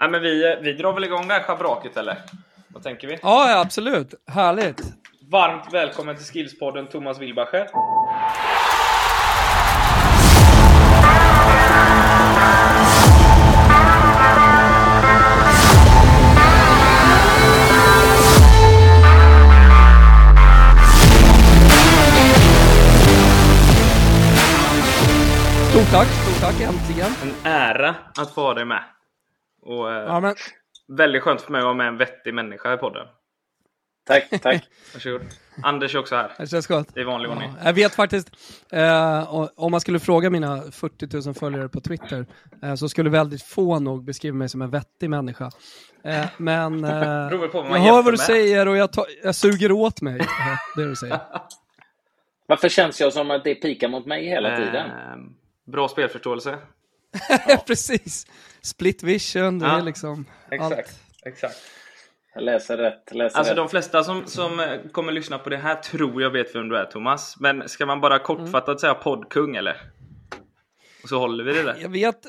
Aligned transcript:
Nej, 0.00 0.10
men 0.10 0.22
vi, 0.22 0.58
vi 0.62 0.72
drar 0.72 0.92
väl 0.92 1.04
igång 1.04 1.28
det 1.28 1.34
här 1.34 1.42
schabraket 1.42 1.96
eller? 1.96 2.18
Vad 2.68 2.82
tänker 2.82 3.08
vi? 3.08 3.18
Ja, 3.22 3.60
absolut. 3.60 4.14
Härligt. 4.26 4.80
Varmt 5.30 5.72
välkommen 5.72 6.16
till 6.16 6.24
Skillspodden 6.24 6.86
Thomas 6.86 7.18
Wilbacher. 7.18 7.66
Stort 25.70 25.90
tack, 25.90 26.08
stort 26.08 26.40
tack 26.40 26.60
äntligen. 26.60 27.10
En 27.22 27.52
ära 27.52 27.94
att 28.18 28.34
få 28.34 28.40
ha 28.40 28.54
dig 28.54 28.64
med. 28.64 28.95
Och 29.66 29.92
eh, 29.92 30.02
Ja, 30.04 30.20
men, 30.20 30.34
väldigt 30.88 31.22
skönt 31.22 31.40
för 31.42 31.52
mig 31.52 31.58
att 31.58 31.64
vara 31.64 31.74
med 31.74 31.88
en 31.88 31.96
vettig 31.98 32.34
människa 32.34 32.74
i 32.74 32.76
podden. 32.76 33.06
Tack, 34.06 34.28
tack. 34.42 34.64
Varsågod. 34.94 35.20
Anders 35.62 35.94
är 35.94 35.98
också 35.98 36.16
här. 36.16 36.32
det 36.38 36.46
känns 36.46 36.66
gott. 36.66 36.96
I 36.96 37.02
vanlig 37.02 37.30
ordning. 37.30 37.52
Ja, 37.58 37.66
jag 37.66 37.72
vet 37.72 37.94
faktiskt, 37.94 38.30
eh, 38.72 39.32
om 39.56 39.70
man 39.70 39.80
skulle 39.80 39.98
fråga 40.00 40.30
mina 40.30 40.62
40 40.70 41.24
000 41.26 41.34
följare 41.34 41.68
på 41.68 41.80
Twitter, 41.80 42.26
eh, 42.62 42.74
så 42.74 42.88
skulle 42.88 43.10
väldigt 43.10 43.42
få 43.42 43.78
nog 43.78 44.04
beskriva 44.04 44.36
mig 44.36 44.48
som 44.48 44.62
en 44.62 44.70
vettig 44.70 45.10
människa. 45.10 45.50
Eh, 46.04 46.26
men 46.36 46.84
eh, 46.84 46.90
jag 46.90 47.30
hör 47.78 47.92
vad 47.92 48.04
du 48.04 48.10
med. 48.10 48.20
säger 48.20 48.68
och 48.68 48.76
jag, 48.76 48.92
tar, 48.92 49.04
jag 49.24 49.34
suger 49.34 49.72
åt 49.72 50.02
mig. 50.02 50.20
Eh, 50.20 50.26
det 50.76 50.82
är 50.82 50.84
det 50.86 50.90
du 50.90 50.96
säger. 50.96 51.20
Varför 52.48 52.68
känns 52.68 53.00
jag 53.00 53.12
som 53.12 53.30
att 53.30 53.44
det 53.44 53.54
pikar 53.54 53.88
mot 53.88 54.06
mig 54.06 54.28
hela 54.28 54.56
tiden? 54.56 54.86
Eh, 54.90 55.16
bra 55.72 55.88
spelförståelse. 55.88 56.58
Precis. 57.66 58.26
Split 58.66 59.02
vision, 59.02 59.58
det 59.58 59.66
Ja, 59.66 59.78
är 59.78 59.82
liksom 59.82 60.24
Exakt. 60.50 60.72
allt. 60.78 61.00
exakt. 61.26 61.56
Jag 62.34 62.44
läser 62.44 62.76
rätt. 62.76 63.14
Läser 63.14 63.38
Alltså 63.38 63.50
rätt. 63.52 63.56
de 63.56 63.68
flesta 63.68 64.04
som, 64.04 64.26
som 64.26 64.60
eh, 64.60 64.66
kommer 64.92 65.12
lyssna 65.12 65.38
på 65.38 65.50
det 65.50 65.56
här 65.56 65.74
tror 65.74 66.22
jag 66.22 66.30
vet 66.30 66.54
vem 66.54 66.68
du 66.68 66.76
är 66.76 66.84
Thomas. 66.84 67.36
Men 67.40 67.68
ska 67.68 67.86
man 67.86 68.00
bara 68.00 68.18
kortfattat 68.18 68.80
säga 68.80 68.94
poddkung 68.94 69.56
eller? 69.56 69.76
Och 71.06 71.10
så 71.10 71.18
håller 71.18 71.44
vi 71.44 71.52
det 71.52 71.62
där. 71.62 71.76
Jag 71.80 71.88
vet, 71.88 72.26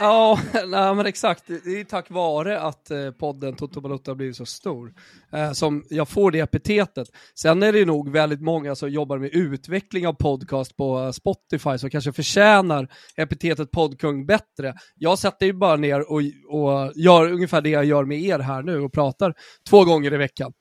ja, 0.00 0.38
nej, 0.66 0.94
men 0.94 1.06
exakt. 1.06 1.44
Det 1.46 1.80
är 1.80 1.84
tack 1.84 2.10
vare 2.10 2.60
att 2.60 2.90
eh, 2.90 3.10
podden 3.10 3.56
Toto 3.56 3.80
Balotto 3.80 4.10
har 4.10 4.16
blivit 4.16 4.36
så 4.36 4.46
stor 4.46 4.92
eh, 5.32 5.52
som 5.52 5.84
jag 5.90 6.08
får 6.08 6.30
det 6.30 6.40
epitetet. 6.40 7.08
Sen 7.34 7.62
är 7.62 7.72
det 7.72 7.84
nog 7.84 8.12
väldigt 8.12 8.40
många 8.40 8.74
som 8.74 8.90
jobbar 8.90 9.18
med 9.18 9.30
utveckling 9.32 10.06
av 10.06 10.12
podcast 10.12 10.76
på 10.76 11.00
eh, 11.00 11.10
Spotify 11.10 11.78
som 11.78 11.90
kanske 11.90 12.12
förtjänar 12.12 12.88
epitetet 13.16 13.70
poddkung 13.70 14.26
bättre. 14.26 14.74
Jag 14.96 15.18
sätter 15.18 15.46
ju 15.46 15.52
bara 15.52 15.76
ner 15.76 16.12
och, 16.12 16.20
och 16.48 16.92
gör 16.94 17.32
ungefär 17.32 17.60
det 17.60 17.70
jag 17.70 17.84
gör 17.84 18.04
med 18.04 18.20
er 18.20 18.38
här 18.38 18.62
nu 18.62 18.80
och 18.80 18.92
pratar 18.92 19.34
två 19.70 19.84
gånger 19.84 20.14
i 20.14 20.16
veckan. 20.16 20.52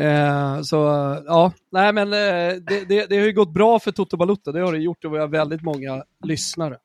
Eh, 0.00 0.62
så 0.62 0.88
eh, 0.88 1.22
ja, 1.26 1.52
nej 1.72 1.92
men 1.92 2.12
eh, 2.12 2.54
det, 2.66 2.84
det, 2.88 3.06
det 3.06 3.18
har 3.18 3.26
ju 3.26 3.32
gått 3.32 3.54
bra 3.54 3.78
för 3.78 3.92
Toto 3.92 4.16
Balutta, 4.16 4.52
det 4.52 4.60
har 4.60 4.72
det 4.72 4.78
gjort 4.78 5.04
och 5.04 5.14
vi 5.14 5.18
har 5.18 5.28
väldigt 5.28 5.62
många 5.62 6.04
lyssnare. 6.24 6.76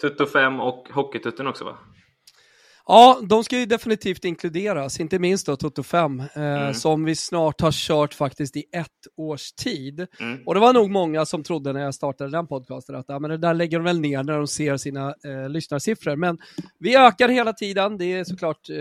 Tutto 0.00 0.26
5 0.26 0.60
och 0.60 0.88
Hockeytutten 0.92 1.46
också 1.46 1.64
va? 1.64 1.78
Ja, 2.86 3.20
de 3.28 3.44
ska 3.44 3.58
ju 3.58 3.66
definitivt 3.66 4.24
inkluderas, 4.24 5.00
inte 5.00 5.18
minst 5.18 5.46
då 5.46 5.56
Toto 5.56 5.82
5, 5.82 6.20
eh, 6.20 6.72
som 6.72 7.04
vi 7.04 7.16
snart 7.16 7.60
har 7.60 7.72
kört 7.72 8.14
faktiskt 8.14 8.56
i 8.56 8.64
ett 8.72 8.86
års 9.16 9.52
tid. 9.52 10.06
Mm. 10.20 10.42
Och 10.46 10.54
det 10.54 10.60
var 10.60 10.72
nog 10.72 10.90
många 10.90 11.26
som 11.26 11.42
trodde 11.42 11.72
när 11.72 11.80
jag 11.80 11.94
startade 11.94 12.30
den 12.30 12.46
podcasten 12.46 12.94
att 12.96 13.04
ja, 13.08 13.18
men 13.18 13.30
det 13.30 13.38
där 13.38 13.54
lägger 13.54 13.78
de 13.78 13.84
väl 13.84 14.00
ner 14.00 14.22
när 14.22 14.38
de 14.38 14.46
ser 14.46 14.76
sina 14.76 15.14
eh, 15.24 15.48
lyssnarsiffror. 15.48 16.16
Men 16.16 16.38
vi 16.78 16.96
ökar 16.96 17.28
hela 17.28 17.52
tiden, 17.52 17.98
det 17.98 18.12
är 18.12 18.24
såklart 18.24 18.70
eh, 18.70 18.76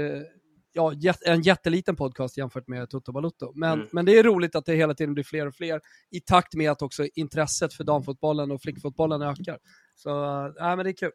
ja, 0.74 0.94
en 1.26 1.42
jätteliten 1.42 1.96
podcast 1.96 2.38
jämfört 2.38 2.68
med 2.68 2.90
Toto 2.90 3.12
Balutto. 3.12 3.52
Men, 3.56 3.74
Mm. 3.74 3.88
men 3.92 4.06
det 4.06 4.20
är 4.20 4.24
roligt 4.24 4.56
att 4.56 4.66
det 4.66 4.76
hela 4.76 4.94
tiden 4.94 5.14
blir 5.14 5.24
fler 5.24 5.48
och 5.48 5.56
fler 5.56 5.82
i 6.12 6.20
takt 6.20 6.54
med 6.56 6.72
att 6.72 6.82
också 6.82 7.06
intresset 7.16 7.74
för 7.74 7.84
damfotbollen 7.84 8.52
och 8.52 8.61
flickfotbollen 8.61 9.22
ökar. 9.22 9.58
Så 9.95 10.10
ja, 10.58 10.76
men 10.76 10.83
det 10.86 10.89
är 10.92 10.94
kul. 10.94 11.12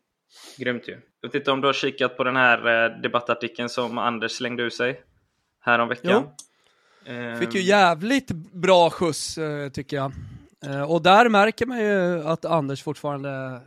Grymt 0.58 0.88
ju. 0.88 0.92
Jag 1.20 1.28
vet 1.28 1.34
inte 1.34 1.50
om 1.50 1.60
du 1.60 1.66
har 1.68 1.72
kikat 1.72 2.16
på 2.16 2.24
den 2.24 2.36
här 2.36 2.84
eh, 2.86 3.00
debattartikeln 3.00 3.68
som 3.68 3.98
Anders 3.98 4.32
slängde 4.32 4.62
ur 4.62 4.70
sig 4.70 5.00
häromveckan? 5.60 6.28
Eh, 7.04 7.38
Fick 7.38 7.54
ju 7.54 7.60
jävligt 7.62 8.28
bra 8.52 8.90
skjuts 8.90 9.38
eh, 9.38 9.68
tycker 9.70 9.96
jag. 9.96 10.12
Eh, 10.66 10.90
och 10.90 11.02
där 11.02 11.28
märker 11.28 11.66
man 11.66 11.78
ju 11.80 12.22
att 12.22 12.44
Anders 12.44 12.82
fortfarande 12.82 13.60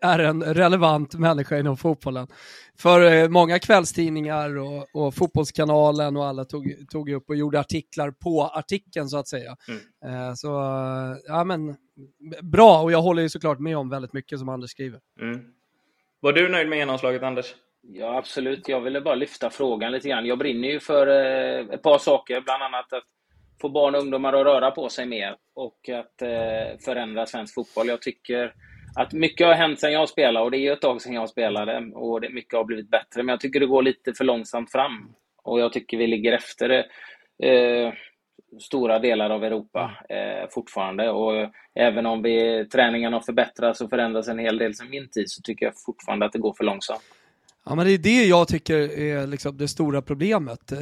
är 0.00 0.18
en 0.18 0.42
relevant 0.42 1.14
människa 1.14 1.58
inom 1.58 1.76
fotbollen. 1.76 2.26
För 2.78 3.12
eh, 3.12 3.28
många 3.28 3.58
kvällstidningar 3.58 4.58
och, 4.58 4.88
och 4.94 5.14
Fotbollskanalen 5.14 6.16
och 6.16 6.26
alla 6.26 6.44
tog, 6.44 6.86
tog 6.90 7.10
upp 7.10 7.28
och 7.28 7.36
gjorde 7.36 7.60
artiklar 7.60 8.10
på 8.10 8.42
artikeln 8.42 9.08
så 9.08 9.18
att 9.18 9.28
säga. 9.28 9.56
Eh, 10.04 10.34
så 10.34 10.48
ja 11.26 11.44
men 11.44 11.76
bra 12.42 12.82
och 12.82 12.92
jag 12.92 13.02
håller 13.02 13.22
ju 13.22 13.28
såklart 13.28 13.58
med 13.58 13.76
om 13.76 13.88
väldigt 13.88 14.12
mycket 14.12 14.38
som 14.38 14.48
Anders 14.48 14.70
skriver. 14.70 15.00
Mm. 15.20 15.40
Var 16.20 16.32
du 16.32 16.48
nöjd 16.48 16.68
med 16.68 16.78
genomslaget 16.78 17.22
Anders? 17.22 17.54
Ja, 17.82 18.18
absolut. 18.18 18.68
Jag 18.68 18.80
ville 18.80 19.00
bara 19.00 19.14
lyfta 19.14 19.50
frågan 19.50 19.92
lite 19.92 20.08
grann. 20.08 20.26
Jag 20.26 20.38
brinner 20.38 20.68
ju 20.68 20.80
för 20.80 21.06
ett 21.74 21.82
par 21.82 21.98
saker, 21.98 22.40
bland 22.40 22.62
annat 22.62 22.92
att 22.92 23.04
få 23.62 23.68
barn 23.68 23.94
och 23.94 24.00
ungdomar 24.00 24.32
att 24.32 24.46
röra 24.46 24.70
på 24.70 24.88
sig 24.88 25.06
mer 25.06 25.36
och 25.54 25.88
att 25.88 26.22
eh, 26.22 26.78
förändra 26.84 27.26
svensk 27.26 27.54
fotboll. 27.54 27.88
Jag 27.88 28.02
tycker 28.02 28.54
att 28.96 29.12
mycket 29.12 29.46
har 29.46 29.54
hänt 29.54 29.80
sedan 29.80 29.92
jag 29.92 30.08
spelade 30.08 30.44
och 30.44 30.50
det 30.50 30.56
är 30.56 30.66
ju 30.66 30.72
ett 30.72 30.80
tag 30.80 31.02
sedan 31.02 31.12
jag 31.12 31.28
spelade 31.28 31.90
och 31.94 32.20
det, 32.20 32.28
mycket 32.28 32.54
har 32.54 32.64
blivit 32.64 32.90
bättre. 32.90 33.22
Men 33.22 33.28
jag 33.28 33.40
tycker 33.40 33.60
det 33.60 33.66
går 33.66 33.82
lite 33.82 34.12
för 34.14 34.24
långsamt 34.24 34.72
fram 34.72 35.14
och 35.42 35.60
jag 35.60 35.72
tycker 35.72 35.96
vi 35.96 36.06
ligger 36.06 36.32
efter 36.32 36.70
eh, 37.42 37.92
stora 38.60 38.98
delar 38.98 39.30
av 39.30 39.44
Europa 39.44 39.90
eh, 40.08 40.48
fortfarande. 40.50 41.10
Och 41.10 41.50
även 41.74 42.06
om 42.06 42.22
vi, 42.22 42.66
träningen 42.72 43.12
har 43.12 43.20
förbättrats 43.20 43.80
och 43.80 43.90
förändrats 43.90 44.28
en 44.28 44.38
hel 44.38 44.58
del 44.58 44.74
sedan 44.74 44.90
min 44.90 45.10
tid 45.10 45.30
så 45.30 45.42
tycker 45.42 45.66
jag 45.66 45.74
fortfarande 45.86 46.26
att 46.26 46.32
det 46.32 46.38
går 46.38 46.54
för 46.54 46.64
långsamt. 46.64 47.02
Ja, 47.64 47.74
men 47.74 47.86
det 47.86 47.92
är 47.92 47.98
det 47.98 48.24
jag 48.24 48.48
tycker 48.48 48.98
är 48.98 49.26
liksom 49.26 49.56
det 49.56 49.68
stora 49.68 50.02
problemet. 50.02 50.72
Eh, 50.72 50.78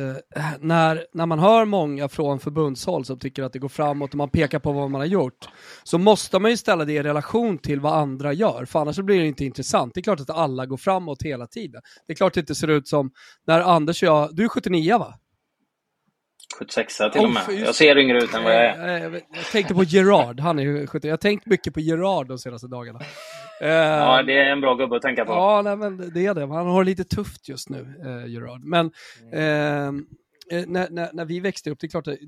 när, 0.60 1.06
när 1.12 1.26
man 1.26 1.38
hör 1.38 1.64
många 1.64 2.08
från 2.08 2.40
förbundshåll 2.40 3.04
som 3.04 3.18
tycker 3.18 3.42
att 3.42 3.52
det 3.52 3.58
går 3.58 3.68
framåt 3.68 4.10
och 4.10 4.16
man 4.16 4.30
pekar 4.30 4.58
på 4.58 4.72
vad 4.72 4.90
man 4.90 5.00
har 5.00 5.06
gjort, 5.06 5.48
så 5.84 5.98
måste 5.98 6.38
man 6.38 6.50
ju 6.50 6.56
ställa 6.56 6.84
det 6.84 6.92
i 6.92 7.02
relation 7.02 7.58
till 7.58 7.80
vad 7.80 7.92
andra 7.92 8.32
gör, 8.32 8.64
för 8.64 8.78
annars 8.78 8.98
blir 8.98 9.20
det 9.20 9.26
inte 9.26 9.44
intressant. 9.44 9.94
Det 9.94 10.00
är 10.00 10.02
klart 10.02 10.20
att 10.20 10.30
alla 10.30 10.66
går 10.66 10.76
framåt 10.76 11.22
hela 11.22 11.46
tiden. 11.46 11.82
Det 12.06 12.12
är 12.12 12.16
klart 12.16 12.34
det 12.34 12.40
inte 12.40 12.54
ser 12.54 12.68
ut 12.68 12.88
som 12.88 13.10
när 13.46 13.60
Anders 13.60 14.02
och 14.02 14.06
jag, 14.06 14.36
du 14.36 14.44
är 14.44 14.48
79 14.48 14.98
va? 14.98 15.14
76 16.60 16.96
till 17.12 17.20
och 17.20 17.30
med. 17.30 17.42
Just- 17.48 17.66
Jag 17.66 17.74
ser 17.74 17.98
yngre 17.98 18.18
ut 18.18 18.34
än 18.34 18.44
vad 18.44 18.54
jag 18.54 18.64
är. 18.64 19.10
Jag 19.12 19.44
tänkte 19.52 19.74
på 19.74 19.84
Gerard, 19.84 20.40
han 20.40 20.58
är 20.58 20.62
ju 20.62 20.86
70. 20.86 21.06
Jag 21.08 21.12
har 21.12 21.16
tänkt 21.18 21.46
mycket 21.46 21.74
på 21.74 21.80
Gerard 21.80 22.28
de 22.28 22.38
senaste 22.38 22.66
dagarna. 22.68 23.00
Eh, 23.60 23.68
Ja, 23.68 24.22
det 24.22 24.38
är 24.38 24.46
en 24.52 24.60
bra 24.60 24.74
gubbe 24.74 24.96
att 24.96 25.02
tänka 25.02 25.24
på. 25.24 25.32
Ja, 25.32 25.62
nej, 25.64 25.76
men 25.76 26.10
det 26.14 26.26
är 26.26 26.34
det. 26.34 26.40
Han 26.40 26.66
har 26.66 26.84
det 26.84 26.90
lite 26.90 27.04
tufft 27.04 27.48
just 27.48 27.68
nu, 27.70 27.94
eh, 28.06 28.26
Gerard. 28.32 28.64
Men 28.64 28.90
Mm. 29.32 30.06
eh, 30.52 30.62
när, 30.66 30.90
när, 30.90 31.10
när 31.12 31.24
vi 31.24 31.40
växte 31.40 31.70
upp, 31.70 31.78
det 31.80 31.86
är 31.86 31.88
klart 31.88 32.04
det, 32.04 32.18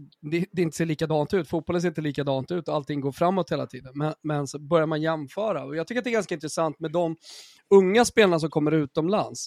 det 0.53 0.63
inte 0.63 0.77
ser 0.77 0.87
likadant 0.87 1.35
ut. 1.35 1.49
Fotbollen 1.49 1.83
ser 1.83 1.89
inte 1.89 2.01
likadant 2.01 2.51
ut 2.51 2.69
och 2.69 2.75
allting 2.75 3.01
går 3.01 3.13
framåt 3.13 3.53
hela 3.53 3.67
tiden. 3.67 3.93
Men, 3.95 4.15
men 4.23 4.47
så 4.47 4.59
börjar 4.59 4.87
man 4.87 5.03
jämföra. 5.03 5.65
Och 5.65 5.77
jag 5.77 5.87
tycker 5.87 5.99
att 6.01 6.05
det 6.05 6.11
är 6.11 6.13
ganska 6.13 6.35
intressant 6.35 6.81
med 6.81 6.93
de 6.93 7.17
unga 7.75 8.05
spelarna 8.05 8.39
som 8.39 8.51
kommer 8.51 8.73
utomlands. 8.73 9.47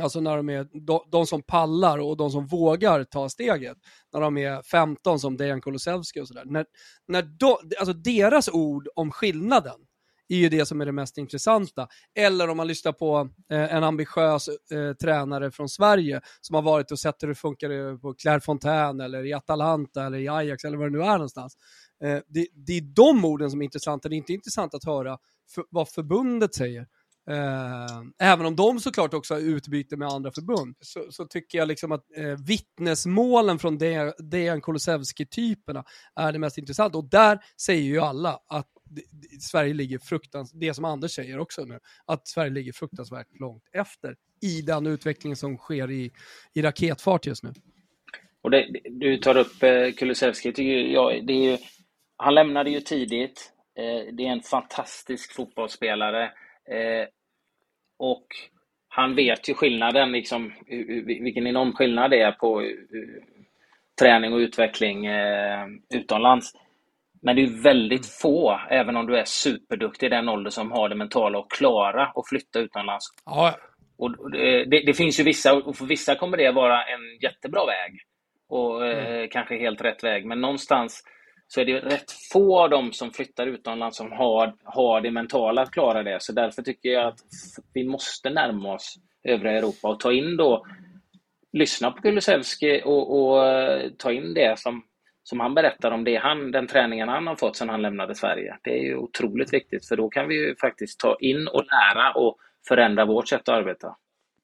Alltså 0.00 0.20
när 0.20 0.36
de 0.36 0.48
är 0.48 0.68
de, 0.86 1.00
de 1.10 1.26
som 1.26 1.42
pallar 1.42 1.98
och 1.98 2.16
de 2.16 2.30
som 2.30 2.46
vågar 2.46 3.04
ta 3.04 3.28
steget. 3.28 3.78
När 4.12 4.20
de 4.20 4.38
är 4.38 4.62
15 4.62 5.20
som 5.20 5.36
Dejan 5.36 5.60
Kulusevski 5.60 6.20
och 6.20 6.28
sådär. 6.28 6.44
När, 6.46 6.66
när 7.08 7.22
de, 7.22 7.56
alltså 7.78 7.92
deras 7.92 8.48
ord 8.48 8.88
om 8.94 9.10
skillnaden 9.10 9.80
är 10.28 10.36
ju 10.36 10.48
det 10.48 10.66
som 10.66 10.80
är 10.80 10.86
det 10.86 10.92
mest 10.92 11.18
intressanta. 11.18 11.88
Eller 12.14 12.48
om 12.48 12.56
man 12.56 12.66
lyssnar 12.66 12.92
på 12.92 13.28
eh, 13.50 13.74
en 13.74 13.84
ambitiös 13.84 14.48
eh, 14.48 14.92
tränare 14.92 15.50
från 15.50 15.68
Sverige 15.68 16.20
som 16.40 16.54
har 16.54 16.62
varit 16.62 16.90
och 16.90 16.98
sett 16.98 17.22
hur 17.22 17.28
det 17.28 17.34
funkar 17.34 17.96
på 17.96 17.98
på 17.98 18.14
Clairefontaine 18.14 19.00
eller 19.00 19.26
i 19.26 19.32
Atalanta 19.32 20.06
eller 20.06 20.18
i 20.18 20.28
Ajax 20.28 20.64
eller 20.64 20.76
vad 20.76 20.86
det 20.92 20.98
nu 20.98 21.04
är 21.04 21.12
någonstans. 21.12 21.56
Eh, 22.04 22.18
det, 22.26 22.46
det 22.66 22.72
är 22.72 22.94
de 22.94 23.24
orden 23.24 23.50
som 23.50 23.60
är 23.60 23.64
intressanta. 23.64 24.08
Det 24.08 24.14
är 24.14 24.18
inte 24.18 24.32
intressant 24.32 24.74
att 24.74 24.84
höra 24.84 25.18
för, 25.54 25.64
vad 25.70 25.88
förbundet 25.88 26.54
säger. 26.54 26.86
Eh, 27.30 28.02
även 28.32 28.46
om 28.46 28.56
de 28.56 28.80
såklart 28.80 29.14
också 29.14 29.34
har 29.34 29.40
utbyte 29.40 29.96
med 29.96 30.08
andra 30.08 30.30
förbund, 30.32 30.76
så, 30.80 31.06
så 31.10 31.24
tycker 31.26 31.58
jag 31.58 31.68
liksom 31.68 31.92
att 31.92 32.04
eh, 32.16 32.36
vittnesmålen 32.46 33.58
från 33.58 33.78
Dejan 34.30 34.60
Kulusevski-typerna 34.60 35.84
är 36.20 36.32
det 36.32 36.38
mest 36.38 36.58
intressanta. 36.58 36.98
Och 36.98 37.08
där 37.10 37.38
säger 37.66 37.82
ju 37.82 38.00
alla 38.00 38.38
att 38.48 38.68
det- 38.84 39.40
Sverige 39.42 39.74
ligger 39.74 39.98
fruktansvärt, 39.98 40.60
det 40.60 40.74
som 40.74 40.84
Anders 40.84 41.14
säger 41.14 41.38
också 41.38 41.64
nu, 41.64 41.78
att 42.06 42.28
Sverige 42.28 42.50
ligger 42.50 42.72
fruktansvärt 42.72 43.26
långt 43.40 43.62
efter 43.72 44.16
i 44.42 44.62
den 44.62 44.86
utveckling 44.86 45.36
som 45.36 45.56
sker 45.56 45.90
i, 45.90 46.12
i 46.54 46.62
raketfart 46.62 47.26
just 47.26 47.42
nu. 47.44 47.52
Och 48.42 48.50
det, 48.50 48.66
du 48.90 49.16
tar 49.16 49.36
upp 49.36 49.62
eh, 49.62 49.90
Kulusevski. 49.92 50.52
tycker 50.52 50.92
jag, 50.92 51.26
det 51.26 51.32
är 51.32 51.50
ju, 51.50 51.58
han 52.16 52.34
lämnade 52.34 52.70
ju 52.70 52.80
tidigt. 52.80 53.52
Eh, 53.78 54.14
det 54.14 54.26
är 54.26 54.32
en 54.32 54.42
fantastisk 54.42 55.32
fotbollsspelare. 55.34 56.32
Eh, 56.70 57.06
och 57.98 58.26
han 58.88 59.14
vet 59.14 59.48
ju 59.48 59.54
skillnaden, 59.54 60.12
liksom, 60.12 60.52
vilken 61.06 61.46
enorm 61.46 61.72
skillnad 61.72 62.10
det 62.10 62.20
är 62.20 62.32
på 62.32 62.60
uh, 62.60 62.68
träning 64.00 64.32
och 64.32 64.38
utveckling 64.38 65.08
uh, 65.08 65.66
utomlands. 65.94 66.52
Men 67.22 67.36
det 67.36 67.42
är 67.42 67.62
väldigt 67.62 68.06
få, 68.06 68.60
även 68.70 68.96
om 68.96 69.06
du 69.06 69.18
är 69.18 69.24
superduktig 69.24 70.06
i 70.06 70.10
den 70.10 70.28
ålder, 70.28 70.50
som 70.50 70.72
har 70.72 70.88
det 70.88 70.94
mentala 70.94 71.38
och 71.38 71.50
klara 71.50 72.06
att 72.06 72.28
flytta 72.28 72.58
utomlands. 72.58 73.04
Ja. 73.24 73.56
Och 73.98 74.30
det, 74.30 74.64
det, 74.64 74.94
finns 74.94 75.20
ju 75.20 75.24
vissa, 75.24 75.54
och 75.54 75.76
för 75.76 75.84
vissa 75.84 76.14
kommer 76.14 76.36
det 76.36 76.50
vara 76.50 76.84
en 76.84 77.18
jättebra 77.22 77.66
väg. 77.66 78.00
Och 78.48 78.86
mm. 78.86 79.28
kanske 79.28 79.58
helt 79.58 79.80
rätt 79.80 80.04
väg. 80.04 80.26
Men 80.26 80.40
någonstans 80.40 81.02
så 81.54 81.60
är 81.60 81.64
det 81.64 81.80
rätt 81.80 82.12
få 82.32 82.62
av 82.62 82.70
dem 82.70 82.92
som 82.92 83.10
flyttar 83.10 83.46
utomlands 83.46 83.96
som 83.96 84.12
har, 84.12 84.54
har 84.64 85.00
det 85.00 85.10
mentala 85.10 85.62
att 85.62 85.70
klara 85.70 86.02
det. 86.02 86.22
Så 86.22 86.32
därför 86.32 86.62
tycker 86.62 86.88
jag 86.88 87.06
att 87.06 87.18
vi 87.72 87.84
måste 87.84 88.30
närma 88.30 88.74
oss 88.74 88.98
övriga 89.22 89.58
Europa 89.58 89.88
och 89.88 90.00
ta 90.00 90.12
in 90.12 90.36
då, 90.36 90.66
lyssna 91.52 91.90
på 91.90 92.02
Kulusevski 92.02 92.82
och, 92.84 93.20
och 93.20 93.46
eh, 93.46 93.90
ta 93.98 94.12
in 94.12 94.34
det 94.34 94.58
som, 94.58 94.82
som 95.22 95.40
han 95.40 95.54
berättar 95.54 95.90
om 95.90 96.04
det 96.04 96.16
han, 96.16 96.50
den 96.50 96.66
träningen 96.66 97.08
han 97.08 97.26
har 97.26 97.36
fått 97.36 97.56
sedan 97.56 97.68
han 97.68 97.82
lämnade 97.82 98.14
Sverige. 98.14 98.58
Det 98.62 98.70
är 98.70 98.82
ju 98.82 98.96
otroligt 98.96 99.52
viktigt 99.52 99.88
för 99.88 99.96
då 99.96 100.08
kan 100.08 100.28
vi 100.28 100.34
ju 100.34 100.56
faktiskt 100.56 101.00
ta 101.00 101.16
in 101.20 101.48
och 101.48 101.64
lära 101.64 102.12
och 102.12 102.36
förändra 102.68 103.04
vårt 103.04 103.28
sätt 103.28 103.48
att 103.48 103.58
arbeta. 103.58 103.96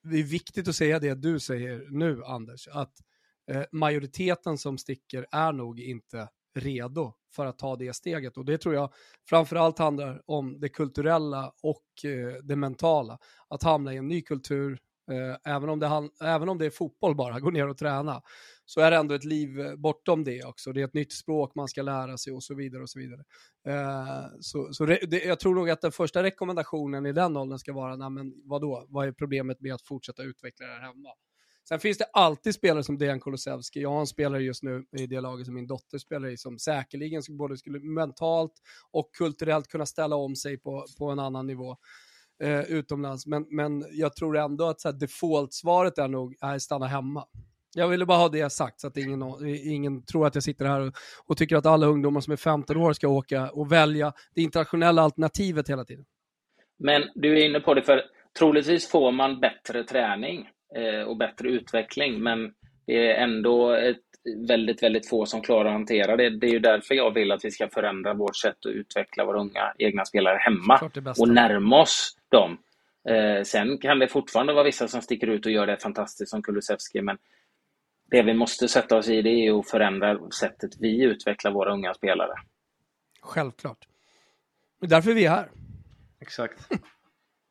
Det 0.03 0.17
är 0.17 0.31
viktigt 0.31 0.69
att 0.69 0.75
säga 0.75 0.99
det 0.99 1.15
du 1.15 1.41
säger 1.41 1.87
nu, 1.91 2.23
Anders, 2.25 2.69
att 2.69 2.95
eh, 3.51 3.63
majoriteten 3.73 4.59
som 4.59 4.79
sticker 4.79 5.27
är 5.33 5.53
nog 5.53 5.81
inte 5.81 6.29
redo 6.55 7.13
för 7.35 7.47
att 7.47 7.59
ta 7.59 7.77
det 7.77 7.95
steget. 7.95 8.37
Och 8.37 8.45
det 8.45 8.59
tror 8.59 8.75
jag 8.75 8.93
framförallt 9.29 9.79
handlar 9.79 10.23
om 10.27 10.61
det 10.61 10.69
kulturella 10.69 11.53
och 11.63 12.05
eh, 12.05 12.35
det 12.43 12.57
mentala. 12.57 13.19
Att 13.49 13.63
hamna 13.63 13.95
i 13.95 13.97
en 13.97 14.09
ny 14.09 14.23
kultur, 14.23 14.79
eh, 15.11 15.55
även, 15.55 15.69
om 15.69 15.79
det 15.79 16.09
även 16.21 16.49
om 16.49 16.59
det 16.59 16.67
är 16.67 16.71
fotboll 16.71 17.15
bara, 17.15 17.41
gå 17.41 17.51
ner 17.51 17.69
och 17.69 17.79
träna, 17.79 18.23
så 18.65 18.81
är 18.81 18.91
det 18.91 18.97
ändå 18.97 19.15
ett 19.15 19.25
liv 19.25 19.61
eh, 19.61 19.77
bortom 19.77 20.25
det 20.25 20.45
också. 20.45 20.73
Det 20.73 20.81
är 20.81 20.85
ett 20.85 20.95
nytt 20.95 21.13
språk 21.13 21.55
man 21.55 21.69
ska 21.69 21.83
lära 21.83 22.19
sig 22.19 22.33
och 22.33 22.43
så 22.43 22.55
vidare. 22.55 22.83
och 22.83 22.91
Så 22.91 22.99
vidare. 22.99 23.25
Eh, 23.67 24.27
så, 24.41 24.73
så 24.73 24.87
det, 24.87 25.25
jag 25.25 25.41
tror 25.41 25.55
nog 25.55 25.71
att 25.71 25.81
den 25.81 25.93
första 25.93 26.23
rekommendationen 26.23 27.07
i 27.07 27.13
den 27.13 27.37
åldern 27.37 27.59
ska 27.59 27.73
vara, 27.73 27.97
nej 27.97 28.11
men 28.11 28.33
vadå, 28.45 28.87
vad 28.89 29.09
är 29.09 29.13
problemet 29.13 29.61
med 29.61 29.75
att 29.75 29.83
fortsätta 29.83 30.23
utveckla 30.23 30.67
det 30.67 30.73
här 30.73 30.81
hemma? 30.81 31.11
Sen 31.69 31.81
finns 31.81 31.99
det 31.99 32.05
alltid 32.13 32.55
spelare 32.55 32.85
som 32.85 32.99
Dejan 32.99 33.21
Kulusevski. 33.21 33.81
Jag 33.81 33.91
har 33.91 34.01
en 34.01 34.07
spelare 34.07 34.43
just 34.43 34.63
nu 34.63 34.85
i 34.99 35.07
det 35.07 35.21
laget 35.21 35.47
som 35.47 35.55
min 35.55 35.67
dotter 35.67 35.99
spelar 35.99 36.29
i 36.29 36.37
som 36.37 36.59
säkerligen 36.59 37.23
både 37.31 37.57
skulle 37.57 37.79
mentalt 37.81 38.53
och 38.91 39.15
kulturellt 39.15 39.69
kunna 39.69 39.87
ställa 39.87 40.17
om 40.17 40.37
sig 40.37 40.59
på, 40.59 40.87
på 40.99 41.11
en 41.11 41.19
annan 41.19 41.47
nivå 41.47 41.77
eh, 42.43 42.61
utomlands. 42.61 43.27
Men, 43.27 43.47
men 43.51 43.85
jag 43.91 44.17
tror 44.17 44.37
ändå 44.37 44.69
att 44.69 45.01
default-svaret 45.01 45.99
är 45.99 46.09
nog, 46.09 46.37
är 46.41 46.59
stanna 46.59 46.87
hemma. 46.87 47.25
Jag 47.75 47.89
ville 47.89 48.07
bara 48.07 48.19
ha 48.19 48.29
det 48.29 48.51
sagt 48.51 48.81
så 48.81 48.87
att 48.87 48.97
ingen, 48.97 49.23
ingen 49.65 50.05
tror 50.05 50.27
att 50.27 50.35
jag 50.35 50.45
sitter 50.45 50.65
här 50.65 50.81
och, 50.81 50.95
och, 51.27 51.37
tycker 51.37 51.57
att 51.57 51.67
alla 51.67 51.87
ungdomar 51.87 52.21
som 52.21 52.33
är 52.33 52.37
15 52.37 52.77
år 52.77 52.93
ska 52.93 53.09
åka 53.09 53.51
och 53.51 53.73
välja 53.73 54.13
det 54.35 54.43
internationella 54.43 55.03
alternativet 55.03 55.71
hela 55.71 55.85
tiden. 55.85 56.05
Men 56.79 57.03
du 57.15 57.39
är 57.39 57.47
inne 57.49 57.61
på 57.61 57.75
det, 57.75 57.83
för 57.83 58.03
troligtvis 58.39 58.91
får 58.91 59.13
man 59.13 59.41
bättre 59.41 59.85
träning 59.85 60.49
och 61.07 61.17
bättre 61.17 61.49
utveckling. 61.49 62.23
Men 62.23 62.55
det 62.87 63.11
är 63.11 63.23
ändå 63.23 63.71
ett 63.71 64.01
väldigt, 64.49 64.83
väldigt 64.83 65.09
få 65.09 65.27
som 65.27 65.43
klarar 65.43 65.65
att 65.65 65.73
hantera 65.73 66.17
det. 66.17 66.31
Det 66.31 66.47
är 66.47 66.53
ju 66.53 66.59
därför 66.59 66.95
jag 66.95 67.15
vill 67.15 67.33
att 67.33 67.45
vi 67.45 67.51
ska 67.51 67.69
förändra 67.69 68.15
vårt 68.15 68.37
sätt 68.37 68.67
att 68.67 68.73
utveckla 68.73 69.25
våra 69.25 69.41
unga 69.41 69.75
egna 69.79 70.05
spelare 70.05 70.39
hemma 70.39 70.91
och 71.19 71.29
närma 71.29 71.81
oss 71.81 72.17
dem. 72.29 72.59
Eh, 73.09 73.43
sen 73.43 73.79
kan 73.79 73.99
det 73.99 74.09
fortfarande 74.09 74.53
vara 74.53 74.65
vissa 74.65 74.89
som 74.89 75.03
sticker 75.03 75.27
ut 75.27 75.47
och 75.47 75.53
gör 75.53 75.67
det 75.67 75.77
fantastiskt 75.77 76.31
som 76.31 76.43
Kulusevski, 76.43 77.03
men 77.03 77.19
det 78.11 78.23
vi 78.23 78.35
måste 78.35 78.69
sätta 78.69 78.97
oss 78.97 79.09
i 79.09 79.23
det 79.23 79.31
är 79.31 79.59
att 79.59 79.71
förändra 79.71 80.31
sättet 80.31 80.71
vi 80.81 81.03
utvecklar 81.03 81.53
våra 81.53 81.73
unga 81.73 81.95
spelare. 81.95 82.33
Självklart. 83.21 83.87
Det 84.81 84.87
är 84.87 84.91
därför 84.91 85.15
vi 85.15 85.25
är 85.25 85.31
här. 85.31 85.51
Exakt. 86.21 86.69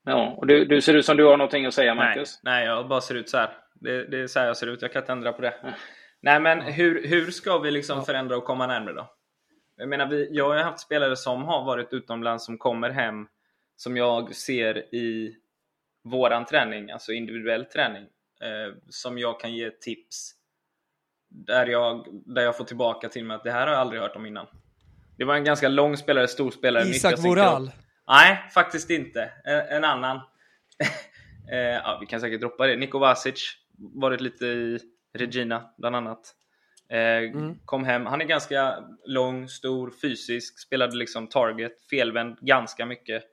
Ja, 0.09 0.33
och 0.37 0.47
du, 0.47 0.65
du 0.65 0.81
ser 0.81 0.93
ut 0.93 1.05
som 1.05 1.17
du 1.17 1.25
har 1.25 1.37
någonting 1.37 1.65
att 1.65 1.73
säga, 1.73 1.95
Marcus. 1.95 2.39
Nej, 2.43 2.65
nej 2.65 2.67
jag 2.67 2.87
bara 2.87 3.01
ser 3.01 3.15
ut 3.15 3.29
så 3.29 3.37
här. 3.37 3.49
Det, 3.73 4.05
det 4.05 4.19
är 4.19 4.27
så 4.27 4.39
här 4.39 4.47
jag 4.47 4.57
ser 4.57 4.67
ut. 4.67 4.81
Jag 4.81 4.93
kan 4.93 5.01
inte 5.01 5.11
ändra 5.11 5.33
på 5.33 5.41
det. 5.41 5.75
Nej, 6.21 6.39
men 6.39 6.61
hur, 6.61 7.07
hur 7.07 7.31
ska 7.31 7.57
vi 7.57 7.71
liksom 7.71 8.05
förändra 8.05 8.37
och 8.37 8.43
komma 8.45 8.67
närmare 8.67 8.93
då? 8.93 9.09
Jag 9.77 9.89
menar, 9.89 10.05
vi, 10.05 10.27
jag 10.31 10.49
har 10.49 10.55
ju 10.55 10.63
haft 10.63 10.79
spelare 10.79 11.15
som 11.15 11.43
har 11.43 11.65
varit 11.65 11.93
utomlands 11.93 12.45
som 12.45 12.57
kommer 12.57 12.89
hem 12.89 13.27
som 13.75 13.97
jag 13.97 14.35
ser 14.35 14.95
i 14.95 15.35
våran 16.03 16.45
träning, 16.45 16.91
alltså 16.91 17.11
individuell 17.11 17.65
träning, 17.65 18.03
eh, 18.41 18.75
som 18.89 19.17
jag 19.17 19.39
kan 19.39 19.53
ge 19.53 19.71
tips 19.71 20.31
där 21.29 21.67
jag, 21.67 22.05
där 22.11 22.41
jag 22.41 22.57
får 22.57 22.65
tillbaka 22.65 23.09
till 23.09 23.25
mig 23.25 23.35
att 23.35 23.43
det 23.43 23.51
här 23.51 23.67
har 23.67 23.73
jag 23.73 23.81
aldrig 23.81 24.01
hört 24.01 24.15
om 24.15 24.25
innan. 24.25 24.47
Det 25.17 25.25
var 25.25 25.35
en 25.35 25.43
ganska 25.43 25.67
lång 25.67 25.97
spelare, 25.97 26.27
stor 26.27 26.51
spelare. 26.51 26.83
Isak 26.83 27.19
Voral. 27.19 27.71
Nej, 28.09 28.49
faktiskt 28.53 28.89
inte. 28.89 29.31
En, 29.43 29.59
en 29.59 29.83
annan. 29.83 30.19
Eh, 31.51 31.57
ja, 31.59 31.97
vi 32.01 32.05
kan 32.05 32.19
säkert 32.19 32.41
droppa 32.41 32.67
det. 32.67 32.75
Niko 32.75 32.99
Vasic, 32.99 33.55
varit 33.77 34.21
lite 34.21 34.45
i 34.45 34.79
Regina 35.13 35.69
bland 35.77 35.95
annat. 35.95 36.35
Eh, 36.89 36.99
mm. 36.99 37.55
Kom 37.65 37.83
hem. 37.83 38.05
Han 38.05 38.21
är 38.21 38.25
ganska 38.25 38.83
lång, 39.05 39.47
stor, 39.47 39.91
fysisk, 40.01 40.59
spelade 40.59 40.95
liksom 40.97 41.27
target, 41.27 41.71
felvänd 41.89 42.37
ganska 42.41 42.85
mycket. 42.85 43.23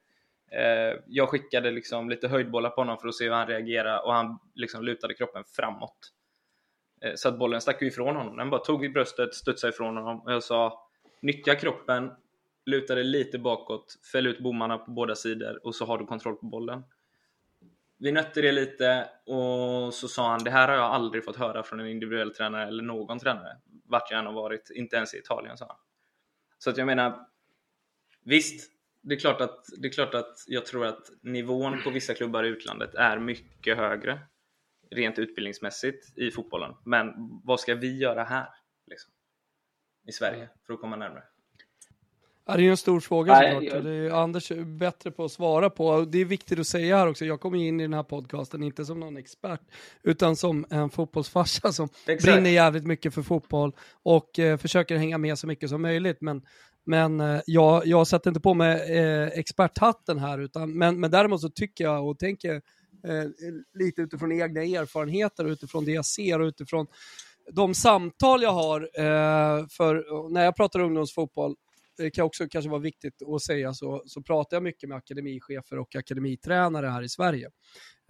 Eh, 0.53 1.01
jag 1.07 1.29
skickade 1.29 1.71
liksom 1.71 2.11
lite 2.11 2.29
höjdbollar 2.29 2.71
på 2.71 2.81
honom 2.81 2.99
för 2.99 3.09
att 3.09 3.15
se 3.15 3.25
hur 3.25 3.33
han 3.33 3.47
reagerade 3.47 3.99
och 3.99 4.13
han 4.13 4.39
liksom 4.55 4.85
lutade 4.85 5.15
kroppen 5.15 5.45
framåt. 5.57 6.13
Så 7.15 7.29
att 7.29 7.39
bollen 7.39 7.61
stack 7.61 7.83
ifrån 7.83 8.17
honom. 8.17 8.37
Den 8.37 8.51
bara 8.51 8.65
tog 8.65 8.85
i 8.85 8.89
bröstet, 8.89 9.35
studsade 9.35 9.73
ifrån 9.73 9.97
honom 9.97 10.21
och 10.21 10.33
jag 10.33 10.43
sa 10.43 10.89
nyttja 11.23 11.55
kroppen, 11.55 12.11
luta 12.67 12.95
dig 12.95 13.05
lite 13.05 13.39
bakåt, 13.39 13.99
fäll 14.13 14.27
ut 14.27 14.39
bommarna 14.39 14.79
på 14.79 14.91
båda 14.91 15.15
sidor 15.15 15.67
och 15.67 15.75
så 15.75 15.85
har 15.85 15.99
du 15.99 16.07
kontroll 16.07 16.37
på 16.37 16.47
bollen. 16.47 16.83
Vi 17.99 18.13
nötte 18.13 18.43
det 18.43 18.53
lite 18.53 19.09
och 19.25 19.95
så 19.95 20.09
sa 20.09 20.31
han 20.31 20.45
det 20.45 20.51
här 20.51 20.69
har 20.69 20.75
jag 20.75 20.85
aldrig 20.85 21.25
fått 21.25 21.37
höra 21.37 21.63
från 21.63 21.81
en 21.81 21.87
individuell 21.87 22.35
tränare 22.35 22.69
eller 22.69 22.83
någon 22.83 23.19
tränare. 23.19 23.57
Vart 23.85 24.11
jag 24.11 24.21
än 24.21 24.27
har 24.27 24.33
varit, 24.33 24.71
inte 24.71 24.97
ens 24.97 25.15
i 25.15 25.19
Italien 25.19 25.57
sa 25.57 25.67
han. 25.67 25.77
Så 26.59 26.71
att 26.71 26.77
jag 26.77 26.87
menar, 26.87 27.27
visst, 28.25 28.71
det 29.03 29.15
är, 29.15 29.19
klart 29.19 29.41
att, 29.41 29.65
det 29.79 29.89
är 29.89 29.93
klart 29.93 30.15
att 30.15 30.45
jag 30.47 30.67
tror 30.67 30.87
att 30.87 31.11
nivån 31.21 31.83
på 31.83 31.91
vissa 31.91 32.15
klubbar 32.15 32.45
i 32.45 32.49
utlandet 32.49 32.95
är 32.95 33.19
mycket 33.19 33.77
högre 33.77 34.19
rent 34.91 35.19
utbildningsmässigt 35.19 36.19
i 36.19 36.31
fotbollen. 36.31 36.75
Men 36.85 37.15
vad 37.45 37.61
ska 37.61 37.75
vi 37.75 37.99
göra 37.99 38.25
här? 38.25 38.49
Liksom, 38.87 39.13
I 40.07 40.13
Sverige 40.13 40.49
för 40.67 40.75
att 40.75 40.81
komma 40.81 40.97
närmare? 40.97 41.25
Ja, 42.49 42.57
det 42.57 42.67
är 42.67 42.71
en 42.71 42.77
stor 42.77 43.01
fråga 43.01 43.33
Nej, 43.33 43.55
såklart. 43.55 43.75
Jag... 43.75 43.85
Det 43.85 43.91
är 43.91 44.11
Anders 44.11 44.51
är 44.51 44.65
bättre 44.65 45.11
på 45.11 45.25
att 45.25 45.33
svara 45.33 45.71
på. 45.71 46.01
Det 46.01 46.19
är 46.19 46.25
viktigt 46.25 46.59
att 46.59 46.67
säga 46.67 46.97
här 46.97 47.09
också, 47.09 47.25
jag 47.25 47.41
kommer 47.41 47.59
in 47.59 47.81
i 47.81 47.85
den 47.85 47.95
här 47.95 48.03
podcasten 48.03 48.63
inte 48.63 48.85
som 48.85 49.01
någon 49.01 49.17
expert, 49.17 49.61
utan 50.03 50.37
som 50.37 50.67
en 50.71 50.91
fotbollsfarsa 50.91 51.73
som 51.73 51.89
Exakt. 52.07 52.23
brinner 52.33 52.51
jävligt 52.51 52.87
mycket 52.87 53.15
för 53.15 53.23
fotboll 53.23 53.73
och 54.03 54.39
eh, 54.39 54.57
försöker 54.57 54.97
hänga 54.97 55.19
med 55.19 55.39
så 55.39 55.47
mycket 55.47 55.71
som 55.71 55.83
möjligt. 55.83 56.21
Men, 56.21 56.43
men 56.85 57.21
eh, 57.21 57.41
jag, 57.47 57.87
jag 57.87 58.07
sätter 58.07 58.31
inte 58.31 58.41
på 58.41 58.55
mig 58.55 58.99
eh, 58.99 59.27
experthatten 59.27 60.19
här, 60.19 60.39
utan, 60.39 60.79
men, 60.79 61.01
men 61.01 61.11
däremot 61.11 61.41
så 61.41 61.51
tycker 61.51 61.85
jag 61.85 62.09
och 62.09 62.19
tänker 62.19 62.55
eh, 63.05 63.25
lite 63.75 64.03
utifrån 64.03 64.33
egna 64.33 64.63
erfarenheter, 64.63 65.45
utifrån 65.45 65.85
det 65.85 65.93
jag 65.93 66.07
ser 66.07 66.41
och 66.41 66.47
utifrån 66.47 66.87
de 67.53 67.75
samtal 67.75 68.43
jag 68.43 68.53
har, 68.53 68.81
eh, 68.81 69.67
för 69.69 70.29
när 70.33 70.45
jag 70.45 70.57
pratar 70.57 70.81
ungdomsfotboll 70.81 71.57
det 71.97 72.11
kan 72.11 72.25
också 72.25 72.49
kanske 72.49 72.71
vara 72.71 72.81
viktigt 72.81 73.23
att 73.35 73.43
säga, 73.43 73.75
så, 73.75 74.03
så 74.07 74.23
pratar 74.23 74.57
jag 74.57 74.63
mycket 74.63 74.89
med 74.89 74.99
akademichefer 74.99 75.79
och 75.79 75.97
akademitränare 75.97 76.87
här 76.87 77.03
i 77.03 77.09
Sverige. 77.09 77.51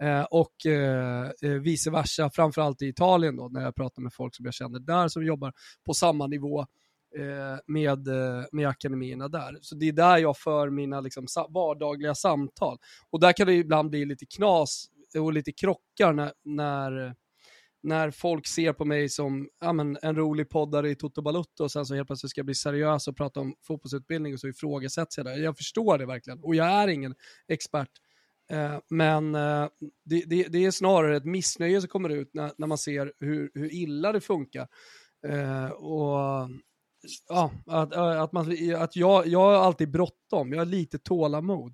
Eh, 0.03 0.23
och 0.23 0.65
eh, 0.65 1.31
eh 1.41 1.51
vice 1.51 1.91
versa, 1.91 2.29
framförallt 2.33 2.81
i 2.81 2.87
Italien 2.87 3.35
då, 3.35 3.47
när 3.47 3.61
jag 3.61 3.75
pratar 3.75 4.01
med 4.01 4.13
folk 4.13 4.35
som 4.35 4.45
jag 4.45 4.53
känner 4.53 4.79
där 4.79 5.07
som 5.07 5.25
jobbar 5.25 5.53
på 5.85 5.93
samma 5.93 6.27
nivå 6.27 6.59
eh, 7.17 7.59
med, 7.67 8.07
eh, 8.07 8.45
med 8.51 8.67
akademierna 8.67 9.27
där. 9.27 9.57
Så 9.61 9.75
det 9.75 9.87
är 9.87 9.93
där 9.93 10.17
jag 10.17 10.37
för 10.37 10.69
mina 10.69 11.01
liksom, 11.01 11.27
vardagliga 11.49 12.15
samtal. 12.15 12.77
Och 13.09 13.19
där 13.19 13.33
kan 13.33 13.47
det 13.47 13.53
ibland 13.53 13.89
bli 13.89 14.05
lite 14.05 14.25
knas 14.25 14.85
och 15.19 15.33
lite 15.33 15.51
krockar 15.51 16.13
när, 16.13 16.33
när 16.43 17.15
när 17.83 18.11
folk 18.11 18.47
ser 18.47 18.73
på 18.73 18.85
mig 18.85 19.09
som 19.09 19.49
ja, 19.61 19.73
men, 19.73 19.97
en 20.01 20.15
rolig 20.15 20.49
poddare 20.49 20.89
i 20.89 20.95
Toto 20.95 21.21
Balutto 21.21 21.63
och 21.63 21.71
sen 21.71 21.85
så 21.85 21.95
helt 21.95 22.07
plötsligt 22.07 22.29
ska 22.29 22.39
jag 22.39 22.45
bli 22.45 22.55
seriös 22.55 23.07
och 23.07 23.17
prata 23.17 23.39
om 23.39 23.55
fotbollsutbildning 23.67 24.33
och 24.33 24.39
så 24.39 24.47
ifrågasätts 24.47 25.17
jag 25.17 25.25
där. 25.25 25.37
Jag 25.37 25.57
förstår 25.57 25.97
det 25.97 26.05
verkligen 26.05 26.39
och 26.43 26.55
jag 26.55 26.67
är 26.67 26.87
ingen 26.87 27.15
expert. 27.47 27.91
Eh, 28.51 28.79
men 28.89 29.35
eh, 29.35 29.67
det, 30.05 30.23
det, 30.27 30.43
det, 30.43 30.65
är 30.65 30.71
snarare 30.71 31.17
ett 31.17 31.25
missnöje 31.25 31.81
som 31.81 31.87
kommer 31.87 32.09
ut 32.09 32.29
när, 32.33 32.51
när 32.57 32.67
man 32.67 32.77
ser 32.77 33.13
hur, 33.19 33.51
hur 33.53 33.73
illa 33.73 34.11
det 34.11 34.21
funkar. 34.21 34.67
Eh, 35.27 35.69
och 35.69 36.49
ja, 37.29 37.51
att, 37.65 37.93
att, 37.93 38.31
man, 38.31 38.55
att 38.75 38.95
jag, 38.95 39.27
jag 39.27 39.39
har 39.39 39.53
alltid 39.53 39.91
bråttom, 39.91 40.51
jag 40.51 40.59
har 40.59 40.65
lite 40.65 40.99
tålamod. 40.99 41.73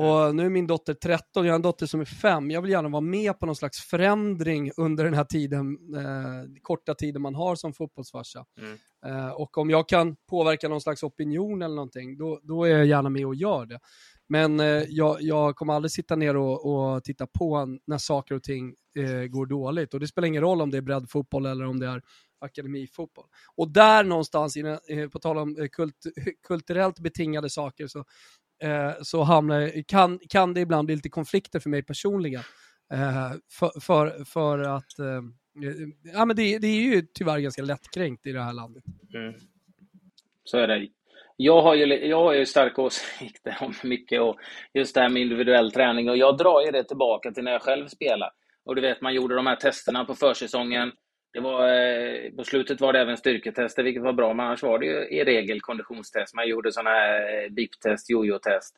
Och 0.00 0.34
nu 0.34 0.44
är 0.46 0.50
min 0.50 0.66
dotter 0.66 0.94
13, 0.94 1.46
jag 1.46 1.52
har 1.52 1.56
en 1.56 1.62
dotter 1.62 1.86
som 1.86 2.00
är 2.00 2.04
5. 2.04 2.50
Jag 2.50 2.62
vill 2.62 2.70
gärna 2.70 2.88
vara 2.88 3.00
med 3.00 3.38
på 3.38 3.46
någon 3.46 3.56
slags 3.56 3.80
förändring 3.80 4.70
under 4.76 5.04
den 5.04 5.14
här 5.14 5.24
tiden, 5.24 5.78
eh, 5.96 6.62
korta 6.62 6.94
tiden 6.94 7.22
man 7.22 7.34
har 7.34 7.54
som 7.56 7.72
fotbollsfarsa. 7.72 8.44
Mm. 8.60 8.78
Eh, 9.06 9.30
och 9.30 9.58
om 9.58 9.70
jag 9.70 9.88
kan 9.88 10.16
påverka 10.30 10.68
någon 10.68 10.80
slags 10.80 11.02
opinion 11.02 11.62
eller 11.62 11.74
någonting, 11.74 12.16
då, 12.16 12.40
då 12.42 12.64
är 12.64 12.70
jag 12.70 12.86
gärna 12.86 13.10
med 13.10 13.26
och 13.26 13.34
gör 13.34 13.66
det. 13.66 13.78
Men 14.28 14.60
eh, 14.60 14.84
jag, 14.88 15.16
jag, 15.20 15.56
kommer 15.56 15.74
aldrig 15.74 15.92
sitta 15.92 16.16
ner 16.16 16.36
och, 16.36 16.66
och, 16.66 17.04
titta 17.04 17.26
på 17.26 17.78
när 17.86 17.98
saker 17.98 18.34
och 18.34 18.42
ting 18.42 18.74
eh, 18.98 19.24
går 19.24 19.46
dåligt. 19.46 19.94
Och 19.94 20.00
det 20.00 20.06
spelar 20.06 20.28
ingen 20.28 20.42
roll 20.42 20.60
om 20.60 20.70
det 20.70 20.76
är 20.76 20.82
breddfotboll 20.82 21.46
eller 21.46 21.64
om 21.64 21.80
det 21.80 21.86
är 21.86 22.02
akademifotboll. 22.40 23.26
Och 23.56 23.70
där 23.70 24.04
någonstans, 24.04 24.56
eh, 24.56 25.08
på 25.12 25.18
tal 25.18 25.38
om 25.38 25.56
eh, 25.58 25.68
kult, 25.68 25.96
kulturellt 26.46 26.98
betingade 26.98 27.50
saker, 27.50 27.86
så, 27.86 28.04
eh, 28.62 28.92
så 29.02 29.22
hamnar, 29.22 29.82
kan, 29.88 30.18
kan 30.28 30.54
det 30.54 30.60
ibland 30.60 30.86
bli 30.86 30.96
lite 30.96 31.08
konflikter 31.08 31.60
för 31.60 31.70
mig 31.70 31.82
personligen. 31.82 32.42
Eh, 32.92 33.32
för, 33.50 33.80
för, 33.80 34.24
för, 34.24 34.58
att 34.58 34.98
eh, 34.98 35.06
eh, 35.06 36.12
ja, 36.14 36.24
men 36.24 36.36
det, 36.36 36.58
det, 36.58 36.66
är 36.66 36.80
ju 36.80 37.02
tyvärr 37.14 37.38
ganska 37.38 37.62
lättkränkt 37.62 38.26
i 38.26 38.32
det 38.32 38.42
här 38.42 38.52
landet. 38.52 38.84
Mm. 39.14 39.34
Så 40.44 40.58
är 40.58 40.66
det. 40.68 40.88
Jag 41.36 41.62
har 41.62 41.74
ju, 41.74 42.06
jag 42.06 42.24
har 42.24 42.32
ju 42.32 42.46
starka 42.46 42.82
åsikter 42.82 43.56
om 43.60 43.74
mycket 43.82 44.20
och 44.20 44.36
just 44.74 44.94
det 44.94 45.00
här 45.00 45.08
med 45.08 45.22
individuell 45.22 45.72
träning 45.72 46.10
och 46.10 46.16
jag 46.16 46.38
drar 46.38 46.64
ju 46.66 46.70
det 46.70 46.84
tillbaka 46.84 47.32
till 47.32 47.44
när 47.44 47.52
jag 47.52 47.62
själv 47.62 47.88
spelade. 47.88 48.32
Och 48.64 48.74
du 48.74 48.80
vet, 48.82 49.00
man 49.00 49.14
gjorde 49.14 49.34
de 49.34 49.46
här 49.46 49.56
testerna 49.56 50.04
på 50.04 50.14
försäsongen. 50.14 50.92
Det 51.32 51.40
var, 51.40 51.68
eh, 51.68 52.30
på 52.36 52.44
slutet 52.44 52.80
var 52.80 52.92
det 52.92 53.00
även 53.00 53.16
styrketester, 53.16 53.82
vilket 53.82 54.02
var 54.02 54.12
bra, 54.12 54.34
men 54.34 54.46
annars 54.46 54.62
var 54.62 54.78
det 54.78 54.86
ju 54.86 55.08
i 55.08 55.24
regel 55.24 55.60
konditionstest. 55.60 56.34
Man 56.34 56.48
gjorde 56.48 56.72
sådana 56.72 56.90
här 56.90 57.44
eh, 57.44 57.50
BIP-test, 57.50 58.10
jojo-test. 58.10 58.76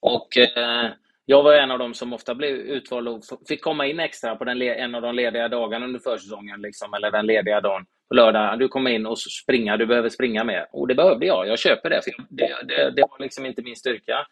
Och 0.00 0.36
eh, 0.36 0.90
jag 1.26 1.42
var 1.42 1.54
en 1.54 1.70
av 1.70 1.78
dem 1.78 1.94
som 1.94 2.12
ofta 2.12 2.34
blev 2.34 2.50
utvald 2.50 3.08
och 3.08 3.22
fick 3.48 3.62
komma 3.62 3.86
in 3.86 4.00
extra 4.00 4.36
på 4.36 4.44
den, 4.44 4.62
en 4.62 4.94
av 4.94 5.02
de 5.02 5.14
lediga 5.14 5.48
dagarna 5.48 5.86
under 5.86 6.00
försäsongen, 6.00 6.60
liksom, 6.60 6.94
eller 6.94 7.10
den 7.10 7.26
lediga 7.26 7.60
dagen 7.60 7.84
på 8.08 8.14
lördag. 8.14 8.58
Du 8.58 8.68
kommer 8.68 8.90
in 8.90 9.06
och 9.06 9.18
springa, 9.18 9.76
du 9.76 9.86
behöver 9.86 10.08
springa 10.08 10.44
mer. 10.44 10.66
Och 10.72 10.88
det 10.88 10.94
behövde 10.94 11.26
jag, 11.26 11.48
jag 11.48 11.58
köper 11.58 11.90
det, 11.90 12.02
för 12.04 12.12
det, 12.28 12.56
det, 12.68 12.90
det 12.90 13.02
var 13.02 13.22
liksom 13.22 13.46
inte 13.46 13.62
min 13.62 13.76
styrka. 13.76 14.26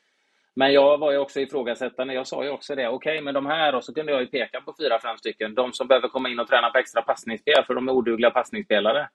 Men 0.59 0.73
jag 0.73 0.99
var 0.99 1.13
ju 1.13 1.19
också 1.19 1.41
ifrågasättande. 1.41 2.15
Jag 2.15 2.27
sa 2.27 2.45
ju 2.45 2.51
också 2.51 2.75
det. 2.75 2.89
Okej, 2.89 3.13
okay, 3.13 3.25
men 3.25 3.35
de 3.35 3.47
här, 3.47 3.75
och 3.75 3.85
så 3.85 3.95
kunde 3.95 4.13
jag 4.13 4.21
ju 4.21 4.27
peka 4.27 4.61
på 4.61 4.75
fyra, 4.81 4.99
fem 5.01 5.17
stycken. 5.17 5.55
De 5.55 5.73
som 5.73 5.89
behöver 5.89 6.09
komma 6.09 6.29
in 6.29 6.39
och 6.39 6.49
träna 6.49 6.71
på 6.71 6.79
extra 6.79 7.03
passningsspel, 7.03 7.65
för 7.67 7.75
de 7.75 7.89
är 7.89 7.93
odugliga 7.93 8.31
passningsspelare. 8.31 9.09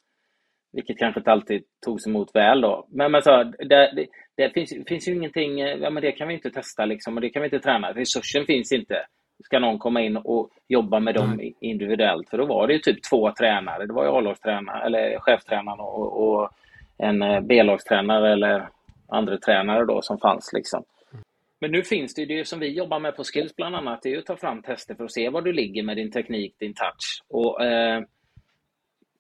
Vilket 0.73 0.97
kanske 0.97 1.19
inte 1.19 1.31
alltid 1.31 1.63
togs 1.85 2.07
emot 2.07 2.35
väl 2.35 2.61
då. 2.61 2.87
Men, 2.89 3.11
men 3.11 3.21
så, 3.21 3.43
det, 3.43 3.91
det, 3.95 4.07
det 4.37 4.49
finns, 4.53 4.73
finns 4.87 5.07
ju 5.07 5.13
ingenting, 5.13 5.59
ja 5.59 5.89
men 5.89 6.03
det 6.03 6.11
kan 6.11 6.27
vi 6.27 6.33
inte 6.33 6.51
testa 6.51 6.85
liksom, 6.85 7.15
och 7.15 7.21
det 7.21 7.29
kan 7.29 7.41
vi 7.41 7.47
inte 7.47 7.59
träna. 7.59 7.91
Resursen 7.91 8.45
finns 8.45 8.71
inte. 8.71 9.05
Ska 9.43 9.59
någon 9.59 9.79
komma 9.79 10.01
in 10.01 10.17
och 10.17 10.49
jobba 10.67 10.99
med 10.99 11.15
dem 11.15 11.33
mm. 11.33 11.53
individuellt? 11.61 12.29
För 12.29 12.37
då 12.37 12.45
var 12.45 12.67
det 12.67 12.73
ju 12.73 12.79
typ 12.79 13.03
två 13.09 13.31
tränare. 13.31 13.85
Det 13.85 13.93
var 13.93 14.03
ju 14.03 14.09
A-lagstränare, 14.09 14.85
eller 14.85 15.19
cheftränaren 15.19 15.79
och, 15.79 16.23
och 16.23 16.49
en 16.97 17.21
eh, 17.21 17.41
B-lagstränare 17.41 18.33
eller 18.33 18.69
andra 19.07 19.37
tränare 19.37 19.85
då 19.85 20.01
som 20.01 20.17
fanns 20.17 20.51
liksom. 20.53 20.83
Men 21.63 21.71
nu 21.71 21.83
finns 21.83 22.13
det 22.13 22.21
ju 22.21 22.37
det 22.37 22.47
som 22.47 22.59
vi 22.59 22.67
jobbar 22.67 22.99
med 22.99 23.15
på 23.15 23.23
Skills 23.23 23.55
bland 23.55 23.75
annat, 23.75 23.99
det 24.01 24.13
är 24.13 24.17
att 24.17 24.25
ta 24.25 24.37
fram 24.37 24.61
tester 24.61 24.95
för 24.95 25.03
att 25.03 25.11
se 25.11 25.29
var 25.29 25.41
du 25.41 25.53
ligger 25.53 25.83
med 25.83 25.97
din 25.97 26.11
teknik, 26.11 26.55
din 26.59 26.73
touch. 26.73 27.23
Och, 27.29 27.65
eh, 27.65 28.03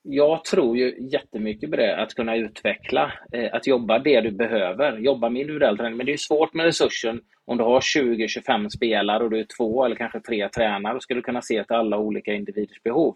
jag 0.01 0.45
tror 0.45 0.77
ju 0.77 1.09
jättemycket 1.11 1.69
på 1.69 1.75
det, 1.75 2.01
att 2.01 2.13
kunna 2.13 2.35
utveckla, 2.35 3.13
eh, 3.33 3.53
att 3.53 3.67
jobba 3.67 3.99
det 3.99 4.21
du 4.21 4.31
behöver, 4.31 4.97
jobba 4.97 5.29
med 5.29 5.41
individuell 5.41 5.77
träning. 5.77 5.97
Men 5.97 6.05
det 6.05 6.13
är 6.13 6.17
svårt 6.17 6.53
med 6.53 6.65
resursen 6.65 7.21
om 7.45 7.57
du 7.57 7.63
har 7.63 7.81
20-25 7.81 8.69
spelare 8.69 9.23
och 9.23 9.29
du 9.29 9.39
är 9.39 9.47
två 9.57 9.85
eller 9.85 9.95
kanske 9.95 10.19
tre 10.19 10.49
tränare, 10.49 10.93
då 10.93 10.99
ska 10.99 11.13
du 11.13 11.21
kunna 11.21 11.41
se 11.41 11.63
till 11.63 11.75
alla 11.75 11.97
olika 11.97 12.33
individers 12.33 12.83
behov. 12.83 13.15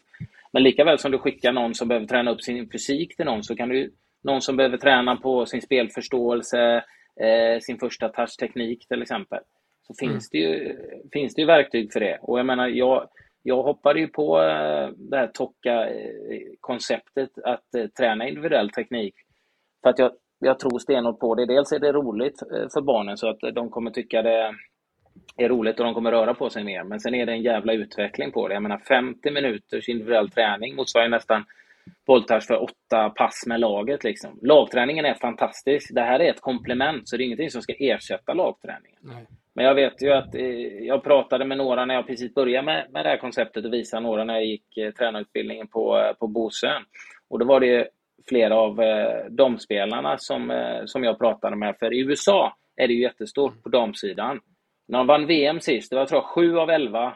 Men 0.53 0.63
lika 0.63 0.83
väl 0.83 0.99
som 0.99 1.11
du 1.11 1.17
skickar 1.17 1.51
någon 1.51 1.75
som 1.75 1.87
behöver 1.87 2.07
träna 2.07 2.31
upp 2.31 2.41
sin 2.41 2.69
fysik 2.69 3.15
till 3.15 3.25
någon, 3.25 3.43
så 3.43 3.55
kan 3.55 3.69
du 3.69 3.91
någon 4.23 4.41
som 4.41 4.55
behöver 4.55 4.77
träna 4.77 5.15
på 5.15 5.45
sin 5.45 5.61
spelförståelse, 5.61 6.83
eh, 7.19 7.59
sin 7.59 7.79
första 7.79 8.09
touchteknik 8.09 8.87
till 8.87 9.01
exempel. 9.01 9.39
Så 9.87 10.03
mm. 10.03 10.13
finns, 10.13 10.29
det 10.29 10.37
ju, 10.37 10.77
finns 11.13 11.35
det 11.35 11.41
ju 11.41 11.47
verktyg 11.47 11.93
för 11.93 11.99
det. 11.99 12.19
Och 12.21 12.39
jag 12.39 12.45
menar, 12.45 12.67
jag, 12.67 13.09
jag 13.43 13.63
hoppade 13.63 13.99
ju 13.99 14.07
på 14.07 14.41
eh, 14.41 14.89
det 14.97 15.17
här 15.17 15.27
Tokka-konceptet 15.27 17.29
att 17.43 17.75
eh, 17.75 17.87
träna 17.87 18.27
individuell 18.27 18.69
teknik. 18.69 19.15
För 19.83 19.89
att 19.89 19.99
jag, 19.99 20.11
jag 20.39 20.59
tror 20.59 20.79
stenhårt 20.79 21.19
på 21.19 21.35
det. 21.35 21.45
Dels 21.45 21.71
är 21.71 21.79
det 21.79 21.91
roligt 21.91 22.41
eh, 22.41 22.67
för 22.73 22.81
barnen 22.81 23.17
så 23.17 23.29
att 23.29 23.39
de 23.55 23.69
kommer 23.69 23.91
tycka 23.91 24.21
det 24.21 24.55
är 25.37 25.49
roligt 25.49 25.79
och 25.79 25.85
de 25.85 25.93
kommer 25.93 26.11
röra 26.11 26.33
på 26.33 26.49
sig 26.49 26.63
mer. 26.63 26.83
Men 26.83 26.99
sen 26.99 27.15
är 27.15 27.25
det 27.25 27.31
en 27.31 27.41
jävla 27.41 27.73
utveckling 27.73 28.31
på 28.31 28.47
det. 28.47 28.53
Jag 28.53 28.63
menar 28.63 28.77
50 28.77 29.31
minuters 29.31 29.89
individuell 29.89 30.29
träning 30.29 30.75
motsvarar 30.75 31.07
nästan 31.07 31.45
bolltouch 32.07 32.47
för 32.47 32.63
åtta 32.63 33.09
pass 33.09 33.43
med 33.47 33.59
laget. 33.59 34.03
Liksom. 34.03 34.39
Lagträningen 34.41 35.05
är 35.05 35.13
fantastisk. 35.13 35.91
Det 35.93 36.01
här 36.01 36.19
är 36.19 36.29
ett 36.29 36.41
komplement, 36.41 37.09
så 37.09 37.17
det 37.17 37.23
är 37.23 37.25
ingenting 37.25 37.49
som 37.49 37.61
ska 37.61 37.73
ersätta 37.79 38.33
lagträningen. 38.33 38.99
Nej. 39.01 39.25
Men 39.55 39.65
jag 39.65 39.75
vet 39.75 40.01
ju 40.01 40.11
att 40.11 40.35
eh, 40.35 40.85
jag 40.85 41.03
pratade 41.03 41.45
med 41.45 41.57
några 41.57 41.85
när 41.85 41.95
jag 41.95 42.07
precis 42.07 42.33
började 42.33 42.65
med, 42.65 42.87
med 42.91 43.05
det 43.05 43.09
här 43.09 43.17
konceptet 43.17 43.65
och 43.65 43.73
visade 43.73 44.03
några 44.03 44.23
när 44.23 44.33
jag 44.33 44.45
gick 44.45 44.77
eh, 44.77 44.91
tränarutbildningen 44.91 45.67
på, 45.67 45.99
eh, 45.99 46.13
på 46.13 46.27
Bosön. 46.27 46.83
Och 47.29 47.39
då 47.39 47.45
var 47.45 47.59
det 47.59 47.87
flera 48.27 48.55
av 48.55 48.81
eh, 48.81 49.25
de 49.29 49.59
spelarna 49.59 50.17
som, 50.17 50.51
eh, 50.51 50.85
som 50.85 51.03
jag 51.03 51.19
pratade 51.19 51.55
med. 51.55 51.75
För 51.79 51.93
i 51.93 51.99
USA 51.99 52.57
är 52.75 52.87
det 52.87 52.93
ju 52.93 53.01
jättestort 53.01 53.63
på 53.63 53.69
damsidan. 53.69 54.39
När 54.87 54.97
de 54.97 55.07
vann 55.07 55.27
VM 55.27 55.59
sist, 55.59 55.89
det 55.89 55.95
var 55.95 56.05
tror 56.05 56.21
jag 56.21 56.29
7 56.29 56.57
av 56.57 56.69
11 56.69 57.13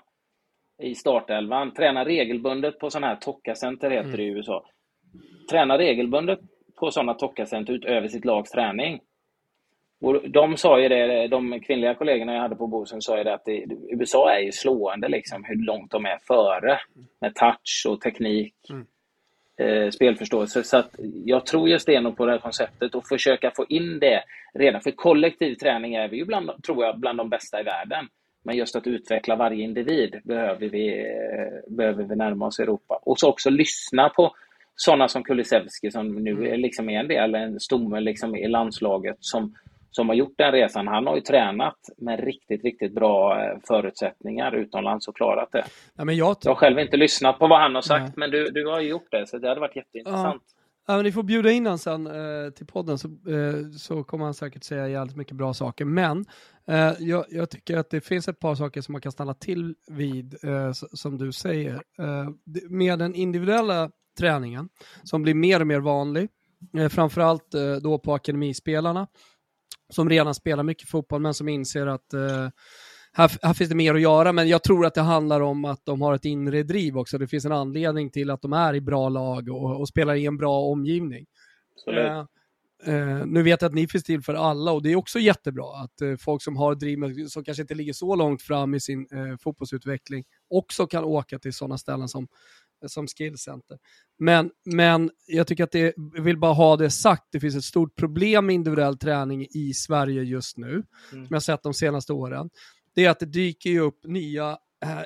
i 0.82 0.96
startelvan. 0.96 1.74
Tränar 1.74 2.06
regelbundet 2.06 2.80
på 2.80 2.90
sådana 2.90 3.08
här 3.08 3.16
Tokka-center 3.16 3.90
heter 3.90 4.06
mm. 4.06 4.18
det 4.18 4.24
i 4.24 4.28
USA. 4.28 4.66
Tränar 5.52 5.78
regelbundet 5.78 6.40
på 6.80 6.92
sådana 6.92 7.14
Tokka-center 7.14 7.74
utöver 7.74 8.08
sitt 8.08 8.26
lags 8.26 8.52
träning. 8.52 9.00
Och 10.02 10.30
de 10.30 10.58
sa 10.58 10.80
ju 10.80 10.90
det, 10.90 11.28
de 11.28 11.60
kvinnliga 11.60 11.94
kollegorna 11.94 12.34
jag 12.34 12.42
hade 12.42 12.56
på 12.56 12.68
Bosön 12.68 13.02
sa 13.02 13.18
ju 13.18 13.24
det 13.24 13.34
att 13.34 13.46
det, 13.46 13.66
USA 13.92 14.32
är 14.32 14.40
ju 14.40 14.52
slående 14.52 15.08
liksom 15.08 15.44
hur 15.44 15.66
långt 15.66 15.92
de 15.92 16.06
är 16.06 16.18
före 16.28 16.80
med 17.22 17.36
touch 17.36 17.86
och 17.88 18.02
teknik, 18.02 18.56
mm. 18.70 18.86
eh, 19.58 19.90
spelförståelse. 19.90 20.64
Så 20.64 20.78
att 20.78 20.96
jag 21.26 21.46
tror 21.46 21.70
ju 21.70 21.80
stenhårt 21.80 22.18
på 22.18 22.26
det 22.26 22.32
här 22.32 22.40
konceptet 22.40 22.96
och 22.96 23.08
försöka 23.08 23.52
få 23.56 23.66
in 23.70 24.00
det 24.00 24.24
redan. 24.54 24.82
För 24.82 24.92
kollektiv 24.92 25.56
träning 25.56 25.96
är 25.96 26.08
vi 26.08 26.18
ju 26.18 26.26
bland, 26.26 26.64
tror 26.64 26.86
jag, 26.86 27.00
bland 27.00 27.18
de 27.18 27.30
bästa 27.30 27.60
i 27.60 27.64
världen. 27.64 28.08
Men 28.44 28.58
just 28.58 28.76
att 28.76 28.88
utveckla 28.88 29.36
varje 29.36 29.64
individ 29.64 30.20
behöver 30.24 30.70
vi, 30.70 31.00
eh, 31.00 31.76
behöver 31.76 32.04
vi 32.04 32.16
närma 32.16 32.46
oss 32.46 32.60
Europa. 32.60 33.00
Och 33.04 33.20
så 33.20 33.30
också 33.30 33.50
lyssna 33.50 34.10
på 34.10 34.36
sådana 34.76 35.08
som 35.08 35.24
Kulusevski 35.24 35.92
som 35.92 36.16
nu 36.16 36.32
mm. 36.32 36.60
liksom 36.60 36.90
är 36.90 37.00
en 37.00 37.08
del, 37.08 37.36
en 37.36 37.60
stomme 37.60 38.00
liksom 38.00 38.36
i 38.36 38.48
landslaget 38.48 39.18
som 39.20 39.54
som 39.92 40.10
har 40.10 40.16
gjort 40.16 40.38
den 40.38 40.52
resan, 40.52 40.88
han 40.88 41.08
har 41.08 41.16
ju 41.16 41.22
tränat 41.22 41.78
med 41.98 42.24
riktigt, 42.24 42.64
riktigt 42.64 42.94
bra 42.94 43.44
eh, 43.44 43.58
förutsättningar 43.68 44.56
utomlands 44.56 45.08
och 45.08 45.16
klarat 45.16 45.52
det. 45.52 45.64
Ja, 45.98 46.06
men 46.06 46.16
jag, 46.16 46.38
jag 46.44 46.52
har 46.52 46.56
själv 46.56 46.80
inte 46.80 46.98
lyssnat 46.98 47.40
på 47.40 47.48
vad 47.48 47.60
han 47.60 47.76
har 47.76 47.82
sagt, 47.82 48.02
Nej. 48.02 48.14
men 48.16 48.32
du, 48.32 48.50
du 48.50 48.68
har 48.68 48.80
ju 48.80 48.90
gjort 48.90 49.12
det, 49.12 49.28
så 49.28 49.38
det 49.38 49.48
hade 49.48 49.62
varit 49.62 49.76
jätteintressant. 49.76 50.44
Ja. 50.48 50.61
Ja, 50.88 50.96
men 50.96 51.06
ni 51.06 51.12
får 51.12 51.24
bjuda 51.24 51.52
in 51.52 51.66
honom 51.66 51.80
sen 51.80 52.08
eh, 52.08 52.50
till 52.50 52.66
podden 52.66 52.98
så, 52.98 53.08
eh, 53.08 53.72
så 53.78 54.04
kommer 54.04 54.26
han 54.26 54.34
säkert 54.34 54.64
säga 54.64 54.90
jävligt 54.90 55.16
mycket 55.16 55.36
bra 55.36 55.54
saker. 55.54 55.86
Men 55.86 56.26
eh, 56.68 56.94
jag, 57.00 57.26
jag, 57.30 57.50
tycker 57.50 57.78
att 57.78 57.90
det 57.90 58.02
finns 58.02 58.28
ett 58.28 58.40
par 58.40 58.56
saker 58.56 58.82
som 58.82 58.92
man 58.92 59.02
kan 59.02 59.12
stanna 59.12 59.34
till 59.34 59.76
vid, 59.88 60.44
eh, 60.44 60.72
som 60.74 61.18
du 61.18 61.32
säger. 61.32 61.74
Eh, 62.00 62.30
med 62.70 63.00
den 63.00 63.16
individuella 63.16 63.92
träningen 64.20 64.70
som 65.04 65.22
blir 65.22 65.34
mer 65.34 65.60
och 65.60 65.68
mer 65.68 65.80
vanlig, 65.80 66.30
eh, 66.78 66.90
framförallt 66.90 67.54
eh, 67.54 67.76
då 67.76 68.00
på 68.00 68.14
akademispelarna, 68.14 69.08
som 69.90 70.10
redan 70.10 70.36
spelar 70.36 70.64
mycket 70.64 70.90
fotboll 70.90 71.22
men 71.22 71.34
som 71.34 71.50
inser 71.50 71.88
att 71.88 72.14
eh, 72.14 72.50
här, 73.14 73.32
här, 73.42 73.54
finns 73.54 73.70
det 73.70 73.76
mer 73.76 73.96
att 73.96 74.02
göra, 74.02 74.32
men 74.32 74.48
jag 74.48 74.64
tror 74.64 74.86
att 74.86 74.94
det 74.94 75.02
handlar 75.02 75.42
om 75.42 75.66
att 75.66 75.86
de 75.86 76.02
har 76.02 76.14
ett 76.14 76.26
inre 76.26 76.64
driv 76.64 76.98
också. 76.98 77.18
Det 77.18 77.28
finns 77.28 77.46
en 77.46 77.52
anledning 77.52 78.10
till 78.10 78.30
att 78.30 78.42
de 78.42 78.54
är 78.54 78.74
i 78.74 78.82
bra 78.82 79.10
lag 79.10 79.50
och, 79.50 79.80
och 79.80 79.88
spelar 79.88 80.16
i 80.16 80.26
en 80.26 80.38
bra 80.38 80.60
omgivning. 80.60 81.26
Eh, 81.88 82.20
eh, 82.94 83.26
nu 83.26 83.44
vet 83.44 83.62
jag 83.62 83.70
att 83.70 83.76
ni 83.76 83.88
finns 83.88 84.04
till 84.04 84.22
för 84.22 84.34
alla 84.34 84.72
och 84.72 84.84
det 84.84 84.92
är 84.92 84.96
också 84.96 85.20
jättebra 85.20 85.84
att 85.84 86.02
eh, 86.02 86.16
folk 86.20 86.44
som 86.44 86.58
har 86.58 86.76
driv, 86.76 87.28
som 87.28 87.44
kanske 87.44 87.62
inte 87.62 87.76
ligger 87.76 87.94
så 87.94 88.16
långt 88.16 88.42
fram 88.42 88.74
i 88.74 88.80
sin 88.80 89.08
eh, 89.12 89.38
fotbollsutveckling, 89.40 90.24
också 90.50 90.88
kan 90.88 91.04
åka 91.04 91.40
till 91.40 91.54
sådana 91.54 91.78
ställen 91.78 92.08
som 92.08 92.28
som 92.90 93.08
skillcenter. 93.08 93.78
Men, 94.20 94.52
men 94.66 95.12
jag 95.28 95.48
tycker 95.48 95.64
att 95.64 95.72
det, 95.72 95.94
jag 96.14 96.24
vill 96.24 96.38
bara 96.38 96.54
ha 96.54 96.78
det 96.78 96.90
sagt, 96.90 97.24
det 97.32 97.40
finns 97.40 97.56
ett 97.56 97.64
stort 97.64 97.96
problem 97.96 98.46
med 98.46 98.56
individuell 98.56 98.98
träning 98.98 99.48
i 99.50 99.74
Sverige 99.74 100.24
just 100.24 100.58
nu, 100.58 100.72
mm. 100.72 100.86
som 101.10 101.28
jag 101.30 101.44
sett 101.44 101.64
de 101.64 101.74
senaste 101.74 102.14
åren. 102.14 102.50
Det 102.96 103.06
är 103.06 103.10
att 103.10 103.20
det 103.20 103.26
dyker 103.26 103.80
upp 103.80 104.00
nya 104.04 104.58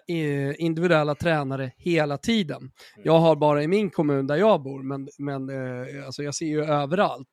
eh, 0.08 0.54
individuella 0.58 1.16
tränare 1.16 1.72
hela 1.78 2.18
tiden. 2.18 2.58
Mm. 2.58 2.72
Jag 3.04 3.20
har 3.20 3.36
bara 3.36 3.64
i 3.64 3.68
min 3.68 3.90
kommun 3.90 4.28
där 4.28 4.36
jag 4.36 4.64
bor, 4.64 4.84
men, 4.84 5.10
men 5.18 5.50
eh, 5.50 6.06
alltså 6.06 6.24
jag 6.24 6.36
ser 6.36 6.46
ju 6.46 6.66
överallt 6.66 7.28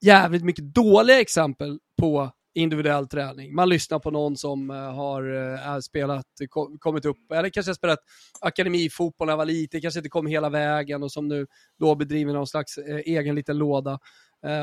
jävligt 0.00 0.44
mycket 0.44 0.74
dåliga 0.74 1.20
exempel 1.20 1.78
på 2.00 2.30
individuell 2.54 3.08
träning. 3.08 3.54
Man 3.54 3.68
lyssnar 3.68 3.98
på 3.98 4.10
någon 4.10 4.36
som 4.36 4.70
uh, 4.70 4.76
har 4.76 5.80
spelat, 5.80 6.26
kom, 6.48 6.78
kommit 6.78 7.04
upp, 7.04 7.32
eller 7.32 7.48
kanske 7.48 7.70
har 7.70 7.74
spelat 7.74 7.98
akademifotboll 8.40 9.26
när 9.26 9.32
jag 9.32 9.38
var 9.38 9.44
liten, 9.44 9.80
kanske 9.80 10.00
inte 10.00 10.08
kom 10.08 10.26
hela 10.26 10.50
vägen 10.50 11.02
och 11.02 11.12
som 11.12 11.28
nu 11.28 11.46
då 11.78 11.94
bedriver 11.94 12.32
någon 12.32 12.46
slags 12.46 12.78
egen 13.04 13.34
liten 13.34 13.58
låda. 13.58 13.98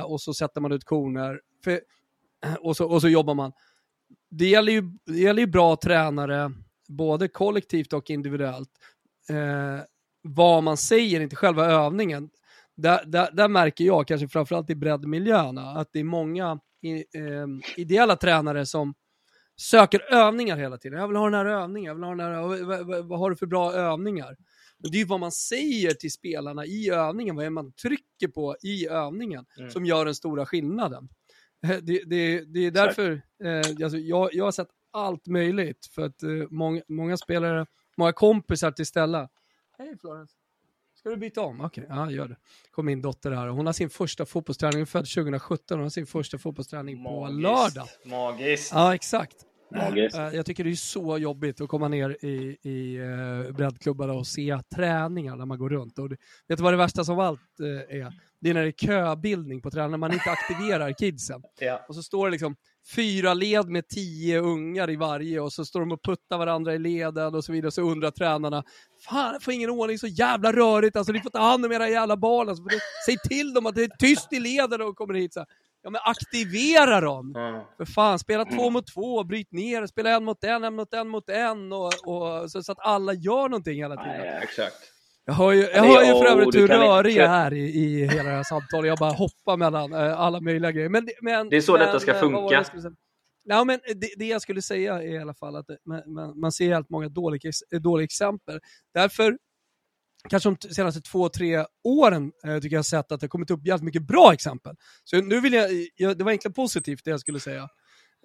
och 0.05 0.21
så 0.21 0.33
sätter 0.33 0.61
man 0.61 0.71
ut 0.71 0.83
koner. 0.83 1.39
För, 1.63 1.79
och, 2.59 2.77
så, 2.77 2.85
och 2.85 3.01
så 3.01 3.09
jobbar 3.09 3.33
man. 3.33 3.51
Det 4.31 4.45
gäller, 4.45 4.71
ju, 4.71 4.81
det 5.05 5.19
gäller 5.19 5.41
ju 5.41 5.47
bra 5.47 5.75
tränare, 5.75 6.51
både 6.87 7.27
kollektivt 7.27 7.93
och 7.93 8.09
individuellt. 8.09 8.69
vad 10.21 10.63
man 10.63 10.77
säger, 10.77 11.21
inte 11.21 11.35
själva 11.35 11.65
övningen 11.65 12.29
där, 12.77 13.05
där, 13.05 13.31
där, 13.31 13.47
märker 13.47 13.83
jag, 13.83 14.07
kanske 14.07 14.27
framförallt 14.27 14.69
i 14.69 14.75
breddmiljöerna, 14.75 15.61
att 15.61 15.89
det 15.93 15.99
är 15.99 16.03
många 16.03 16.59
i, 16.81 16.93
eh, 16.93 17.47
ideella 17.77 18.15
tränare 18.15 18.65
som 18.65 18.93
söker 19.55 20.13
övningar 20.13 20.57
hela 20.57 20.77
tiden. 20.77 20.99
Jag 20.99 21.07
vill 21.07 21.17
ha 21.17 21.25
den 21.29 21.33
här 21.33 21.45
övningen, 21.45 21.87
jag 21.87 21.95
vill 21.95 22.03
ha 22.03 22.15
den 22.15 22.19
här, 22.19 22.41
vad, 22.41 22.87
vad, 22.87 23.05
vad 23.05 23.19
har 23.19 23.29
du 23.29 23.35
för 23.35 23.45
bra 23.45 23.73
övningar? 23.73 24.35
Det 24.77 24.97
är 24.97 24.99
ju 24.99 25.05
vad 25.05 25.19
man 25.19 25.31
säger 25.31 25.91
till 25.91 26.11
spelarna 26.11 26.65
i 26.65 26.89
övningen, 26.89 27.35
vad 27.35 27.45
är 27.45 27.49
man 27.49 27.73
trycker 27.73 28.27
på 28.27 28.55
i 28.63 28.87
övningen, 28.87 29.45
mm. 29.57 29.71
som 29.71 29.85
gör 29.85 30.05
den 30.05 30.15
stora 30.15 30.45
skillnaden. 30.45 31.09
Eh, 31.63 31.69
det, 31.81 32.03
det, 32.05 32.41
det 32.41 32.65
är 32.65 32.71
därför 32.71 33.21
eh, 33.43 33.83
alltså 33.83 33.97
jag, 33.97 34.33
jag 34.33 34.45
har 34.45 34.51
sett 34.51 34.69
allt 34.91 35.27
möjligt, 35.27 35.85
för 35.85 36.01
att 36.01 36.23
eh, 36.23 36.29
många, 36.49 36.81
många 36.87 37.17
spelare, 37.17 37.65
många 37.97 38.13
kompisar 38.13 38.71
till 38.71 38.85
Stella. 38.85 39.29
Hej 39.77 39.97
Florence. 39.97 40.33
Ska 40.95 41.09
du 41.09 41.17
byta 41.17 41.41
om? 41.41 41.61
Okej, 41.61 41.83
okay. 41.83 41.97
ja 41.97 42.11
gör 42.11 42.27
det. 42.27 42.35
kom 42.71 42.85
min 42.85 43.01
dotter 43.01 43.31
här 43.31 43.47
hon 43.47 43.65
har 43.65 43.73
sin 43.73 43.89
första 43.89 44.25
fotbollsträning, 44.25 44.79
hon 44.79 44.87
född 44.87 45.05
2017, 45.05 45.77
hon 45.77 45.81
har 45.81 45.89
sin 45.89 46.05
första 46.05 46.37
fotbollsträning 46.37 47.03
Magiskt. 47.03 47.27
på 47.27 47.41
lördag. 47.41 47.87
Magiskt. 48.05 48.71
Ja, 48.73 48.95
exakt. 48.95 49.35
Magiskt. 49.75 50.17
Eh, 50.17 50.29
jag 50.29 50.45
tycker 50.45 50.63
det 50.63 50.69
är 50.69 50.75
så 50.75 51.17
jobbigt 51.17 51.61
att 51.61 51.69
komma 51.69 51.87
ner 51.87 52.25
i, 52.25 52.57
i 52.61 52.99
uh, 52.99 53.51
breddklubbarna 53.51 54.13
och 54.13 54.27
se 54.27 54.59
träningar 54.75 55.35
när 55.35 55.45
man 55.45 55.57
går 55.57 55.69
runt. 55.69 55.99
Och 55.99 56.09
det, 56.09 56.17
vet 56.47 56.57
du 56.57 56.63
vad 56.63 56.73
det 56.73 56.77
värsta 56.77 57.03
som 57.03 57.19
allt 57.19 57.59
uh, 57.61 57.67
är? 57.67 58.13
Det 58.41 58.49
är 58.49 58.53
när 58.53 58.61
det 58.61 58.67
är 58.67 58.87
köbildning 58.87 59.61
på 59.61 59.71
träning, 59.71 59.91
när 59.91 59.97
man 59.97 60.13
inte 60.13 60.31
aktiverar 60.31 60.93
kidsen. 60.93 61.41
Ja. 61.59 61.85
Och 61.87 61.95
så 61.95 62.03
står 62.03 62.27
det 62.27 62.31
liksom 62.31 62.55
fyra 62.95 63.33
led 63.33 63.69
med 63.69 63.87
tio 63.87 64.39
ungar 64.39 64.89
i 64.89 64.95
varje 64.95 65.39
och 65.39 65.53
så 65.53 65.65
står 65.65 65.79
de 65.79 65.91
och 65.91 66.03
puttar 66.03 66.37
varandra 66.37 66.73
i 66.73 66.79
leden 66.79 67.35
och 67.35 67.43
så 67.43 67.51
vidare. 67.51 67.71
Så 67.71 67.81
undrar 67.81 68.11
tränarna, 68.11 68.63
fan 69.09 69.33
jag 69.33 69.43
får 69.43 69.53
ingen 69.53 69.69
ordning, 69.69 69.99
så 69.99 70.07
jävla 70.07 70.53
rörigt, 70.53 70.95
alltså 70.95 71.13
ni 71.13 71.21
får 71.21 71.29
ta 71.29 71.39
hand 71.39 71.65
om 71.65 71.71
era 71.71 71.89
jävla 71.89 72.17
barn. 72.17 72.49
Alltså, 72.49 72.63
säg 73.05 73.17
till 73.17 73.53
dem 73.53 73.65
att 73.65 73.75
det 73.75 73.83
är 73.83 73.97
tyst 73.99 74.33
i 74.33 74.39
leden 74.39 74.81
och 74.81 74.95
kommer 74.95 75.13
hit. 75.13 75.33
Så 75.33 75.39
här. 75.39 75.47
Ja 75.83 75.89
men 75.89 76.01
aktivera 76.03 77.01
dem! 77.01 77.35
Mm. 77.35 77.61
För 77.77 77.85
fan, 77.85 78.19
spela 78.19 78.45
två 78.45 78.69
mot 78.69 78.87
två, 78.87 79.23
bryt 79.23 79.51
ner, 79.51 79.87
spela 79.87 80.09
en 80.09 80.23
mot 80.23 80.43
en, 80.43 80.63
en 80.63 80.75
mot 80.75 80.93
en 80.93 81.07
mot 81.07 81.29
en 81.29 81.73
och, 81.73 81.85
och 81.85 82.51
så, 82.51 82.63
så, 82.63 82.71
att 82.71 82.79
alla 82.79 83.13
gör 83.13 83.49
någonting 83.49 83.75
hela 83.75 83.95
tiden. 83.95 84.25
Ja, 84.25 84.41
exakt. 84.41 84.75
Jag 85.25 85.33
hör 85.33 85.51
ju, 85.51 85.61
jag 85.61 85.83
hör 85.83 86.03
ju 86.03 86.11
för 86.11 86.25
övrigt 86.25 86.55
hur 86.55 86.67
rörig 86.67 87.15
jag 87.15 87.31
är 87.31 87.53
i, 87.53 87.59
i 87.59 88.07
hela 88.07 88.29
det 88.29 88.35
här 88.35 88.43
samtalet. 88.43 88.87
Jag 88.87 88.97
bara 88.97 89.11
hoppar 89.11 89.57
mellan 89.57 89.93
äh, 89.93 90.19
alla 90.19 90.41
möjliga 90.41 90.71
grejer. 90.71 90.89
Men, 90.89 91.07
men, 91.21 91.49
det 91.49 91.57
är 91.57 91.61
så 91.61 91.71
men, 91.71 91.81
detta 91.81 91.99
ska 91.99 92.13
funka. 92.13 92.65
Ja, 93.43 93.63
men 93.63 93.79
det, 93.95 94.09
det, 94.17 94.25
jag 94.25 94.41
skulle 94.41 94.61
säga 94.61 95.01
är 95.01 95.07
i 95.07 95.17
alla 95.17 95.33
fall 95.33 95.55
att 95.55 95.65
man, 95.85 96.13
man, 96.13 96.39
man 96.39 96.51
ser 96.51 96.73
helt 96.73 96.89
många 96.89 97.09
dåliga, 97.09 97.51
dåliga 97.81 98.03
exempel. 98.03 98.59
Därför 98.93 99.37
kanske 100.29 100.49
de 100.49 100.73
senaste 100.73 101.01
två, 101.01 101.29
tre 101.29 101.65
åren 101.83 102.31
eh, 102.45 102.59
tycker 102.59 102.75
jag 102.75 102.79
har 102.79 102.83
sett 102.83 103.11
att 103.11 103.19
det 103.19 103.23
har 103.23 103.29
kommit 103.29 103.51
upp 103.51 103.65
jävligt 103.65 103.85
mycket 103.85 104.07
bra 104.07 104.33
exempel. 104.33 104.75
Så 105.03 105.21
nu 105.21 105.41
vill 105.41 105.53
jag, 105.53 105.69
jag 105.95 106.17
det 106.17 106.23
var 106.23 106.31
egentligen 106.31 106.53
positivt 106.53 107.05
det 107.05 107.11
jag 107.11 107.19
skulle 107.19 107.39
säga. 107.39 107.69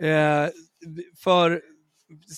Eh, 0.02 0.48
för, 1.18 1.62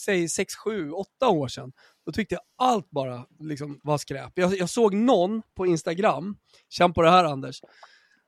säg 0.05 0.29
6, 0.29 0.55
7, 0.55 0.91
8 0.91 1.29
år 1.29 1.49
sedan, 1.49 1.73
då 2.09 2.13
tyckte 2.13 2.35
jag 2.35 2.43
allt 2.69 2.91
bara 2.91 3.27
liksom 3.41 3.81
var 3.83 3.99
skräp. 3.99 4.33
Jag, 4.35 4.59
jag 4.59 4.71
såg 4.71 4.95
någon 4.95 5.43
på 5.57 5.67
Instagram, 5.67 6.37
känn 6.69 6.93
på 6.93 7.03
det 7.03 7.11
här 7.11 7.25
Anders, 7.25 7.61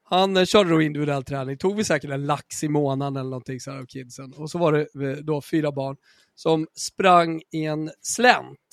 han 0.03 0.37
eh, 0.37 0.45
körde 0.45 0.71
då 0.71 0.83
individuell 0.83 1.25
träning, 1.25 1.59
tog 1.59 1.77
vi 1.77 1.85
säkert 1.85 2.11
en 2.11 2.27
lax 2.27 2.65
i 2.65 2.69
månaden 2.69 3.17
eller 3.17 3.31
någonting 3.31 3.61
så 3.61 3.71
här 3.71 3.79
av 3.79 3.87
kidsen. 3.87 4.33
Och 4.33 4.51
så 4.51 4.59
var 4.59 4.73
det 4.73 4.81
eh, 4.81 5.17
då 5.17 5.43
fyra 5.43 5.73
barn 5.73 5.97
som 6.35 6.67
sprang 6.75 7.43
i 7.53 7.65
en 7.65 7.91
slänt, 8.01 8.73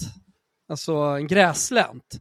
alltså 0.69 0.93
en 0.93 1.27
grässlänt 1.27 2.19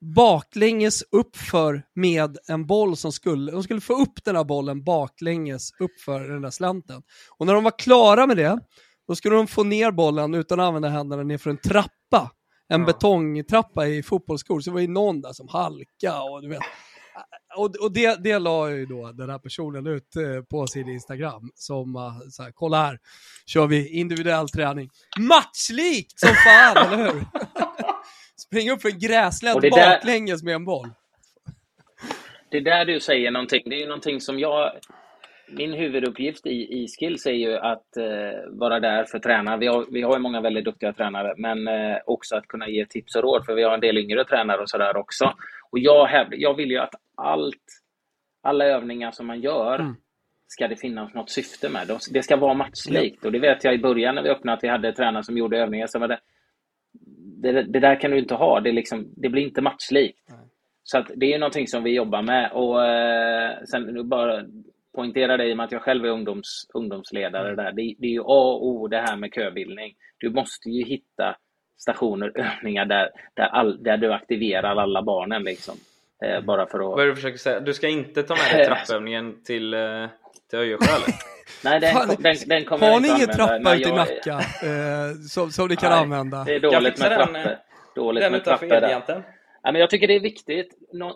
baklänges 0.00 1.04
uppför 1.10 1.82
med 1.94 2.38
en 2.48 2.66
boll 2.66 2.96
som 2.96 3.12
skulle, 3.12 3.52
de 3.52 3.62
skulle 3.62 3.80
få 3.80 4.02
upp 4.02 4.24
den 4.24 4.36
här 4.36 4.44
bollen 4.44 4.84
baklänges 4.84 5.70
uppför 5.78 6.20
den 6.20 6.42
där 6.42 6.50
slänten. 6.50 7.02
Och 7.38 7.46
när 7.46 7.54
de 7.54 7.64
var 7.64 7.78
klara 7.78 8.26
med 8.26 8.36
det, 8.36 8.60
då 9.08 9.14
skulle 9.14 9.36
de 9.36 9.46
få 9.46 9.64
ner 9.64 9.90
bollen 9.90 10.34
utan 10.34 10.60
att 10.60 10.66
använda 10.66 10.88
händerna 10.88 11.22
ner 11.22 11.38
för 11.38 11.50
en 11.50 11.58
trappa. 11.58 11.97
En 12.68 12.80
ja. 12.80 12.86
betongtrappa 12.86 13.86
i 13.86 14.02
fotbollsskor, 14.02 14.60
så 14.60 14.70
det 14.70 14.74
var 14.74 14.80
ju 14.80 14.88
någon 14.88 15.20
där 15.20 15.32
som 15.32 15.48
halka 15.48 16.22
och 16.22 16.42
du 16.42 16.48
vet. 16.48 16.62
Och, 17.56 17.76
och 17.76 17.92
det, 17.92 18.24
det 18.24 18.38
la 18.38 18.70
ju 18.70 18.86
då 18.86 19.12
den 19.12 19.30
här 19.30 19.38
personen 19.38 19.86
ut 19.86 20.16
eh, 20.16 20.42
på 20.50 20.66
sin 20.66 20.88
Instagram 20.88 21.50
som 21.54 21.96
uh, 21.96 22.28
så 22.30 22.42
här, 22.42 22.52
kolla 22.52 22.86
här, 22.86 22.98
kör 23.46 23.66
vi 23.66 23.88
individuell 23.88 24.48
träning. 24.48 24.90
Matchlikt 25.18 26.20
som 26.20 26.28
fan, 26.28 26.76
eller 26.92 26.96
hur? 26.96 27.24
Springa 28.36 28.72
upp 28.72 28.82
för 28.82 28.88
en 28.88 28.98
gräslänt 28.98 29.70
baklänges 29.70 30.42
med 30.42 30.54
en 30.54 30.64
boll. 30.64 30.88
Det 32.50 32.60
där 32.60 32.84
du 32.84 33.00
säger 33.00 33.30
någonting, 33.30 33.62
det 33.64 33.76
är 33.76 33.80
ju 33.80 33.86
någonting 33.86 34.20
som 34.20 34.38
jag... 34.38 34.72
Min 35.50 35.72
huvuduppgift 35.72 36.46
i, 36.46 36.82
i 36.82 36.86
Skills 36.88 37.26
är 37.26 37.32
ju 37.32 37.56
att 37.56 37.96
eh, 37.96 38.50
vara 38.50 38.80
där 38.80 39.04
för 39.04 39.18
tränare. 39.18 39.58
Vi 39.58 39.66
har, 39.66 39.86
vi 39.90 40.02
har 40.02 40.12
ju 40.12 40.18
många 40.18 40.40
väldigt 40.40 40.64
duktiga 40.64 40.92
tränare, 40.92 41.34
men 41.36 41.68
eh, 41.68 41.96
också 42.06 42.36
att 42.36 42.48
kunna 42.48 42.68
ge 42.68 42.86
tips 42.86 43.16
och 43.16 43.22
råd, 43.22 43.46
för 43.46 43.54
vi 43.54 43.62
har 43.62 43.74
en 43.74 43.80
del 43.80 43.98
yngre 43.98 44.24
tränare 44.24 44.60
och 44.60 44.70
sådär 44.70 44.96
också. 44.96 45.34
Och 45.70 45.78
jag, 45.78 46.06
hävd, 46.06 46.34
jag 46.36 46.54
vill 46.54 46.70
ju 46.70 46.78
att 46.78 46.94
allt, 47.16 47.64
alla 48.42 48.64
övningar 48.64 49.10
som 49.10 49.26
man 49.26 49.40
gör 49.40 49.78
mm. 49.78 49.96
ska 50.46 50.68
det 50.68 50.76
finnas 50.76 51.14
något 51.14 51.30
syfte 51.30 51.68
med. 51.68 51.98
Det 52.12 52.22
ska 52.22 52.36
vara 52.36 52.54
matchlikt. 52.54 53.24
Och 53.24 53.32
det 53.32 53.38
vet 53.38 53.64
jag 53.64 53.74
i 53.74 53.78
början 53.78 54.14
när 54.14 54.22
vi 54.22 54.28
öppnade 54.28 54.56
att 54.56 54.64
vi 54.64 54.68
hade 54.68 54.92
tränare 54.92 55.24
som 55.24 55.38
gjorde 55.38 55.58
övningar. 55.58 55.86
Så 55.86 55.98
var 55.98 56.08
det, 56.08 56.20
det, 57.42 57.62
det, 57.62 57.80
där 57.80 58.00
kan 58.00 58.10
du 58.10 58.18
inte 58.18 58.34
ha. 58.34 58.60
Det, 58.60 58.72
liksom, 58.72 59.12
det 59.16 59.28
blir 59.28 59.42
inte 59.42 59.62
matchlikt. 59.62 60.30
Mm. 60.30 60.40
Så 60.82 60.98
att 60.98 61.10
det 61.16 61.34
är 61.34 61.38
någonting 61.38 61.66
som 61.66 61.82
vi 61.82 61.94
jobbar 61.94 62.22
med. 62.22 62.52
Och 62.52 62.86
eh, 62.86 63.58
sen 63.70 63.82
nu 63.82 64.02
bara 64.02 64.44
poängtera 64.98 65.36
det 65.36 65.44
i 65.44 65.52
och 65.52 65.56
med 65.56 65.64
att 65.64 65.72
jag 65.72 65.82
själv 65.82 66.04
är 66.04 66.08
ungdoms, 66.08 66.66
ungdomsledare 66.74 67.52
mm. 67.52 67.56
där. 67.56 67.72
Det, 67.72 67.94
det, 67.98 68.06
är 68.06 68.10
ju 68.10 68.20
A 68.20 68.42
och 68.52 68.66
O 68.66 68.88
det 68.88 68.96
här 68.98 69.16
med 69.16 69.30
köbildning. 69.34 69.94
Du 70.18 70.30
måste 70.30 70.68
ju 70.70 70.84
hitta 70.84 71.36
stationer, 71.80 72.32
övningar 72.58 72.84
där, 72.84 73.10
där, 73.34 73.44
all, 73.46 73.82
där 73.82 73.96
du 73.96 74.12
aktiverar 74.12 74.76
alla 74.76 75.02
barnen 75.02 75.42
liksom. 75.42 75.74
Eh, 76.24 76.30
mm. 76.30 76.46
bara 76.46 76.66
för 76.66 76.78
att... 76.78 76.84
Vad 76.84 77.00
är 77.00 77.04
det 77.04 77.12
du 77.12 77.16
försöker 77.16 77.38
säga? 77.38 77.60
Du 77.60 77.74
ska 77.74 77.88
inte 77.88 78.22
ta 78.22 78.34
med 78.34 78.58
dig 78.58 78.66
trappövningen 78.66 79.44
till, 79.44 79.74
eh, 79.74 80.06
till 80.50 80.58
Öjersjö 80.58 80.86
Nej, 81.64 81.80
den, 81.80 81.92
Fan, 81.94 82.16
den, 82.18 82.36
den 82.46 82.64
kommer 82.64 82.92
Har 82.92 83.00
ni 83.00 83.08
ingen 83.08 83.28
trappa 83.28 83.74
ute 83.74 83.88
i 83.88 83.92
Nacka 83.92 84.38
eh, 84.68 85.12
som, 85.30 85.50
som 85.50 85.68
ni 85.68 85.76
kan 85.76 85.90
Nej, 85.90 85.98
använda? 85.98 86.44
Det 86.44 86.54
är 86.54 86.60
dåligt 86.60 86.98
med 86.98 87.10
trappor. 87.10 87.32
Den, 87.32 87.56
dåligt 87.94 88.22
den 88.22 88.32
med 88.32 88.44
trappor 88.44 88.66
där. 88.66 89.22
Ja, 89.62 89.72
men 89.72 89.80
jag 89.80 89.90
tycker 89.90 90.06
det 90.06 90.16
är 90.16 90.20
viktigt. 90.20 90.68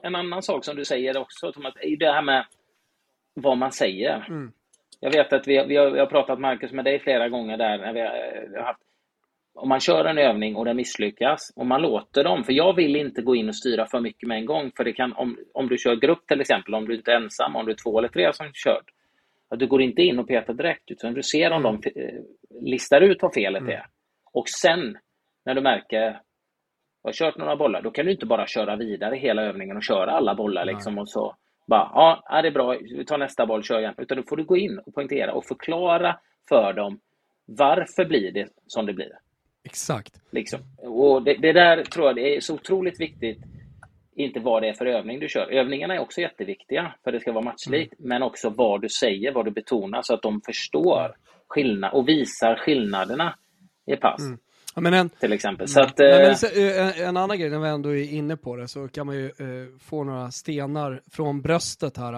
En 0.02 0.14
annan 0.14 0.42
sak 0.42 0.64
som 0.64 0.76
du 0.76 0.84
säger 0.84 1.16
också, 1.16 1.52
Thomas, 1.52 1.74
är 1.80 1.96
det 1.96 2.12
här 2.12 2.22
med 2.22 2.46
vad 3.34 3.58
man 3.58 3.72
säger. 3.72 4.26
Mm. 4.28 4.52
Jag 5.00 5.12
vet 5.12 5.32
att 5.32 5.48
vi, 5.48 5.64
vi, 5.66 5.76
har, 5.76 5.90
vi 5.90 5.98
har 5.98 6.06
pratat 6.06 6.40
Marcus 6.40 6.72
med 6.72 6.84
dig 6.84 6.98
flera 6.98 7.28
gånger 7.28 7.56
där 7.56 7.78
när 7.78 7.92
vi 7.92 8.00
har, 8.00 8.48
vi 8.50 8.56
har 8.56 8.64
haft 8.64 8.82
om 9.54 9.68
man 9.68 9.80
kör 9.80 10.04
en 10.04 10.18
övning 10.18 10.56
och 10.56 10.64
den 10.64 10.76
misslyckas, 10.76 11.52
och 11.56 11.66
man 11.66 11.82
låter 11.82 12.24
dem, 12.24 12.44
för 12.44 12.52
jag 12.52 12.76
vill 12.76 12.96
inte 12.96 13.22
gå 13.22 13.36
in 13.36 13.48
och 13.48 13.56
styra 13.56 13.86
för 13.86 14.00
mycket 14.00 14.28
med 14.28 14.38
en 14.38 14.46
gång, 14.46 14.70
för 14.76 14.84
det 14.84 14.92
kan, 14.92 15.12
om, 15.12 15.38
om 15.54 15.68
du 15.68 15.78
kör 15.78 15.96
grupp 15.96 16.26
till 16.26 16.40
exempel, 16.40 16.74
om 16.74 16.88
du 16.88 16.94
inte 16.96 17.12
är 17.12 17.16
ensam, 17.16 17.56
om 17.56 17.66
du 17.66 17.72
är 17.72 17.76
två 17.84 17.98
eller 17.98 18.08
tre 18.08 18.32
som 18.32 18.46
kört, 18.52 18.84
att 19.50 19.58
du 19.58 19.66
går 19.66 19.82
inte 19.82 20.02
in 20.02 20.18
och 20.18 20.28
petar 20.28 20.54
direkt, 20.54 20.90
utan 20.90 21.14
du 21.14 21.22
ser 21.22 21.50
om 21.50 21.62
de 21.62 21.74
eh, 21.74 22.20
listar 22.60 23.00
ut 23.00 23.22
vad 23.22 23.34
felet 23.34 23.62
mm. 23.62 23.72
är. 23.72 23.86
Och 24.32 24.48
sen, 24.48 24.98
när 25.44 25.54
du 25.54 25.60
märker, 25.60 26.20
jag 27.02 27.08
har 27.08 27.12
kört 27.12 27.36
några 27.36 27.56
bollar, 27.56 27.82
då 27.82 27.90
kan 27.90 28.06
du 28.06 28.12
inte 28.12 28.26
bara 28.26 28.46
köra 28.46 28.76
vidare 28.76 29.16
hela 29.16 29.42
övningen 29.42 29.76
och 29.76 29.84
köra 29.84 30.10
alla 30.10 30.34
bollar 30.34 30.64
liksom 30.64 30.98
och 30.98 31.08
så 31.08 31.36
bara, 31.66 31.90
ja, 32.28 32.42
det 32.42 32.48
är 32.48 32.52
bra, 32.52 32.76
vi 32.80 33.04
tar 33.04 33.18
nästa 33.18 33.46
boll, 33.46 33.62
kör 33.62 33.78
igen. 33.78 33.94
Utan 33.98 34.16
då 34.16 34.22
får 34.22 34.36
du 34.36 34.44
gå 34.44 34.56
in 34.56 34.78
och 34.78 34.94
poängtera 34.94 35.32
och 35.32 35.44
förklara 35.44 36.18
för 36.48 36.72
dem 36.72 37.00
varför 37.44 38.04
blir 38.04 38.32
det 38.32 38.48
som 38.66 38.86
det 38.86 38.92
blir. 38.92 39.12
Exakt. 39.64 40.20
Liksom. 40.30 40.60
Och 40.78 41.22
det, 41.22 41.34
det, 41.34 41.52
där 41.52 41.84
tror 41.84 42.06
jag 42.06 42.16
det 42.16 42.36
är 42.36 42.40
så 42.40 42.54
otroligt 42.54 43.00
viktigt. 43.00 43.38
Inte 44.14 44.40
vad 44.40 44.62
det 44.62 44.68
är 44.68 44.72
för 44.72 44.86
övning 44.86 45.20
du 45.20 45.28
kör. 45.28 45.50
Övningarna 45.50 45.94
är 45.94 45.98
också 45.98 46.20
jätteviktiga 46.20 46.94
för 47.04 47.10
att 47.10 47.14
det 47.14 47.20
ska 47.20 47.32
vara 47.32 47.44
matchlikt. 47.44 47.98
Mm. 47.98 48.08
Men 48.08 48.22
också 48.22 48.50
vad 48.50 48.82
du 48.82 48.88
säger, 48.88 49.32
vad 49.32 49.44
du 49.44 49.50
betonar 49.50 50.02
så 50.02 50.14
att 50.14 50.22
de 50.22 50.40
förstår 50.46 51.14
skillnad 51.48 51.92
och 51.92 52.08
visar 52.08 52.56
skillnaderna 52.56 53.34
i 53.86 53.96
pass. 53.96 54.20
Mm. 54.20 54.38
Ja, 54.74 54.80
men 54.80 54.94
en, 54.94 55.08
till 55.10 55.32
exempel. 55.32 55.68
Så 55.68 55.80
att, 55.80 55.98
Nej, 55.98 56.30
eh, 56.30 56.36
men, 56.54 56.88
en, 56.88 57.08
en 57.08 57.16
annan 57.16 57.38
grej, 57.38 57.50
när 57.50 57.58
vi 57.58 57.68
ändå 57.68 57.96
är 57.96 58.12
inne 58.12 58.36
på 58.36 58.56
det, 58.56 58.68
så 58.68 58.88
kan 58.88 59.06
man 59.06 59.16
ju 59.16 59.26
eh, 59.26 59.78
få 59.80 60.04
några 60.04 60.30
stenar 60.30 61.02
från 61.10 61.42
bröstet 61.42 61.96
här. 61.96 62.12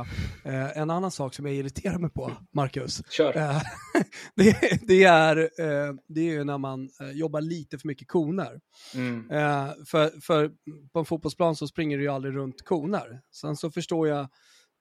Eh, 0.45 0.79
en 0.79 0.90
annan 0.90 1.11
sak 1.11 1.35
som 1.35 1.47
jag 1.47 1.55
irriterar 1.55 1.99
mig 1.99 2.11
på, 2.11 2.33
Marcus, 2.53 3.03
Kör. 3.11 3.37
eh, 3.37 3.62
det, 4.35 4.79
det, 4.83 5.05
är, 5.05 5.37
eh, 5.37 5.95
det 6.09 6.21
är 6.21 6.33
ju 6.33 6.45
när 6.45 6.59
man 6.59 6.88
eh, 7.01 7.11
jobbar 7.11 7.40
lite 7.40 7.79
för 7.79 7.88
mycket 7.88 8.09
koner. 8.09 8.61
Mm. 8.95 9.31
Eh, 9.31 9.73
för, 9.87 10.21
för 10.21 10.51
på 10.93 10.99
en 10.99 11.05
fotbollsplan 11.05 11.57
så 11.57 11.67
springer 11.67 11.97
du 11.99 12.03
ju 12.03 12.11
aldrig 12.11 12.37
runt 12.37 12.64
koner. 12.64 13.21
Sen 13.33 13.57
så 13.57 13.71
förstår 13.71 14.09
jag 14.09 14.21
eh, 14.21 14.27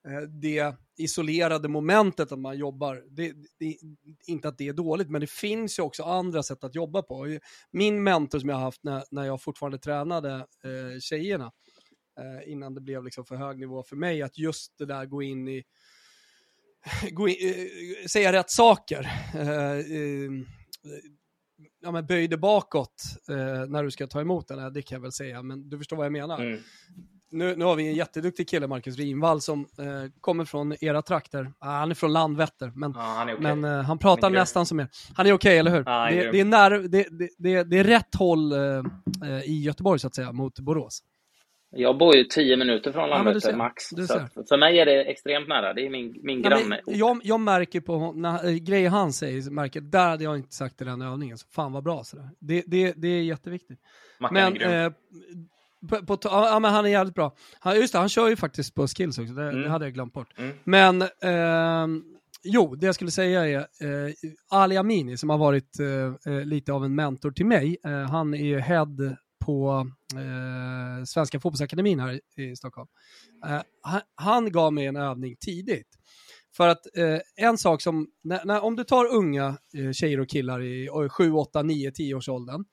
Eh, 0.08 0.20
det 0.20 0.74
isolerade 0.96 1.68
momentet 1.68 2.32
att 2.32 2.38
man 2.38 2.58
jobbar, 2.58 3.04
det, 3.10 3.32
det, 3.58 3.76
inte 4.26 4.48
att 4.48 4.58
det 4.58 4.68
är 4.68 4.72
dåligt, 4.72 5.10
men 5.10 5.20
det 5.20 5.30
finns 5.30 5.78
ju 5.78 5.82
också 5.82 6.02
andra 6.02 6.42
sätt 6.42 6.64
att 6.64 6.74
jobba 6.74 7.02
på. 7.02 7.38
Min 7.70 8.02
mentor 8.02 8.38
som 8.38 8.48
jag 8.48 8.56
har 8.56 8.62
haft 8.62 8.84
när, 8.84 9.04
när 9.10 9.24
jag 9.24 9.42
fortfarande 9.42 9.78
tränade 9.78 10.34
eh, 10.34 11.00
tjejerna, 11.00 11.52
eh, 12.20 12.52
innan 12.52 12.74
det 12.74 12.80
blev 12.80 13.04
liksom 13.04 13.24
för 13.24 13.36
hög 13.36 13.58
nivå 13.58 13.82
för 13.82 13.96
mig, 13.96 14.22
att 14.22 14.38
just 14.38 14.78
det 14.78 14.86
där 14.86 15.06
gå 15.06 15.22
in 15.22 15.48
i, 15.48 15.64
gå 17.10 17.28
in, 17.28 17.36
eh, 17.48 18.06
säga 18.06 18.32
rätt 18.32 18.50
saker. 18.50 19.10
Eh, 19.34 19.78
eh, 19.78 20.30
ja, 21.80 21.90
men 21.90 22.06
böj 22.06 22.28
dig 22.28 22.38
bakåt 22.38 23.02
eh, 23.28 23.66
när 23.68 23.84
du 23.84 23.90
ska 23.90 24.06
ta 24.06 24.20
emot 24.20 24.48
den, 24.48 24.72
det 24.72 24.82
kan 24.82 24.96
jag 24.96 25.02
väl 25.02 25.12
säga, 25.12 25.42
men 25.42 25.68
du 25.68 25.78
förstår 25.78 25.96
vad 25.96 26.06
jag 26.06 26.12
menar. 26.12 26.40
Mm. 26.40 26.60
Nu, 27.34 27.56
nu 27.56 27.64
har 27.64 27.76
vi 27.76 27.88
en 27.88 27.94
jätteduktig 27.94 28.48
kille, 28.48 28.66
Marcus 28.66 28.96
Rinvall, 28.98 29.40
som 29.40 29.60
eh, 29.78 29.86
kommer 30.20 30.44
från 30.44 30.74
era 30.84 31.02
trakter. 31.02 31.52
Ah, 31.58 31.78
han 31.78 31.90
är 31.90 31.94
från 31.94 32.12
Landvetter, 32.12 32.72
men, 32.74 32.92
Ja, 32.96 33.00
han 33.00 33.28
okej. 33.30 33.54
men 33.54 33.64
eh, 33.64 33.82
han 33.84 33.98
pratar 33.98 34.22
Han 34.22 34.32
nästan 34.32 34.66
som 34.66 34.80
er. 34.80 34.88
Han 35.14 35.26
är 35.26 35.32
okej, 35.32 35.58
eller 35.58 35.70
hur? 35.70 35.82
Ja, 35.86 36.10
det, 36.10 36.30
det, 36.32 36.40
är 36.40 36.44
när, 36.44 36.70
det, 36.70 36.88
det, 36.88 37.28
det, 37.38 37.62
det 37.62 37.78
är 37.78 37.84
rätt 37.84 38.14
håll 38.14 38.52
eh, 38.52 38.58
eh, 39.24 39.40
i 39.44 39.62
Göteborg, 39.62 39.98
så 40.00 40.06
att 40.06 40.14
säga, 40.14 40.32
mot 40.32 40.58
Borås. 40.60 41.02
jag 41.70 41.98
bor 41.98 42.16
ju 42.16 42.24
tio 42.24 42.56
minuter 42.56 42.92
från 42.92 43.02
Ja, 43.02 43.08
Landvetter 43.16 43.40
ser. 43.40 43.56
max. 43.56 43.84
Så 43.88 44.44
för 44.48 44.56
mig 44.58 44.78
är 44.78 44.86
det 44.86 45.04
extremt 45.04 45.48
nära. 45.48 45.74
Det 45.74 45.86
är 45.86 45.90
min, 45.90 46.14
min 46.22 46.40
Nej, 46.40 46.50
granne. 46.50 46.80
jag, 46.86 47.20
jag 47.22 47.40
märker 47.40 47.80
på 47.80 48.12
när, 48.12 48.48
äh, 48.48 48.54
grejer 48.54 48.90
han 48.90 49.12
säger, 49.12 49.42
så 49.42 49.52
märker 49.52 49.80
där 49.80 50.08
hade 50.08 50.24
jag 50.24 50.36
inte 50.36 50.54
sagt 50.54 50.80
i 50.80 50.84
den 50.84 51.02
övningen, 51.02 51.38
så 51.38 51.46
fan 51.50 51.72
vad 51.72 51.84
bra 51.84 52.04
sådär. 52.04 52.28
Det, 52.38 52.62
det, 52.66 52.92
det 52.96 53.08
är 53.08 53.22
jätteviktigt. 53.22 53.80
Mackan 54.20 54.34
Men, 54.34 54.52
är 54.56 54.58
grym. 54.58 54.70
eh, 54.86 54.92
på, 55.88 56.06
på, 56.06 56.18
ja, 56.22 56.58
men 56.60 56.72
han 56.72 56.84
är 56.84 56.88
jävligt 56.88 57.14
bra. 57.14 57.36
Han, 57.60 57.76
just 57.76 57.92
det, 57.92 57.98
han 57.98 58.08
kör 58.08 58.28
ju 58.28 58.36
faktiskt 58.36 58.74
på 58.74 58.86
skills 58.86 59.18
också, 59.18 59.32
det, 59.34 59.42
Mm. 59.50 59.62
det 59.62 59.68
hade 59.68 59.84
jag 59.84 59.94
glömt 59.94 60.12
bort. 60.12 60.38
Mm. 60.38 60.56
Men, 60.64 61.02
ehm, 61.22 62.02
jo, 62.44 62.74
det 62.74 62.86
jag 62.86 62.94
skulle 62.94 63.10
säga 63.10 63.46
är, 63.46 63.56
eh, 63.58 64.12
Ali 64.50 64.76
Amini 64.76 65.16
som 65.16 65.30
har 65.30 65.38
varit 65.38 65.78
eh, 65.80 66.32
eh, 66.34 66.44
lite 66.44 66.72
av 66.72 66.84
en 66.84 66.94
mentor 66.94 67.30
till 67.30 67.46
mig, 67.46 67.76
eh, 67.86 68.00
han 68.10 68.34
är 68.34 68.44
ju 68.44 68.58
head 68.60 69.16
på 69.44 69.86
eh, 70.14 71.04
Svenska 71.04 71.40
fotbollsakademin 71.40 72.00
här 72.00 72.12
i, 72.36 72.42
i 72.42 72.56
Stockholm. 72.56 72.88
Eh, 73.46 73.60
han, 73.82 74.00
han 74.14 74.52
gav 74.52 74.72
mig 74.72 74.86
en 74.86 74.96
övning 74.96 75.36
tidigt. 75.40 75.88
För 76.56 76.68
att 76.68 76.96
eh, 76.96 77.46
en 77.46 77.58
sak 77.58 77.82
som, 77.82 78.06
när, 78.24 78.44
när, 78.44 78.64
om 78.64 78.76
du 78.76 78.84
tar 78.84 79.04
unga 79.14 79.56
eh, 79.74 79.92
tjejer 79.92 80.20
och 80.20 80.28
killar 80.28 80.62
i 80.62 80.86
eh, 80.86 81.08
7, 81.08 81.32
8, 81.32 81.62
9, 81.62 81.90
10 81.90 82.14
års 82.14 82.28
åldern 82.28 82.64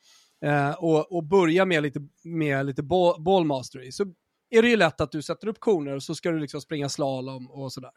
eh, 0.45 0.71
och, 0.71 1.11
och 1.11 1.23
börjar 1.23 1.65
med 1.65 1.83
lite, 1.83 1.99
med 2.23 2.65
lite 2.65 2.83
ball, 2.83 3.21
ball 3.23 3.45
mastery 3.45 3.91
så 3.91 4.05
är 4.49 4.61
det 4.61 4.69
ju 4.69 4.75
lätt 4.75 5.01
att 5.01 5.11
du 5.11 5.21
sätter 5.21 5.47
upp 5.47 5.59
koner 5.59 5.95
och 5.95 6.03
så 6.03 6.15
ska 6.15 6.31
du 6.31 6.39
liksom 6.39 6.61
springa 6.61 6.89
slalom 6.89 7.51
och 7.51 7.73
sådär. 7.73 7.91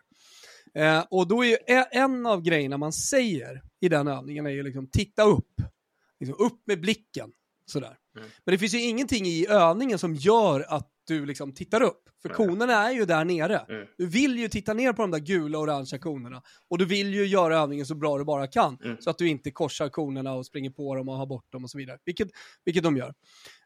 Eh, 0.74 1.04
och 1.10 1.28
då 1.28 1.44
är 1.44 1.48
ju 1.48 1.56
en 1.90 2.26
av 2.26 2.42
grejerna 2.42 2.78
man 2.78 2.92
säger 2.92 3.62
i 3.80 3.88
den 3.88 4.08
övningen 4.08 4.46
är 4.46 4.50
ju 4.50 4.62
liksom 4.62 4.86
titta 4.86 5.22
upp. 5.22 5.60
Liksom 6.20 6.46
upp 6.46 6.66
med 6.66 6.80
blicken. 6.80 7.32
Sådär. 7.66 7.98
Mm. 8.16 8.28
Men 8.44 8.52
det 8.52 8.58
finns 8.58 8.74
ju 8.74 8.80
ingenting 8.80 9.26
i 9.26 9.46
övningen 9.46 9.98
som 9.98 10.14
gör 10.14 10.60
att 10.68 10.90
du 11.06 11.26
liksom 11.26 11.52
tittar 11.52 11.82
upp. 11.82 12.02
För 12.22 12.28
Nej. 12.28 12.36
konerna 12.36 12.72
är 12.72 12.92
ju 12.92 13.04
där 13.04 13.24
nere. 13.24 13.58
Mm. 13.58 13.86
Du 13.98 14.06
vill 14.06 14.38
ju 14.38 14.48
titta 14.48 14.74
ner 14.74 14.92
på 14.92 15.02
de 15.02 15.10
där 15.10 15.18
gula 15.18 15.58
och 15.58 15.64
orangea 15.64 15.98
konerna. 15.98 16.42
Och 16.70 16.78
du 16.78 16.84
vill 16.84 17.14
ju 17.14 17.26
göra 17.26 17.58
övningen 17.58 17.86
så 17.86 17.94
bra 17.94 18.18
du 18.18 18.24
bara 18.24 18.46
kan. 18.46 18.78
Mm. 18.84 18.96
Så 19.00 19.10
att 19.10 19.18
du 19.18 19.28
inte 19.28 19.50
korsar 19.50 19.88
konerna 19.88 20.32
och 20.32 20.46
springer 20.46 20.70
på 20.70 20.94
dem 20.94 21.08
och 21.08 21.16
har 21.16 21.26
bort 21.26 21.52
dem 21.52 21.64
och 21.64 21.70
så 21.70 21.78
vidare. 21.78 21.98
Vilket, 22.04 22.28
vilket 22.64 22.82
de 22.82 22.96
gör. 22.96 23.14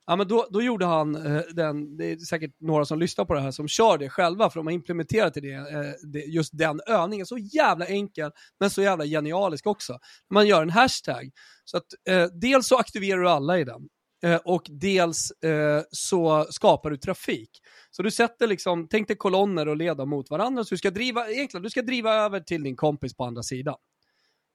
Ja, 0.06 0.16
men 0.16 0.28
då, 0.28 0.46
då 0.50 0.62
gjorde 0.62 0.86
han 0.86 1.26
eh, 1.26 1.42
den, 1.50 1.96
det 1.96 2.12
är 2.12 2.16
säkert 2.16 2.60
några 2.60 2.84
som 2.84 2.98
lyssnar 2.98 3.24
på 3.24 3.34
det 3.34 3.40
här 3.40 3.50
som 3.50 3.68
kör 3.68 3.98
det 3.98 4.08
själva, 4.08 4.50
för 4.50 4.60
de 4.60 4.66
har 4.66 4.72
implementerat 4.72 5.34
det, 5.34 5.52
eh, 5.52 5.92
det, 6.12 6.18
just 6.18 6.58
den 6.58 6.80
övningen. 6.86 7.26
Så 7.26 7.38
jävla 7.38 7.86
enkel, 7.86 8.30
men 8.60 8.70
så 8.70 8.82
jävla 8.82 9.04
genialisk 9.04 9.66
också. 9.66 9.98
Man 10.30 10.46
gör 10.46 10.62
en 10.62 10.70
hashtag. 10.70 11.30
Så 11.64 11.76
att 11.76 11.86
eh, 12.08 12.24
dels 12.24 12.66
så 12.66 12.76
aktiverar 12.76 13.20
du 13.20 13.28
alla 13.28 13.58
i 13.58 13.64
den. 13.64 13.88
Eh, 14.22 14.40
och 14.44 14.66
dels 14.70 15.30
eh, 15.30 15.82
så 15.90 16.46
skapar 16.50 16.90
du 16.90 16.96
trafik. 16.96 17.50
Så 17.90 18.02
du 18.02 18.10
sätter 18.10 18.46
liksom, 18.46 18.88
tänk 18.88 19.08
dig 19.08 19.16
kolonner 19.16 19.68
och 19.68 19.76
leda 19.76 20.04
mot 20.04 20.30
varandra, 20.30 20.64
så 20.64 20.74
du 20.74 20.78
ska 20.78 20.90
driva, 20.90 21.28
egentligen, 21.30 21.62
du 21.62 21.70
ska 21.70 21.82
driva 21.82 22.14
över 22.14 22.40
till 22.40 22.62
din 22.62 22.76
kompis 22.76 23.16
på 23.16 23.24
andra 23.24 23.42
sidan. 23.42 23.76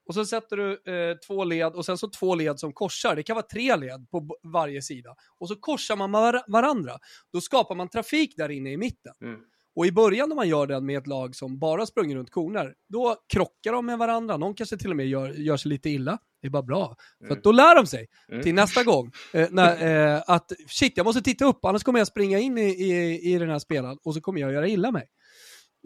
Och 0.05 0.13
så 0.13 0.25
sätter 0.25 0.57
du 0.57 0.71
eh, 0.71 1.17
två 1.27 1.43
led 1.43 1.73
och 1.73 1.85
sen 1.85 1.97
så 1.97 2.09
två 2.09 2.35
led 2.35 2.59
som 2.59 2.73
korsar. 2.73 3.15
Det 3.15 3.23
kan 3.23 3.35
vara 3.35 3.45
tre 3.45 3.75
led 3.75 4.09
på 4.11 4.27
varje 4.43 4.81
sida. 4.81 5.15
Och 5.39 5.47
så 5.47 5.55
korsar 5.55 5.95
man 5.95 6.11
var- 6.11 6.43
varandra. 6.51 6.97
Då 7.33 7.41
skapar 7.41 7.75
man 7.75 7.89
trafik 7.89 8.33
där 8.37 8.49
inne 8.49 8.71
i 8.71 8.77
mitten. 8.77 9.13
Mm. 9.21 9.39
Och 9.75 9.85
i 9.85 9.91
början 9.91 10.29
när 10.29 10.35
man 10.35 10.49
gör 10.49 10.67
den 10.67 10.85
med 10.85 10.97
ett 10.97 11.07
lag 11.07 11.35
som 11.35 11.59
bara 11.59 11.85
sprungit 11.85 12.15
runt 12.15 12.31
koner, 12.31 12.73
då 12.89 13.15
krockar 13.33 13.71
de 13.73 13.85
med 13.85 13.97
varandra. 13.97 14.37
Någon 14.37 14.53
kanske 14.53 14.77
till 14.77 14.89
och 14.89 14.95
med 14.95 15.07
gör, 15.07 15.29
gör 15.29 15.57
sig 15.57 15.69
lite 15.69 15.89
illa. 15.89 16.17
Det 16.43 16.47
är 16.47 16.51
bara 16.51 16.63
bra. 16.63 16.95
För 17.19 17.25
Mm. 17.25 17.39
då 17.43 17.51
lär 17.51 17.75
de 17.75 17.85
sig 17.87 18.07
Mm. 18.29 18.43
till 18.43 18.53
nästa 18.55 18.83
gång. 18.83 19.11
Eh, 19.33 19.47
när, 19.51 19.67
eh, 20.15 20.21
att 20.27 20.51
shit, 20.67 20.93
jag 20.97 21.03
måste 21.03 21.21
titta 21.21 21.45
upp, 21.45 21.65
annars 21.65 21.83
kommer 21.83 21.99
jag 21.99 22.07
springa 22.07 22.39
in 22.39 22.57
i, 22.57 22.61
i, 22.61 23.33
i 23.33 23.37
den 23.39 23.49
här 23.49 23.59
spelaren 23.59 23.97
och 24.03 24.13
så 24.13 24.21
kommer 24.21 24.41
jag 24.41 24.53
göra 24.53 24.67
illa 24.67 24.91
mig. 24.91 25.05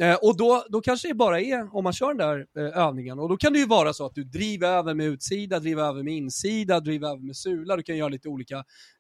Eh, 0.02 0.16
och 0.16 0.38
då, 0.38 0.66
då 0.70 0.82
kanske 0.82 1.08
det 1.08 1.14
bara 1.14 1.42
är, 1.42 1.76
om 1.76 1.84
man 1.84 1.94
kör 1.94 2.14
den 2.14 2.18
där 2.18 2.46
eh, 2.68 2.78
övningen, 2.78 3.20
och 3.20 3.30
då 3.30 3.38
kan 3.38 3.54
det 3.54 3.60
ju 3.60 3.66
vara 3.66 3.94
så 3.94 4.06
att 4.06 4.16
du 4.16 4.24
driver 4.24 4.68
över 4.68 4.94
med 4.94 5.06
utsida, 5.06 5.60
driver 5.60 5.84
över 5.84 6.04
med 6.04 6.14
insida, 6.14 6.80
driver 6.80 7.08
över 7.08 7.22
med 7.22 7.36
sula, 7.36 7.76
du 7.76 7.84
kan 7.84 7.98
göra 7.98 8.10
lite 8.10 8.28
olika 8.30 8.56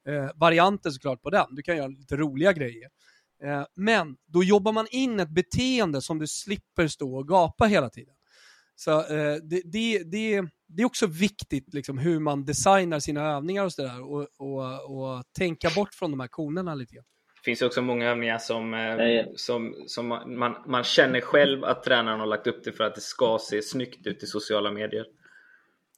eh, 0.08 0.30
varianter 0.36 0.89
såklart 0.89 1.22
på 1.22 1.30
den. 1.30 1.46
Du 1.56 1.62
kan 1.62 1.78
göra 1.78 1.88
lite 1.88 2.15
roliga 2.15 2.54
grejer. 2.54 2.89
Eh, 3.43 3.63
men 3.76 4.15
då 4.28 4.43
jobbar 4.43 4.72
man 4.72 4.88
in 4.91 5.20
ett 5.20 5.30
beteende 5.30 6.02
som 6.02 6.20
du 6.20 6.28
slipper 6.28 6.88
stå 6.88 7.15
och 7.17 7.28
gapa 7.28 7.65
hela 7.65 7.89
tiden. 7.89 8.13
Så 8.80 9.00
eh, 9.00 9.36
det, 9.44 9.62
det, 9.66 10.04
det, 10.04 10.42
det 10.68 10.82
är 10.82 10.86
också 10.86 11.08
viktigt 11.08 11.74
liksom, 11.74 11.98
hur 11.98 12.20
man 12.20 12.46
designar 12.46 13.00
sina 13.00 13.22
övningar 13.22 13.66
och 13.66 13.74
sådär 13.74 14.04
och, 14.04 14.28
och, 14.38 14.98
och 14.98 15.24
tänka 15.38 15.70
bort 15.76 15.94
från 15.94 16.12
de 16.12 16.20
här 16.20 16.28
konerna 16.28 16.76
lite 16.76 16.96
grann. 16.96 17.06
Det 17.36 17.46
finns 17.46 17.62
ju 17.62 17.66
också 17.66 17.82
många 17.82 18.10
övningar 18.10 18.38
som, 18.38 18.74
eh, 18.74 19.26
som, 19.36 19.76
som 19.88 20.08
man, 20.08 20.56
man, 20.66 20.84
känner 20.84 21.22
själv 21.22 21.63
att 21.63 21.84
tränaren 21.84 22.20
har 22.20 22.28
lagt 22.28 22.48
upp 22.48 22.63
det 22.63 22.72
för 22.72 22.84
att 22.84 22.96
det 22.96 23.02
ska 23.02 23.40
se 23.42 23.62
snyggt 23.62 24.08
ut 24.08 24.24
i 24.24 24.26
sociala 24.26 24.72
medier. 24.72 25.06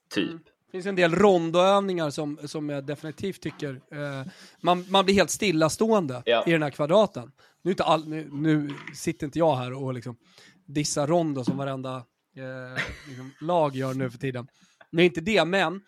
Typ. 0.10 0.46
Det 0.66 0.72
finns 0.72 0.86
en 0.86 0.96
del 0.96 1.16
rondoövningar 1.16 2.10
som, 2.10 2.40
som 2.46 2.70
jag 2.70 2.86
definitivt 2.86 3.42
tycker, 3.42 3.82
eh, 3.92 4.32
man, 4.62 4.86
man 4.90 5.06
blir 5.06 5.16
helt 5.16 5.30
stillastående 5.30 6.24
Ja. 6.26 6.44
i 6.48 6.52
den 6.52 6.64
här 6.64 6.70
kvadraten. 6.70 7.32
Nu, 7.62 7.72
inte 7.72 7.84
all, 7.84 8.08
nu, 8.08 8.30
nu 8.32 8.70
sitter 8.96 9.26
inte 9.26 9.40
jag 9.40 9.56
här 9.56 9.84
och 9.84 9.94
liksom 9.94 10.18
dissar 10.66 11.08
rondo 11.08 11.44
som 11.44 11.58
varenda 11.58 12.04
eh, 12.40 12.84
liksom, 13.08 13.32
lag 13.42 13.76
gör 13.76 13.94
nu 13.94 14.12
för 14.12 14.18
tiden. 14.18 14.48
Är 14.92 15.04
inte 15.04 15.22
det, 15.22 15.46
men 15.46 15.82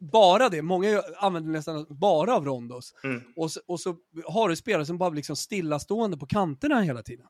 bara 0.00 0.48
det, 0.48 0.62
många 0.62 1.02
använder 1.16 1.52
nästan 1.52 1.86
bara 1.88 2.34
av 2.34 2.44
rondos. 2.44 2.94
Mm. 3.04 3.22
Och 3.36 3.52
så, 3.52 3.60
och 3.66 3.80
så 3.80 3.96
har 4.24 4.48
du 4.48 4.56
spelare 4.56 4.86
som 4.86 4.98
bara 4.98 5.10
liksom 5.10 5.36
stillastående 5.36 6.16
på 6.16 6.26
kanterna 6.26 6.80
hela 6.80 7.02
tiden. 7.02 7.26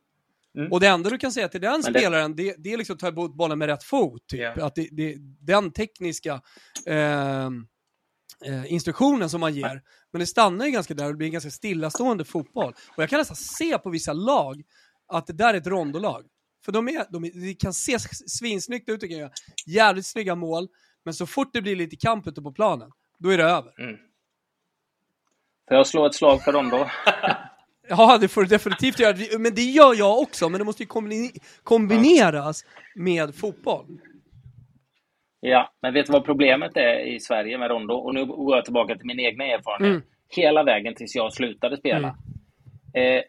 Mm. 0.58 0.72
Och 0.72 0.80
det 0.80 0.86
enda 0.86 1.10
du 1.10 1.18
kan 1.18 1.32
säga 1.32 1.48
till 1.48 1.60
den 1.60 1.72
Men 1.72 1.82
spelaren, 1.82 2.36
det, 2.36 2.54
det 2.58 2.72
är 2.72 2.76
liksom 2.76 2.94
att 2.94 3.00
ta 3.00 3.08
emot 3.08 3.34
bollen 3.34 3.58
med 3.58 3.68
rätt 3.68 3.82
fot. 3.82 4.26
Typ. 4.26 4.40
Ja. 4.40 4.66
Att 4.66 4.74
det, 4.74 4.88
det, 4.92 5.16
den 5.40 5.72
tekniska 5.72 6.40
ehm, 6.86 7.66
eh, 8.44 8.72
instruktionen 8.72 9.30
som 9.30 9.40
man 9.40 9.54
ger. 9.54 9.82
Men 10.12 10.20
det 10.20 10.26
stannar 10.26 10.66
ju 10.66 10.72
ganska 10.72 10.94
där 10.94 11.04
och 11.04 11.10
det 11.10 11.16
blir 11.16 11.26
en 11.26 11.32
ganska 11.32 11.50
stillastående 11.50 12.24
fotboll. 12.24 12.74
Och 12.96 13.02
jag 13.02 13.10
kan 13.10 13.18
nästan 13.18 13.36
se 13.36 13.78
på 13.78 13.90
vissa 13.90 14.12
lag 14.12 14.62
att 15.08 15.26
det 15.26 15.32
där 15.32 15.54
är 15.54 15.58
ett 15.58 15.66
rondolag. 15.66 16.26
För 16.66 16.72
de, 16.72 16.88
är, 16.88 17.04
de, 17.12 17.22
det 17.22 17.54
kan 17.54 17.72
se 17.72 17.98
svinsnyggt 18.26 18.88
ut, 18.88 19.00
kan 19.00 19.10
göra 19.10 19.30
jävligt 19.66 20.06
snygga 20.06 20.34
mål. 20.34 20.68
Men 21.04 21.14
så 21.14 21.26
fort 21.26 21.50
det 21.52 21.62
blir 21.62 21.76
lite 21.76 21.96
kamp 21.96 22.26
ute 22.26 22.42
på 22.42 22.52
planen, 22.52 22.90
då 23.18 23.28
är 23.28 23.38
det 23.38 23.44
över. 23.44 23.80
Mm. 23.80 23.96
Får 25.68 25.76
jag 25.76 25.86
slå 25.86 26.06
ett 26.06 26.14
slag 26.14 26.42
för 26.42 26.52
dem 26.52 26.70
då? 26.70 26.90
Ja, 27.88 28.18
det 28.20 28.28
får 28.28 28.40
du 28.42 28.46
definitivt 28.46 28.98
göra. 28.98 29.16
Men 29.38 29.54
det 29.54 29.62
gör 29.62 29.94
jag 29.94 30.18
också, 30.18 30.48
men 30.48 30.58
det 30.58 30.64
måste 30.64 30.82
ju 30.82 30.86
kombine- 30.88 31.40
kombineras 31.62 32.64
med 32.94 33.34
fotboll. 33.34 33.86
Ja, 35.40 35.72
men 35.82 35.94
vet 35.94 36.06
du 36.06 36.12
vad 36.12 36.24
problemet 36.24 36.76
är 36.76 37.14
i 37.14 37.20
Sverige 37.20 37.58
med 37.58 37.70
Rondo? 37.70 37.94
Och 37.94 38.14
nu 38.14 38.24
går 38.26 38.56
jag 38.56 38.64
tillbaka 38.64 38.96
till 38.96 39.06
min 39.06 39.20
egna 39.20 39.44
erfarenhet. 39.44 39.90
Mm. 39.90 40.02
Hela 40.28 40.62
vägen 40.64 40.94
tills 40.94 41.14
jag 41.14 41.32
slutade 41.32 41.76
spela. 41.76 42.08
Eh, 42.94 43.22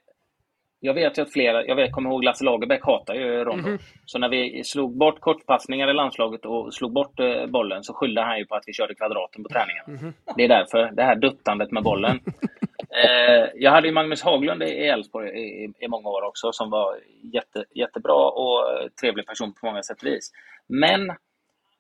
jag 0.80 0.94
vet 0.94 1.18
ju 1.18 1.22
att 1.22 1.34
flera, 1.34 1.66
jag 1.66 1.76
vet, 1.76 1.92
kommer 1.92 2.10
ihåg 2.10 2.24
Lasse 2.24 2.44
Lagerbäck 2.44 2.84
hatar 2.84 3.14
ju 3.14 3.44
Rondo. 3.44 3.68
Mm. 3.68 3.80
Så 4.06 4.20
när 4.20 4.30
vi 4.30 4.64
slog 4.64 4.98
bort 4.98 5.20
kortpassningar 5.20 5.90
i 5.90 5.94
landslaget 5.94 6.46
och 6.46 6.74
slog 6.74 6.94
bort 6.94 7.20
eh, 7.20 7.46
bollen 7.46 7.84
så 7.84 7.94
skyllde 7.94 8.22
han 8.22 8.38
ju 8.38 8.46
på 8.46 8.56
att 8.56 8.64
vi 8.68 8.74
körde 8.74 8.96
kvadraten 8.96 9.44
på 9.44 9.50
träningen. 9.50 9.84
Mm. 9.88 10.14
Det 10.36 10.44
är 10.44 10.48
därför, 10.48 10.92
det 10.92 11.04
här 11.04 11.16
duttandet 11.16 11.72
med 11.72 11.84
bollen. 11.84 12.20
eh, 13.06 13.46
jag 13.56 13.72
hade 13.72 13.88
ju 13.88 13.94
Magnus 13.94 14.24
Haglund 14.24 14.64
i 14.64 14.88
Elfsborg 14.88 15.30
i, 15.30 15.64
i, 15.64 15.74
i, 15.80 15.88
många 15.88 16.10
år 16.10 16.22
också 16.22 16.52
som 16.52 16.70
var 16.70 16.96
jätte, 17.34 17.66
jättebra 17.76 18.30
och 18.30 18.64
trevlig 19.02 19.28
person 19.28 19.54
på 19.54 19.66
många 19.66 19.84
sätt 19.84 20.02
och 20.02 20.08
vis. 20.08 20.32
Men 20.68 21.12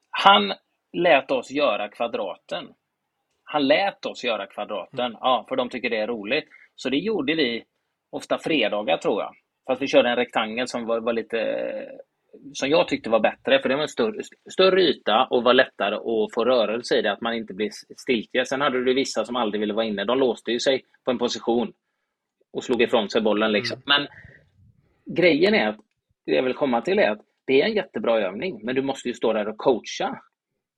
han 0.09 0.53
lät 0.93 1.31
oss 1.31 1.51
göra 1.51 1.89
kvadraten. 1.89 2.67
Han 3.43 3.67
lät 3.67 4.05
oss 4.05 4.23
göra 4.23 4.45
kvadraten, 4.45 5.05
mm. 5.05 5.17
ja, 5.21 5.45
för 5.49 5.55
de 5.55 5.69
tycker 5.69 5.89
det 5.89 5.97
är 5.97 6.07
roligt. 6.07 6.45
Så 6.75 6.89
det 6.89 6.97
gjorde 6.97 7.35
vi 7.35 7.63
ofta 8.09 8.37
fredagar 8.37 8.97
tror 8.97 9.21
jag. 9.21 9.31
Fast 9.67 9.81
vi 9.81 9.87
körde 9.87 10.09
en 10.09 10.15
rektangel 10.15 10.67
som 10.67 10.85
var, 10.85 10.99
var 10.99 11.13
lite 11.13 11.37
som 12.53 12.69
jag 12.69 12.87
tyckte 12.87 13.09
var 13.09 13.19
bättre, 13.19 13.61
för 13.61 13.69
det 13.69 13.75
var 13.75 13.81
en 13.81 13.87
större, 13.87 14.21
större 14.51 14.81
yta 14.81 15.27
och 15.29 15.43
var 15.43 15.53
lättare 15.53 15.95
att 15.95 16.33
få 16.33 16.45
rörelse 16.45 16.97
i 16.97 17.01
det, 17.01 17.11
att 17.11 17.21
man 17.21 17.33
inte 17.33 17.53
blir 17.53 17.69
stiltje. 17.97 18.45
Sen 18.45 18.61
hade 18.61 18.83
du 18.83 18.93
vissa 18.93 19.25
som 19.25 19.35
aldrig 19.35 19.59
ville 19.59 19.73
vara 19.73 19.85
inne. 19.85 20.03
De 20.03 20.19
låste 20.19 20.51
ju 20.51 20.59
sig 20.59 20.83
på 21.05 21.11
en 21.11 21.17
position 21.17 21.73
och 22.53 22.63
slog 22.63 22.81
ifrån 22.81 23.09
sig 23.09 23.21
bollen. 23.21 23.51
Liksom. 23.51 23.81
Mm. 23.85 23.85
Men 23.85 24.07
grejen 25.15 25.53
är 25.53 25.67
att, 25.67 25.77
det 26.25 26.35
jag 26.35 26.43
vill 26.43 26.53
komma 26.53 26.81
till 26.81 26.99
är 26.99 27.11
att 27.11 27.21
det 27.45 27.61
är 27.61 27.65
en 27.65 27.75
jättebra 27.75 28.19
övning, 28.19 28.59
men 28.63 28.75
du 28.75 28.81
måste 28.81 29.07
ju 29.07 29.13
stå 29.13 29.33
där 29.33 29.47
och 29.47 29.57
coacha 29.57 30.21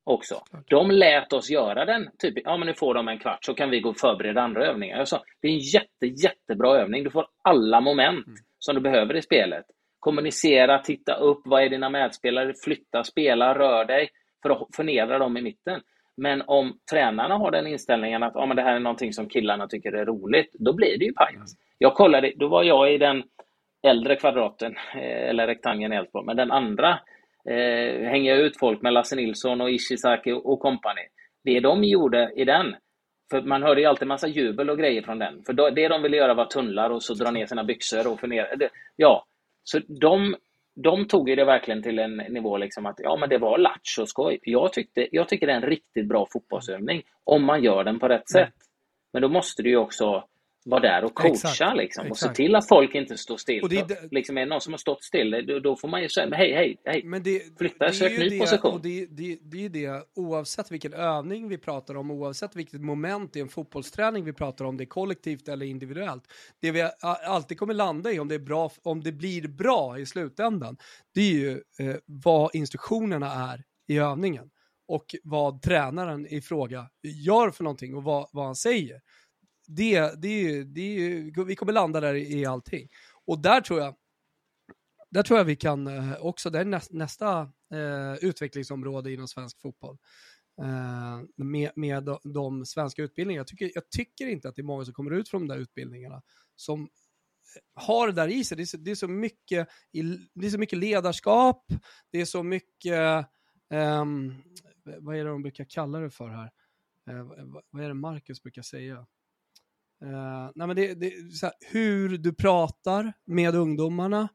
också. 0.09 0.41
De 0.69 0.91
lät 0.91 1.33
oss 1.33 1.49
göra 1.49 1.85
den. 1.85 2.09
Typ, 2.17 2.33
ja 2.43 2.57
men 2.57 2.67
nu 2.67 2.73
får 2.73 2.93
de 2.93 3.07
en 3.07 3.19
kvart 3.19 3.45
så 3.45 3.53
kan 3.53 3.69
vi 3.69 3.79
gå 3.79 3.89
och 3.89 3.97
förbereda 3.97 4.41
andra 4.41 4.65
övningar. 4.65 4.97
Jag 4.97 5.07
sa, 5.07 5.23
det 5.41 5.47
är 5.47 5.51
en 5.51 5.59
jätte, 5.59 6.05
jättebra 6.05 6.77
övning. 6.77 7.03
Du 7.03 7.09
får 7.09 7.27
alla 7.43 7.81
moment 7.81 8.27
mm. 8.27 8.37
som 8.59 8.75
du 8.75 8.81
behöver 8.81 9.15
i 9.15 9.21
spelet. 9.21 9.65
Kommunicera, 9.99 10.79
titta 10.79 11.15
upp, 11.15 11.41
vad 11.45 11.63
är 11.63 11.69
dina 11.69 11.89
medspelare, 11.89 12.53
flytta, 12.63 13.03
spela, 13.03 13.59
rör 13.59 13.85
dig 13.85 14.09
för 14.43 14.49
att 14.49 14.75
förnedra 14.75 15.19
dem 15.19 15.37
i 15.37 15.41
mitten. 15.41 15.81
Men 16.17 16.43
om 16.47 16.77
tränarna 16.91 17.35
har 17.35 17.51
den 17.51 17.67
inställningen 17.67 18.23
att 18.23 18.31
ja, 18.35 18.45
men 18.45 18.57
det 18.57 18.63
här 18.63 18.75
är 18.75 18.79
någonting 18.79 19.13
som 19.13 19.29
killarna 19.29 19.67
tycker 19.67 19.91
är 19.93 20.05
roligt, 20.05 20.55
då 20.59 20.73
blir 20.73 20.97
det 20.97 21.05
ju 21.05 21.13
pajas. 21.13 21.33
Mm. 21.35 21.45
Jag 21.77 21.95
kollade, 21.95 22.33
då 22.35 22.47
var 22.47 22.63
jag 22.63 22.93
i 22.93 22.97
den 22.97 23.23
äldre 23.87 24.15
kvadraten, 24.15 24.75
eh, 24.93 25.29
eller 25.29 25.47
rektangeln 25.47 25.93
i 25.93 25.95
Älvsborg, 25.95 26.25
men 26.25 26.37
den 26.37 26.51
andra 26.51 26.99
eh, 27.45 28.09
hänga 28.09 28.35
ut 28.35 28.59
folk 28.59 28.81
med 28.81 28.93
Lasse 28.93 29.15
Nilsson 29.15 29.61
och 29.61 29.71
Ishizaki 29.71 30.31
och 30.31 30.59
kompani. 30.59 31.01
Det 31.43 31.59
de 31.59 31.83
gjorde 31.83 32.31
i 32.35 32.45
den, 32.45 32.75
för 33.31 33.41
man 33.41 33.63
hörde 33.63 33.81
ju 33.81 33.87
alltid 33.87 34.07
massa 34.07 34.27
jubel 34.27 34.69
och 34.69 34.77
grejer 34.77 35.01
från 35.01 35.19
den. 35.19 35.43
För 35.45 35.71
det 35.71 35.87
de 35.87 36.01
ville 36.01 36.17
göra 36.17 36.33
var 36.33 36.45
tunnlar 36.45 36.89
och 36.89 37.03
så 37.03 37.13
dra 37.13 37.31
ner 37.31 37.45
sina 37.45 37.63
byxor 37.63 38.07
och 38.07 38.19
få 38.19 38.27
ner... 38.27 38.69
Ja, 38.95 39.25
så 39.63 39.79
de, 39.87 40.35
de 40.75 41.07
tog 41.07 41.29
ju 41.29 41.35
det 41.35 41.45
verkligen 41.45 41.83
till 41.83 41.99
en 41.99 42.17
nivå 42.17 42.57
liksom 42.57 42.85
att 42.85 42.99
ja, 43.03 43.17
men 43.19 43.29
det 43.29 43.37
var 43.37 43.57
latch 43.57 43.97
och 43.99 44.09
skoj. 44.09 44.39
Jag, 44.41 44.73
tyckte, 44.73 45.07
jag 45.11 45.27
tycker 45.27 45.47
det 45.47 45.53
är 45.53 45.57
en 45.57 45.69
riktigt 45.69 46.07
bra 46.07 46.27
fotbollsövning 46.33 47.03
om 47.23 47.45
man 47.45 47.63
gör 47.63 47.83
den 47.83 47.99
på 47.99 48.07
rätt 48.07 48.35
mm. 48.35 48.45
sätt. 48.45 48.55
Men 49.13 49.21
då 49.21 49.27
måste 49.27 49.63
du 49.63 49.69
ju 49.69 49.77
också 49.77 50.23
vara 50.65 50.79
där 50.79 51.03
och 51.03 51.15
coacha 51.15 51.31
exakt, 51.31 51.77
liksom, 51.77 52.05
och 52.05 52.11
exakt. 52.11 52.37
se 52.37 52.43
till 52.43 52.55
att 52.55 52.67
folk 52.67 52.95
inte 52.95 53.17
står 53.17 53.37
still. 53.37 53.63
Och 53.63 53.69
det, 53.69 53.87
det, 53.87 54.11
liksom, 54.11 54.37
är 54.37 54.41
det 54.41 54.47
någon 54.47 54.61
som 54.61 54.73
har 54.73 54.77
stått 54.77 55.03
still, 55.03 55.45
då, 55.47 55.59
då 55.59 55.75
får 55.75 55.87
man 55.87 56.01
ju 56.01 56.09
säga 56.09 56.35
hej, 56.35 56.53
hej, 56.53 56.81
hej, 56.85 57.03
men 57.03 57.23
det, 57.23 57.57
flytta, 57.57 57.85
det 57.85 57.93
sök 57.93 58.19
ny 58.19 58.29
det, 58.29 58.39
position. 58.39 58.73
Och 58.73 58.81
det, 58.81 59.05
det, 59.05 59.39
det 59.41 59.65
är 59.65 59.69
det, 59.69 60.03
oavsett 60.15 60.71
vilken 60.71 60.93
övning 60.93 61.47
vi 61.47 61.57
pratar 61.57 61.95
om, 61.95 62.11
oavsett 62.11 62.55
vilket 62.55 62.81
moment 62.81 63.35
i 63.35 63.39
en 63.39 63.49
fotbollsträning 63.49 64.23
vi 64.23 64.33
pratar 64.33 64.65
om, 64.65 64.77
det 64.77 64.83
är 64.83 64.85
kollektivt 64.85 65.47
eller 65.47 65.65
individuellt. 65.65 66.23
Det 66.61 66.71
vi 66.71 66.89
alltid 67.01 67.59
kommer 67.59 67.73
landa 67.73 68.11
i, 68.11 68.19
om 68.19 68.27
det, 68.27 68.35
är 68.35 68.39
bra, 68.39 68.71
om 68.83 69.03
det 69.03 69.11
blir 69.11 69.47
bra 69.47 69.99
i 69.99 70.05
slutändan, 70.05 70.77
det 71.13 71.21
är 71.21 71.33
ju 71.33 71.51
eh, 71.79 71.95
vad 72.05 72.55
instruktionerna 72.55 73.51
är 73.51 73.63
i 73.87 73.97
övningen 73.97 74.49
och 74.87 75.15
vad 75.23 75.61
tränaren 75.61 76.27
i 76.27 76.41
fråga 76.41 76.89
gör 77.03 77.51
för 77.51 77.63
någonting 77.63 77.95
och 77.95 78.03
vad, 78.03 78.29
vad 78.31 78.45
han 78.45 78.55
säger 78.55 79.01
det, 79.69 80.21
det, 80.21 80.63
det, 80.63 81.43
vi 81.45 81.55
kommer 81.55 81.73
landa 81.73 81.99
där 81.99 82.15
i 82.15 82.45
allting. 82.45 82.89
Och 83.25 83.41
där 83.41 83.61
tror 83.61 83.79
jag, 83.79 83.95
där 85.09 85.23
tror 85.23 85.39
jag 85.39 85.45
vi 85.45 85.55
kan 85.55 85.87
eh, 85.87 86.21
också, 86.21 86.49
det 86.49 86.59
är 86.59 86.65
nästa, 86.65 86.97
nästa 86.97 87.41
eh, 87.73 88.15
utvecklingsområde 88.21 89.13
inom 89.13 89.27
svensk 89.27 89.61
fotboll. 89.61 89.97
Eh, 90.61 91.21
med, 91.35 91.71
med 91.75 92.03
de, 92.03 92.19
de, 92.23 92.65
svenska 92.65 93.01
utbildningarna. 93.01 93.39
Jag 93.39 93.47
tycker, 93.47 93.71
jag 93.73 93.89
tycker 93.89 94.27
inte 94.27 94.49
att 94.49 94.55
det 94.55 94.61
är 94.61 94.63
många 94.63 94.85
som 94.85 94.93
kommer 94.93 95.11
ut 95.11 95.29
från 95.29 95.47
de 95.47 95.53
där 95.53 95.61
utbildningarna 95.61 96.21
som 96.55 96.81
eh, 96.81 97.83
har 97.83 98.07
det 98.07 98.13
där 98.13 98.27
i 98.27 98.43
sig. 98.43 98.57
Det 98.57 98.63
är 98.63 98.65
så, 98.65 98.77
det 98.77 98.91
är 98.91 98.95
så, 98.95 99.07
mycket, 99.07 99.67
det 100.33 100.45
är 100.45 100.49
så 100.49 100.57
mycket 100.57 100.79
ledarskap, 100.79 101.65
det 102.11 102.21
är 102.21 102.25
så 102.25 102.43
mycket, 102.43 103.25
um, 103.69 104.43
vad 104.99 105.15
är 105.15 105.23
det 105.23 105.29
de 105.29 105.41
brukar 105.41 105.65
kalla 105.69 105.99
det 105.99 106.09
för 106.09 106.29
här? 106.29 106.51
Uh, 107.11 107.61
vad 107.69 107.83
är 107.83 107.87
det 107.87 107.93
Marcus 107.93 108.43
brukar 108.43 108.61
säga? 108.61 109.07
Uh, 110.03 110.51
nej 110.55 110.67
men 110.67 110.75
det, 110.75 110.93
det 110.93 111.11
här, 111.41 111.51
hur 111.71 112.17
du 112.17 112.33
pratar 112.33 113.13
med 113.25 113.55
ungdomarna. 113.55 114.29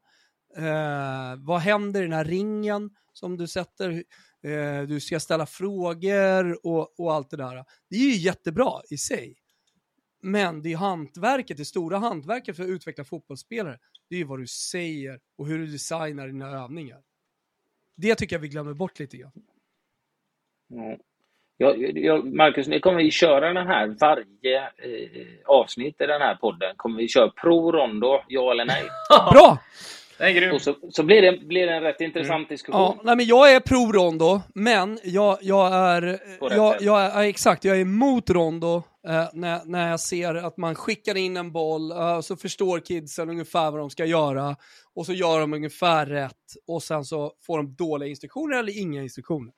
Uh, 0.57 1.45
vad 1.45 1.59
händer 1.59 2.01
i 2.01 2.03
den 2.03 2.13
här 2.13 2.25
ringen 2.25 2.89
som 3.13 3.37
du 3.37 3.47
sätter? 3.47 4.03
Uh, 4.45 4.87
du 4.87 4.99
ska 4.99 5.19
ställa 5.19 5.45
frågor 5.45 6.65
och, 6.65 6.99
och 6.99 7.13
allt 7.13 7.29
det 7.29 7.37
där. 7.37 7.65
Det 7.89 7.95
är 7.95 7.99
ju 7.99 8.15
jättebra 8.15 8.81
i 8.89 8.97
sig. 8.97 9.35
Men 10.21 10.61
det 10.61 10.73
är 10.73 10.77
hantverket, 10.77 11.57
det 11.57 11.65
stora 11.65 11.97
hantverket 11.97 12.55
för 12.55 12.63
att 12.63 12.69
utveckla 12.69 13.03
fotbollsspelare, 13.03 13.79
det 14.09 14.15
är 14.15 14.19
ju 14.19 14.25
vad 14.25 14.39
du 14.39 14.47
säger 14.47 15.19
och 15.35 15.47
hur 15.47 15.59
du 15.59 15.67
designar 15.67 16.27
dina 16.27 16.49
övningar. 16.49 17.01
Det 17.95 18.15
tycker 18.15 18.35
jag 18.35 18.41
vi 18.41 18.47
glömmer 18.47 18.73
bort 18.73 18.99
lite 18.99 19.17
grann. 19.17 19.31
Mm. 20.71 20.99
Jag, 21.57 21.97
jag, 21.97 22.33
Marcus, 22.33 22.67
ni 22.67 22.79
kommer 22.79 22.97
vi 22.97 23.11
köra 23.11 23.53
den 23.53 23.67
här 23.67 23.87
varje 23.87 24.59
eh, 24.61 24.69
avsnitt 25.45 26.01
i 26.01 26.05
den 26.05 26.21
här 26.21 26.35
podden. 26.35 26.73
Kommer 26.75 26.97
vi 26.97 27.07
köra 27.07 27.29
pro 27.29 27.71
rondo, 27.71 28.21
ja 28.27 28.51
eller 28.51 28.65
nej? 28.65 28.83
Bra! 29.31 29.57
Och 30.53 30.61
så, 30.61 30.75
så 30.91 31.03
blir, 31.03 31.21
det, 31.21 31.37
blir 31.37 31.67
det 31.67 31.73
en 31.73 31.83
rätt 31.83 32.01
intressant 32.01 32.37
mm. 32.37 32.47
diskussion. 32.49 32.81
Ja, 32.81 33.01
nej, 33.03 33.15
men 33.15 33.25
jag 33.25 33.55
är 33.55 33.59
pro 33.59 33.91
rondo, 33.91 34.41
men 34.53 34.99
jag, 35.03 35.37
jag 35.41 35.73
är... 35.73 36.19
Jag, 36.39 36.81
jag, 36.81 37.01
är 37.01 37.23
exakt, 37.23 37.63
jag 37.63 37.77
är 37.77 37.81
emot 37.81 38.29
rondo 38.29 38.83
eh, 39.07 39.25
när, 39.33 39.65
när 39.65 39.89
jag 39.89 39.99
ser 39.99 40.35
att 40.35 40.57
man 40.57 40.75
skickar 40.75 41.17
in 41.17 41.37
en 41.37 41.51
boll, 41.51 41.91
eh, 41.91 42.21
så 42.21 42.35
förstår 42.35 42.79
kidsen 42.79 43.29
ungefär 43.29 43.71
vad 43.71 43.79
de 43.79 43.89
ska 43.89 44.05
göra, 44.05 44.55
och 44.95 45.05
så 45.05 45.13
gör 45.13 45.39
de 45.39 45.53
ungefär 45.53 46.05
rätt, 46.05 46.31
och 46.67 46.83
sen 46.83 47.03
så 47.03 47.33
får 47.45 47.57
de 47.57 47.75
dåliga 47.75 48.09
instruktioner 48.09 48.59
eller 48.59 48.81
inga 48.81 49.03
instruktioner. 49.03 49.53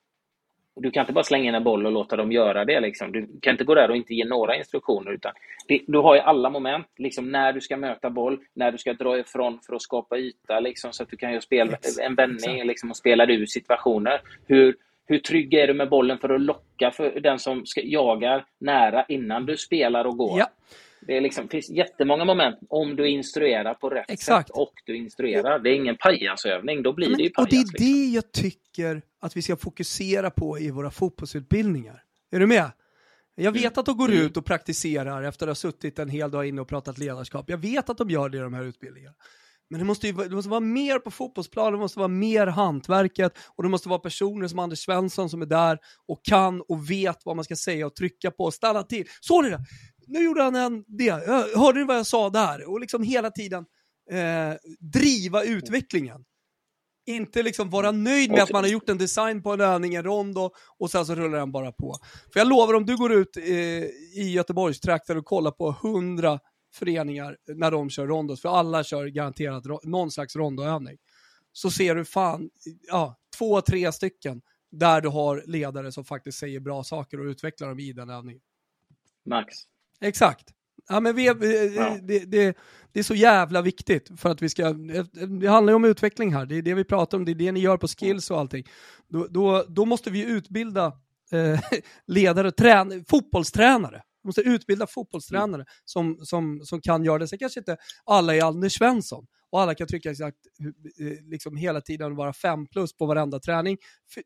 Du 0.80 0.90
kan 0.90 1.00
inte 1.00 1.12
bara 1.12 1.24
slänga 1.24 1.48
in 1.48 1.54
en 1.54 1.64
boll 1.64 1.86
och 1.86 1.92
låta 1.92 2.16
dem 2.16 2.32
göra 2.32 2.64
det. 2.64 2.80
Liksom. 2.80 3.12
Du 3.12 3.28
kan 3.42 3.50
inte 3.50 3.64
gå 3.64 3.74
där 3.74 3.90
och 3.90 3.96
inte 3.96 4.14
ge 4.14 4.24
några 4.24 4.56
instruktioner. 4.56 5.12
Utan 5.12 5.32
det, 5.68 5.80
du 5.86 5.98
har 5.98 6.14
ju 6.14 6.20
alla 6.20 6.50
moment. 6.50 6.86
Liksom 6.96 7.30
när 7.30 7.52
du 7.52 7.60
ska 7.60 7.76
möta 7.76 8.10
boll, 8.10 8.38
när 8.54 8.72
du 8.72 8.78
ska 8.78 8.92
dra 8.92 9.18
ifrån 9.18 9.60
för 9.66 9.74
att 9.74 9.82
skapa 9.82 10.18
yta. 10.18 10.60
Liksom, 10.60 10.92
så 10.92 11.02
att 11.02 11.10
du 11.10 11.16
kan 11.16 11.30
göra 11.30 11.40
spel, 11.40 11.76
en 12.00 12.14
vändning 12.14 12.66
liksom, 12.66 12.90
och 12.90 12.96
spela 12.96 13.26
ur 13.26 13.46
situationer. 13.46 14.20
Hur, 14.46 14.76
hur 15.06 15.18
trygg 15.18 15.54
är 15.54 15.66
du 15.66 15.74
med 15.74 15.88
bollen 15.88 16.18
för 16.18 16.28
att 16.28 16.40
locka 16.40 16.90
för 16.90 17.20
den 17.20 17.38
som 17.38 17.66
ska, 17.66 17.80
jagar 17.84 18.44
nära 18.58 19.04
innan 19.08 19.46
du 19.46 19.56
spelar 19.56 20.04
och 20.04 20.16
går? 20.16 20.38
Ja. 20.38 20.48
Det 21.08 21.20
liksom, 21.20 21.48
finns 21.48 21.70
jättemånga 21.70 22.24
moment 22.24 22.58
om 22.68 22.96
du 22.96 23.08
instruerar 23.08 23.74
på 23.74 23.90
rätt 23.90 24.10
Exakt. 24.10 24.48
sätt 24.48 24.56
och 24.56 24.72
du 24.86 24.96
instruerar. 24.96 25.58
Det 25.58 25.70
är 25.70 25.74
ingen 25.74 25.96
pajasövning, 25.96 26.82
då 26.82 26.92
blir 26.92 27.08
Men, 27.08 27.18
det 27.18 27.24
ju 27.24 27.30
pajas. 27.30 27.46
Och 27.46 27.50
det 27.50 27.56
är 27.56 27.60
liksom. 27.60 27.86
det 27.86 28.14
jag 28.14 28.32
tycker 28.32 29.02
att 29.20 29.36
vi 29.36 29.42
ska 29.42 29.56
fokusera 29.56 30.30
på 30.30 30.58
i 30.58 30.70
våra 30.70 30.90
fotbollsutbildningar. 30.90 32.02
Är 32.30 32.40
du 32.40 32.46
med? 32.46 32.70
Jag 33.34 33.52
vet 33.52 33.62
mm. 33.62 33.72
att 33.76 33.86
de 33.86 33.96
går 33.96 34.12
ut 34.12 34.36
och 34.36 34.44
praktiserar 34.44 35.22
efter 35.22 35.46
att 35.46 35.50
ha 35.50 35.54
suttit 35.54 35.98
en 35.98 36.08
hel 36.08 36.30
dag 36.30 36.48
inne 36.48 36.60
och 36.60 36.68
pratat 36.68 36.98
ledarskap. 36.98 37.50
Jag 37.50 37.58
vet 37.58 37.90
att 37.90 37.98
de 37.98 38.10
gör 38.10 38.28
det 38.28 38.38
i 38.38 38.40
de 38.40 38.54
här 38.54 38.64
utbildningarna. 38.64 39.14
Men 39.70 39.80
det 39.80 39.86
måste, 39.86 40.06
ju, 40.06 40.12
det 40.12 40.34
måste 40.34 40.50
vara 40.50 40.60
mer 40.60 40.98
på 40.98 41.10
fotbollsplanen, 41.10 41.72
det 41.72 41.78
måste 41.78 41.98
vara 41.98 42.08
mer 42.08 42.46
hantverket 42.46 43.38
och 43.56 43.62
det 43.62 43.68
måste 43.68 43.88
vara 43.88 43.98
personer 43.98 44.48
som 44.48 44.58
Anders 44.58 44.78
Svensson 44.78 45.30
som 45.30 45.42
är 45.42 45.46
där 45.46 45.78
och 46.06 46.24
kan 46.24 46.60
och 46.60 46.90
vet 46.90 47.18
vad 47.24 47.36
man 47.36 47.44
ska 47.44 47.56
säga 47.56 47.86
och 47.86 47.94
trycka 47.94 48.30
på 48.30 48.44
och 48.44 48.54
stanna 48.54 48.82
till. 48.82 49.04
Såg 49.20 49.44
ni 49.44 49.50
det? 49.50 49.60
Nu 50.08 50.24
gjorde 50.24 50.42
han 50.42 50.56
en 50.56 50.84
det, 50.86 51.10
hörde 51.56 51.78
ni 51.78 51.84
vad 51.84 51.96
jag 51.96 52.06
sa 52.06 52.30
där? 52.30 52.70
Och 52.70 52.80
liksom 52.80 53.02
hela 53.02 53.30
tiden 53.30 53.66
eh, 54.10 54.56
driva 54.80 55.44
utvecklingen. 55.44 56.24
Inte 57.06 57.42
liksom 57.42 57.70
vara 57.70 57.90
nöjd 57.90 58.30
med 58.30 58.42
att 58.42 58.52
man 58.52 58.64
har 58.64 58.70
gjort 58.70 58.88
en 58.88 58.98
design 58.98 59.42
på 59.42 59.52
en 59.52 59.60
övning, 59.60 59.94
en 59.94 60.02
rond 60.02 60.38
och 60.78 60.90
sen 60.90 61.06
så 61.06 61.14
rullar 61.14 61.38
den 61.38 61.52
bara 61.52 61.72
på. 61.72 61.96
För 62.32 62.40
jag 62.40 62.48
lovar, 62.48 62.74
om 62.74 62.86
du 62.86 62.96
går 62.96 63.12
ut 63.12 63.36
eh, 63.36 63.44
i 63.44 64.32
Göteborgstrakten 64.34 65.18
och 65.18 65.24
kollar 65.24 65.50
på 65.50 65.76
hundra 65.82 66.40
föreningar 66.74 67.36
när 67.46 67.70
de 67.70 67.90
kör 67.90 68.06
rondos, 68.06 68.42
för 68.42 68.48
alla 68.48 68.84
kör 68.84 69.06
garanterat 69.06 69.64
någon 69.84 70.10
slags 70.10 70.36
rondoövning, 70.36 70.98
så 71.52 71.70
ser 71.70 71.94
du 71.94 72.04
fan, 72.04 72.50
ja, 72.88 73.18
två, 73.38 73.60
tre 73.60 73.92
stycken 73.92 74.42
där 74.70 75.00
du 75.00 75.08
har 75.08 75.42
ledare 75.46 75.92
som 75.92 76.04
faktiskt 76.04 76.38
säger 76.38 76.60
bra 76.60 76.84
saker 76.84 77.20
och 77.20 77.24
utvecklar 77.24 77.68
dem 77.68 77.78
i 77.78 77.92
den 77.92 78.10
övningen. 78.10 78.42
Max. 79.26 79.56
Exakt. 80.00 80.48
Ja, 80.88 81.00
men 81.00 81.16
vi, 81.16 81.26
ja. 81.26 81.34
det, 82.02 82.18
det, 82.18 82.56
det, 82.92 82.98
är 82.98 83.02
så 83.02 83.14
jävla 83.14 83.62
viktigt 83.62 84.20
för 84.20 84.30
att 84.30 84.42
vi 84.42 84.48
ska, 84.48 84.72
det 85.40 85.46
handlar 85.46 85.72
ju 85.72 85.74
om 85.74 85.84
utveckling 85.84 86.34
här, 86.34 86.46
det 86.46 86.54
är 86.54 86.62
det 86.62 86.74
vi 86.74 86.84
pratar 86.84 87.18
om, 87.18 87.24
det 87.24 87.32
är 87.32 87.34
det 87.34 87.52
ni 87.52 87.60
gör 87.60 87.76
på 87.76 87.88
skills 87.88 88.30
och 88.30 88.38
allting. 88.38 88.64
Då, 89.08 89.26
då, 89.30 89.64
då 89.68 89.84
måste 89.84 90.10
vi 90.10 90.24
utbilda 90.24 90.86
eh, 91.32 91.60
ledare, 92.06 92.52
trän, 92.52 93.04
fotbollstränare. 93.08 94.02
Vi 94.22 94.28
måste 94.28 94.40
utbilda 94.40 94.86
fotbollstränare 94.86 95.62
mm. 95.62 95.66
som, 95.84 96.18
som, 96.22 96.60
som 96.64 96.80
kan 96.80 97.04
göra 97.04 97.18
det. 97.18 97.28
Sen 97.28 97.38
kanske 97.38 97.60
inte 97.60 97.76
alla 98.04 98.34
är 98.34 98.42
Anders 98.42 98.78
Svensson 98.78 99.26
och 99.50 99.60
alla 99.60 99.74
kan 99.74 99.86
trycka 99.86 100.10
exakt 100.10 100.38
eh, 101.00 101.30
liksom 101.30 101.56
hela 101.56 101.80
tiden 101.80 102.16
vara 102.16 102.32
fem 102.32 102.66
plus 102.66 102.96
på 102.96 103.06
varenda 103.06 103.38
träning, 103.38 103.78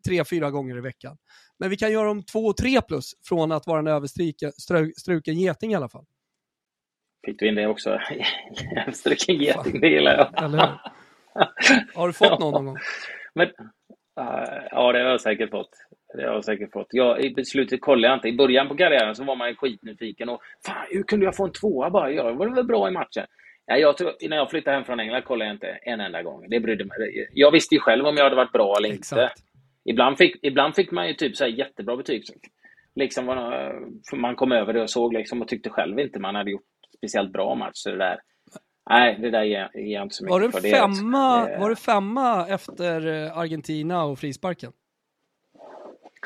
tre, 0.08 0.24
fyra 0.24 0.50
gånger 0.50 0.76
i 0.76 0.80
veckan. 0.80 1.16
Men 1.58 1.70
vi 1.70 1.76
kan 1.76 1.92
göra 1.92 2.06
dem 2.06 2.22
två, 2.22 2.52
tre 2.52 2.80
plus 2.82 3.12
från 3.28 3.52
att 3.52 3.66
vara 3.66 3.78
en 3.78 3.86
överstruken 3.86 5.34
geting 5.34 5.72
i 5.72 5.74
alla 5.74 5.88
fall. 5.88 6.04
Fick 7.26 7.38
du 7.38 7.48
in 7.48 7.54
det 7.54 7.66
också? 7.66 7.90
överstruken 8.76 9.36
geting, 9.36 9.80
det 9.80 9.88
gillar 9.88 10.16
jag. 10.16 10.44
Eller? 10.44 10.80
Har 11.94 12.06
du 12.06 12.12
fått 12.12 12.40
någon 12.40 12.52
någon 12.52 12.66
gång? 12.66 12.76
Men, 13.34 13.46
uh, 13.48 14.66
ja, 14.70 14.92
det 14.92 14.98
har 14.98 15.10
jag 15.10 15.20
säkert 15.20 15.50
fått. 15.50 15.70
Det 16.14 16.22
har 16.22 16.34
jag 16.34 16.44
säkert 16.44 16.72
fått. 16.72 16.86
Jag, 16.90 17.24
I 17.24 17.44
slutet 17.44 17.80
kollade 17.80 18.08
jag 18.08 18.16
inte. 18.16 18.28
I 18.28 18.36
början 18.36 18.68
på 18.68 18.76
karriären 18.76 19.14
så 19.14 19.24
var 19.24 19.36
man 19.36 19.54
skitnyfiken. 19.54 20.28
Och, 20.28 20.40
Fan, 20.66 20.86
hur 20.90 21.02
kunde 21.02 21.24
jag 21.24 21.36
få 21.36 21.44
en 21.44 21.52
tvåa 21.52 21.90
bara? 21.90 22.10
Jag 22.10 22.34
var 22.34 22.54
väl 22.54 22.64
bra 22.64 22.88
i 22.88 22.90
matchen. 22.90 23.26
Ja, 23.66 23.76
jag 23.76 23.96
tror, 23.96 24.28
när 24.28 24.36
jag 24.36 24.50
flyttade 24.50 24.76
hem 24.76 24.84
från 24.84 25.00
England 25.00 25.22
kollade 25.22 25.48
jag 25.48 25.54
inte 25.54 25.66
en 25.66 26.00
enda 26.00 26.22
gång. 26.22 26.48
Det 26.48 26.60
brydde 26.60 26.84
mig. 26.84 27.28
Jag 27.32 27.50
visste 27.50 27.74
ju 27.74 27.80
själv 27.80 28.06
om 28.06 28.16
jag 28.16 28.24
hade 28.24 28.36
varit 28.36 28.52
bra 28.52 28.74
eller 28.78 28.88
inte. 28.88 29.32
Ibland 29.84 30.18
fick, 30.18 30.44
ibland 30.44 30.74
fick 30.74 30.90
man 30.90 31.08
ju 31.08 31.14
typ 31.14 31.36
så 31.36 31.46
jättebra 31.46 31.96
betyg. 31.96 32.22
Liksom 32.94 33.26
man 34.12 34.36
kom 34.36 34.52
över 34.52 34.72
det 34.72 34.82
och 34.82 34.90
såg 34.90 35.14
liksom 35.14 35.42
och 35.42 35.48
tyckte 35.48 35.70
själv 35.70 35.98
inte 35.98 36.18
man 36.18 36.34
hade 36.34 36.50
gjort 36.50 36.62
speciellt 36.96 37.32
bra 37.32 37.54
match. 37.54 37.70
Så 37.74 37.90
det 37.90 37.98
där, 37.98 38.18
nej, 38.90 39.18
det 39.20 39.30
där 39.30 39.42
ger, 39.42 39.70
jag 39.72 40.02
inte 40.02 40.14
så 40.14 40.24
mycket 40.24 40.32
var 40.32 40.40
det 40.40 40.50
för. 40.50 40.60
Femma, 40.60 41.46
det, 41.46 41.58
var 41.58 41.70
det 41.70 41.76
femma 41.76 42.46
efter 42.48 43.06
eh, 43.06 43.38
Argentina 43.38 44.04
och 44.04 44.18
frisparken? 44.18 44.72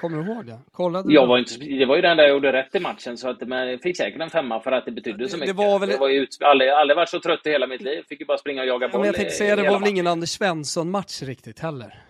Kommer 0.01 0.25
du 0.25 0.33
ihåg 0.33 0.47
det? 0.47 0.59
Kollade 0.73 1.13
jag 1.13 1.27
var 1.27 1.39
inte, 1.39 1.59
det 1.59 1.87
var 1.87 1.97
ju 1.97 2.03
den 2.03 2.11
enda 2.11 2.23
jag 2.23 2.31
gjorde 2.31 2.53
rätt 2.53 2.75
i 2.75 2.81
matchen, 2.81 3.19
så 3.19 3.29
att 3.29 3.37
jag 3.41 3.83
fick 3.83 3.97
säkert 3.97 4.23
en 4.23 4.31
femma 4.31 4.61
för 4.61 4.73
att 4.73 4.85
det 4.85 4.93
betydde 4.93 5.29
så 5.29 5.37
mycket. 5.37 5.57
Det 5.57 5.63
var 5.63 5.79
väl... 5.79 5.91
Jag 5.91 5.99
var 5.99 6.09
ju 6.09 6.21
ut, 6.21 6.39
aldrig, 6.45 6.71
aldrig 6.71 6.97
varit 6.97 7.09
så 7.09 7.21
trött 7.21 7.47
i 7.47 7.51
hela 7.51 7.67
mitt 7.67 7.81
liv. 7.81 8.03
Fick 8.09 8.21
ju 8.21 8.27
bara 8.27 8.39
springa 8.39 8.63
och 8.63 8.69
jaga 8.69 8.89
boll. 8.89 8.91
Ja, 8.93 8.99
men 8.99 9.07
jag 9.07 9.15
tänkte 9.15 9.35
säga, 9.35 9.57
det 9.57 9.71
var 9.71 9.79
väl 9.79 9.89
ingen 9.89 10.07
Anders 10.07 10.31
Svensson-match 10.31 11.23
riktigt 11.23 11.59
heller? 11.59 12.03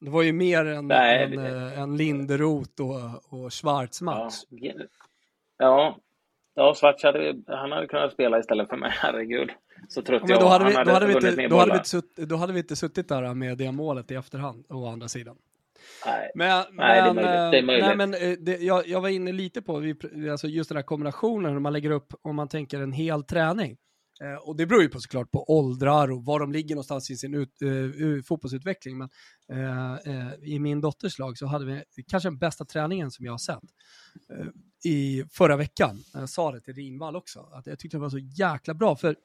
Det 0.00 0.10
var 0.10 0.22
ju 0.22 0.32
mer 0.32 0.64
en, 0.64 0.88
Nej, 0.88 1.24
en, 1.24 1.30
det... 1.30 1.48
Eh, 1.48 1.80
en 1.80 1.96
Linderoth 1.96 2.82
och, 2.82 3.44
och 3.44 3.52
Schwarz-match. 3.52 4.34
Ja. 4.50 4.72
ja. 5.58 5.98
Ja, 6.54 6.74
Schwarz 6.74 7.02
hade, 7.02 7.34
han 7.46 7.72
hade 7.72 7.86
kunnat 7.86 8.12
spela 8.12 8.38
istället 8.38 8.68
för 8.68 8.76
mig, 8.76 8.90
herregud. 8.94 9.50
Så 9.88 10.02
trött 10.02 10.22
ja, 10.26 10.34
jag 10.34 10.40
då 10.40 10.46
hade, 10.46 10.64
vi, 10.64 10.72
då, 10.72 10.90
hade 10.90 11.06
vi 11.06 11.12
inte, 11.12 11.48
då, 11.48 11.56
hade 11.56 11.72
vi 11.72 11.76
inte 11.76 11.88
suttit, 11.88 12.28
då 12.28 12.36
hade 12.36 12.52
vi 12.52 12.58
inte 12.58 12.76
suttit 12.76 13.08
där 13.08 13.34
med 13.34 13.58
det 13.58 13.72
målet 13.72 14.10
i 14.10 14.14
efterhand, 14.14 14.64
å 14.68 14.86
andra 14.86 15.08
sidan. 15.08 15.36
Nej, 16.06 16.30
men, 16.34 16.64
nej 16.72 17.02
det 17.02 17.08
är 17.08 17.14
möjligt. 17.14 17.50
Det 17.52 17.58
är 17.58 17.62
möjligt. 17.62 17.86
Nej, 17.86 17.96
men 17.96 18.14
eh, 18.14 18.38
det, 18.40 18.62
jag, 18.62 18.88
jag, 18.88 19.00
var 19.00 19.08
inne 19.08 19.32
lite 19.32 19.62
på 19.62 19.94
alltså 20.30 20.46
just 20.46 20.68
den 20.68 20.76
här 20.76 20.82
kombinationen, 20.82 21.52
hur 21.52 21.60
man 21.60 21.72
lägger 21.72 21.90
upp, 21.90 22.14
om 22.22 22.36
man 22.36 22.48
tänker 22.48 22.80
en 22.80 22.92
hel 22.92 23.24
träning. 23.24 23.76
Eh, 24.22 24.48
och 24.48 24.56
det 24.56 24.66
beror 24.66 24.82
ju 24.82 24.88
på 24.88 25.00
såklart 25.00 25.30
på 25.30 25.44
åldrar 25.58 26.10
och 26.10 26.24
var 26.24 26.40
de 26.40 26.52
ligger 26.52 26.74
någonstans 26.74 27.10
i 27.10 27.16
sin 27.16 27.34
ut, 27.34 27.62
uh, 27.62 28.22
fotbollsutveckling. 28.22 28.98
Men 28.98 29.08
uh, 29.52 29.98
uh, 30.08 30.34
i 30.42 30.58
min 30.58 30.80
dotters 30.80 31.18
lag 31.18 31.38
så 31.38 31.46
hade 31.46 31.64
vi 31.64 32.02
kanske 32.08 32.28
den 32.28 32.38
bästa 32.38 32.64
träningen 32.64 33.10
som 33.10 33.24
jag 33.24 33.32
har 33.32 33.38
sett 33.38 33.58
i 34.84 35.24
förra 35.32 35.56
veckan. 35.56 35.98
Jag 36.12 36.28
sa 36.28 36.52
det 36.52 36.60
till 36.60 36.74
Rinvall 36.74 37.16
också, 37.16 37.48
att 37.52 37.66
jag 37.66 37.78
tyckte 37.78 37.96
det 37.96 38.00
var 38.00 38.10
så 38.10 38.18
jäkla 38.18 38.74
bra. 38.74 38.96
För 38.96 39.16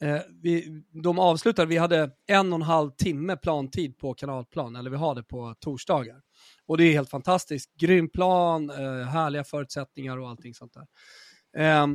Eh, 0.00 0.20
vi, 0.42 0.82
de 1.02 1.18
avslutade, 1.18 1.68
vi 1.68 1.76
hade 1.76 2.10
en 2.26 2.52
och 2.52 2.58
en 2.58 2.62
halv 2.62 2.90
timme 2.90 3.36
plantid 3.36 3.98
på 3.98 4.14
kanalplan, 4.14 4.76
eller 4.76 4.90
vi 4.90 4.96
har 4.96 5.14
det 5.14 5.22
på 5.22 5.54
torsdagar. 5.60 6.20
Och 6.68 6.78
det 6.78 6.84
är 6.84 6.92
helt 6.92 7.10
fantastiskt. 7.10 7.74
Grym 7.74 8.08
plan, 8.08 8.70
eh, 8.70 9.06
härliga 9.06 9.44
förutsättningar 9.44 10.18
och 10.18 10.28
allting 10.28 10.54
sånt 10.54 10.74
där. 10.74 10.86
Eh, 11.62 11.86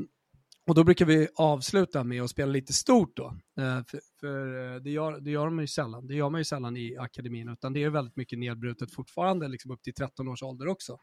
och 0.67 0.75
då 0.75 0.83
brukar 0.83 1.05
vi 1.05 1.27
avsluta 1.35 2.03
med 2.03 2.23
att 2.23 2.29
spela 2.29 2.51
lite 2.51 2.73
stort 2.73 3.17
då. 3.17 3.25
Eh, 3.57 3.83
för, 3.87 3.99
för 4.19 4.73
eh, 4.73 4.81
det, 4.81 4.91
gör, 4.91 5.19
det 5.19 5.31
gör 5.31 5.49
man 5.49 5.63
ju 5.63 5.67
sällan. 5.67 6.07
Det 6.07 6.15
gör 6.15 6.29
man 6.29 6.41
ju 6.41 6.45
sällan 6.45 6.77
i 6.77 6.97
akademin, 6.97 7.49
utan 7.49 7.73
det 7.73 7.83
är 7.83 7.89
väldigt 7.89 8.15
mycket 8.15 8.39
nedbrutet 8.39 8.93
fortfarande, 8.93 9.47
liksom 9.47 9.71
upp 9.71 9.83
till 9.83 9.93
13 9.93 10.27
års 10.27 10.43
ålder 10.43 10.67
också. 10.67 10.99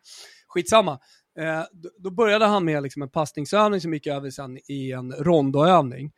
Skitsamma. 0.48 0.98
Eh, 1.38 1.62
då, 1.72 1.90
då 1.98 2.11
började 2.11 2.46
han 2.46 2.64
med 2.64 2.83
liksom 2.83 3.02
en 3.02 3.11
passningsövning 3.11 3.80
som 3.80 3.94
gick 3.94 4.06
över 4.06 4.30
sen 4.30 4.59
i 4.68 4.92
en 4.92 5.12
rondoövning. 5.12 6.12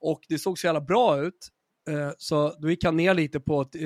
Och 0.00 0.20
det 0.28 0.38
såg 0.38 0.58
så 0.58 0.66
jävla 0.66 0.80
bra 0.80 1.20
ut, 1.20 1.48
eh, 1.90 2.10
så 2.18 2.56
då 2.58 2.70
gick 2.70 2.84
han 2.84 2.96
ner 2.96 3.14
lite 3.14 3.40
på 3.40 3.60
ett, 3.60 3.74
eh, 3.74 3.82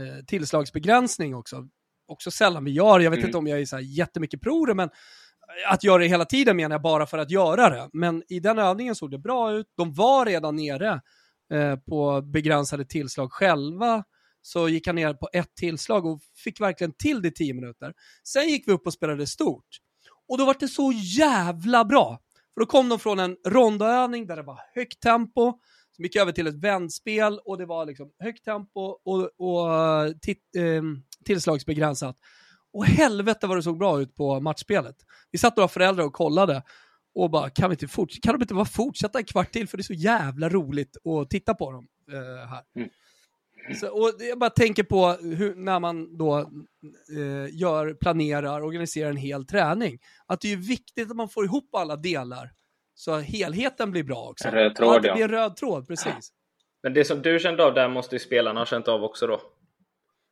eh 0.00 0.24
tillslagsbegränsning 0.26 1.34
också. 1.34 1.68
Också 2.12 2.30
sällan 2.30 2.64
vi 2.64 2.70
gör, 2.70 3.00
jag 3.00 3.10
vet 3.10 3.18
mm. 3.18 3.28
inte 3.28 3.38
om 3.38 3.46
jag 3.46 3.60
är 3.60 3.66
så 3.66 3.76
här 3.76 3.82
jättemycket 3.82 4.40
pro 4.40 4.66
det, 4.66 4.74
men 4.74 4.90
att 5.68 5.84
göra 5.84 5.98
det 5.98 6.06
hela 6.06 6.24
tiden 6.24 6.56
menar 6.56 6.74
jag 6.74 6.82
bara 6.82 7.06
för 7.06 7.18
att 7.18 7.30
göra 7.30 7.70
det. 7.70 7.88
Men 7.92 8.22
i 8.28 8.40
den 8.40 8.58
övningen 8.58 8.94
såg 8.94 9.10
det 9.10 9.18
bra 9.18 9.52
ut. 9.52 9.66
De 9.76 9.92
var 9.94 10.26
redan 10.26 10.56
nere 10.56 11.00
eh, 11.52 11.76
på 11.76 12.22
begränsade 12.22 12.84
tillslag 12.84 13.32
själva. 13.32 14.04
Så 14.42 14.68
gick 14.68 14.86
han 14.86 14.96
ner 14.96 15.14
på 15.14 15.28
ett 15.32 15.54
tillslag 15.54 16.06
och 16.06 16.20
fick 16.44 16.60
verkligen 16.60 16.92
till 16.98 17.22
det 17.22 17.28
i 17.28 17.32
tio 17.32 17.54
minuter. 17.54 17.92
Sen 18.24 18.48
gick 18.48 18.68
vi 18.68 18.72
upp 18.72 18.86
och 18.86 18.92
spelade 18.92 19.26
stort. 19.26 19.66
Och 20.28 20.38
då 20.38 20.44
var 20.44 20.56
det 20.60 20.68
så 20.68 20.92
jävla 20.94 21.84
bra. 21.84 22.18
För 22.54 22.60
då 22.60 22.66
kom 22.66 22.88
de 22.88 22.98
från 22.98 23.18
en 23.18 23.36
rondaövning 23.46 24.26
där 24.26 24.36
det 24.36 24.42
var 24.42 24.60
högt 24.74 25.00
tempo, 25.00 25.52
som 26.02 26.04
gick 26.04 26.16
över 26.16 26.32
till 26.32 26.46
ett 26.46 26.54
vändspel 26.54 27.38
och 27.44 27.58
det 27.58 27.66
var 27.66 27.86
liksom 27.86 28.10
högt 28.18 28.44
tempo 28.44 28.80
och, 28.80 29.30
och 29.38 29.68
eh, 30.56 30.82
tillslagsbegränsat. 31.24 32.16
Och 32.72 32.84
helvete 32.84 33.46
vad 33.46 33.58
det 33.58 33.62
såg 33.62 33.78
bra 33.78 34.00
ut 34.00 34.14
på 34.14 34.40
matchspelet. 34.40 34.96
Vi 35.30 35.38
satt 35.38 35.56
några 35.56 35.68
föräldrar 35.68 36.04
och 36.04 36.12
kollade 36.12 36.62
och 37.14 37.30
bara, 37.30 37.50
kan, 37.50 37.70
vi 37.70 37.74
inte 37.74 37.88
forts 37.88 38.18
kan 38.22 38.34
de 38.34 38.42
inte 38.42 38.54
bara 38.54 38.64
fortsätta 38.64 39.18
en 39.18 39.24
kvart 39.24 39.52
till 39.52 39.68
för 39.68 39.76
det 39.76 39.80
är 39.80 39.82
så 39.82 39.92
jävla 39.92 40.48
roligt 40.48 40.96
att 41.06 41.30
titta 41.30 41.54
på 41.54 41.72
dem 41.72 41.88
eh, 42.12 42.48
här. 42.48 42.62
Mm. 42.76 42.88
Så, 43.80 43.88
och 43.88 44.12
jag 44.18 44.38
bara 44.38 44.50
tänker 44.50 44.82
på 44.82 45.10
hur, 45.10 45.54
när 45.54 45.80
man 45.80 46.16
då 46.16 46.38
eh, 46.38 47.54
gör, 47.60 47.94
planerar, 47.94 48.62
organiserar 48.62 49.10
en 49.10 49.16
hel 49.16 49.46
träning. 49.46 49.98
Att 50.26 50.40
det 50.40 50.52
är 50.52 50.56
viktigt 50.56 51.10
att 51.10 51.16
man 51.16 51.28
får 51.28 51.44
ihop 51.44 51.74
alla 51.74 51.96
delar 51.96 52.50
så 52.94 53.18
helheten 53.18 53.90
blir 53.90 54.02
bra 54.02 54.28
också. 54.28 54.48
En 54.48 54.54
röd 54.54 54.76
tråd, 54.76 54.94
ja. 54.94 55.00
Det 55.00 55.12
blir 55.12 55.22
en 55.22 55.30
röd 55.30 55.56
tråd, 55.56 55.88
precis. 55.88 56.32
Men 56.82 56.94
det 56.94 57.04
som 57.04 57.22
du 57.22 57.38
kände 57.38 57.64
av 57.64 57.74
där 57.74 57.88
måste 57.88 58.14
ju 58.14 58.18
spelarna 58.18 58.60
ha 58.60 58.66
känt 58.66 58.88
av 58.88 59.04
också 59.04 59.26
då? 59.26 59.40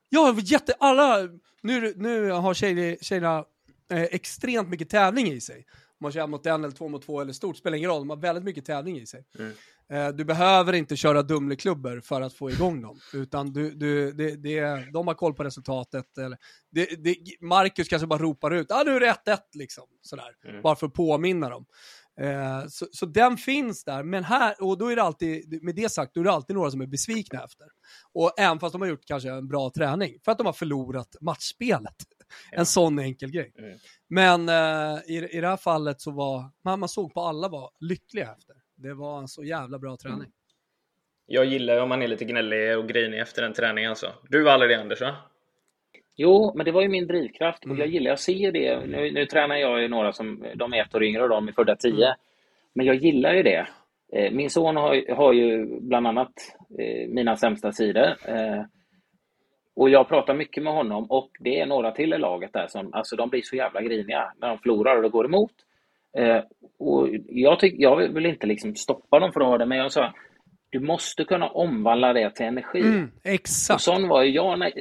Ja, 0.08 0.36
jätte, 0.42 0.74
alla, 0.78 1.28
nu, 1.62 1.94
nu 1.96 2.30
har 2.30 2.54
tjejerna 2.54 3.44
eh, 3.92 4.02
extremt 4.02 4.68
mycket 4.68 4.88
tävling 4.88 5.26
i 5.26 5.40
sig. 5.40 5.66
Om 5.68 6.04
man 6.04 6.12
kör 6.12 6.26
mot 6.26 6.46
en 6.46 6.64
eller 6.64 6.74
två 6.74 6.88
mot 6.88 7.06
två 7.06 7.20
eller 7.20 7.32
stort, 7.32 7.56
spelar 7.56 7.76
ingen 7.76 7.90
roll, 7.90 8.00
de 8.00 8.10
har 8.10 8.16
väldigt 8.16 8.44
mycket 8.44 8.64
tävling 8.64 8.96
i 8.96 9.06
sig. 9.06 9.24
Mm. 9.38 9.52
Eh, 9.90 10.08
du 10.08 10.24
behöver 10.24 10.72
inte 10.72 10.96
köra 10.96 11.22
Dumleklubbor 11.22 12.00
för 12.00 12.20
att 12.20 12.34
få 12.34 12.50
igång 12.50 12.82
dem, 12.82 13.00
utan 13.12 13.52
du, 13.52 13.70
du, 13.70 14.12
det, 14.12 14.36
det, 14.36 14.90
de 14.92 15.06
har 15.06 15.14
koll 15.14 15.34
på 15.34 15.44
resultatet. 15.44 16.18
Eller, 16.18 16.38
det, 16.70 17.04
det, 17.04 17.16
Marcus 17.40 17.88
kanske 17.88 18.06
bara 18.06 18.22
ropar 18.22 18.50
ut, 18.50 18.72
ah, 18.72 18.82
nu 18.86 18.96
är 18.96 19.00
det 19.00 19.16
1-1 19.26 19.38
liksom, 19.54 19.84
sådär, 20.02 20.36
mm. 20.44 20.62
bara 20.62 20.76
för 20.76 20.86
att 20.86 20.94
påminna 20.94 21.48
dem. 21.48 21.66
Eh, 22.20 22.66
så, 22.68 22.86
så, 22.92 23.06
den 23.06 23.36
finns 23.36 23.84
där, 23.84 24.02
men 24.02 24.24
här, 24.24 24.54
och 24.60 24.78
då 24.78 24.88
är 24.88 24.96
det 24.96 25.02
alltid, 25.02 25.62
med 25.62 25.74
det 25.74 25.88
sagt, 25.92 26.14
då 26.14 26.20
är 26.20 26.24
det 26.24 26.30
alltid 26.30 26.56
några 26.56 26.70
som 26.70 26.80
är 26.80 26.86
besvikna 26.86 27.44
efter. 27.44 27.66
Och 28.12 28.32
även 28.38 28.60
fast 28.60 28.72
de 28.72 28.80
har 28.80 28.88
gjort 28.88 29.04
kanske 29.04 29.30
en 29.30 29.48
bra 29.48 29.70
träning, 29.70 30.18
för 30.24 30.32
att 30.32 30.38
de 30.38 30.46
har 30.46 30.52
förlorat 30.52 31.16
matchspelet. 31.20 31.94
Ja. 32.50 32.58
En 32.58 32.66
sån 32.66 32.98
enkel 32.98 33.30
grej. 33.30 33.52
Mm. 33.58 33.78
Men 34.08 34.48
eh, 34.48 35.00
i, 35.06 35.28
i 35.30 35.40
det 35.40 35.48
här 35.48 35.56
fallet 35.56 36.00
så 36.00 36.10
var, 36.10 36.50
man, 36.64 36.80
man 36.80 36.88
såg 36.88 37.14
på 37.14 37.20
alla 37.20 37.48
var 37.48 37.70
lyckliga 37.80 38.34
efter. 38.38 38.56
Det 38.76 38.94
var 38.94 39.18
en 39.18 39.28
så 39.28 39.44
jävla 39.44 39.78
bra 39.78 39.96
träning. 39.96 40.18
Mm. 40.18 40.32
Jag 41.26 41.44
gillar 41.44 41.74
ju 41.74 41.80
om 41.80 41.88
man 41.88 42.02
är 42.02 42.08
lite 42.08 42.24
gnällig 42.24 42.78
och 42.78 42.88
grinig 42.88 43.20
efter 43.20 43.42
en 43.42 43.52
träning 43.52 43.86
alltså. 43.86 44.12
Du 44.28 44.42
var 44.42 44.52
aldrig 44.52 44.70
det 44.70 44.80
Anders 44.80 45.00
va? 45.00 45.16
Jo, 46.16 46.52
men 46.54 46.64
det 46.64 46.72
var 46.72 46.82
ju 46.82 46.88
min 46.88 47.06
drivkraft 47.06 47.64
och 47.64 47.70
jag 47.70 47.78
mm. 47.78 47.90
gillar, 47.90 48.10
jag 48.10 48.18
ser 48.18 48.52
det. 48.52 48.86
Nu, 48.86 49.10
nu 49.10 49.26
tränar 49.26 49.56
jag 49.56 49.82
ju 49.82 49.88
några 49.88 50.12
som, 50.12 50.44
de 50.54 50.72
är 50.72 50.82
ett 50.82 50.94
år 50.94 51.04
yngre 51.04 51.22
och 51.22 51.28
de 51.28 51.48
är 51.48 51.52
födda 51.52 51.76
tio. 51.76 52.06
Mm. 52.06 52.16
Men 52.74 52.86
jag 52.86 52.96
gillar 52.96 53.34
ju 53.34 53.42
det. 53.42 53.66
Eh, 54.12 54.32
min 54.32 54.50
son 54.50 54.76
har, 54.76 55.14
har 55.14 55.32
ju 55.32 55.66
bland 55.80 56.06
annat 56.06 56.32
eh, 56.78 57.08
mina 57.08 57.36
sämsta 57.36 57.72
sidor. 57.72 58.16
Eh, 58.24 58.62
och 59.76 59.90
jag 59.90 60.08
pratar 60.08 60.34
mycket 60.34 60.62
med 60.62 60.72
honom 60.72 61.10
och 61.10 61.30
det 61.40 61.60
är 61.60 61.66
några 61.66 61.92
till 61.92 62.14
i 62.14 62.18
laget 62.18 62.52
där 62.52 62.66
som, 62.66 62.94
alltså 62.94 63.16
de 63.16 63.28
blir 63.28 63.42
så 63.42 63.56
jävla 63.56 63.82
griniga 63.82 64.32
när 64.40 64.48
de 64.48 64.58
förlorar 64.58 64.96
och 64.96 65.02
det 65.02 65.08
går 65.08 65.24
emot. 65.24 65.52
Och 66.78 67.08
jag, 67.28 67.60
tyck, 67.60 67.74
jag 67.78 67.96
vill 67.96 68.26
inte 68.26 68.46
liksom 68.46 68.74
stoppa 68.74 69.18
dem 69.18 69.32
från 69.32 69.58
det, 69.58 69.66
men 69.66 69.78
jag 69.78 69.92
sa 69.92 70.12
du 70.70 70.80
måste 70.80 71.24
kunna 71.24 71.48
omvandla 71.48 72.12
det 72.12 72.30
till 72.30 72.46
energi. 72.46 72.80
Mm, 72.80 73.10
exakt. 73.24 73.74
Och 73.74 73.80
sån 73.80 74.08
var 74.08 74.22
ju 74.22 74.30
jag. 74.30 74.58
När, 74.58 74.72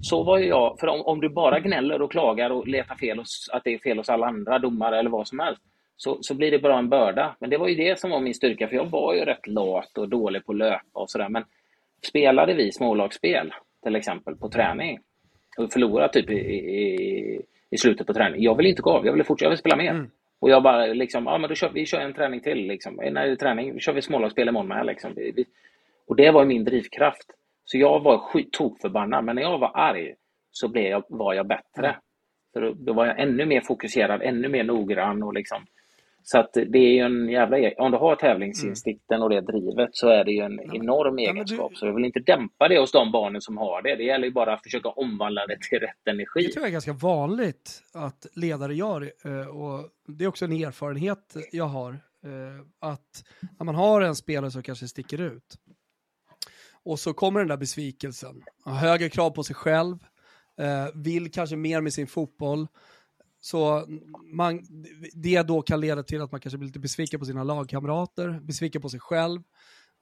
så 0.00 0.22
var 0.22 0.38
ju 0.38 0.46
jag. 0.46 0.78
För 0.80 0.86
om, 0.86 1.00
om 1.00 1.20
du 1.20 1.28
bara 1.28 1.60
gnäller 1.60 2.02
och 2.02 2.10
klagar 2.10 2.50
och 2.50 2.68
letar 2.68 2.94
fel 2.94 3.18
hos, 3.18 3.50
att 3.52 3.64
det 3.64 3.74
är 3.74 3.78
fel 3.78 3.98
hos 3.98 4.08
alla 4.08 4.26
andra 4.26 4.58
domare 4.58 4.98
eller 4.98 5.10
vad 5.10 5.28
som 5.28 5.38
helst, 5.38 5.62
så, 5.96 6.18
så 6.20 6.34
blir 6.34 6.50
det 6.50 6.58
bara 6.58 6.78
en 6.78 6.88
börda. 6.88 7.36
Men 7.40 7.50
det 7.50 7.58
var 7.58 7.68
ju 7.68 7.74
det 7.74 7.98
som 7.98 8.10
var 8.10 8.20
min 8.20 8.34
styrka, 8.34 8.68
för 8.68 8.76
jag 8.76 8.86
var 8.86 9.14
ju 9.14 9.20
rätt 9.20 9.46
lat 9.46 9.98
och 9.98 10.08
dålig 10.08 10.46
på 10.46 10.52
att 10.52 10.58
löpa 10.58 11.00
och 11.00 11.10
sådär. 11.10 11.28
Men 11.28 11.44
spelade 12.02 12.54
vi 12.54 12.72
smålagsspel, 12.72 13.54
till 13.82 13.96
exempel, 13.96 14.36
på 14.36 14.48
träning 14.48 15.00
och 15.58 15.72
förlorade 15.72 16.12
typ 16.12 16.30
i, 16.30 16.34
i, 16.34 17.42
i 17.70 17.78
slutet 17.78 18.06
på 18.06 18.14
träningen. 18.14 18.42
Jag 18.42 18.56
vill 18.56 18.66
inte 18.66 18.82
gå 18.82 18.90
av, 18.90 19.06
jag 19.06 19.12
vill 19.12 19.24
fortsätta, 19.24 19.46
jag 19.46 19.50
vill 19.50 19.58
spela 19.58 19.76
mer. 19.76 19.90
Mm. 19.90 20.10
Och 20.38 20.50
jag 20.50 20.62
bara 20.62 20.86
liksom, 20.86 21.26
ja 21.26 21.38
men 21.38 21.48
då 21.48 21.54
kör 21.54 21.70
vi 21.70 21.86
kör 21.86 22.00
en 22.00 22.14
träning 22.14 22.40
till 22.40 22.66
liksom. 22.66 22.94
När 22.94 23.26
det 23.26 23.32
är 23.32 23.36
träning, 23.36 23.72
då 23.72 23.78
kör 23.78 23.92
vi 23.92 24.02
smålagsspel 24.02 24.48
imorgon 24.48 24.68
med 24.68 24.86
liksom. 24.86 25.10
Och 26.06 26.16
det 26.16 26.30
var 26.30 26.44
min 26.44 26.64
drivkraft. 26.64 27.30
Så 27.70 27.78
jag 27.78 28.00
var 28.00 28.50
tokförbannad, 28.52 29.24
men 29.24 29.36
när 29.36 29.42
jag 29.42 29.58
var 29.58 29.72
arg 29.74 30.14
så 30.50 30.68
blev 30.68 30.84
jag, 30.84 31.04
var 31.08 31.34
jag 31.34 31.46
bättre. 31.46 31.96
För 32.52 32.60
då, 32.60 32.74
då 32.74 32.92
var 32.92 33.06
jag 33.06 33.20
ännu 33.20 33.46
mer 33.46 33.60
fokuserad, 33.60 34.22
ännu 34.22 34.48
mer 34.48 34.64
noggrann 34.64 35.22
och 35.22 35.34
liksom 35.34 35.66
så 36.22 36.38
att 36.38 36.52
det 36.52 36.78
är 36.78 36.92
ju 36.92 36.98
en 36.98 37.28
jävla... 37.28 37.58
E- 37.58 37.74
om 37.78 37.90
du 37.90 37.98
har 37.98 38.16
tävlingsinstinkten 38.16 39.22
och 39.22 39.30
det 39.30 39.40
drivet 39.40 39.90
så 39.92 40.08
är 40.08 40.24
det 40.24 40.30
ju 40.30 40.40
en 40.40 40.74
enorm 40.74 41.18
ja, 41.18 41.30
egenskap. 41.30 41.70
Du... 41.70 41.76
Så 41.76 41.86
jag 41.86 41.94
vill 41.94 42.04
inte 42.04 42.20
dämpa 42.20 42.68
det 42.68 42.78
hos 42.78 42.92
de 42.92 43.12
barnen 43.12 43.40
som 43.40 43.56
har 43.58 43.82
det. 43.82 43.96
Det 43.96 44.04
gäller 44.04 44.24
ju 44.24 44.32
bara 44.32 44.54
att 44.54 44.62
försöka 44.62 44.88
omvandla 44.88 45.46
det 45.46 45.58
till 45.70 45.78
rätt 45.78 46.08
energi. 46.10 46.46
Det 46.46 46.52
tror 46.52 46.62
jag 46.62 46.68
är 46.68 46.72
ganska 46.72 46.92
vanligt 46.92 47.82
att 47.94 48.26
ledare 48.34 48.74
gör. 48.74 49.12
Eh, 49.24 49.46
och 49.46 49.88
det 50.08 50.24
är 50.24 50.28
också 50.28 50.44
en 50.44 50.52
erfarenhet 50.52 51.36
jag 51.52 51.64
har. 51.64 51.90
Eh, 51.92 52.90
att 52.90 53.24
när 53.58 53.64
man 53.64 53.74
har 53.74 54.00
en 54.00 54.16
spelare 54.16 54.50
som 54.50 54.62
kanske 54.62 54.88
sticker 54.88 55.20
ut 55.20 55.56
och 56.84 57.00
så 57.00 57.12
kommer 57.12 57.40
den 57.40 57.48
där 57.48 57.56
besvikelsen. 57.56 58.42
Högre 58.64 59.08
krav 59.08 59.30
på 59.30 59.44
sig 59.44 59.56
själv, 59.56 59.98
eh, 60.60 60.86
vill 60.94 61.30
kanske 61.30 61.56
mer 61.56 61.80
med 61.80 61.94
sin 61.94 62.06
fotboll 62.06 62.66
så 63.40 63.86
man, 64.32 64.66
det 65.14 65.42
då 65.42 65.62
kan 65.62 65.80
leda 65.80 66.02
till 66.02 66.22
att 66.22 66.32
man 66.32 66.40
kanske 66.40 66.58
blir 66.58 66.66
lite 66.66 66.78
besviken 66.78 67.20
på 67.20 67.26
sina 67.26 67.44
lagkamrater, 67.44 68.40
besviken 68.42 68.82
på 68.82 68.88
sig 68.88 69.00
själv. 69.00 69.42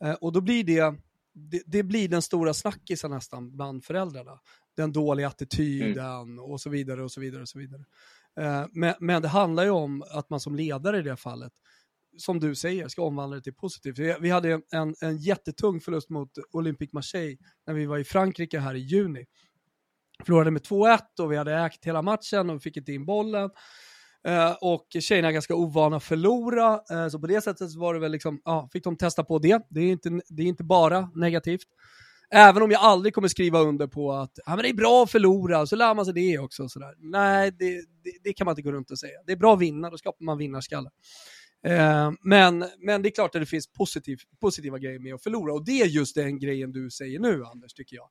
Eh, 0.05 0.13
och 0.13 0.33
då 0.33 0.41
blir 0.41 0.65
det, 0.65 0.95
det, 1.33 1.63
det, 1.67 1.83
blir 1.83 2.09
den 2.09 2.23
stora 2.23 2.55
snackisen 2.55 3.11
nästan 3.11 3.57
bland 3.57 3.85
föräldrarna. 3.85 4.41
Den 4.77 4.93
dåliga 4.93 5.29
attityden 5.29 6.07
mm. 6.07 6.39
och 6.39 6.61
så 6.61 6.71
vidare 6.71 7.03
och 7.03 7.13
så 7.13 7.21
vidare. 7.21 7.43
och 7.43 7.49
så 7.49 7.59
vidare. 7.59 7.85
Eh, 8.41 8.67
men, 8.73 8.95
men, 9.01 9.23
det 9.23 9.29
handlar 9.29 9.65
ju 9.65 9.71
om 9.71 10.05
att 10.11 10.31
man 10.31 10.41
som 10.41 10.57
ledare 10.57 10.99
i 10.99 11.03
det 11.03 11.17
fallet, 11.17 11.53
som 12.19 12.41
du 12.41 12.55
säger, 12.55 12.89
ska 12.89 13.03
omvandla 13.03 13.37
det 13.37 13.43
till 13.43 13.55
positivt. 13.55 13.99
Vi, 13.99 14.17
vi 14.21 14.31
hade 14.31 14.61
en, 14.73 14.95
en 15.01 15.19
jättetung 15.19 15.81
förlust 15.81 16.11
mot 16.11 16.31
Olympique 16.53 16.91
Marseille 16.93 17.37
när 17.67 17.75
vi 17.75 17.87
var 17.87 17.99
i 17.99 18.05
Frankrike 18.05 18.59
här 18.59 18.75
i 18.75 18.79
juni 18.79 19.27
förlorade 20.25 20.51
med 20.51 20.63
2-1 20.63 20.99
och 21.21 21.33
vi 21.33 21.37
hade 21.37 21.55
ägt 21.55 21.85
hela 21.85 22.03
matchen 22.03 22.51
och 22.51 22.63
fick 22.63 22.77
inte 22.77 22.93
in 22.93 23.07
bollen. 23.07 23.51
Eh, 24.27 24.53
och 24.61 24.87
tjejerna 25.01 25.29
är 25.29 25.33
ganska 25.33 25.55
ovana 25.55 25.97
att 25.97 26.05
förlora, 26.05 26.81
eh, 26.91 27.09
så 27.09 27.19
på 27.19 27.27
det 27.27 27.41
sättet 27.41 27.75
var 27.75 27.95
det 27.95 28.01
väl 28.01 28.13
liksom, 28.13 28.41
ja, 28.45 28.69
fick 28.73 28.85
de 28.85 28.97
testa 28.97 29.25
på 29.25 29.39
det. 29.39 29.67
Det 29.71 29.81
är, 29.81 29.93
inte, 29.93 30.21
det 30.29 30.43
är 30.43 30.47
inte 30.47 30.65
bara 30.65 31.11
negativt. 31.15 31.67
Även 32.31 32.63
om 32.63 32.71
jag 32.71 32.81
aldrig 32.81 33.15
kommer 33.15 33.29
skriva 33.29 33.61
under 33.61 33.87
på 33.87 34.13
att 34.13 34.39
ja, 34.47 34.57
men 34.57 34.63
det 34.63 34.69
är 34.69 34.75
bra 34.75 35.03
att 35.03 35.11
förlora, 35.11 35.67
så 35.67 35.77
lär 35.77 35.95
man 35.95 36.05
sig 36.05 36.15
det 36.15 36.39
också. 36.39 36.69
Sådär. 36.69 36.95
Nej, 36.99 37.51
det, 37.59 37.75
det, 37.75 38.13
det, 38.25 38.33
kan 38.33 38.45
man 38.45 38.53
inte 38.53 38.63
gå 38.63 38.73
runt 38.73 38.91
och 38.91 38.99
säga. 38.99 39.21
Det 39.27 39.33
är 39.33 39.37
bra 39.37 39.55
att 39.55 39.61
vinna, 39.61 39.91
då 39.91 39.99
skapar 39.99 40.25
man 40.25 40.39
vinnarskalle. 40.39 40.91
Eh, 41.67 42.13
men, 42.21 42.65
men 42.79 43.03
det 43.03 43.09
är 43.09 43.11
klart 43.11 43.35
att 43.35 43.43
det 43.43 43.47
finns 43.47 43.73
positiv, 43.73 44.19
positiva 44.41 44.79
grejer 44.79 44.99
med 44.99 45.15
att 45.15 45.23
förlora 45.23 45.53
och 45.53 45.65
det 45.65 45.81
är 45.81 45.87
just 45.87 46.15
den 46.15 46.39
grejen 46.39 46.73
du 46.73 46.91
säger 46.91 47.21
nu 47.21 47.45
Anders, 47.45 47.73
tycker 47.73 47.97
jag. 47.97 48.09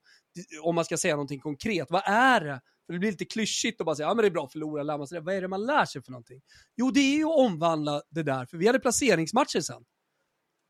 Om 0.63 0.75
man 0.75 0.85
ska 0.85 0.97
säga 0.97 1.15
någonting 1.15 1.39
konkret, 1.39 1.87
vad 1.89 2.03
är 2.05 2.41
det? 2.41 2.61
För 2.85 2.93
det 2.93 2.99
blir 2.99 3.11
lite 3.11 3.25
klyschigt 3.25 3.81
att 3.81 3.85
bara 3.85 3.95
säga, 3.95 4.07
ja 4.07 4.13
men 4.13 4.23
det 4.23 4.27
är 4.27 4.31
bra 4.31 4.45
att 4.45 4.51
förlora, 4.51 4.83
lär 4.83 4.97
man 4.97 5.07
sig 5.07 5.19
det. 5.19 5.25
Vad 5.25 5.35
är 5.35 5.41
det 5.41 5.47
man 5.47 5.65
lär 5.65 5.85
sig 5.85 6.03
för 6.03 6.11
någonting? 6.11 6.41
Jo, 6.75 6.91
det 6.91 6.99
är 6.99 7.17
ju 7.17 7.25
att 7.25 7.37
omvandla 7.37 8.01
det 8.09 8.23
där, 8.23 8.45
för 8.45 8.57
vi 8.57 8.67
hade 8.67 8.79
placeringsmatcher 8.79 9.59
sen. 9.59 9.83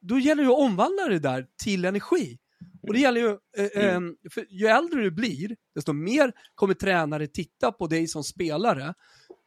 Då 0.01 0.19
gäller 0.19 0.43
det 0.43 0.49
att 0.49 0.59
omvandla 0.59 1.07
det 1.07 1.19
där 1.19 1.47
till 1.63 1.85
energi. 1.85 2.37
Och 2.81 2.93
det 2.93 2.99
gäller 2.99 3.21
ju, 3.21 3.37
eh, 3.57 3.85
eh, 3.85 3.99
för 4.31 4.45
ju 4.49 4.67
äldre 4.67 5.01
du 5.01 5.11
blir, 5.11 5.55
desto 5.75 5.93
mer 5.93 6.33
kommer 6.55 6.73
tränare 6.73 7.27
titta 7.27 7.71
på 7.71 7.87
dig 7.87 8.07
som 8.07 8.23
spelare, 8.23 8.93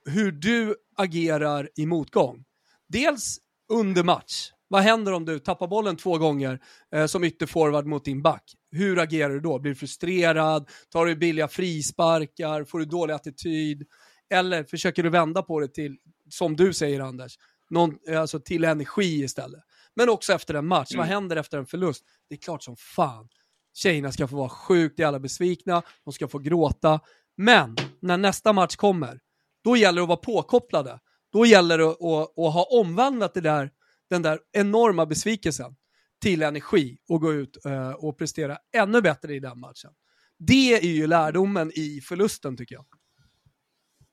hur 0.05 0.33
du 0.33 0.76
agerar 0.97 1.70
i 1.76 1.87
motgång. 1.87 2.45
Dels 2.93 3.38
under 3.72 4.05
match. 4.05 4.51
Vad 4.68 4.82
händer 4.82 5.12
om 5.12 5.24
du 5.24 5.38
tappar 5.38 5.66
bollen 5.66 5.97
två 5.97 6.18
gånger 6.18 6.61
eh, 6.95 7.07
som 7.07 7.24
ytterforward 7.24 7.86
mot 7.86 8.05
din 8.05 8.22
back? 8.22 8.55
Hur 8.72 8.99
agerar 8.99 9.30
du 9.30 9.41
då? 9.41 9.59
Blir 9.59 9.72
du 9.72 9.76
frustrerad? 9.76 10.68
Tar 10.91 11.07
du 11.07 11.16
billiga 11.16 11.49
frisparkar? 11.49 12.64
Får 12.64 12.78
du 12.78 12.84
dålig 12.84 13.14
attityd? 13.14 13.86
Eller 14.30 14.64
försöker 14.64 15.03
du 15.03 15.11
vända 15.11 15.43
på 15.43 15.61
det 15.61 15.68
till, 15.68 15.97
som 16.28 16.57
du 16.57 16.72
säger 16.72 17.01
Anders, 17.01 17.38
någon, 17.70 17.99
alltså 18.16 18.41
till 18.41 18.64
energi 18.64 19.22
istället? 19.24 19.61
Men 19.95 20.09
också 20.09 20.32
efter 20.32 20.55
en 20.55 20.66
match. 20.66 20.93
Mm. 20.93 20.99
Vad 20.99 21.09
händer 21.09 21.36
efter 21.36 21.59
en 21.59 21.66
förlust? 21.66 22.05
Det 22.28 22.34
är 22.34 22.38
klart 22.38 22.62
som 22.62 22.76
fan. 22.76 23.28
Tjejerna 23.74 24.12
ska 24.12 24.28
få 24.28 24.36
vara 24.36 24.49
sjukt 24.49 24.99
jävla 24.99 25.20
besvikna, 25.20 25.82
de 26.05 26.12
ska 26.12 26.28
få 26.28 26.38
gråta. 26.38 27.01
Men 27.36 27.76
när 28.03 28.16
nästa 28.16 28.53
match 28.53 28.76
kommer, 28.76 29.20
då 29.64 29.76
gäller 29.76 29.97
det 29.97 30.03
att 30.03 30.09
vara 30.09 30.16
påkopplade. 30.16 31.01
Då 31.33 31.47
gäller 31.47 31.78
det 31.78 31.85
att, 31.85 32.03
att, 32.03 32.39
att 32.39 32.55
ha 32.55 32.68
omvandlat 32.70 33.35
det 33.35 33.41
där, 33.41 33.70
den 34.11 34.22
där 34.22 34.39
enorma 34.53 35.07
besvikelsen 35.07 35.76
till 36.22 36.43
energi 36.43 36.99
och 37.09 37.20
gå 37.20 37.33
ut 37.33 37.66
uh, 37.66 37.91
och 37.91 38.18
prestera 38.18 38.57
ännu 38.76 39.01
bättre 39.01 39.35
i 39.35 39.41
den 39.41 39.61
matchen. 39.61 39.91
Det 40.39 40.74
är 40.74 40.95
ju 40.95 41.07
lärdomen 41.07 41.70
i 41.74 42.01
förlusten 42.01 42.57
tycker 42.57 42.74
jag. 42.74 42.85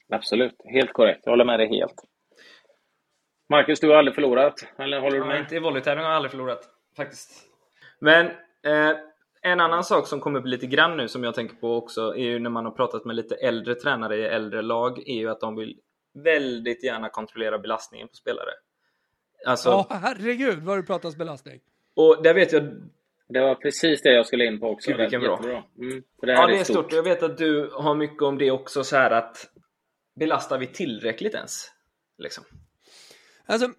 Absolut, 0.09 0.55
helt 0.74 0.93
korrekt. 0.93 1.22
Jag 1.24 1.32
håller 1.32 1.45
med 1.45 1.59
dig 1.59 1.68
helt. 1.68 2.03
Marcus, 3.49 3.80
du 3.80 3.89
har 3.89 3.95
aldrig 3.95 4.15
förlorat? 4.15 4.53
Eller 4.78 4.99
håller 4.99 5.18
du 5.18 5.20
med? 5.20 5.30
Nej, 5.30 5.39
inte 5.39 5.55
i 5.55 5.59
volleytävling 5.59 6.03
har 6.03 6.11
jag 6.11 6.15
aldrig 6.15 6.32
förlorat. 6.32 6.70
Faktiskt. 6.97 7.32
Men 7.99 8.26
eh, 8.63 8.97
en 9.41 9.59
annan 9.59 9.84
sak 9.84 10.07
som 10.07 10.20
kommer 10.20 10.39
upp 10.39 10.45
lite 10.45 10.68
grann 10.68 10.97
nu 10.97 11.07
som 11.07 11.24
jag 11.24 11.36
tänker 11.36 11.55
på 11.55 11.76
också 11.76 12.15
är 12.15 12.24
ju 12.24 12.39
när 12.39 12.49
man 12.49 12.65
har 12.65 12.72
pratat 12.72 13.05
med 13.05 13.15
lite 13.15 13.36
äldre 13.36 13.76
tränare 13.76 14.18
i 14.18 14.24
äldre 14.24 14.61
lag 14.61 15.09
är 15.09 15.15
ju 15.15 15.30
att 15.30 15.39
de 15.39 15.55
vill 15.55 15.80
väldigt 16.24 16.84
gärna 16.84 17.09
kontrollera 17.09 17.59
belastningen 17.59 18.07
på 18.07 18.15
spelare. 18.15 18.49
Alltså, 19.45 19.70
ja, 19.70 19.88
herregud 19.89 20.59
vad 20.59 20.78
det 20.78 20.84
pratas 20.84 21.15
belastning. 21.15 21.59
Och 21.95 22.24
där 22.24 22.34
vet 22.34 22.51
jag... 22.51 22.91
Det 23.30 23.39
var 23.39 23.55
precis 23.55 24.01
det 24.01 24.13
jag 24.13 24.26
skulle 24.26 24.45
in 24.45 24.59
på 24.59 24.70
också. 24.70 24.91
Gud, 24.91 24.99
vilken 24.99 25.22
bra. 25.22 25.39
Mm, 25.78 26.03
det 26.22 26.32
ja, 26.32 26.47
det 26.47 26.59
är 26.59 26.63
stort. 26.63 26.76
stort. 26.76 26.93
Jag 26.93 27.03
vet 27.03 27.24
att 27.24 27.38
du 27.38 27.70
har 27.74 27.95
mycket 27.95 28.22
om 28.22 28.38
det 28.38 28.51
också, 28.51 28.84
så 28.84 28.95
här 28.95 29.11
att 29.11 29.49
belastar 30.15 30.57
vi 30.57 30.68
tillräckligt 30.68 31.34
ens? 31.34 31.72
Liksom. 32.18 32.43
Alltså, 33.50 33.70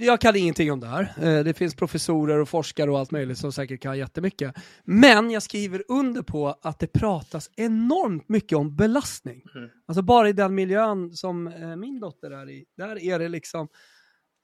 jag 0.00 0.20
kan 0.20 0.36
ingenting 0.36 0.72
om 0.72 0.80
det 0.80 0.86
här. 0.86 1.12
Eh, 1.22 1.44
det 1.44 1.54
finns 1.54 1.74
professorer 1.74 2.38
och 2.38 2.48
forskare 2.48 2.90
och 2.90 2.98
allt 2.98 3.10
möjligt 3.10 3.38
som 3.38 3.52
säkert 3.52 3.82
kan 3.82 3.98
jättemycket. 3.98 4.54
Men 4.84 5.30
jag 5.30 5.42
skriver 5.42 5.82
under 5.88 6.22
på 6.22 6.58
att 6.62 6.78
det 6.78 6.86
pratas 6.86 7.50
enormt 7.56 8.28
mycket 8.28 8.58
om 8.58 8.76
belastning. 8.76 9.42
Mm. 9.54 9.70
Alltså 9.86 10.02
bara 10.02 10.28
i 10.28 10.32
den 10.32 10.54
miljön 10.54 11.12
som 11.12 11.46
eh, 11.46 11.76
min 11.76 12.00
dotter 12.00 12.30
är 12.30 12.50
i, 12.50 12.64
där 12.76 13.02
är 13.02 13.18
det 13.18 13.28
liksom 13.28 13.68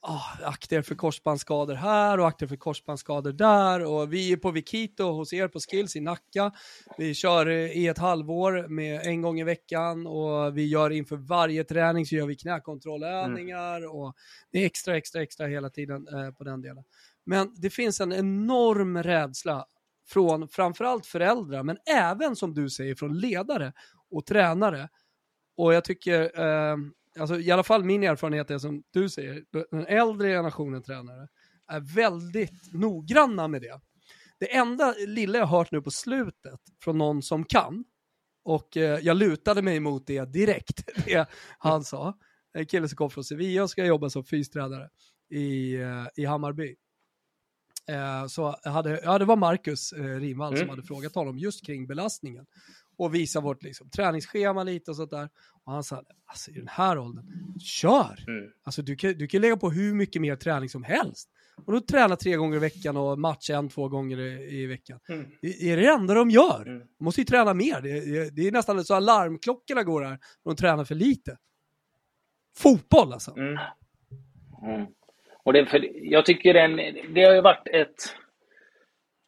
oh, 0.05 0.49
akter 0.49 0.83
för 0.83 0.95
korsbandsskador 0.95 1.75
här 1.75 2.21
och 2.21 2.29
akter 2.29 2.47
för 2.47 2.57
korsbandsskador 2.57 3.33
där 3.33 3.85
och 3.85 4.13
vi 4.13 4.33
är 4.33 4.37
på 4.37 4.51
Vikito 4.51 5.05
hos 5.05 5.33
er 5.33 5.49
på 5.49 5.61
Skills 5.61 5.97
i 5.97 6.01
Nacka. 6.01 6.53
Vi 6.99 7.15
kör 7.15 7.49
i 7.49 7.87
ett 7.87 7.99
halvår 7.99 8.69
med 8.69 9.07
en 9.07 9.23
gång 9.23 9.41
i 9.41 9.45
veckan 9.45 10.07
och 10.07 10.57
vi 10.57 10.69
gör 10.69 10.91
inför 10.91 11.17
varje 11.17 11.65
träning 11.65 12.07
så 12.07 12.15
gör 12.15 12.27
vi 12.27 12.37
knäkontrollövningar 12.37 13.77
mm. 13.77 13.91
och 13.91 14.15
det 14.53 14.59
är 14.59 14.67
extra, 14.67 14.97
extra, 14.97 15.23
extra 15.23 15.47
hela 15.47 15.71
tiden 15.71 16.09
eh, 16.09 16.31
på 16.31 16.45
den 16.45 16.63
delen. 16.63 16.85
Men 17.27 17.55
det 17.57 17.71
finns 17.71 18.01
en 18.01 18.13
enorm 18.13 19.03
rädsla 19.03 19.65
från 20.09 20.49
framförallt 20.49 21.07
föräldrar, 21.07 21.63
men 21.63 21.77
även 21.87 22.37
som 22.37 22.55
du 22.55 22.71
säger 22.71 22.95
från 22.95 23.19
ledare 23.19 23.73
och 24.11 24.27
tränare. 24.27 24.89
Och 25.57 25.75
jag 25.75 25.85
tycker 25.85 26.41
eh, 26.41 26.77
alltså 27.19 27.41
i 27.41 27.51
alla 27.51 27.62
fall 27.62 27.85
min 27.85 28.03
erfarenhet 28.03 28.51
är 28.51 28.59
som 28.59 28.83
du 28.91 29.09
säger, 29.09 29.45
den 29.71 29.87
äldre 29.87 30.29
generationen 30.29 30.83
tränare 30.83 31.29
är 31.69 31.81
väldigt 31.81 32.73
noggranna 32.73 33.49
med 33.49 33.62
det. 33.62 33.81
Det 34.39 34.57
enda 34.57 34.95
lilla 35.07 35.39
jag 35.39 35.47
hört 35.47 35.71
nu 35.71 35.83
på 35.83 35.91
slutet 35.91 36.61
från 36.83 36.99
någon 36.99 37.23
som 37.23 37.45
kan, 37.45 37.85
och 38.45 38.77
eh, 38.77 38.99
jag 39.03 39.17
lutade 39.17 39.62
mig 39.62 39.81
mot 39.81 40.07
det 40.07 40.25
direkt, 40.33 40.89
det 41.05 41.29
han 41.59 41.85
sa, 41.85 42.19
en 42.53 42.67
kille 42.67 42.89
som 42.89 42.97
kom 42.97 43.11
från 43.11 43.25
Sevilla 43.25 43.62
och 43.62 43.71
ska 43.71 43.85
jobba 43.85 44.11
som 44.11 44.25
fystränare 44.25 44.89
i, 45.31 45.75
eh, 45.75 46.07
i 46.17 46.25
Hammarby. 46.25 46.77
Eh, 47.89 48.27
så 48.27 48.57
hade, 48.65 49.01
ja, 49.05 49.19
det 49.19 49.25
var 49.25 49.37
Marcus 49.37 49.93
eh, 49.93 50.05
Rimvall 50.05 50.53
mm. 50.53 50.61
som 50.61 50.69
hade 50.69 50.83
frågat 50.83 51.15
honom 51.15 51.39
just 51.39 51.67
kring 51.67 51.87
belastningen 51.87 52.47
och 52.99 53.14
visa 53.14 53.40
vårt 53.40 53.62
liksom, 53.62 53.90
träningsschema 53.90 54.62
lite 54.62 54.90
och 54.90 54.97
sånt 54.97 55.11
där. 55.11 55.28
Och 55.64 55.72
han 55.72 55.84
sa, 55.84 56.03
alltså 56.26 56.51
i 56.51 56.55
den 56.55 56.68
här 56.68 56.99
åldern, 56.99 57.24
kör! 57.61 58.24
Mm. 58.28 58.51
Alltså 58.64 58.82
du 58.82 58.97
kan, 58.97 59.12
du 59.12 59.26
kan 59.26 59.40
lägga 59.40 59.57
på 59.57 59.70
hur 59.70 59.95
mycket 59.95 60.22
mer 60.22 60.36
träning 60.36 60.68
som 60.68 60.84
helst. 60.84 61.30
Och 61.66 61.72
då 61.72 61.80
träna 61.80 62.16
tre 62.16 62.36
gånger 62.36 62.57
i 62.57 62.61
veckan 62.61 62.97
och 62.97 63.18
matcha 63.18 63.57
en, 63.57 63.68
två 63.68 63.88
gånger 63.88 64.20
i, 64.20 64.62
i 64.62 64.66
veckan. 64.66 65.01
Mm. 65.09 65.26
Det 65.42 65.70
är 65.70 65.76
det 65.76 65.86
enda 65.86 66.14
de 66.14 66.30
gör. 66.30 66.66
Mm. 66.66 66.78
De 66.99 67.05
måste 67.05 67.20
ju 67.20 67.24
träna 67.24 67.55
mer. 67.55 67.80
Det, 67.80 68.30
det 68.30 68.49
är 68.49 68.53
nästan 68.53 68.84
så 68.84 68.95
alarmklockorna 68.95 69.82
går 69.82 70.03
här 70.03 70.11
när 70.11 70.18
de 70.45 70.57
tränar 70.57 70.84
för 70.84 70.95
lite. 70.95 71.36
Fotboll 72.57 73.12
alltså. 73.12 73.36
Mm. 73.36 73.59
Mm. 74.62 74.86
Och 75.45 75.53
det, 75.53 75.66
för, 75.66 76.11
jag 76.12 76.26
tycker 76.26 76.55
den, 76.55 76.76
det 77.14 77.24
har 77.24 77.34
ju 77.34 77.40
varit 77.40 77.68
ett, 77.72 78.16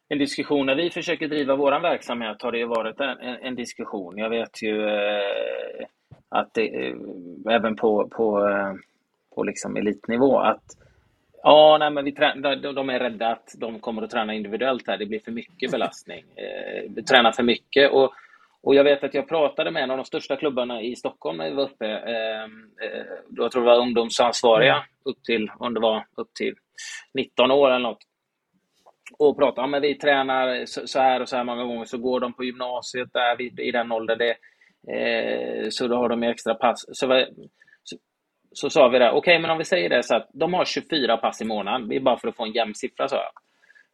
en 0.09 0.17
diskussion. 0.17 0.65
När 0.65 0.75
vi 0.75 0.89
försöker 0.89 1.27
driva 1.27 1.55
vår 1.55 1.79
verksamhet 1.79 2.41
har 2.41 2.51
det 2.51 2.65
varit 2.65 2.99
en, 2.99 3.19
en 3.19 3.55
diskussion. 3.55 4.17
Jag 4.17 4.29
vet 4.29 4.61
ju 4.63 4.89
eh, 4.89 5.85
att 6.29 6.53
det, 6.53 6.87
eh, 6.87 6.95
även 7.49 7.75
på, 7.75 8.07
på, 8.07 8.47
eh, 8.49 8.73
på 9.35 9.43
liksom 9.43 9.75
elitnivå 9.75 10.39
att 10.39 10.63
Ja, 11.43 11.77
nej, 11.79 11.91
men 11.91 12.05
vi 12.05 12.11
de 12.75 12.89
är 12.89 12.99
rädda 12.99 13.27
att 13.27 13.55
de 13.57 13.79
kommer 13.79 14.01
att 14.01 14.09
träna 14.09 14.33
individuellt 14.33 14.87
här. 14.87 14.97
Det 14.97 15.05
blir 15.05 15.19
för 15.19 15.31
mycket 15.31 15.71
belastning. 15.71 16.23
Eh, 16.35 17.03
tränar 17.03 17.31
för 17.31 17.43
mycket. 17.43 17.91
Och, 17.91 18.13
och 18.63 18.75
jag 18.75 18.83
vet 18.83 19.03
att 19.03 19.13
jag 19.13 19.29
pratade 19.29 19.71
med 19.71 19.83
en 19.83 19.91
av 19.91 19.97
de 19.97 20.05
största 20.05 20.35
klubbarna 20.35 20.81
i 20.81 20.95
Stockholm 20.95 21.37
när 21.37 21.49
vi 21.49 21.55
var 21.55 21.63
uppe. 21.63 21.87
Eh, 21.87 22.43
eh, 22.87 23.05
jag 23.29 23.51
tror 23.51 23.61
det 23.61 23.71
var 23.71 23.79
ungdomsansvariga 23.79 24.73
mm. 24.73 24.85
upp 25.05 25.23
till, 25.23 25.51
om 25.59 25.73
det 25.73 25.79
var 25.79 26.05
upp 26.15 26.33
till 26.33 26.55
19 27.13 27.51
år 27.51 27.69
eller 27.69 27.79
något. 27.79 28.06
Och 29.19 29.37
pratar 29.37 29.61
ja 29.61 29.67
men 29.67 29.81
vi 29.81 29.95
tränar 29.95 30.65
så, 30.65 30.99
här 30.99 31.21
och 31.21 31.29
så 31.29 31.35
här 31.35 31.43
många 31.43 31.63
gånger, 31.63 31.85
så 31.85 31.97
går 31.97 32.19
de 32.19 32.33
på 32.33 32.43
gymnasiet 32.43 33.13
där 33.13 33.61
i 33.61 33.71
den 33.71 33.91
åldern. 33.91 34.17
Det, 34.17 34.35
eh, 34.93 35.67
så 35.69 35.87
då 35.87 35.95
har 35.95 36.09
de 36.09 36.23
extra 36.23 36.55
pass. 36.55 36.85
Så, 36.87 37.25
så, 37.83 37.97
så 38.51 38.69
sa 38.69 38.87
vi 38.87 38.99
det, 38.99 39.09
okej 39.09 39.17
okay, 39.17 39.39
men 39.39 39.51
om 39.51 39.57
vi 39.57 39.63
säger 39.63 39.89
det 39.89 40.03
så 40.03 40.15
att 40.15 40.29
de 40.33 40.53
har 40.53 40.65
24 40.65 41.17
pass 41.17 41.41
i 41.41 41.45
månaden, 41.45 41.89
det 41.89 41.95
är 41.95 41.99
bara 41.99 42.17
för 42.17 42.27
att 42.27 42.35
få 42.35 42.45
en 42.45 42.51
jämn 42.51 42.75
siffra, 42.75 43.07
sa 43.07 43.15
jag. 43.15 43.31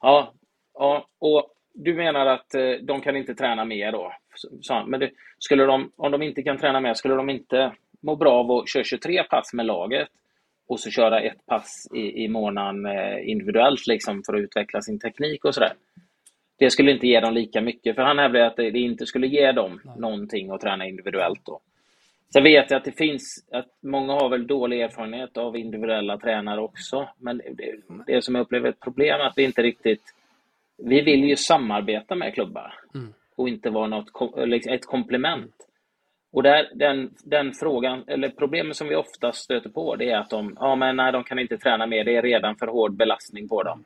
Ja, 0.01 0.33
ja 0.73 1.07
och 1.19 1.53
du 1.73 1.95
menar 1.95 2.25
att 2.25 2.55
eh, 2.55 2.71
de 2.81 3.01
kan 3.01 3.15
inte 3.15 3.35
träna 3.35 3.65
mer 3.65 3.91
då? 3.91 4.13
Så, 4.61 4.83
men 4.87 4.99
det, 4.99 5.11
skulle 5.39 5.63
de, 5.63 5.91
om 5.95 6.11
de 6.11 6.21
inte 6.21 6.43
kan 6.43 6.57
träna 6.57 6.79
mer, 6.79 6.93
skulle 6.93 7.15
de 7.15 7.29
inte 7.29 7.71
må 8.01 8.15
bra 8.15 8.33
av 8.33 8.51
att 8.51 8.69
köra 8.69 8.83
23 8.83 9.23
pass 9.23 9.53
med 9.53 9.65
laget 9.65 10.07
och 10.67 10.79
så 10.79 10.89
köra 10.91 11.21
ett 11.21 11.45
pass 11.45 11.87
i, 11.93 12.23
i 12.23 12.27
månaden 12.27 12.85
eh, 12.85 13.29
individuellt 13.29 13.87
liksom 13.87 14.23
för 14.25 14.33
att 14.33 14.41
utveckla 14.41 14.81
sin 14.81 14.99
teknik 14.99 15.45
och 15.45 15.53
sådär? 15.53 15.73
Det 16.59 16.69
skulle 16.69 16.91
inte 16.91 17.07
ge 17.07 17.19
dem 17.19 17.33
lika 17.33 17.61
mycket, 17.61 17.95
för 17.95 18.01
han 18.01 18.19
hävdade 18.19 18.47
att 18.47 18.55
det, 18.55 18.71
det 18.71 18.79
inte 18.79 19.05
skulle 19.05 19.27
ge 19.27 19.51
dem 19.51 19.81
Nej. 19.85 19.95
någonting 19.99 20.51
att 20.51 20.61
träna 20.61 20.87
individuellt 20.87 21.45
då. 21.45 21.59
Sen 22.33 22.43
vet 22.43 22.71
jag 22.71 22.77
att 22.77 22.85
det 22.85 22.97
finns, 22.97 23.47
att 23.51 23.69
många 23.81 24.13
har 24.13 24.29
väl 24.29 24.47
dålig 24.47 24.81
erfarenhet 24.81 25.37
av 25.37 25.57
individuella 25.57 26.17
tränare 26.17 26.61
också, 26.61 27.09
men 27.17 27.37
det, 27.37 27.75
det 28.07 28.21
som 28.21 28.35
jag 28.35 28.41
upplever 28.41 28.69
ett 28.69 28.79
problem 28.79 29.21
är 29.21 29.25
att 29.25 29.37
vi 29.37 29.43
inte 29.43 29.61
riktigt 29.61 30.13
vi 30.77 31.01
vill 31.01 31.23
ju 31.23 31.35
samarbeta 31.35 32.15
med 32.15 32.33
klubbar 32.33 32.73
mm. 32.95 33.13
och 33.35 33.49
inte 33.49 33.69
vara 33.69 33.87
något, 33.87 34.11
liksom 34.35 34.73
ett 34.73 34.85
komplement. 34.85 35.55
Och 36.33 36.43
där, 36.43 36.69
den, 36.75 37.09
den 37.23 37.53
frågan, 37.53 38.03
eller 38.07 38.29
problemet 38.29 38.75
som 38.75 38.87
vi 38.87 38.95
ofta 38.95 39.31
stöter 39.31 39.69
på, 39.69 39.95
det 39.95 40.09
är 40.09 40.17
att 40.17 40.29
de, 40.29 40.57
ja 40.59 40.75
men 40.75 40.95
nej, 40.95 41.11
de 41.11 41.23
kan 41.23 41.39
inte 41.39 41.57
träna 41.57 41.87
mer, 41.87 42.03
det 42.03 42.15
är 42.15 42.21
redan 42.21 42.55
för 42.55 42.67
hård 42.67 42.97
belastning 42.97 43.47
på 43.47 43.63
dem. 43.63 43.83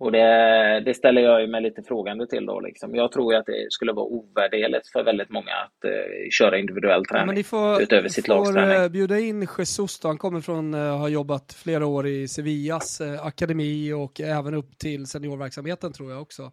Och 0.00 0.12
det, 0.12 0.82
det 0.84 0.94
ställer 0.94 1.22
jag 1.22 1.50
mig 1.50 1.62
lite 1.62 1.82
frågande 1.82 2.26
till 2.26 2.46
då. 2.46 2.60
Liksom. 2.60 2.94
Jag 2.94 3.12
tror 3.12 3.34
att 3.34 3.46
det 3.46 3.66
skulle 3.70 3.92
vara 3.92 4.06
ovärderligt 4.06 4.88
för 4.92 5.04
väldigt 5.04 5.30
många 5.30 5.52
att 5.52 5.84
uh, 5.84 5.90
köra 6.30 6.58
individuell 6.58 7.04
träning 7.04 7.36
ja, 7.36 7.42
får, 7.42 7.82
utöver 7.82 8.08
sitt 8.08 8.28
lags 8.28 8.52
träning. 8.52 8.68
Ni 8.68 8.76
får 8.76 8.88
bjuda 8.88 9.18
in 9.18 9.48
Jesus 9.58 10.00
då. 10.00 10.08
Han 10.08 10.18
kommer 10.18 10.40
från, 10.40 10.74
uh, 10.74 10.98
har 10.98 11.08
jobbat 11.08 11.52
flera 11.52 11.86
år 11.86 12.06
i 12.06 12.28
Sevillas 12.28 13.00
uh, 13.00 13.26
akademi 13.26 13.92
och 13.92 14.20
även 14.20 14.54
upp 14.54 14.78
till 14.78 15.06
seniorverksamheten 15.06 15.92
tror 15.92 16.10
jag 16.10 16.22
också. 16.22 16.52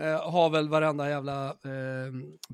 Uh, 0.00 0.30
har 0.30 0.50
väl 0.50 0.68
varenda 0.68 1.08
jävla 1.08 1.56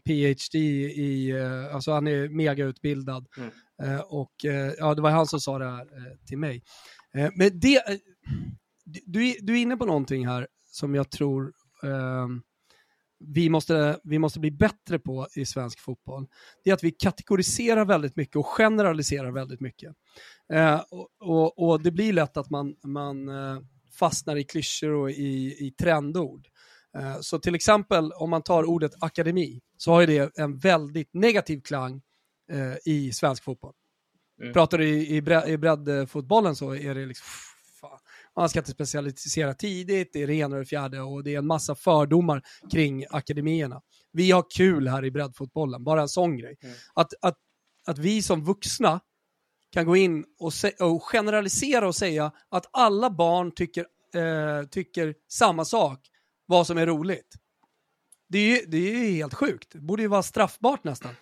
PhD 0.05 0.59
i, 0.59 1.33
alltså 1.73 1.93
han 1.93 2.07
är 2.07 2.29
megautbildad. 2.29 3.27
Mm. 3.37 4.01
och 4.07 4.33
ja, 4.79 4.95
det 4.95 5.03
var 5.03 5.11
han 5.11 5.27
som 5.27 5.41
sa 5.41 5.59
det 5.59 5.71
här 5.71 5.87
till 6.27 6.39
mig. 6.39 6.63
men 7.35 7.61
det 7.61 8.01
du, 8.85 9.35
du 9.41 9.53
är 9.53 9.63
inne 9.63 9.77
på 9.77 9.87
någonting 9.87 10.27
här 10.27 10.47
som 10.71 10.95
jag 10.95 11.11
tror 11.11 11.53
eh, 11.83 12.29
vi, 13.19 13.49
måste, 13.49 14.01
vi 14.05 14.19
måste 14.19 14.41
bli 14.41 14.51
bättre 14.51 14.99
på 14.99 15.29
i 15.37 15.47
svensk 15.47 15.81
fotboll. 15.81 16.27
Det 16.65 16.71
är 16.71 16.75
att 16.75 16.85
vi 16.85 16.91
kategoriserar 16.91 17.85
väldigt 17.85 18.17
mycket 18.17 18.37
och 18.37 18.47
generaliserar 18.47 19.31
väldigt 19.31 19.61
mycket. 19.61 19.95
Eh, 20.53 20.81
och, 20.91 21.09
och, 21.21 21.59
och, 21.59 21.83
det 21.83 21.91
blir 21.91 22.13
lätt 22.13 22.37
att 22.37 22.51
man, 22.51 22.75
man 22.85 23.29
eh, 23.29 23.59
fastnar 23.99 24.37
i 24.37 24.45
klyschor 24.45 24.91
och 24.91 25.11
i, 25.11 25.67
i 25.67 25.75
trendord. 25.81 26.49
Eh, 26.99 27.21
så 27.21 27.39
till 27.39 27.55
exempel 27.55 28.13
om 28.13 28.31
man 28.31 28.43
tar 28.43 28.65
ordet 28.65 28.93
akademi 29.01 29.61
så 29.77 29.93
har 29.93 30.07
det 30.07 30.39
en 30.39 30.59
väldigt 30.59 31.15
negativ 31.15 31.61
klang 31.61 32.03
eh, 32.53 32.75
i 32.85 33.13
svensk 33.13 33.45
fotboll. 33.45 33.75
Mm. 34.41 34.53
Pratar 34.53 34.79
du 34.79 34.89
i, 34.89 35.17
i 35.17 35.23
breddfotbollen 35.59 36.57
så 36.57 36.75
är 36.75 36.95
det 36.95 37.07
liksom 37.07 37.27
man 38.37 38.49
ska 38.49 38.59
inte 38.59 38.71
specialisera 38.71 39.55
tidigt, 39.55 40.13
det 40.13 40.23
är 40.23 40.27
det 40.27 40.35
ena 40.35 40.57
och 40.57 40.61
det 40.61 40.67
fjärde 40.67 41.01
och 41.01 41.25
det 41.25 41.35
är 41.35 41.39
en 41.39 41.47
massa 41.47 41.75
fördomar 41.75 42.43
kring 42.73 43.05
akademierna. 43.11 43.83
Vi 44.13 44.31
har 44.31 44.45
kul 44.51 44.89
här 44.89 45.05
i 45.05 45.11
breddfotbollen, 45.11 45.85
bara 45.85 46.03
en 46.03 46.09
sån 46.09 46.37
grej. 46.37 46.57
Mm. 46.63 46.75
Att, 46.95 47.15
att, 47.21 47.37
att 47.87 47.99
vi 47.99 48.23
som 48.23 48.45
vuxna 48.45 49.01
kan 49.73 49.87
gå 49.87 49.97
in 49.97 50.25
och, 50.39 50.53
och 50.81 51.03
generalisera 51.03 51.89
och 51.89 51.95
säga 51.95 52.33
att 52.49 52.67
alla 52.73 53.11
barn 53.11 53.53
tycker, 53.55 53.87
eh, 54.15 54.67
tycker 54.69 55.15
samma 55.29 55.65
sak, 55.65 56.09
vad 56.53 56.67
som 56.67 56.79
är 56.79 56.87
roligt. 56.87 57.35
Det 58.29 58.39
är 58.39 58.57
ju, 58.57 58.67
det 58.67 58.77
är 58.77 59.11
helt 59.11 59.35
sjukt. 59.35 59.73
Det 59.73 59.81
borde 59.81 60.03
ju 60.03 60.09
vara 60.09 60.23
straffbart 60.23 60.85
nästan 60.85 61.15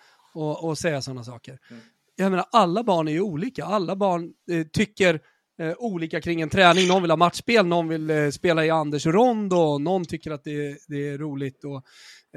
att 0.71 0.79
säga 0.79 1.01
sådana 1.01 1.23
saker. 1.23 1.59
Mm. 1.69 1.81
Jag 2.15 2.29
menar, 2.29 2.45
alla 2.51 2.83
barn 2.83 3.07
är 3.07 3.11
ju 3.11 3.21
olika. 3.21 3.65
Alla 3.65 3.95
barn 3.95 4.33
eh, 4.51 4.67
tycker 4.67 5.19
eh, 5.61 5.73
olika 5.77 6.21
kring 6.21 6.41
en 6.41 6.49
träning. 6.49 6.87
Någon 6.87 7.01
vill 7.01 7.11
ha 7.11 7.17
matchspel, 7.17 7.65
någon 7.65 7.87
vill 7.87 8.09
eh, 8.09 8.29
spela 8.29 8.65
i 8.65 8.69
Anders 8.69 9.05
Rondo, 9.05 9.77
någon 9.77 10.05
tycker 10.05 10.31
att 10.31 10.43
det, 10.43 10.77
det 10.87 11.09
är 11.09 11.17
roligt 11.17 11.65
att 11.65 11.83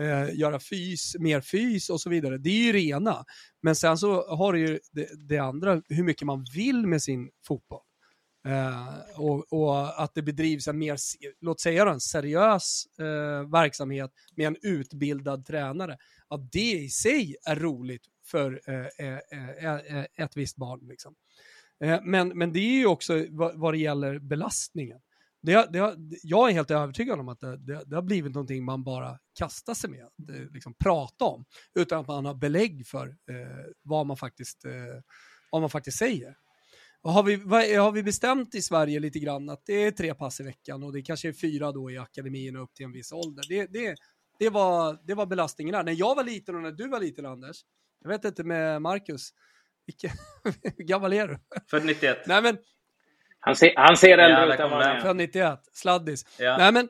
eh, 0.01 0.39
göra 0.39 0.61
fys, 0.61 1.17
mer 1.19 1.41
fys 1.41 1.91
och 1.91 2.01
så 2.01 2.11
vidare. 2.11 2.39
Det 2.39 2.51
är 2.51 2.65
ju 2.65 2.73
rena. 2.73 3.25
Men 3.63 3.77
sen 3.77 3.99
så 3.99 4.37
har 4.37 4.53
du 4.53 4.61
ju 4.61 4.81
det, 4.93 5.09
det 5.29 5.39
andra, 5.39 5.83
hur 5.89 6.05
mycket 6.05 6.27
man 6.27 6.45
vill 6.55 6.87
med 6.87 7.03
sin 7.03 7.31
fotboll. 7.47 7.83
Eh, 8.47 8.99
och, 9.17 9.53
och, 9.53 10.03
att 10.03 10.15
det 10.15 10.23
bedrivs 10.23 10.69
en 10.69 10.79
mer, 10.79 10.97
låt 11.41 11.61
säga 11.61 11.91
en 11.91 12.01
seriös 12.01 12.87
eh, 12.99 13.51
verksamhet 13.51 14.11
med 14.37 14.47
en 14.47 14.57
utbildad 14.63 15.47
tränare. 15.47 15.99
Att 16.29 16.53
det 16.53 16.73
i 16.73 16.89
sig 16.89 17.37
är 17.47 17.57
roligt 17.57 18.07
för 18.27 18.61
eh, 18.67 19.07
eh, 19.07 19.19
eh, 19.59 19.99
eh, 19.99 20.07
ett 20.17 20.37
visst 20.37 20.57
barn. 20.57 20.81
Liksom. 20.83 21.15
Eh, 21.85 22.01
men, 22.03 22.29
men 22.29 22.53
det 22.53 22.59
är 22.59 22.79
ju 22.79 22.87
också 22.87 23.27
vad, 23.31 23.59
vad 23.59 23.75
det 23.75 23.79
gäller 23.79 24.19
belastningen. 24.19 25.01
Det, 25.43 25.73
det, 25.73 25.97
jag 26.23 26.49
är 26.49 26.53
helt 26.53 26.71
övertygad 26.71 27.21
om 27.21 27.29
att 27.29 27.41
det, 27.41 27.57
det, 27.57 27.85
det, 27.87 27.97
har 27.97 28.03
blivit 28.03 28.35
någonting 28.35 28.65
man 28.65 28.85
bara 28.85 29.19
kastar 29.39 29.75
sig 29.75 29.91
med, 29.91 30.09
det, 30.17 30.53
liksom 30.53 30.75
prata 30.75 31.25
om, 31.25 31.45
utan 31.75 32.01
att 32.01 32.07
man 32.07 32.25
har 32.25 32.35
belägg 32.35 32.87
för 32.87 33.07
eh, 33.09 33.73
vad, 33.83 34.07
man 34.07 34.17
faktiskt, 34.17 34.65
eh, 34.65 34.73
vad 35.51 35.61
man 35.61 35.71
faktiskt 35.71 35.99
säger. 35.99 36.37
Har, 37.05 37.23
vi, 37.23 37.37
vad, 37.37 37.63
har 37.63 37.93
vi 37.93 38.03
bestämt 38.03 38.55
i 38.55 38.63
Sverige 38.63 39.01
lite 39.01 39.19
grann 39.19 39.49
att 39.49 39.67
det 39.67 39.85
är 39.85 39.91
tre 39.91 40.15
pass 40.15 40.41
i 40.41 40.43
veckan 40.43 40.83
och 40.83 40.93
det 40.93 41.03
kanske 41.03 41.29
är 41.29 41.33
fyra 41.33 41.73
då 41.73 41.91
i 41.91 41.99
akademin 41.99 42.57
upp 42.57 42.75
till 42.75 42.85
en 42.85 42.93
viss 42.93 43.13
ålder. 43.13 43.45
Det, 43.49 43.67
det, 43.67 43.97
det, 44.39 44.51
var, 44.51 44.99
det 45.07 45.15
var 45.15 45.27
belastningen 45.27 45.73
där. 45.73 45.83
När 45.83 45.93
jag 45.93 46.15
var 46.15 46.25
liten 46.25 46.55
och 46.55 46.63
när 46.63 46.73
du 46.73 46.89
var 46.89 47.01
liten 47.01 47.27
Anders, 47.27 47.57
jag 48.03 48.09
vet 48.09 48.25
inte 48.25 48.45
med 48.45 48.83
Marcus, 48.83 49.31
vilken, 49.87 50.11
hur 50.77 50.85
gammal 50.85 51.13
är 51.13 51.29
du? 51.29 51.39
Född 51.71 51.85
91. 51.85 52.19
Nej, 52.27 52.43
men, 52.43 52.57
han, 53.41 53.57
ser, 53.57 53.73
han 53.77 53.97
ser 53.97 54.19
äldre 54.19 54.55
ut 54.55 54.61
än 54.61 54.71
vad 54.71 54.83
han 54.83 54.97
är. 54.97 55.01
Född 55.01 55.17
91, 55.17 55.61
sladdis. 55.73 56.27
Ja. 56.39 56.57
Nej, 56.59 56.73
men, 56.73 56.89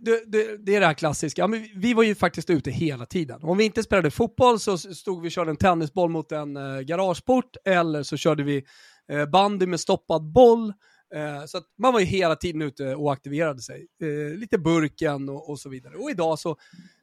det, 0.00 0.32
det, 0.32 0.56
det, 0.66 0.76
är 0.76 0.80
det 0.80 0.86
här 0.86 0.94
klassiska. 0.94 1.42
Ja, 1.42 1.46
men 1.46 1.68
vi 1.76 1.94
var 1.94 2.02
ju 2.02 2.14
faktiskt 2.14 2.50
ute 2.50 2.70
hela 2.70 3.06
tiden. 3.06 3.42
Om 3.42 3.58
vi 3.58 3.64
inte 3.64 3.82
spelade 3.82 4.10
fotboll 4.10 4.60
så 4.60 4.78
stod 4.78 5.22
vi 5.22 5.28
och 5.28 5.32
körde 5.32 5.50
en 5.50 5.56
tennisboll 5.56 6.10
mot 6.10 6.32
en 6.32 6.56
uh, 6.56 6.80
garageport 6.80 7.56
eller 7.64 8.02
så 8.02 8.16
körde 8.16 8.42
vi 8.42 8.64
eh, 9.08 9.26
bandy 9.26 9.66
med 9.66 9.80
stoppad 9.80 10.22
boll. 10.32 10.72
Eh, 11.14 11.44
så 11.46 11.60
man 11.78 11.92
var 11.92 12.00
ju 12.00 12.06
hela 12.06 12.36
tiden 12.36 12.62
ute 12.62 12.94
och 12.94 13.12
aktiverade 13.12 13.62
sig. 13.62 13.86
Eh, 14.02 14.38
lite 14.38 14.58
burken 14.58 15.28
och, 15.28 15.50
och, 15.50 15.60
så 15.60 15.68
vidare. 15.68 15.96
Och 15.96 16.10
idag 16.10 16.38
så, 16.38 16.56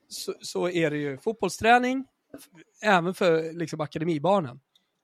så, 0.07 0.33
så, 0.41 0.69
är 0.69 0.91
det 0.91 0.97
ju 0.97 1.17
fotbollsträning, 1.17 2.05
även 2.83 3.13
för 3.13 3.53
liksom, 3.53 3.81
akademibarnen 3.81 4.59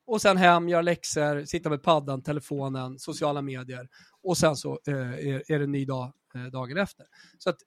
och 0.09 0.21
sen 0.21 0.37
hem, 0.37 0.69
göra 0.69 0.81
läxor, 0.81 1.45
sitta 1.45 1.69
med 1.69 1.83
paddan, 1.83 2.21
telefonen, 2.23 2.99
sociala 2.99 3.41
medier 3.41 3.89
och 4.21 4.37
sen 4.37 4.55
så 4.55 4.79
eh, 4.87 4.95
är, 4.95 5.51
är 5.51 5.59
det 5.59 5.63
en 5.63 5.71
ny 5.71 5.85
dag 5.85 6.13
eh, 6.35 6.43
dagen 6.43 6.77
efter. 6.77 7.05
Så 7.37 7.49
att, 7.49 7.57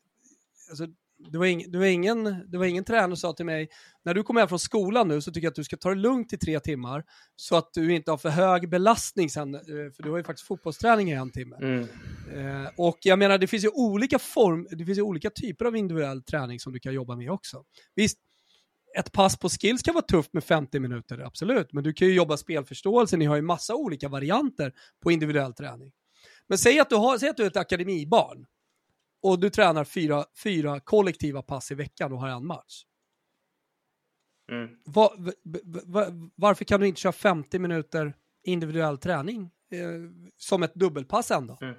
alltså, 0.71 0.87
det 1.31 1.39
var, 1.39 1.47
ing, 1.47 1.73
det, 1.73 1.79
var 1.79 1.87
ingen, 1.87 2.25
det 2.51 2.59
var 2.59 2.65
ingen 2.65 2.85
tränare 2.85 3.09
som 3.09 3.17
sa 3.17 3.33
till 3.33 3.47
mig, 3.47 3.69
när 4.05 4.15
du 4.15 4.23
kommer 4.23 4.41
hem 4.41 4.49
från 4.49 4.59
skolan 4.59 5.09
nu 5.09 5.21
så 5.21 5.33
tycker 5.33 5.47
jag 5.47 5.51
att 5.51 5.57
du 5.57 5.65
ska 5.65 5.77
ta 5.77 5.89
det 5.89 5.95
lugnt 5.95 6.33
i 6.33 6.39
tre 6.39 6.61
timmar 6.61 7.05
så 7.37 7.57
att 7.57 7.73
du 7.73 7.95
inte 7.95 8.11
har 8.11 8.19
för 8.19 8.29
hög 8.29 8.71
belastning 8.71 9.31
sen, 9.31 9.55
eh, 9.55 9.61
för 9.97 10.03
du 10.03 10.11
har 10.11 10.19
ju 10.19 10.25
faktiskt 10.25 10.47
fotbollsträning 10.47 11.11
i 11.11 11.13
en 11.13 11.31
timme. 11.31 11.57
Mm. 11.57 11.89
Eh, 12.35 12.71
och 12.77 12.99
jag 13.03 13.19
menar, 13.19 13.39
det 13.39 13.47
finns 13.47 13.65
ju 13.65 13.69
olika 13.69 14.19
form, 14.19 14.67
det 14.71 14.85
finns 14.85 14.99
ju 14.99 15.03
olika 15.03 15.31
typer 15.31 15.65
av 15.65 15.77
individuell 15.77 16.23
träning 16.23 16.61
som 16.61 16.73
du 16.73 16.81
kan 16.81 16.95
jobba 16.95 17.17
med 17.17 17.31
också. 17.31 17.65
Visst, 17.95 18.19
ett 18.99 19.13
pass 19.13 19.39
på 19.39 19.49
skills 19.49 19.83
kan 19.83 19.95
vara 19.95 20.05
tufft 20.05 20.33
med 20.33 20.45
50 20.45 20.81
minuter, 20.81 21.19
absolut. 21.19 21.73
Men 21.73 21.85
du 21.85 21.93
kan 21.93 22.09
ju 22.09 22.15
jobba 22.15 22.37
spelförståelse, 22.37 23.17
ni 23.17 23.25
har 23.25 23.37
ju 23.37 23.43
massa 23.43 23.75
olika 23.75 24.09
varianter 24.09 24.73
på 25.03 25.13
individuell 25.13 25.55
träning. 25.55 25.93
Men 26.49 26.59
säg 26.59 26.81
att 26.81 26.91
du, 26.91 26.97
har, 26.97 27.19
säg 27.19 27.29
att 27.29 27.37
du 27.37 27.43
är 27.43 27.47
ett 27.47 27.57
akademibarn 27.57 28.47
och 29.23 29.39
du 29.39 29.51
tränar 29.51 29.85
fyra, 29.85 30.25
fyra 30.43 30.81
kollektiva 30.81 31.43
pass 31.43 31.71
i 31.71 31.75
veckan 31.75 32.13
och 32.13 32.19
har 32.19 32.29
en 32.29 32.47
match. 32.47 32.85
Mm. 34.51 34.69
Var, 34.85 35.33
var, 35.93 36.31
varför 36.35 36.65
kan 36.65 36.81
du 36.81 36.87
inte 36.87 37.01
köra 37.01 37.13
50 37.13 37.59
minuter 37.59 38.15
individuell 38.43 38.99
träning 38.99 39.51
eh, 39.71 39.79
som 40.37 40.63
ett 40.63 40.75
dubbelpass 40.75 41.31
ändå? 41.31 41.59
Mm. 41.61 41.75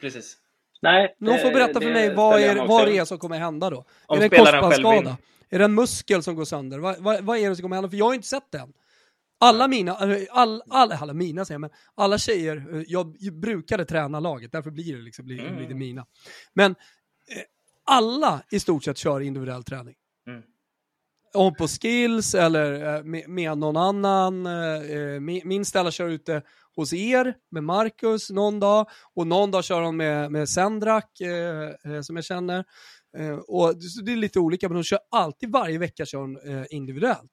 Precis. 0.00 0.38
Nej, 0.82 1.16
Någon 1.18 1.38
får 1.38 1.50
berätta 1.50 1.80
för 1.80 1.92
mig 1.92 2.14
vad, 2.14 2.40
är, 2.40 2.66
vad 2.66 2.86
det 2.86 2.98
är 2.98 3.04
som 3.04 3.18
kommer 3.18 3.38
hända 3.38 3.70
då. 3.70 3.84
Om 4.06 4.16
är 4.16 4.28
det 4.28 4.36
en 4.36 4.44
korsbandsskada? 4.44 5.16
Är 5.48 5.58
det 5.58 5.64
en 5.64 5.74
muskel 5.74 6.22
som 6.22 6.34
går 6.34 6.44
sönder? 6.44 6.78
Vad, 6.78 6.98
vad, 6.98 7.24
vad, 7.24 7.38
är 7.38 7.48
det 7.48 7.56
som 7.56 7.62
kommer 7.62 7.76
hända? 7.76 7.90
För 7.90 7.96
jag 7.96 8.04
har 8.04 8.14
inte 8.14 8.28
sett 8.28 8.50
den. 8.50 8.72
Alla 9.38 9.68
mina, 9.68 9.94
all, 10.30 10.62
all, 10.68 10.92
alla 10.92 11.12
mina 11.12 11.44
säger 11.44 11.54
jag, 11.54 11.60
men 11.60 11.70
alla 11.94 12.18
tjejer, 12.18 12.76
eh, 12.76 12.82
jag 12.86 13.16
brukade 13.32 13.84
träna 13.84 14.20
laget, 14.20 14.52
därför 14.52 14.70
blir 14.70 14.96
det 14.96 15.02
liksom, 15.02 15.24
blir, 15.24 15.46
mm. 15.46 15.68
det 15.68 15.74
mina. 15.74 16.06
Men 16.54 16.70
eh, 16.70 17.42
alla 17.84 18.42
i 18.50 18.60
stort 18.60 18.84
sett 18.84 18.98
kör 18.98 19.20
individuell 19.20 19.64
träning. 19.64 19.94
Mm. 20.26 20.42
Om 21.34 21.54
på 21.54 21.68
skills 21.68 22.34
eller 22.34 22.96
eh, 22.96 23.02
med, 23.04 23.28
med 23.28 23.58
någon 23.58 23.76
annan. 23.76 24.46
Eh, 24.46 25.20
min 25.44 25.64
ställa 25.64 25.90
kör 25.90 26.08
ute 26.08 26.42
hos 26.76 26.92
er 26.92 27.34
med 27.50 27.64
Marcus 27.64 28.30
någon 28.30 28.60
dag 28.60 28.86
och 29.14 29.26
någon 29.26 29.50
dag 29.50 29.64
kör 29.64 29.80
hon 29.80 29.96
med, 29.96 30.32
med 30.32 30.48
Sendrak 30.48 31.20
eh, 31.20 31.92
eh, 31.92 32.00
som 32.00 32.16
jag 32.16 32.24
känner. 32.24 32.64
Eh, 33.18 33.36
och 33.36 33.74
det 34.04 34.12
är 34.12 34.16
lite 34.16 34.38
olika, 34.38 34.68
men 34.68 34.76
hon 34.76 34.84
kör 34.84 34.98
alltid 35.10 35.52
varje 35.52 35.78
vecka 35.78 36.06
kör 36.06 36.18
hon 36.18 36.36
eh, 36.36 36.64
individuellt. 36.70 37.32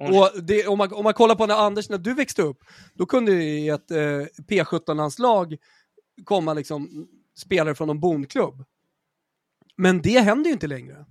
Och 0.00 0.42
det, 0.42 0.66
om, 0.66 0.78
man, 0.78 0.92
om 0.92 1.04
man 1.04 1.14
kollar 1.14 1.34
på 1.34 1.46
när 1.46 1.54
Anders, 1.54 1.88
när 1.88 1.98
du 1.98 2.14
växte 2.14 2.42
upp, 2.42 2.58
då 2.94 3.06
kunde 3.06 3.32
i 3.32 3.68
ett 3.68 3.90
eh, 3.90 3.96
P17-landslag 4.48 5.56
komma 6.24 6.54
liksom 6.54 7.08
spelare 7.36 7.74
från 7.74 7.90
en 7.90 8.00
bondklubb. 8.00 8.64
Men 9.76 10.02
det 10.02 10.20
händer 10.20 10.48
ju 10.48 10.52
inte 10.52 10.66
längre. 10.66 11.06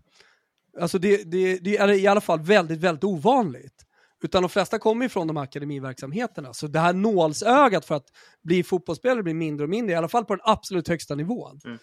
Alltså 0.79 0.99
det, 0.99 1.31
det, 1.31 1.57
det, 1.57 1.77
är 1.77 1.91
i 1.91 2.07
alla 2.07 2.21
fall 2.21 2.39
väldigt, 2.39 2.79
väldigt 2.79 3.03
ovanligt. 3.03 3.85
Utan 4.23 4.43
de 4.43 4.49
flesta 4.49 4.79
kommer 4.79 5.05
ju 5.05 5.09
från 5.09 5.27
de 5.27 5.37
här 5.37 5.43
akademiverksamheterna. 5.43 6.53
Så 6.53 6.67
det 6.67 6.79
här 6.79 6.93
nålsögat 6.93 7.85
för 7.85 7.95
att 7.95 8.07
bli 8.43 8.63
fotbollsspelare 8.63 9.23
blir 9.23 9.33
mindre 9.33 9.63
och 9.63 9.69
mindre, 9.69 9.93
i 9.93 9.95
alla 9.95 10.07
fall 10.07 10.25
på 10.25 10.35
den 10.35 10.41
absolut 10.43 10.87
högsta 10.87 11.15
nivån. 11.15 11.59
Mm. 11.65 11.77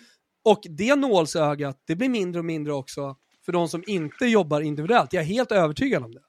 Och 0.44 0.60
det 0.70 0.96
nålsögat, 0.96 1.82
det 1.86 1.96
blir 1.96 2.08
mindre 2.08 2.38
och 2.38 2.44
mindre 2.44 2.72
också 2.72 3.16
för 3.44 3.52
de 3.52 3.68
som 3.68 3.84
inte 3.86 4.26
jobbar 4.26 4.60
individuellt. 4.60 5.12
Jag 5.12 5.22
är 5.22 5.26
helt 5.26 5.52
övertygad 5.52 6.04
om 6.04 6.14
det. 6.14 6.22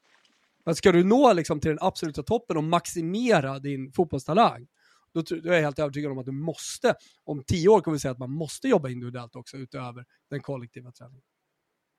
Ska 0.73 0.91
du 0.91 1.03
nå 1.03 1.33
liksom 1.33 1.59
till 1.59 1.69
den 1.69 1.79
absoluta 1.81 2.23
toppen 2.23 2.57
och 2.57 2.63
maximera 2.63 3.59
din 3.59 3.91
fotbollstalang, 3.91 4.67
då, 5.13 5.21
då 5.21 5.49
är 5.49 5.55
jag 5.55 5.61
helt 5.61 5.79
övertygad 5.79 6.11
om 6.11 6.17
att 6.17 6.25
du 6.25 6.31
måste, 6.31 6.95
om 7.23 7.43
tio 7.47 7.69
år 7.69 7.81
kommer 7.81 7.95
vi 7.95 7.99
säga 7.99 8.11
att 8.11 8.19
man 8.19 8.31
måste 8.31 8.67
jobba 8.67 8.89
individuellt 8.89 9.35
också 9.35 9.57
utöver 9.57 10.05
den 10.29 10.39
kollektiva 10.39 10.91
träningen. 10.91 11.23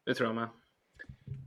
Det 0.07 0.15
tror 0.15 0.29
jag 0.29 0.35
med. 0.35 0.49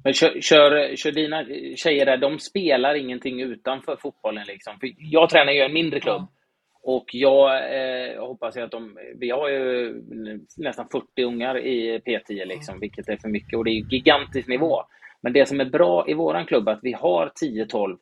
Men 0.04 0.14
kör, 0.14 0.42
kör, 0.42 0.96
kör 0.96 1.12
dina 1.12 1.46
tjejer 1.76 2.06
där, 2.06 2.18
de 2.18 2.40
spelar 2.40 2.96
ingenting 2.96 3.42
utanför 3.42 3.96
fotbollen 3.96 4.48
liksom? 4.48 4.80
För 4.80 4.90
jag 4.98 5.30
tränar 5.30 5.52
ju 5.52 5.60
en 5.60 5.74
mindre 5.74 6.00
klubb. 6.00 6.22
Ja. 6.22 6.28
Och 6.86 7.06
jag 7.12 7.76
eh, 7.76 8.28
hoppas 8.28 8.58
att 8.58 8.72
de... 8.72 8.98
Vi 9.16 9.30
har 9.30 9.50
ju 9.50 9.94
nästan 10.58 10.88
40 10.92 11.24
ungar 11.24 11.58
i 11.58 12.00
P10, 12.00 12.46
liksom, 12.46 12.80
vilket 12.80 13.10
är 13.10 13.18
för 13.18 13.30
mycket. 13.30 13.58
Och 13.58 13.64
det 13.64 13.72
är 13.72 13.74
ju 13.74 13.88
gigantisk 13.90 14.48
nivå. 14.48 14.84
Men 15.24 15.34
det 15.34 15.46
som 15.46 15.60
är 15.60 15.66
bra 15.66 16.06
i 16.08 16.14
vår 16.14 16.48
klubb 16.48 16.68
är 16.68 16.72
att 16.72 16.84
vi 16.84 16.94
har 16.94 17.32
10-12 17.42 17.98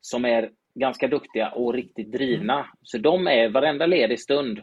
som 0.00 0.24
är 0.24 0.50
ganska 0.74 1.08
duktiga 1.08 1.50
och 1.50 1.74
riktigt 1.74 2.12
drivna. 2.12 2.66
Så 2.82 2.98
de 2.98 3.26
är, 3.26 3.48
varenda 3.48 3.86
ledig 3.86 4.20
stund, 4.20 4.60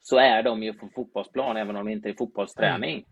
så 0.00 0.18
är 0.18 0.42
de 0.42 0.62
ju 0.62 0.72
på 0.72 0.88
fotbollsplan, 0.94 1.56
även 1.56 1.76
om 1.76 1.86
det 1.86 1.92
inte 1.92 2.08
är 2.08 2.14
fotbollsträning. 2.18 3.04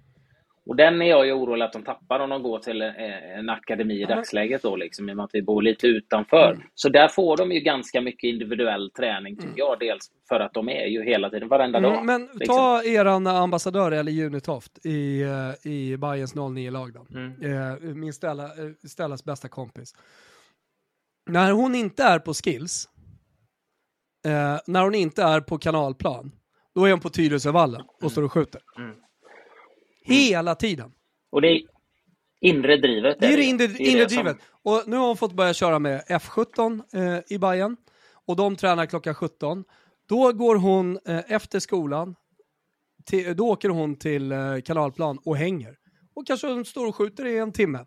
Och 0.67 0.77
den 0.77 1.03
är 1.03 1.07
jag 1.07 1.27
ju 1.27 1.33
orolig 1.33 1.65
att 1.65 1.73
de 1.73 1.83
tappar 1.83 2.21
om 2.21 2.31
de 2.31 2.43
går 2.43 2.59
till 2.59 2.83
eh, 2.83 3.39
en 3.39 3.49
akademi 3.49 4.03
i 4.03 4.05
dagsläget 4.05 4.63
då, 4.63 4.77
liksom, 4.77 5.09
i 5.09 5.13
och 5.13 5.17
med 5.17 5.25
att 5.25 5.31
vi 5.35 5.43
bor 5.43 5.63
lite 5.63 5.87
utanför. 5.87 6.53
Mm. 6.53 6.63
Så 6.75 6.89
där 6.89 7.09
får 7.09 7.37
de 7.37 7.53
ju 7.53 7.61
ganska 7.61 8.01
mycket 8.01 8.29
individuell 8.29 8.91
träning, 8.91 9.37
tycker 9.37 9.49
mm. 9.49 9.59
jag, 9.59 9.79
dels 9.79 10.11
för 10.29 10.41
att 10.41 10.55
de 10.55 10.69
är 10.69 10.87
ju 10.87 11.05
hela 11.05 11.31
tiden, 11.31 11.49
varenda 11.49 11.79
mm, 11.79 11.91
dag. 11.91 12.05
Men 12.05 12.29
liksom. 12.35 12.57
ta 12.57 12.83
eran 12.83 13.27
ambassadör, 13.27 13.93
eller 13.93 14.13
Junitoft, 14.13 14.87
i, 14.87 15.23
eh, 15.23 15.73
i 15.73 15.97
Bayerns 15.97 16.35
09-lag 16.35 16.93
då. 16.93 17.07
Mm. 17.11 17.43
Eh, 17.43 17.95
min 17.95 18.13
Stella, 18.13 18.51
Stellas 18.89 19.25
bästa 19.25 19.49
kompis. 19.49 19.95
När 21.31 21.53
hon 21.53 21.75
inte 21.75 22.03
är 22.03 22.19
på 22.19 22.35
skills, 22.35 22.89
när 24.67 24.83
hon 24.83 24.95
inte 24.95 25.23
är 25.23 25.41
på 25.41 25.59
kanalplan, 25.59 26.33
då 26.75 26.85
är 26.85 26.91
hon 26.91 27.01
på 27.01 27.09
Tyresövallen 27.09 27.81
och 27.81 28.03
mm. 28.03 28.11
står 28.11 28.23
och 28.23 28.33
skjuter. 28.33 28.61
Mm. 30.11 30.23
Hela 30.23 30.55
tiden. 30.55 30.93
Och 31.31 31.43
det 31.43 31.49
är 31.49 31.63
inre 32.41 32.77
drivet. 32.77 33.17
Det 33.21 33.27
är 33.27 33.37
det 33.37 33.45
inre, 33.45 33.65
inre 33.65 34.05
drivet. 34.05 34.37
Och 34.63 34.83
nu 34.87 34.97
har 34.97 35.07
hon 35.07 35.17
fått 35.17 35.33
börja 35.33 35.55
köra 35.55 35.79
med 35.79 36.03
F17 36.09 36.83
eh, 36.93 37.35
i 37.35 37.39
Bayern 37.39 37.77
och 38.27 38.37
de 38.37 38.57
tränar 38.57 38.87
klockan 38.87 39.15
17. 39.15 39.65
Då 40.09 40.33
går 40.33 40.57
hon 40.57 40.99
eh, 41.07 41.21
efter 41.29 41.59
skolan, 41.59 42.15
till, 43.05 43.37
då 43.37 43.49
åker 43.49 43.69
hon 43.69 43.97
till 43.97 44.33
eh, 44.33 44.61
kanalplan 44.65 45.19
och 45.25 45.37
hänger. 45.37 45.77
Och 46.15 46.27
kanske 46.27 46.47
hon 46.47 46.65
står 46.65 46.87
och 46.87 46.97
skjuter 46.97 47.27
i 47.27 47.39
en 47.39 47.53
timme. 47.53 47.87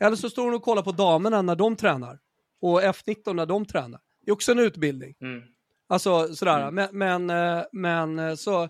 Eller 0.00 0.16
så 0.16 0.30
står 0.30 0.44
hon 0.44 0.54
och 0.54 0.62
kollar 0.62 0.82
på 0.82 0.92
damerna 0.92 1.42
när 1.42 1.56
de 1.56 1.76
tränar. 1.76 2.18
Och 2.60 2.82
F19 2.82 3.32
när 3.32 3.46
de 3.46 3.64
tränar. 3.66 4.00
Det 4.24 4.30
är 4.30 4.32
också 4.32 4.52
en 4.52 4.58
utbildning. 4.58 5.14
Mm. 5.20 5.42
Alltså 5.88 6.34
sådär, 6.34 6.68
mm. 6.68 6.74
men, 6.74 7.24
men, 7.26 7.58
eh, 7.58 7.64
men 7.72 8.18
eh, 8.18 8.34
så 8.34 8.68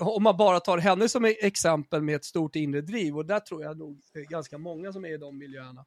om 0.00 0.22
man 0.22 0.36
bara 0.36 0.60
tar 0.60 0.78
henne 0.78 1.08
som 1.08 1.24
exempel 1.24 2.02
med 2.02 2.16
ett 2.16 2.24
stort 2.24 2.56
inre 2.56 2.80
driv, 2.80 3.16
och 3.16 3.26
där 3.26 3.40
tror 3.40 3.62
jag 3.62 3.78
nog 3.78 4.00
ganska 4.14 4.58
många 4.58 4.92
som 4.92 5.04
är 5.04 5.14
i 5.14 5.18
de 5.18 5.38
miljöerna 5.38 5.84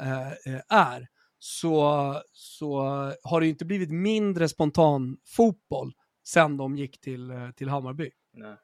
eh, 0.00 0.28
eh, 0.28 0.62
är, 0.68 1.08
så, 1.38 2.22
så 2.32 2.78
har 3.22 3.40
det 3.40 3.46
inte 3.46 3.64
blivit 3.64 3.90
mindre 3.90 4.48
spontan 4.48 5.16
fotboll 5.24 5.92
sen 6.28 6.56
de 6.56 6.76
gick 6.76 7.00
till, 7.00 7.30
eh, 7.30 7.50
till 7.50 7.68
Hammarby. 7.68 8.10
Nej. 8.32 8.56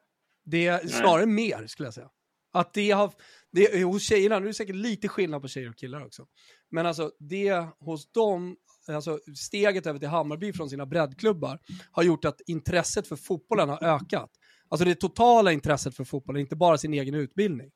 Det 0.45 0.67
är 0.67 0.87
snarare 0.87 1.25
Nej. 1.25 1.35
mer, 1.35 1.67
skulle 1.67 1.87
jag 1.87 1.93
säga. 1.93 2.09
Att 2.53 2.73
det 2.73 2.91
har, 2.91 3.13
det, 3.51 3.83
hos 3.83 4.03
tjejerna, 4.03 4.39
nu 4.39 4.45
är 4.45 4.47
det 4.47 4.53
säkert 4.53 4.75
lite 4.75 5.07
skillnad 5.07 5.41
på 5.41 5.47
tjejer 5.47 5.69
och 5.69 5.77
killar 5.77 6.05
också, 6.05 6.25
men 6.71 6.85
alltså 6.85 7.11
det 7.19 7.67
hos 7.79 8.11
dem, 8.11 8.57
alltså 8.87 9.19
steget 9.35 9.85
över 9.85 9.99
till 9.99 10.07
Hammarby 10.07 10.53
från 10.53 10.69
sina 10.69 10.85
breddklubbar 10.85 11.59
har 11.91 12.03
gjort 12.03 12.25
att 12.25 12.41
intresset 12.47 13.07
för 13.07 13.15
fotbollen 13.15 13.69
har 13.69 13.83
ökat. 13.83 14.29
Alltså 14.73 14.85
det 14.85 14.95
totala 14.95 15.51
intresset 15.51 15.95
för 15.95 16.03
fotboll, 16.03 16.37
inte 16.37 16.55
bara 16.55 16.77
sin 16.77 16.93
egen 16.93 17.15
utbildning. 17.15 17.71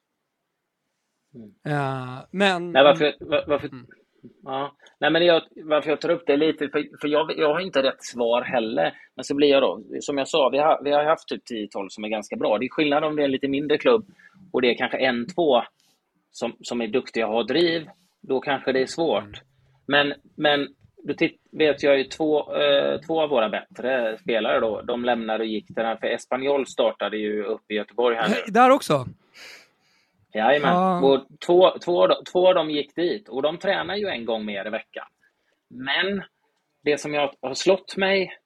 Mm. 1.35 1.47
Uh, 1.47 2.19
men... 2.31 2.71
Nej, 2.71 2.83
varför, 2.83 3.15
varför, 3.47 3.67
mm. 3.67 3.85
ja. 4.43 4.75
Nej, 4.99 5.11
men 5.11 5.25
jag, 5.25 5.41
varför 5.63 5.89
jag 5.89 6.01
tar 6.01 6.09
upp 6.09 6.23
det 6.25 6.37
lite, 6.37 6.69
för, 6.69 6.99
för 7.01 7.07
jag, 7.07 7.37
jag 7.37 7.53
har 7.53 7.59
inte 7.59 7.83
rätt 7.83 8.03
svar 8.03 8.41
heller. 8.41 8.93
Men 9.15 9.23
så 9.23 9.35
blir 9.35 9.47
jag 9.47 9.61
då, 9.61 9.83
som 10.01 10.17
jag 10.17 10.27
sa, 10.27 10.49
vi 10.49 10.57
har, 10.57 10.83
vi 10.83 10.91
har 10.91 11.03
haft 11.03 11.27
typ 11.27 11.41
10-12 11.51 11.87
som 11.89 12.03
är 12.03 12.09
ganska 12.09 12.35
bra. 12.35 12.57
Det 12.57 12.65
är 12.65 12.69
skillnad 12.69 13.03
om 13.03 13.15
det 13.15 13.21
är 13.21 13.25
en 13.25 13.31
lite 13.31 13.47
mindre 13.47 13.77
klubb 13.77 14.05
och 14.51 14.61
det 14.61 14.71
är 14.71 14.77
kanske 14.77 14.97
en, 14.97 15.27
två 15.27 15.61
som, 16.31 16.55
som 16.61 16.81
är 16.81 16.87
duktiga 16.87 17.27
och 17.27 17.33
har 17.33 17.43
driv. 17.43 17.87
Då 18.21 18.39
kanske 18.39 18.71
det 18.71 18.81
är 18.81 18.85
svårt. 18.85 19.23
Mm. 19.23 19.39
Men, 19.87 20.13
men 20.35 20.67
då 21.03 21.13
vet 21.51 21.83
jag 21.83 21.97
ju 21.97 22.03
två, 22.03 22.55
eh, 22.55 22.99
två 22.99 23.21
av 23.21 23.29
våra 23.29 23.49
bättre 23.49 24.17
spelare 24.17 24.59
då, 24.59 24.81
de 24.81 25.05
lämnade 25.05 25.39
och 25.39 25.49
gick 25.49 25.65
till 25.65 25.75
den 25.75 25.97
för 25.97 26.07
Espanyol 26.07 26.67
startade 26.67 27.17
ju 27.17 27.43
upp 27.43 27.71
i 27.71 27.75
Göteborg 27.75 28.15
här 28.15 28.29
nu. 28.29 28.35
Där 28.47 28.69
också? 28.69 29.05
Jajamän. 30.33 30.75
Ah. 30.75 31.01
Och 31.01 31.27
två, 31.45 31.79
två, 31.85 32.07
två 32.31 32.47
av 32.47 32.55
dem 32.55 32.69
gick 32.69 32.95
dit 32.95 33.29
och 33.29 33.41
de 33.41 33.57
tränar 33.57 33.95
ju 33.95 34.07
en 34.07 34.25
gång 34.25 34.45
mer 34.45 34.67
i 34.67 34.69
veckan. 34.69 35.05
Men 35.69 36.23
det 36.83 36.97
som 36.97 37.13
jag 37.13 37.33
har 37.41 37.53
slått 37.53 37.97
mig 37.97 38.37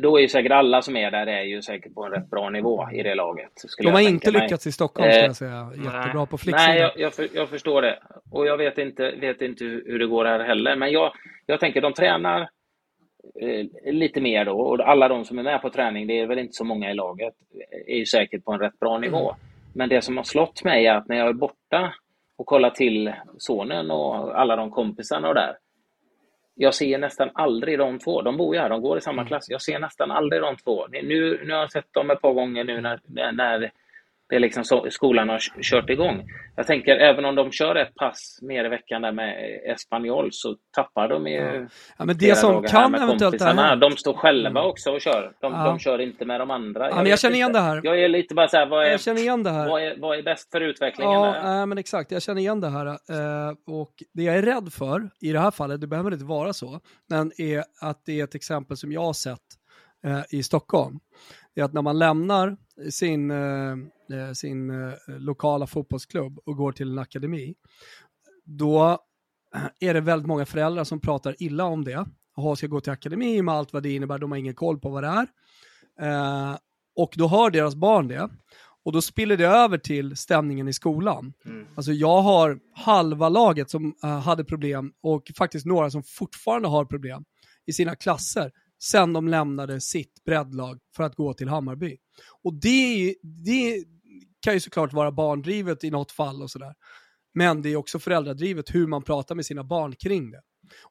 då 0.00 0.16
är 0.16 0.22
ju 0.22 0.28
säkert 0.28 0.52
alla 0.52 0.82
som 0.82 0.96
är 0.96 1.10
där 1.10 1.26
är 1.26 1.42
ju 1.42 1.62
säkert 1.62 1.94
på 1.94 2.04
en 2.04 2.12
rätt 2.12 2.30
bra 2.30 2.50
nivå 2.50 2.88
i 2.92 3.02
det 3.02 3.14
laget. 3.14 3.52
De 3.82 3.88
har 3.88 4.00
inte 4.00 4.32
mig. 4.32 4.42
lyckats 4.42 4.66
i 4.66 4.72
Stockholm, 4.72 5.10
ska 5.10 5.18
jag 5.18 5.26
eh, 5.26 5.32
säga. 5.32 5.70
Jättebra 5.76 6.26
på 6.26 6.38
flicksidan. 6.38 6.74
Nej, 6.74 6.80
jag, 6.80 6.92
jag, 6.96 7.14
för, 7.14 7.28
jag, 7.34 7.48
förstår 7.48 7.82
det. 7.82 7.98
Och 8.30 8.46
jag 8.46 8.56
vet 8.56 8.78
inte, 8.78 9.10
vet 9.10 9.42
inte 9.42 9.64
hur 9.64 9.98
det 9.98 10.06
går 10.06 10.24
här 10.24 10.40
heller. 10.40 10.76
Men 10.76 10.90
jag, 10.90 11.12
jag 11.46 11.60
tänker, 11.60 11.80
de 11.80 11.92
tränar 11.92 12.40
eh, 13.40 13.92
lite 13.92 14.20
mer 14.20 14.44
då. 14.44 14.60
Och 14.60 14.88
alla 14.88 15.08
de 15.08 15.24
som 15.24 15.38
är 15.38 15.42
med 15.42 15.62
på 15.62 15.70
träning, 15.70 16.06
det 16.06 16.20
är 16.20 16.26
väl 16.26 16.38
inte 16.38 16.52
så 16.52 16.64
många 16.64 16.90
i 16.90 16.94
laget, 16.94 17.34
är 17.86 17.96
ju 17.96 18.06
säkert 18.06 18.44
på 18.44 18.52
en 18.52 18.60
rätt 18.60 18.78
bra 18.80 18.98
nivå. 18.98 19.30
Mm. 19.30 19.40
Men 19.74 19.88
det 19.88 20.02
som 20.02 20.16
har 20.16 20.24
slått 20.24 20.64
mig 20.64 20.86
är 20.86 20.94
att 20.94 21.08
när 21.08 21.16
jag 21.16 21.28
är 21.28 21.32
borta 21.32 21.94
och 22.38 22.46
kollar 22.46 22.70
till 22.70 23.12
sonen 23.38 23.90
och 23.90 24.40
alla 24.40 24.56
de 24.56 24.70
kompisarna 24.70 25.28
och 25.28 25.34
där, 25.34 25.56
jag 26.58 26.74
ser 26.74 26.98
nästan 26.98 27.30
aldrig 27.34 27.78
de 27.78 27.98
två. 27.98 28.22
De 28.22 28.36
bor 28.36 28.54
ju 28.54 28.60
här, 28.60 28.68
de 28.68 28.82
går 28.82 28.98
i 28.98 29.00
samma 29.00 29.22
mm. 29.22 29.28
klass. 29.28 29.50
Jag 29.50 29.62
ser 29.62 29.78
nästan 29.78 30.10
aldrig 30.10 30.42
de 30.42 30.56
två. 30.56 30.86
Nu, 30.90 31.40
nu 31.44 31.52
har 31.52 31.60
jag 31.60 31.72
sett 31.72 31.92
dem 31.92 32.10
ett 32.10 32.20
par 32.20 32.32
gånger 32.32 32.64
nu 32.64 32.80
när, 32.80 33.00
när 33.32 33.70
det 34.28 34.36
är 34.36 34.40
liksom 34.40 34.64
så 34.64 34.86
skolan 34.90 35.28
har 35.28 35.38
kört 35.62 35.90
igång. 35.90 36.24
Jag 36.56 36.66
tänker 36.66 36.96
även 36.96 37.24
om 37.24 37.34
de 37.34 37.52
kör 37.52 37.74
ett 37.74 37.94
pass 37.94 38.38
mer 38.42 38.64
i 38.64 38.68
veckan 38.68 39.02
där 39.02 39.12
med 39.12 39.60
Espanyol 39.74 40.28
så 40.32 40.56
tappar 40.76 41.08
de 41.08 41.26
ju 41.26 41.34
ja. 41.34 41.66
ja 41.98 42.04
men 42.04 42.18
det 42.18 42.38
som 42.38 42.62
kan 42.62 42.94
eventuellt 42.94 43.42
här... 43.42 43.76
De 43.76 43.96
står 43.96 44.14
själva 44.14 44.60
mm. 44.60 44.64
också 44.64 44.90
och 44.90 45.00
kör. 45.00 45.32
De, 45.40 45.52
ja. 45.52 45.64
de 45.64 45.78
kör 45.78 46.00
inte 46.00 46.24
med 46.24 46.40
de 46.40 46.50
andra. 46.50 46.90
Ja, 46.90 46.96
jag, 46.96 47.08
jag 47.08 47.18
känner 47.18 47.34
igen 47.34 47.52
det 47.52 47.60
här. 47.60 47.80
Jag 47.84 48.00
är 48.00 48.08
lite 48.08 48.34
bara 48.34 48.48
så 48.48 48.56
här, 48.56 48.66
vad 48.66 48.86
är, 48.86 48.90
jag 48.90 49.00
känner 49.00 49.20
igen 49.20 49.42
det 49.42 49.50
här. 49.50 49.68
Vad 49.68 49.82
är, 49.82 49.96
vad 49.98 50.18
är 50.18 50.22
bäst 50.22 50.50
för 50.50 50.60
utvecklingen? 50.60 51.12
Ja, 51.12 51.60
äh, 51.60 51.66
men 51.66 51.78
exakt. 51.78 52.10
Jag 52.10 52.22
känner 52.22 52.40
igen 52.40 52.60
det 52.60 52.68
här. 52.68 52.86
Uh, 52.86 53.56
och 53.66 53.92
det 54.14 54.22
jag 54.22 54.36
är 54.36 54.42
rädd 54.42 54.72
för 54.72 55.10
i 55.20 55.32
det 55.32 55.40
här 55.40 55.50
fallet, 55.50 55.80
det 55.80 55.86
behöver 55.86 56.12
inte 56.12 56.24
vara 56.24 56.52
så, 56.52 56.80
men 57.10 57.32
är 57.38 57.64
att 57.80 58.02
det 58.06 58.20
är 58.20 58.24
ett 58.24 58.34
exempel 58.34 58.76
som 58.76 58.92
jag 58.92 59.00
har 59.00 59.12
sett 59.12 59.38
uh, 60.06 60.22
i 60.30 60.42
Stockholm. 60.42 60.98
Är 61.56 61.64
att 61.64 61.72
när 61.72 61.82
man 61.82 61.98
lämnar 61.98 62.56
sin 62.90 63.30
uh, 63.30 63.76
Eh, 64.12 64.32
sin 64.32 64.70
eh, 64.70 64.94
lokala 65.06 65.66
fotbollsklubb 65.66 66.38
och 66.44 66.56
går 66.56 66.72
till 66.72 66.90
en 66.90 66.98
akademi, 66.98 67.54
då 68.44 68.98
är 69.80 69.94
det 69.94 70.00
väldigt 70.00 70.26
många 70.26 70.46
föräldrar 70.46 70.84
som 70.84 71.00
pratar 71.00 71.36
illa 71.38 71.64
om 71.64 71.84
det. 71.84 72.06
Och 72.36 72.58
ska 72.58 72.66
gå 72.66 72.80
till 72.80 72.92
akademi 72.92 73.42
med 73.42 73.54
allt 73.54 73.72
vad 73.72 73.82
det 73.82 73.94
innebär, 73.94 74.18
de 74.18 74.30
har 74.30 74.38
ingen 74.38 74.54
koll 74.54 74.78
på 74.78 74.88
vad 74.88 75.02
det 75.02 75.08
är. 75.08 75.26
Eh, 76.00 76.56
och 76.96 77.14
då 77.16 77.28
hör 77.28 77.50
deras 77.50 77.74
barn 77.74 78.08
det. 78.08 78.30
Och 78.84 78.92
då 78.92 79.02
spiller 79.02 79.36
det 79.36 79.46
över 79.46 79.78
till 79.78 80.16
stämningen 80.16 80.68
i 80.68 80.72
skolan. 80.72 81.32
Mm. 81.44 81.66
Alltså 81.74 81.92
jag 81.92 82.22
har 82.22 82.58
halva 82.74 83.28
laget 83.28 83.70
som 83.70 83.94
uh, 84.04 84.10
hade 84.10 84.44
problem 84.44 84.92
och 85.02 85.30
faktiskt 85.36 85.66
några 85.66 85.90
som 85.90 86.02
fortfarande 86.02 86.68
har 86.68 86.84
problem 86.84 87.24
i 87.66 87.72
sina 87.72 87.96
klasser 87.96 88.52
sen 88.82 89.12
de 89.12 89.28
lämnade 89.28 89.80
sitt 89.80 90.24
breddlag 90.24 90.78
för 90.96 91.02
att 91.02 91.14
gå 91.14 91.34
till 91.34 91.48
Hammarby. 91.48 91.96
Och 92.42 92.54
det, 92.54 93.14
det, 93.22 93.84
kan 94.40 94.54
ju 94.54 94.60
såklart 94.60 94.92
vara 94.92 95.12
barndrivet 95.12 95.84
i 95.84 95.90
något 95.90 96.12
fall 96.12 96.42
och 96.42 96.50
sådär. 96.50 96.74
Men 97.34 97.62
det 97.62 97.68
är 97.68 97.76
också 97.76 97.98
föräldradrivet 97.98 98.74
hur 98.74 98.86
man 98.86 99.02
pratar 99.02 99.34
med 99.34 99.46
sina 99.46 99.64
barn 99.64 99.94
kring 99.94 100.30
det. 100.30 100.40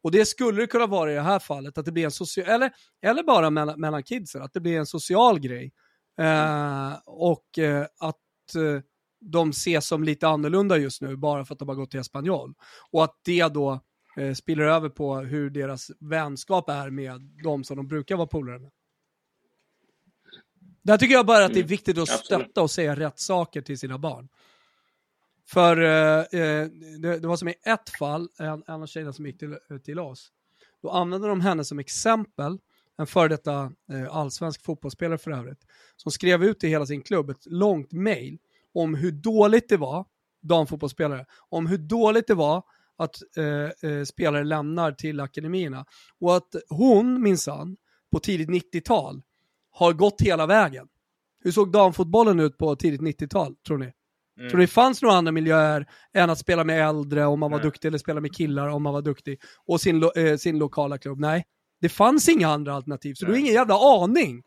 Och 0.01 0.11
det 0.11 0.25
skulle 0.25 0.61
det 0.61 0.67
kunna 0.67 0.87
vara 0.87 1.11
i 1.11 1.15
det 1.15 1.21
här 1.21 1.39
fallet, 1.39 1.77
att 1.77 1.85
det 1.85 1.91
blir 1.91 2.05
en 2.05 2.11
social, 2.11 2.47
eller, 2.47 2.71
eller 3.01 3.23
bara 3.23 3.49
mellan, 3.49 3.79
mellan 3.79 4.03
kidsen, 4.03 4.41
att 4.41 4.53
det 4.53 4.59
blir 4.59 4.79
en 4.79 4.85
social 4.85 5.39
grej. 5.39 5.73
Eh, 6.19 6.93
och 7.05 7.59
eh, 7.59 7.85
att 7.99 8.55
eh, 8.55 8.81
de 9.21 9.49
ses 9.49 9.87
som 9.87 10.03
lite 10.03 10.27
annorlunda 10.27 10.77
just 10.77 11.01
nu, 11.01 11.17
bara 11.17 11.45
för 11.45 11.53
att 11.53 11.59
de 11.59 11.67
har 11.69 11.75
gått 11.75 11.91
till 11.91 11.99
Espanyol. 11.99 12.53
Och 12.91 13.03
att 13.03 13.19
det 13.23 13.47
då 13.53 13.79
eh, 14.15 14.33
spiller 14.33 14.63
över 14.63 14.89
på 14.89 15.15
hur 15.15 15.49
deras 15.49 15.91
vänskap 15.99 16.69
är 16.69 16.89
med 16.89 17.21
de 17.43 17.63
som 17.63 17.77
de 17.77 17.87
brukar 17.87 18.15
vara 18.15 18.27
polare 18.27 18.59
med. 18.59 18.71
Där 20.81 20.97
tycker 20.97 21.13
jag 21.13 21.25
bara 21.25 21.45
att 21.45 21.53
det 21.53 21.59
är 21.59 21.61
mm. 21.61 21.67
viktigt 21.67 21.97
att 21.97 22.09
stötta 22.09 22.61
och 22.61 22.71
säga 22.71 22.95
rätt 22.95 23.19
saker 23.19 23.61
till 23.61 23.79
sina 23.79 23.97
barn. 23.97 24.29
För 25.47 25.81
eh, 25.81 26.41
eh, 26.41 26.67
det, 26.99 27.19
det, 27.19 27.27
var 27.27 27.37
som 27.37 27.47
i 27.47 27.55
ett 27.65 27.89
fall, 27.99 28.29
en, 28.39 28.63
en 28.67 28.81
av 28.81 28.87
tjejerna 28.87 29.13
som 29.13 29.25
gick 29.25 29.39
till, 29.39 29.57
till 29.83 29.99
oss, 29.99 30.31
då 30.81 30.89
använde 30.89 31.27
de 31.27 31.41
henne 31.41 31.65
som 31.65 31.79
exempel, 31.79 32.57
en 32.97 33.07
före 33.07 33.27
detta 33.27 33.71
eh, 33.91 34.15
allsvensk 34.15 34.63
fotbollsspelare 34.63 35.17
för 35.17 35.31
övrigt, 35.31 35.65
som 35.95 36.11
skrev 36.11 36.43
ut 36.43 36.63
i 36.63 36.67
hela 36.67 36.85
sin 36.85 37.01
klubb 37.01 37.29
ett 37.29 37.45
långt 37.45 37.91
mail 37.91 38.37
om 38.73 38.95
hur 38.95 39.11
dåligt 39.11 39.69
det 39.69 39.77
var, 39.77 40.05
damfotbollsspelare, 40.41 41.25
om 41.49 41.67
hur 41.67 41.77
dåligt 41.77 42.27
det 42.27 42.33
var 42.33 42.63
att 42.97 43.15
eh, 43.37 43.91
eh, 43.91 44.03
spelare 44.03 44.43
lämnar 44.43 44.91
till 44.91 45.19
akademierna. 45.19 45.85
Och 46.19 46.35
att 46.35 46.55
hon 46.69 47.21
minsann, 47.21 47.77
på 48.11 48.19
tidigt 48.19 48.49
90-tal, 48.49 49.21
har 49.71 49.93
gått 49.93 50.21
hela 50.21 50.45
vägen. 50.45 50.87
Hur 51.43 51.51
såg 51.51 51.71
damfotbollen 51.71 52.39
ut 52.39 52.57
på 52.57 52.75
tidigt 52.75 53.01
90-tal, 53.01 53.55
tror 53.55 53.77
ni? 53.77 53.91
Mm. 54.39 54.49
Tror 54.49 54.57
ni 54.59 54.63
det 54.63 54.71
fanns 54.71 55.01
några 55.01 55.15
andra 55.15 55.31
miljöer 55.31 55.85
än 56.13 56.29
att 56.29 56.39
spela 56.39 56.63
med 56.63 56.89
äldre 56.89 57.25
om 57.25 57.39
man 57.39 57.51
var 57.51 57.57
Nej. 57.57 57.65
duktig, 57.65 57.87
eller 57.87 57.97
spela 57.97 58.21
med 58.21 58.35
killar 58.35 58.67
om 58.67 58.83
man 58.83 58.93
var 58.93 59.01
duktig, 59.01 59.39
och 59.65 59.81
sin, 59.81 59.99
lo 59.99 60.11
eh, 60.15 60.37
sin 60.37 60.57
lokala 60.57 60.97
klubb? 60.97 61.19
Nej, 61.19 61.45
det 61.81 61.89
fanns 61.89 62.29
inga 62.29 62.49
andra 62.49 62.73
alternativ, 62.73 63.13
så 63.13 63.25
Nej. 63.25 63.29
du 63.29 63.33
har 63.33 63.39
ingen 63.39 63.53
jävla 63.53 64.03
aning 64.03 64.43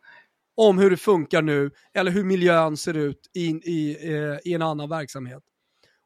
om 0.57 0.79
hur 0.79 0.91
det 0.91 0.97
funkar 0.97 1.43
nu, 1.43 1.71
eller 1.95 2.11
hur 2.11 2.25
miljön 2.25 2.77
ser 2.77 2.95
ut 2.95 3.31
i, 3.35 3.47
i, 3.47 3.97
eh, 4.15 4.39
i 4.45 4.55
en 4.55 4.63
annan 4.63 4.89
verksamhet. 4.89 5.43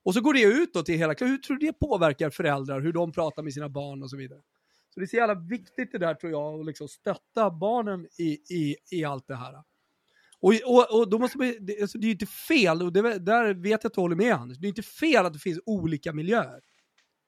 Och 0.05 0.15
så 0.15 0.21
går 0.21 0.35
det 0.35 0.43
ut 0.43 0.75
då 0.75 0.83
till 0.83 0.99
hela 0.99 1.15
klassen. 1.15 1.31
Hur 1.33 1.39
tror 1.39 1.57
du 1.57 1.67
det 1.67 1.73
påverkar 1.73 2.31
föräldrar, 2.31 2.81
hur 2.81 2.93
de 2.93 3.13
pratar 3.13 3.43
med 3.43 3.53
sina 3.53 3.69
barn 3.69 4.03
och 4.03 4.11
så 4.11 4.17
vidare? 4.17 4.41
Så 4.95 5.01
det 5.01 5.05
är 5.05 5.07
så 5.07 5.17
jävla 5.17 5.35
viktigt 5.35 5.93
det 5.93 5.99
där 5.99 6.15
tror 6.15 6.33
jag, 6.33 6.61
att 6.61 6.67
liksom 6.67 6.89
stötta 6.89 7.51
barnen 7.51 8.07
i, 8.19 8.55
i, 8.55 8.77
i 8.91 9.05
allt 9.05 9.27
det 9.27 9.37
här. 9.37 9.55
Och, 10.41 10.53
och, 10.67 11.01
och 11.01 11.11
då 11.11 11.19
måste 11.19 11.39
man, 11.39 11.55
det, 11.61 11.81
alltså 11.81 11.99
det 11.99 12.05
är 12.05 12.09
ju 12.09 12.13
inte 12.13 12.27
fel, 12.27 12.83
och 12.83 12.93
det, 12.93 13.19
där 13.19 13.55
vet 13.55 13.71
jag 13.71 13.91
att 13.91 13.95
du 13.95 14.01
håller 14.01 14.17
med 14.17 14.35
Anders, 14.35 14.59
det 14.59 14.67
är 14.67 14.69
inte 14.69 14.83
fel 14.83 15.27
att 15.27 15.33
det 15.33 15.39
finns 15.39 15.61
olika 15.67 16.13
miljöer. 16.13 16.61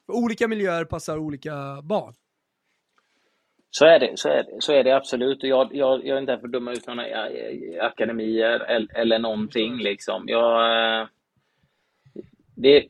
För 0.07 0.13
olika 0.13 0.49
miljöer 0.49 0.85
passar 0.85 1.19
olika 1.19 1.83
barn. 1.83 2.15
Så 3.71 3.85
är 3.85 3.99
det, 3.99 4.13
så 4.15 4.29
är 4.29 4.43
det, 4.43 4.57
så 4.59 4.73
är 4.73 4.85
det 4.85 4.97
absolut. 4.97 5.39
Jag, 5.43 5.75
jag, 5.75 6.07
jag 6.07 6.17
är 6.17 6.21
inte 6.21 6.33
här 6.33 6.39
för 6.39 6.47
att 6.47 6.53
döma 6.53 6.73
ut 6.73 6.87
några 6.87 7.29
akademier 7.87 8.61
eller, 8.61 8.97
eller 8.97 9.19
någonting. 9.19 9.77
Liksom. 9.79 10.25
Jag, 10.27 11.01
eh, 11.01 11.09
det, 12.55 12.85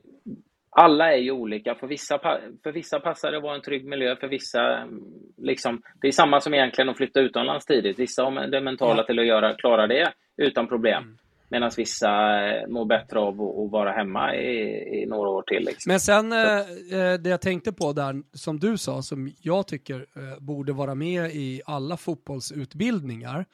alla 0.70 1.12
är 1.12 1.18
ju 1.18 1.30
olika. 1.30 1.74
För 1.74 1.86
vissa, 1.86 2.18
för 2.62 2.72
vissa 2.72 3.00
passar 3.00 3.30
det 3.30 3.36
att 3.36 3.42
vara 3.42 3.54
en 3.54 3.62
trygg 3.62 3.84
miljö, 3.84 4.16
för 4.16 4.28
vissa... 4.28 4.88
Liksom, 5.36 5.82
det 6.00 6.08
är 6.08 6.12
samma 6.12 6.40
som 6.40 6.54
egentligen 6.54 6.88
att 6.88 6.96
flytta 6.96 7.20
utomlands 7.20 7.66
tidigt. 7.66 7.98
Vissa 7.98 8.22
har 8.22 8.46
det 8.46 8.60
mentala 8.60 9.04
till 9.04 9.18
att 9.18 9.26
göra, 9.26 9.54
klara 9.54 9.86
det 9.86 10.12
utan 10.36 10.68
problem. 10.68 11.02
Mm. 11.02 11.16
Medan 11.48 11.70
vissa 11.76 12.08
eh, 12.46 12.68
mår 12.68 12.84
bättre 12.84 13.18
av 13.18 13.42
att 13.42 13.70
vara 13.70 13.92
hemma 13.92 14.36
i, 14.36 15.02
i 15.02 15.06
några 15.06 15.28
år 15.28 15.42
till. 15.42 15.64
Liksom. 15.64 15.90
Men 15.90 16.00
sen 16.00 16.32
eh, 16.32 16.58
eh, 17.00 17.20
det 17.20 17.30
jag 17.30 17.40
tänkte 17.40 17.72
på 17.72 17.92
där, 17.92 18.22
som 18.32 18.58
du 18.60 18.78
sa, 18.78 19.02
som 19.02 19.32
jag 19.40 19.66
tycker 19.66 19.94
eh, 19.94 20.40
borde 20.40 20.72
vara 20.72 20.94
med 20.94 21.30
i 21.34 21.62
alla 21.66 21.96
fotbollsutbildningar, 21.96 23.44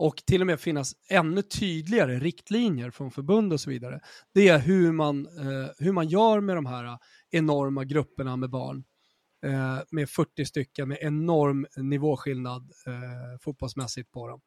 och 0.00 0.16
till 0.26 0.40
och 0.40 0.46
med 0.46 0.60
finnas 0.60 0.94
ännu 1.08 1.42
tydligare 1.42 2.18
riktlinjer 2.18 2.90
från 2.90 3.10
förbund 3.10 3.52
och 3.52 3.60
så 3.60 3.70
vidare. 3.70 4.00
Det 4.34 4.48
är 4.48 4.58
hur 4.58 4.92
man, 4.92 5.26
eh, 5.26 5.70
hur 5.78 5.92
man 5.92 6.08
gör 6.08 6.40
med 6.40 6.56
de 6.56 6.66
här 6.66 6.84
eh, 6.84 6.96
enorma 7.30 7.84
grupperna 7.84 8.36
med 8.36 8.50
barn. 8.50 8.84
Eh, 9.46 9.78
med 9.90 10.10
40 10.10 10.44
stycken 10.44 10.88
med 10.88 10.98
enorm 11.00 11.66
nivåskillnad 11.76 12.70
eh, 12.86 13.38
fotbollsmässigt 13.40 14.10
på 14.10 14.28
dem. 14.28 14.40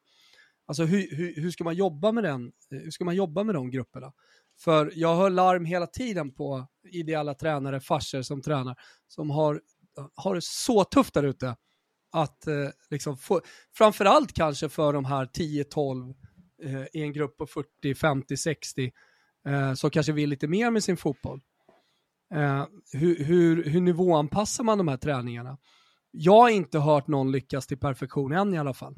Alltså 0.66 0.84
hur, 0.84 1.16
hur, 1.16 1.34
hur, 1.36 1.50
ska 1.50 1.64
man 1.64 1.74
jobba 1.74 2.12
med 2.12 2.24
den, 2.24 2.46
eh, 2.46 2.78
hur 2.78 2.90
ska 2.90 3.04
man 3.04 3.16
jobba 3.16 3.44
med 3.44 3.54
de 3.54 3.70
grupperna? 3.70 4.12
För 4.58 4.92
jag 4.94 5.16
hör 5.16 5.30
larm 5.30 5.64
hela 5.64 5.86
tiden 5.86 6.34
på 6.34 6.66
ideella 6.92 7.34
tränare, 7.34 7.80
farser 7.80 8.22
som 8.22 8.42
tränar, 8.42 8.76
som 9.06 9.30
har, 9.30 9.60
har 10.14 10.34
det 10.34 10.44
så 10.44 10.84
tufft 10.84 11.14
där 11.14 11.22
ute 11.22 11.56
att 12.14 12.46
eh, 12.46 12.68
liksom 12.90 13.16
få, 13.16 13.40
framförallt 13.76 14.32
kanske 14.32 14.68
för 14.68 14.92
de 14.92 15.04
här 15.04 15.26
10-12 15.26 16.14
eh, 16.62 16.82
i 16.92 17.02
en 17.02 17.12
grupp 17.12 17.36
på 17.36 17.46
40, 17.46 17.94
50, 17.94 18.36
60 18.36 18.92
eh, 19.48 19.74
som 19.74 19.90
kanske 19.90 20.12
vill 20.12 20.30
lite 20.30 20.48
mer 20.48 20.70
med 20.70 20.84
sin 20.84 20.96
fotboll. 20.96 21.40
Eh, 22.34 22.66
hur, 22.92 23.24
hur, 23.24 23.64
hur 23.64 23.80
nivåanpassar 23.80 24.64
man 24.64 24.78
de 24.78 24.88
här 24.88 24.96
träningarna? 24.96 25.58
Jag 26.10 26.40
har 26.40 26.48
inte 26.48 26.78
hört 26.78 27.06
någon 27.06 27.32
lyckas 27.32 27.66
till 27.66 27.78
perfektion 27.78 28.32
än 28.32 28.54
i 28.54 28.58
alla 28.58 28.74
fall. 28.74 28.94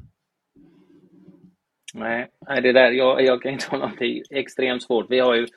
Nej, 1.93 2.31
det 2.47 2.71
där, 2.71 2.91
jag, 2.91 3.21
jag 3.21 3.41
kan 3.41 3.51
inte 3.51 3.67
ha 3.69 3.77
någonting 3.77 4.21
extremt 4.29 4.83
svårt. 4.83 5.05
Vi 5.09 5.19
har 5.19 5.35
ju 5.35 5.47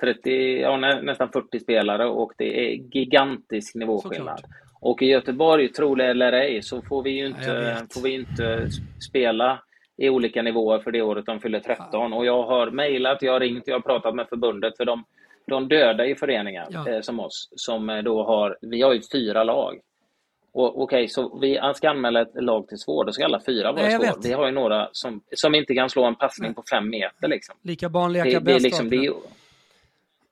30, 0.00 0.60
ja, 0.60 0.76
nästan 0.76 1.28
40 1.32 1.60
spelare 1.60 2.06
och 2.06 2.32
det 2.38 2.68
är 2.68 2.96
gigantisk 2.96 3.74
nivåskillnad. 3.74 4.40
Såklart. 4.40 4.63
Och 4.84 5.02
i 5.02 5.06
Göteborg, 5.06 5.72
tro 5.72 5.94
det 5.94 6.04
eller 6.04 6.32
ej, 6.32 6.62
så 6.62 6.82
får 6.82 7.02
vi 7.02 7.10
ju 7.10 7.26
inte, 7.26 7.86
får 7.94 8.02
vi 8.02 8.14
inte 8.14 8.68
spela 9.08 9.62
i 9.96 10.08
olika 10.08 10.42
nivåer 10.42 10.78
för 10.78 10.92
det 10.92 11.02
året 11.02 11.26
de 11.26 11.40
fyller 11.40 11.60
13. 11.60 12.12
Och 12.12 12.26
jag 12.26 12.42
har 12.42 12.70
mejlat, 12.70 13.22
jag 13.22 13.32
har 13.32 13.40
ringt, 13.40 13.62
jag 13.66 13.74
har 13.74 13.80
pratat 13.80 14.14
med 14.14 14.28
förbundet 14.28 14.76
för 14.76 14.84
de, 14.84 15.04
de 15.46 15.68
döda 15.68 16.06
i 16.06 16.14
föreningar 16.14 16.66
ja. 16.70 16.88
eh, 16.88 17.00
som 17.00 17.20
oss, 17.20 17.48
som 17.56 17.90
eh, 17.90 18.02
då 18.02 18.24
har, 18.24 18.58
vi 18.60 18.82
har 18.82 18.92
ju 18.92 19.00
fyra 19.12 19.44
lag. 19.44 19.80
Okej, 20.52 20.82
okay, 20.82 21.08
så 21.08 21.38
vi 21.38 21.60
ska 21.74 21.90
anmäla 21.90 22.22
ett 22.22 22.42
lag 22.42 22.68
till 22.68 22.78
svår, 22.78 23.04
då 23.04 23.12
ska 23.12 23.24
alla 23.24 23.40
fyra 23.46 23.72
vara 23.72 23.90
svår. 23.90 24.22
Vi 24.22 24.32
har 24.32 24.46
ju 24.46 24.52
några 24.52 24.88
som, 24.92 25.20
som 25.30 25.54
inte 25.54 25.74
kan 25.74 25.90
slå 25.90 26.04
en 26.04 26.14
passning 26.14 26.48
Nej. 26.48 26.54
på 26.54 26.62
fem 26.70 26.90
meter. 26.90 27.28
Liksom. 27.28 27.54
Lika 27.62 27.88
barn 27.88 28.12
leka 28.12 28.40
bäst. 28.40 28.58
Det, 28.58 28.62
liksom, 28.62 28.90
det, 28.90 29.12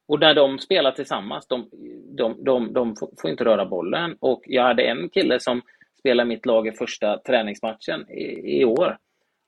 och 0.08 0.20
när 0.20 0.34
de 0.34 0.58
spelar 0.58 0.92
tillsammans, 0.92 1.46
de, 1.46 1.68
de, 2.16 2.44
de, 2.44 2.72
de 2.72 2.96
får 3.20 3.30
inte 3.30 3.44
röra 3.44 3.66
bollen. 3.66 4.16
Och 4.20 4.42
jag 4.46 4.62
hade 4.62 4.82
en 4.82 5.08
kille 5.08 5.40
som 5.40 5.62
spelade 5.98 6.28
mitt 6.28 6.46
lag 6.46 6.66
i 6.66 6.72
första 6.72 7.18
träningsmatchen 7.18 8.10
i, 8.10 8.60
i 8.60 8.64
år. 8.64 8.98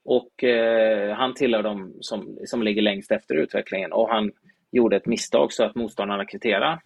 Och 0.04 0.44
eh, 0.44 1.14
han 1.14 1.34
tillhör 1.34 1.62
de 1.62 1.92
som, 2.00 2.38
som 2.44 2.62
ligger 2.62 2.82
längst 2.82 3.12
efter 3.12 3.34
utvecklingen. 3.34 3.92
Och 3.92 4.08
han 4.08 4.32
gjorde 4.72 4.96
ett 4.96 5.06
misstag 5.06 5.52
så 5.52 5.64
att 5.64 5.74
motståndarna 5.74 6.24
kvitterade. 6.24 6.80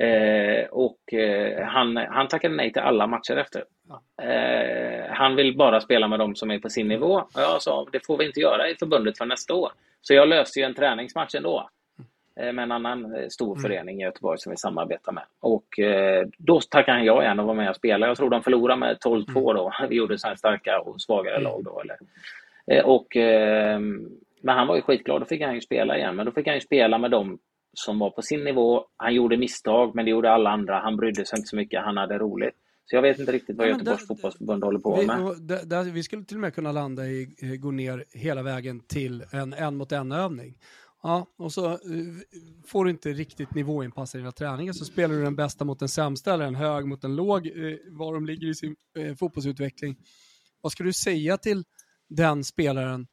Eh, 0.00 0.66
och 0.70 1.12
eh, 1.12 1.66
han, 1.66 1.96
han 1.96 2.28
tackade 2.28 2.54
nej 2.54 2.72
till 2.72 2.82
alla 2.82 3.06
matcher 3.06 3.36
efter. 3.36 3.64
Eh, 4.22 5.14
han 5.14 5.36
vill 5.36 5.56
bara 5.56 5.80
spela 5.80 6.08
med 6.08 6.18
dem 6.18 6.34
som 6.34 6.50
är 6.50 6.58
på 6.58 6.68
sin 6.68 6.88
nivå. 6.88 7.14
Och 7.14 7.40
jag 7.40 7.62
sa, 7.62 7.86
det 7.92 8.06
får 8.06 8.18
vi 8.18 8.26
inte 8.26 8.40
göra 8.40 8.68
i 8.68 8.74
förbundet 8.74 9.18
för 9.18 9.26
nästa 9.26 9.54
år. 9.54 9.72
Så 10.00 10.14
jag 10.14 10.28
löste 10.28 10.60
ju 10.60 10.64
en 10.66 10.74
träningsmatch 10.74 11.34
ändå. 11.34 11.68
Eh, 12.36 12.52
med 12.52 12.62
en 12.62 12.72
annan 12.72 13.14
eh, 13.14 13.28
stor 13.28 13.52
mm. 13.52 13.62
förening 13.62 14.00
i 14.00 14.04
Göteborg 14.04 14.38
som 14.38 14.50
vi 14.50 14.56
samarbetar 14.56 15.12
med. 15.12 15.24
Och 15.40 15.78
eh, 15.78 16.26
då 16.38 16.60
tackade 16.60 16.98
han 16.98 17.06
ja 17.06 17.22
igen 17.22 17.40
och 17.40 17.46
var 17.46 17.54
med 17.54 17.70
och 17.70 17.76
spela. 17.76 18.06
Jag 18.06 18.16
tror 18.16 18.30
de 18.30 18.42
förlorade 18.42 18.80
med 18.80 18.96
12-2 18.96 19.16
mm. 19.16 19.54
då. 19.56 19.72
Vi 19.88 19.96
gjorde 19.96 20.18
så 20.18 20.28
här 20.28 20.34
starka 20.34 20.80
och 20.80 21.00
svagare 21.00 21.34
mm. 21.34 21.44
lag 21.44 21.64
då. 21.64 21.80
Eller. 21.80 21.96
Och, 22.86 23.06
men 24.40 24.56
han 24.56 24.66
var 24.66 24.76
ju 24.76 24.82
skitglad. 24.82 25.20
Då 25.20 25.24
fick 25.24 25.42
han 25.42 25.54
ju 25.54 25.60
spela 25.60 25.96
igen. 25.96 26.16
Men 26.16 26.26
då 26.26 26.32
fick 26.32 26.46
han 26.46 26.54
ju 26.54 26.60
spela 26.60 26.98
med 26.98 27.10
dem 27.10 27.38
som 27.74 27.98
var 27.98 28.10
på 28.10 28.22
sin 28.22 28.44
nivå. 28.44 28.86
Han 28.96 29.14
gjorde 29.14 29.36
misstag, 29.36 29.94
men 29.94 30.04
det 30.04 30.10
gjorde 30.10 30.30
alla 30.30 30.50
andra. 30.50 30.78
Han 30.78 30.96
brydde 30.96 31.24
sig 31.24 31.38
inte 31.38 31.48
så 31.48 31.56
mycket. 31.56 31.82
Han 31.82 31.96
hade 31.96 32.18
roligt. 32.18 32.54
Så 32.84 32.96
jag 32.96 33.02
vet 33.02 33.18
inte 33.18 33.32
riktigt 33.32 33.56
vad 33.56 33.66
ja, 33.66 33.72
Göteborgs 33.72 34.06
fotbollsförbund 34.06 34.64
håller 34.64 34.78
på 34.78 34.96
vi, 34.96 35.06
med. 35.06 35.18
Där, 35.40 35.64
där, 35.64 35.84
vi 35.84 36.02
skulle 36.02 36.24
till 36.24 36.36
och 36.36 36.40
med 36.40 36.54
kunna 36.54 36.72
landa 36.72 37.06
i, 37.06 37.26
gå 37.60 37.70
ner 37.70 38.04
hela 38.12 38.42
vägen 38.42 38.80
till 38.80 39.24
en 39.32 39.52
en 39.52 39.76
mot 39.76 39.92
en 39.92 40.12
övning. 40.12 40.54
Ja, 41.02 41.26
och 41.36 41.52
så 41.52 41.70
eh, 41.70 41.78
får 42.66 42.84
du 42.84 42.90
inte 42.90 43.12
riktigt 43.12 43.54
nivåinpassa 43.54 44.18
dina 44.18 44.32
träningar 44.32 44.72
så 44.72 44.84
spelar 44.84 45.14
du 45.14 45.22
den 45.22 45.36
bästa 45.36 45.64
mot 45.64 45.78
den 45.78 45.88
sämsta 45.88 46.34
eller 46.34 46.44
en 46.44 46.54
hög 46.54 46.86
mot 46.86 47.04
en 47.04 47.16
låg, 47.16 47.46
eh, 47.46 47.76
var 47.90 48.14
de 48.14 48.26
ligger 48.26 48.48
i 48.48 48.54
sin 48.54 48.76
eh, 48.98 49.14
fotbollsutveckling. 49.14 49.96
Vad 50.60 50.72
ska 50.72 50.84
du 50.84 50.92
säga 50.92 51.38
till 51.38 51.64
den 52.08 52.44
spelaren 52.44 53.06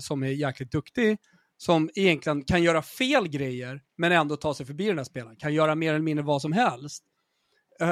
som 0.00 0.22
är 0.22 0.28
jäkligt 0.28 0.72
duktig, 0.72 1.18
som 1.56 1.90
egentligen 1.94 2.44
kan 2.44 2.62
göra 2.62 2.82
fel 2.82 3.28
grejer, 3.28 3.82
men 3.96 4.12
ändå 4.12 4.36
ta 4.36 4.54
sig 4.54 4.66
förbi 4.66 4.86
den 4.86 4.98
här 4.98 5.04
spelaren, 5.04 5.36
kan 5.36 5.54
göra 5.54 5.74
mer 5.74 5.90
eller 5.94 6.02
mindre 6.04 6.24
vad 6.24 6.42
som 6.42 6.52
helst. 6.52 7.04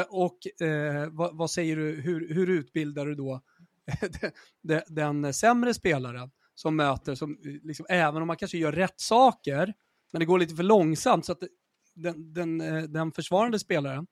och 0.08 0.38
vad, 1.10 1.36
vad, 1.36 1.50
säger 1.50 1.76
du, 1.76 2.00
hur, 2.00 2.34
hur 2.34 2.50
utbildar 2.50 3.06
du 3.06 3.14
då 3.14 3.40
den 4.88 5.34
sämre 5.34 5.74
spelaren? 5.74 6.30
Som 6.54 6.76
möter, 6.76 7.14
som, 7.14 7.38
liksom, 7.42 7.86
även 7.88 8.22
om 8.22 8.26
man 8.26 8.36
kanske 8.36 8.58
gör 8.58 8.72
rätt 8.72 9.00
saker, 9.00 9.74
men 10.12 10.20
det 10.20 10.26
går 10.26 10.38
lite 10.38 10.54
för 10.54 10.62
långsamt 10.62 11.26
så 11.26 11.32
att 11.32 11.42
den, 11.94 12.34
den, 12.34 12.60
eh, 12.60 12.82
den 12.82 13.12
försvarande 13.12 13.58
spelaren 13.58 14.06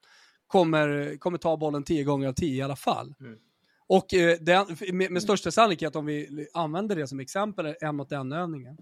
kommer, 0.46 1.16
kommer 1.16 1.38
ta 1.38 1.56
bollen 1.56 1.84
tio 1.84 2.04
gånger 2.04 2.28
av 2.28 2.32
tio 2.32 2.58
i 2.58 2.62
alla 2.62 2.76
fall. 2.76 3.14
Mm. 3.20 3.38
Och 3.86 4.14
eh, 4.14 4.38
den, 4.40 4.66
med, 4.92 5.10
med, 5.10 5.22
största 5.22 5.50
sannolikhet, 5.50 5.96
om 5.96 6.06
vi 6.06 6.48
använder 6.54 6.96
det 6.96 7.06
som 7.06 7.20
exempel, 7.20 7.74
en 7.80 7.96
mot 7.96 8.12
en 8.12 8.32
övningen, 8.32 8.76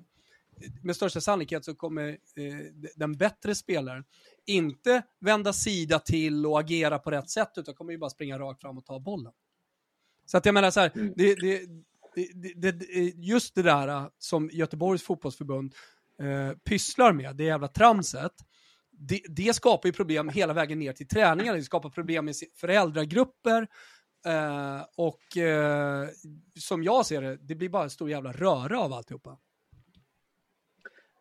med 0.82 0.96
största 0.96 1.20
sannolikhet 1.20 1.64
så 1.64 1.74
kommer 1.74 2.08
eh, 2.08 2.88
den 2.96 3.16
bättre 3.16 3.54
spelaren 3.54 4.04
inte 4.46 5.02
vända 5.20 5.52
sida 5.52 5.98
till 5.98 6.46
och 6.46 6.60
agera 6.60 6.98
på 6.98 7.10
rätt 7.10 7.30
sätt, 7.30 7.52
utan 7.56 7.74
kommer 7.74 7.92
ju 7.92 7.98
bara 7.98 8.10
springa 8.10 8.38
rakt 8.38 8.60
fram 8.60 8.78
och 8.78 8.84
ta 8.84 8.98
bollen. 8.98 9.32
Så 10.26 10.36
att 10.36 10.46
jag 10.46 10.52
menar 10.52 10.70
så 10.70 10.80
här, 10.80 10.92
mm. 10.94 11.12
det, 11.16 11.34
det, 11.34 11.62
det, 12.14 12.70
det, 12.70 12.86
just 13.16 13.54
det 13.54 13.62
där 13.62 13.88
äh, 13.88 14.06
som 14.18 14.50
Göteborgs 14.52 15.02
fotbollsförbund 15.02 15.74
eh, 16.22 16.58
pysslar 16.58 17.12
med, 17.12 17.36
det 17.36 17.44
jävla 17.44 17.68
tramset, 17.68 18.32
det, 18.90 19.20
det, 19.28 19.54
skapar 19.54 19.88
ju 19.88 19.92
problem 19.92 20.28
hela 20.28 20.52
vägen 20.52 20.78
ner 20.78 20.92
till 20.92 21.08
träningar, 21.08 21.54
det 21.54 21.62
skapar 21.62 21.90
problem 21.90 22.24
med 22.24 22.34
föräldragrupper 22.60 23.66
eh, 24.26 24.82
och 24.96 25.36
eh, 25.36 26.08
som 26.58 26.82
jag 26.82 27.06
ser 27.06 27.22
det, 27.22 27.36
det 27.36 27.54
blir 27.54 27.68
bara 27.68 27.82
en 27.82 27.90
stor 27.90 28.10
jävla 28.10 28.32
röra 28.32 28.80
av 28.80 28.92
alltihopa. 28.92 29.38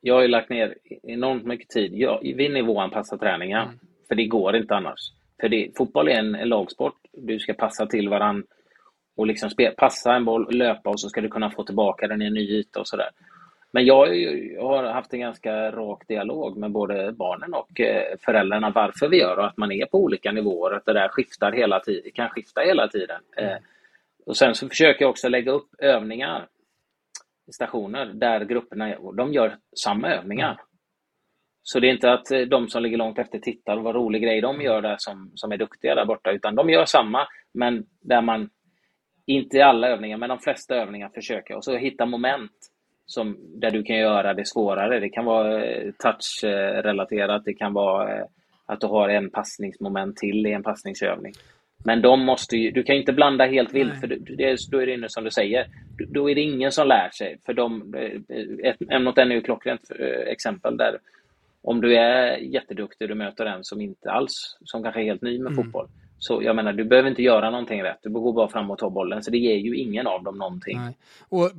Jag 0.01 0.13
har 0.13 0.21
ju 0.21 0.27
lagt 0.27 0.49
ner 0.49 0.77
enormt 1.03 1.45
mycket 1.45 1.69
tid. 1.69 1.93
Jag 1.93 2.19
vill 2.21 2.53
nivåanpassa 2.53 3.17
träningar, 3.17 3.63
mm. 3.63 3.79
för 4.07 4.15
det 4.15 4.25
går 4.25 4.55
inte 4.55 4.75
annars. 4.75 4.99
För 5.41 5.49
det, 5.49 5.71
fotboll 5.77 6.07
är 6.07 6.19
en, 6.19 6.35
en 6.35 6.49
lagsport. 6.49 6.95
Du 7.13 7.39
ska 7.39 7.53
passa 7.53 7.85
till 7.85 8.09
varandra 8.09 8.47
och 9.17 9.27
liksom 9.27 9.49
passa 9.77 10.13
en 10.13 10.25
boll, 10.25 10.47
löpa 10.51 10.89
och 10.89 10.99
så 10.99 11.09
ska 11.09 11.21
du 11.21 11.29
kunna 11.29 11.51
få 11.51 11.63
tillbaka 11.63 12.07
den 12.07 12.21
i 12.21 12.25
en 12.25 12.33
ny 12.33 12.59
yta 12.59 12.79
och 12.79 12.87
sådär. 12.87 13.09
Men 13.71 13.85
jag, 13.85 14.15
jag, 14.15 14.67
har 14.67 14.83
haft 14.83 15.13
en 15.13 15.19
ganska 15.19 15.71
rak 15.71 16.07
dialog 16.07 16.57
med 16.57 16.71
både 16.71 17.11
barnen 17.11 17.53
och 17.53 17.79
eh, 17.79 18.17
föräldrarna 18.25 18.69
varför 18.69 19.07
vi 19.07 19.19
gör 19.19 19.37
och 19.37 19.45
att 19.45 19.57
man 19.57 19.71
är 19.71 19.85
på 19.85 19.97
olika 19.97 20.31
nivåer, 20.31 20.75
att 20.75 20.85
det 20.85 20.93
där 20.93 21.07
skiftar 21.07 21.51
hela 21.51 21.79
tiden, 21.79 22.11
kan 22.11 22.29
skifta 22.29 22.61
hela 22.61 22.87
tiden. 22.87 23.21
Mm. 23.37 23.63
Och 24.25 24.37
sen 24.37 24.55
så 24.55 24.69
försöker 24.69 25.05
jag 25.05 25.09
också 25.09 25.29
lägga 25.29 25.51
upp 25.51 25.69
övningar 25.79 26.47
i 27.47 27.51
stationer 27.51 28.05
där 28.05 28.45
grupperna 28.45 28.95
de 29.17 29.33
gör 29.33 29.57
samma 29.75 30.09
övningar. 30.09 30.51
Mm. 30.51 30.65
Så 31.63 31.79
det 31.79 31.87
är 31.87 31.91
inte 31.91 32.11
att 32.11 32.31
eh, 32.31 32.41
de 32.41 32.69
som 32.69 32.83
ligger 32.83 32.97
långt 32.97 33.19
efter 33.19 33.39
tittar 33.39 33.77
vad 33.77 33.95
rolig 33.95 34.23
grej 34.23 34.41
de 34.41 34.61
gör 34.61 34.81
där 34.81 34.95
som, 34.99 35.31
som 35.35 35.51
är 35.51 35.57
duktiga 35.57 35.95
där 35.95 36.05
borta, 36.05 36.31
utan 36.31 36.55
de 36.55 36.69
gör 36.69 36.85
samma, 36.85 37.27
men 37.53 37.85
där 38.01 38.21
man 38.21 38.49
inte 39.27 39.65
alla 39.65 39.87
övningar, 39.89 40.17
men 40.17 40.29
de 40.29 40.39
flesta 40.39 40.75
övningar 40.75 41.09
försöker 41.09 41.51
jag. 41.51 41.57
Och 41.57 41.63
så 41.63 41.77
hitta 41.77 42.05
moment 42.05 42.51
som, 43.05 43.37
där 43.59 43.71
du 43.71 43.83
kan 43.83 43.97
göra 43.97 44.33
det 44.33 44.47
svårare. 44.47 44.99
Det 44.99 45.09
kan 45.09 45.25
vara 45.25 45.65
eh, 45.65 45.91
touchrelaterat, 45.91 47.45
det 47.45 47.53
kan 47.53 47.73
vara 47.73 48.17
eh, 48.17 48.25
att 48.65 48.81
du 48.81 48.87
har 48.87 49.09
en 49.09 49.29
passningsmoment 49.29 50.17
till 50.17 50.47
i 50.47 50.51
en 50.51 50.63
passningsövning. 50.63 51.33
Men 51.85 52.01
de 52.01 52.25
måste 52.25 52.57
ju, 52.57 52.71
du 52.71 52.83
kan 52.83 52.95
inte 52.95 53.13
blanda 53.13 53.45
helt 53.45 53.73
vilt, 53.73 53.99
för 53.99 54.07
det, 54.07 54.55
då 54.71 54.81
är 54.81 54.85
det 54.85 54.93
inne 54.93 55.09
som 55.09 55.23
du 55.23 55.31
säger. 55.31 55.67
Då 56.07 56.29
är 56.29 56.35
det 56.35 56.41
ingen 56.41 56.71
som 56.71 56.87
lär 56.87 57.09
sig. 57.09 57.37
För 57.45 57.53
de, 57.53 57.93
eh, 57.95 58.69
ett, 58.69 58.77
en 58.89 59.03
mot 59.03 59.17
en 59.17 59.31
är 59.31 59.35
ju 59.35 59.41
klockrent 59.41 59.91
exempel 60.25 60.77
där. 60.77 60.99
Om 61.61 61.81
du 61.81 61.95
är 61.95 62.37
jätteduktig 62.37 63.05
och 63.05 63.09
du 63.09 63.15
möter 63.15 63.45
en 63.45 63.63
som 63.63 63.81
inte 63.81 64.11
alls, 64.11 64.57
som 64.63 64.83
kanske 64.83 65.01
är 65.01 65.05
helt 65.05 65.21
ny 65.21 65.39
med 65.39 65.51
mm. 65.51 65.55
fotboll, 65.55 65.87
så 66.19 66.43
jag 66.43 66.55
menar, 66.55 66.73
du 66.73 66.85
behöver 66.85 67.09
inte 67.09 67.23
göra 67.23 67.49
någonting 67.49 67.83
rätt. 67.83 67.99
Du 68.03 68.09
går 68.09 68.33
bara 68.33 68.47
fram 68.47 68.71
och 68.71 68.77
ta 68.77 68.89
bollen. 68.89 69.23
Så 69.23 69.31
det 69.31 69.37
ger 69.37 69.55
ju 69.55 69.77
ingen 69.77 70.07
av 70.07 70.23
dem 70.23 70.37
någonting. 70.37 70.77
Nej. 70.77 70.97
Och 71.29 71.51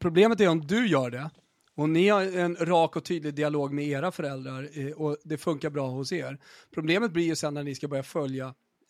problemet 0.00 0.40
är 0.40 0.48
om 0.48 0.60
du 0.60 0.86
gör 0.86 1.10
det, 1.10 1.30
och 1.76 1.88
ni 1.88 2.08
har 2.08 2.38
en 2.38 2.56
rak 2.56 2.96
och 2.96 3.04
tydlig 3.04 3.34
dialog 3.34 3.72
med 3.72 3.84
era 3.84 4.12
föräldrar 4.12 4.68
eh, 4.78 4.92
och 4.92 5.16
det 5.24 5.38
funkar 5.38 5.70
bra 5.70 5.86
hos 5.86 6.12
er. 6.12 6.38
Problemet 6.74 7.12
blir 7.12 7.24
ju 7.24 7.36
sen 7.36 7.54
när 7.54 7.62
ni 7.62 7.74
ska 7.74 7.88
börja 7.88 8.02
följa 8.02 8.44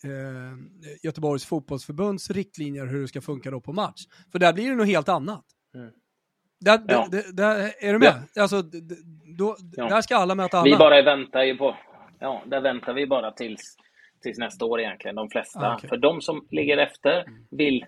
eh, 0.05 0.91
Göteborgs 1.03 1.45
fotbollsförbunds 1.47 2.31
riktlinjer 2.31 2.87
hur 2.87 3.01
det 3.01 3.09
ska 3.09 3.21
funka 3.21 3.51
då 3.51 3.61
på 3.61 3.73
match. 3.73 4.01
För 4.33 4.39
där 4.39 4.53
blir 4.53 4.71
det 4.71 4.77
något 4.77 4.87
helt 4.87 5.09
annat. 5.09 5.45
Mm. 5.75 5.91
Där, 6.61 6.81
ja. 6.89 7.09
där, 7.11 7.33
där, 7.33 7.73
är 7.81 7.93
du 7.93 7.99
med? 7.99 8.23
Ja. 8.35 8.43
Alltså, 8.43 8.63
då, 9.39 9.57
ja. 9.77 9.89
Där 9.89 10.01
ska 10.01 10.17
alla 10.17 10.35
möta 10.35 10.59
alla. 10.59 10.71
Vi 10.71 10.77
bara 10.77 11.03
väntar 11.03 11.43
ju 11.43 11.57
på... 11.57 11.77
Ja, 12.19 12.43
där 12.47 12.61
väntar 12.61 12.95
vi 12.95 13.07
bara 13.07 13.31
tills 13.31 13.77
tills 14.23 14.39
nästa 14.39 14.65
år 14.65 14.81
egentligen, 14.81 15.15
de 15.15 15.31
flesta. 15.31 15.61
Ah, 15.61 15.75
okay. 15.77 15.89
För 15.89 15.97
de 15.97 16.21
som 16.21 16.47
ligger 16.51 16.79
efter 16.79 17.21
mm. 17.21 17.35
vill, 17.51 17.85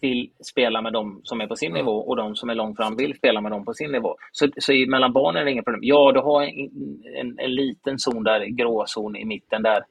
vill 0.00 0.30
spela 0.40 0.82
med 0.82 0.92
de 0.92 1.20
som 1.22 1.40
är 1.40 1.46
på 1.46 1.56
sin 1.56 1.70
mm. 1.70 1.78
nivå 1.78 1.92
och 1.92 2.16
de 2.16 2.36
som 2.36 2.50
är 2.50 2.54
långt 2.54 2.76
fram 2.76 2.96
vill 2.96 3.16
spela 3.16 3.40
med 3.40 3.52
dem 3.52 3.64
på 3.64 3.74
sin 3.74 3.92
nivå. 3.92 4.16
Så, 4.32 4.48
så 4.56 4.72
mellan 4.72 5.12
barnen 5.12 5.40
är 5.40 5.44
det 5.44 5.50
inga 5.50 5.62
problem. 5.62 5.84
Ja, 5.84 6.12
du 6.12 6.20
har 6.20 6.42
en, 6.42 6.70
en, 7.16 7.38
en 7.38 7.54
liten 7.54 7.98
zon 7.98 8.24
där, 8.24 8.44
gråzon 8.44 9.16
i 9.16 9.24
mitten 9.24 9.62
där 9.62 9.84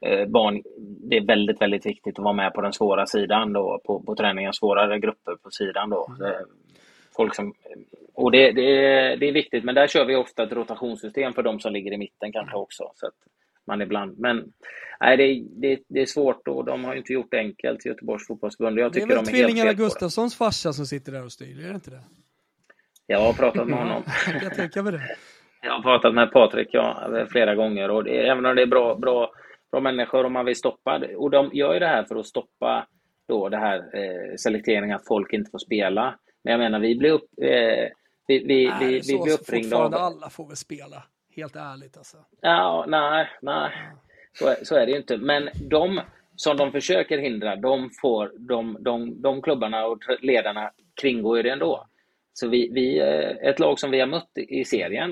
eh, 0.00 0.26
barn, 0.26 0.62
det 1.10 1.16
är 1.16 1.26
väldigt, 1.26 1.60
väldigt 1.60 1.86
viktigt 1.86 2.18
att 2.18 2.24
vara 2.24 2.34
med 2.34 2.54
på 2.54 2.60
den 2.60 2.72
svåra 2.72 3.06
sidan 3.06 3.52
då, 3.52 3.80
på, 3.84 4.00
på 4.00 4.14
träningen, 4.14 4.52
svårare 4.52 4.98
grupper 4.98 5.36
på 5.42 5.50
sidan 5.50 5.90
då. 5.90 6.10
Mm. 6.18 6.32
Eh, 6.32 6.40
folk 7.16 7.34
som, 7.34 7.52
och 8.14 8.30
det, 8.30 8.52
det, 8.52 8.84
är, 8.86 9.16
det 9.16 9.28
är 9.28 9.32
viktigt, 9.32 9.64
men 9.64 9.74
där 9.74 9.86
kör 9.86 10.04
vi 10.04 10.16
ofta 10.16 10.42
ett 10.42 10.52
rotationssystem 10.52 11.32
för 11.32 11.42
de 11.42 11.60
som 11.60 11.72
ligger 11.72 11.92
i 11.92 11.98
mitten 11.98 12.32
kanske 12.32 12.56
också. 12.56 12.90
Så 12.94 13.06
att, 13.06 13.14
man 13.66 13.82
ibland. 13.82 14.18
Men 14.18 14.52
nej, 15.00 15.16
det, 15.16 15.44
det, 15.50 15.82
det 15.88 16.00
är 16.00 16.06
svårt 16.06 16.48
och 16.48 16.64
de 16.64 16.84
har 16.84 16.94
inte 16.94 17.12
gjort 17.12 17.30
det 17.30 17.38
enkelt 17.38 17.86
i 17.86 17.88
Göteborgs 17.88 18.26
fotbollsförbund. 18.26 18.78
Jag 18.78 18.92
tycker 18.92 19.06
det 19.06 19.12
är 19.12 19.16
väl 19.16 19.24
de 19.24 19.30
är 19.30 19.34
tvillingarna 19.34 19.72
Gustafssons 19.72 20.36
farsa 20.36 20.72
som 20.72 20.86
sitter 20.86 21.12
där 21.12 21.24
och 21.24 21.32
styr, 21.32 21.64
är 21.64 21.68
det 21.68 21.74
inte 21.74 21.90
det? 21.90 22.02
Jag 23.06 23.20
har 23.20 23.32
pratat 23.32 23.68
med 23.68 23.78
honom. 23.78 24.02
jag 24.42 24.54
tänker 24.54 24.82
med 24.82 24.92
det. 24.92 25.16
Jag 25.62 25.72
har 25.72 25.82
pratat 25.82 26.14
med 26.14 26.32
Patrik 26.32 26.68
ja, 26.72 27.26
flera 27.30 27.54
gånger 27.54 27.90
och 27.90 28.04
det, 28.04 28.28
även 28.28 28.46
om 28.46 28.56
det 28.56 28.62
är 28.62 28.66
bra, 28.66 28.94
bra, 28.94 29.32
bra 29.70 29.80
människor 29.80 30.24
och 30.24 30.32
man 30.32 30.44
vill 30.44 30.56
stoppa 30.56 31.02
och 31.16 31.30
de 31.30 31.50
gör 31.52 31.74
ju 31.74 31.80
det 31.80 31.86
här 31.86 32.04
för 32.04 32.16
att 32.16 32.26
stoppa 32.26 32.86
då 33.28 33.48
det 33.48 33.56
här 33.56 33.78
eh, 33.78 34.36
selekteringen 34.36 34.96
att 34.96 35.06
folk 35.06 35.32
inte 35.32 35.50
får 35.50 35.58
spela. 35.58 36.18
Men 36.44 36.50
jag 36.50 36.58
menar, 36.58 36.80
vi 36.80 36.96
blir 36.96 37.10
upp, 37.10 37.28
eh, 37.42 37.88
vi, 38.26 38.44
vi, 38.44 38.68
nej, 38.68 38.72
vi, 38.80 39.00
vi 39.00 39.22
blir 39.22 39.34
uppringda 39.34 39.76
av... 39.76 39.94
alla 39.94 40.30
får 40.30 40.46
väl 40.46 40.56
spela. 40.56 41.02
Helt 41.36 41.56
ärligt 41.56 41.96
alltså. 41.96 42.16
Ja, 42.40 42.84
nej, 42.88 43.28
nej. 43.42 43.70
Så, 44.32 44.54
så 44.62 44.76
är 44.76 44.86
det 44.86 44.92
ju 44.92 44.98
inte. 44.98 45.16
Men 45.16 45.48
de 45.70 46.00
som 46.36 46.56
de 46.56 46.72
försöker 46.72 47.18
hindra, 47.18 47.56
de, 47.56 47.90
får, 48.00 48.32
de, 48.38 48.76
de, 48.80 49.22
de 49.22 49.42
klubbarna 49.42 49.86
och 49.86 49.98
ledarna 50.20 50.70
kringgår 51.00 51.36
ju 51.36 51.42
det 51.42 51.50
ändå. 51.50 51.86
Så 52.32 52.48
vi, 52.48 52.70
vi, 52.72 52.98
eh, 52.98 53.48
ett 53.48 53.58
lag 53.58 53.78
som 53.78 53.90
vi 53.90 54.00
har 54.00 54.06
mött 54.06 54.38
i 54.38 54.64
serien, 54.64 55.10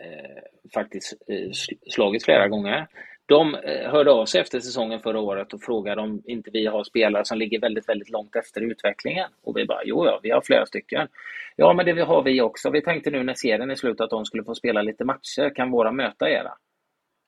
eh, 0.00 0.42
faktiskt 0.74 1.12
eh, 1.28 1.50
slagit 1.90 2.24
flera 2.24 2.48
gånger, 2.48 2.86
de 3.28 3.54
eh, 3.54 3.90
hörde 3.90 4.10
av 4.10 4.26
sig 4.26 4.40
efter 4.40 4.60
säsongen 4.60 5.00
förra 5.00 5.20
året 5.20 5.52
och 5.52 5.62
frågade 5.62 6.02
om 6.02 6.22
inte 6.26 6.50
vi 6.50 6.66
har 6.66 6.84
spelare 6.84 7.24
som 7.24 7.38
ligger 7.38 7.60
väldigt, 7.60 7.88
väldigt 7.88 8.10
långt 8.10 8.36
efter 8.36 8.60
utvecklingen. 8.60 9.30
Och 9.42 9.56
vi 9.56 9.66
bara, 9.66 9.80
jo, 9.84 10.04
ja, 10.04 10.20
vi 10.22 10.30
har 10.30 10.40
flera 10.40 10.66
stycken. 10.66 11.08
Ja, 11.56 11.72
men 11.72 11.86
det 11.86 12.00
har 12.00 12.22
vi 12.22 12.40
också. 12.40 12.70
Vi 12.70 12.82
tänkte 12.82 13.10
nu 13.10 13.22
när 13.22 13.34
serien 13.34 13.70
är 13.70 13.74
slut 13.74 14.00
att 14.00 14.10
de 14.10 14.24
skulle 14.24 14.44
få 14.44 14.54
spela 14.54 14.82
lite 14.82 15.04
matcher. 15.04 15.54
Kan 15.54 15.70
våra 15.70 15.92
möta 15.92 16.30
era? 16.30 16.52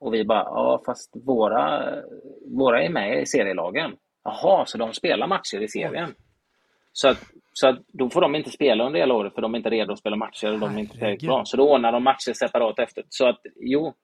Och 0.01 0.15
vi 0.15 0.25
bara, 0.25 0.43
ja 0.43 0.83
fast 0.87 1.11
våra, 1.27 1.95
våra 2.47 2.83
är 2.83 2.89
med 2.89 3.23
i 3.23 3.27
serielagen. 3.27 3.97
Jaha, 4.25 4.67
så 4.67 4.79
de 4.79 4.93
spelar 4.93 5.27
matcher 5.27 5.63
i 5.63 5.69
serien. 5.69 6.15
Så 6.93 7.09
att, 7.09 7.19
så 7.53 7.69
att 7.69 7.79
då 7.87 8.11
får 8.11 8.21
de 8.21 8.35
inte 8.35 8.51
spela 8.51 8.87
under 8.87 9.01
hela 9.01 9.15
året 9.15 9.35
för 9.35 9.43
de 9.43 9.55
är 9.55 9.59
inte 9.59 9.71
redo 9.71 9.93
att 9.93 9.99
spela 9.99 10.17
matcher 10.17 10.53
och 10.53 10.59
de 10.59 10.77
är 10.77 10.79
inte 10.79 10.93
tillräckligt 10.93 11.29
bra. 11.29 11.45
Så 11.45 11.57
då 11.57 11.73
ordnar 11.73 11.93
de 11.93 12.03
matcher 12.03 12.33
separat 12.33 12.79
efter. 12.79 13.05
Så 13.09 13.29
att, 13.29 13.41
jo. 13.61 13.95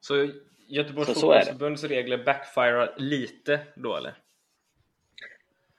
Så 0.00 0.28
Göteborgs 0.66 1.08
så 1.08 1.14
fotbollsförbunds 1.14 1.84
regler 1.84 2.24
backfirar 2.24 2.94
lite 2.96 3.60
då 3.76 3.96
eller? 3.96 4.14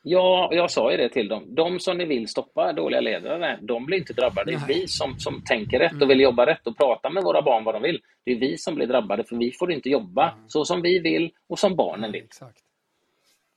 Ja, 0.08 0.50
jag 0.52 0.72
sa 0.72 0.92
ju 0.92 0.98
det 0.98 1.10
till 1.10 1.28
dem. 1.28 1.56
De 1.56 1.80
som 1.80 1.98
ni 1.98 2.06
vill 2.06 2.28
stoppa, 2.28 2.74
dåliga 2.74 3.02
ledare, 3.02 3.60
de 3.62 3.86
blir 3.86 3.98
inte 3.98 4.14
drabbade. 4.14 4.52
Det 4.52 4.58
är 4.58 4.68
vi 4.68 4.88
som, 4.88 5.20
som 5.20 5.44
tänker 5.44 5.80
rätt 5.80 6.02
och 6.02 6.10
vill 6.10 6.20
jobba 6.20 6.46
rätt 6.46 6.68
och 6.68 6.78
prata 6.78 7.10
med 7.10 7.24
våra 7.24 7.42
barn 7.42 7.64
vad 7.64 7.76
de 7.76 7.82
vill. 7.82 8.02
Det 8.24 8.32
är 8.32 8.40
vi 8.40 8.58
som 8.58 8.76
blir 8.76 8.88
drabbade, 8.88 9.24
för 9.24 9.36
vi 9.36 9.52
får 9.52 9.72
inte 9.72 9.90
jobba 9.90 10.32
mm. 10.32 10.44
så 10.48 10.66
som 10.66 10.82
vi 10.82 11.00
vill 11.00 11.32
och 11.50 11.60
som 11.60 11.76
barnen 11.76 12.12
vill. 12.12 12.24
Exakt. 12.24 12.58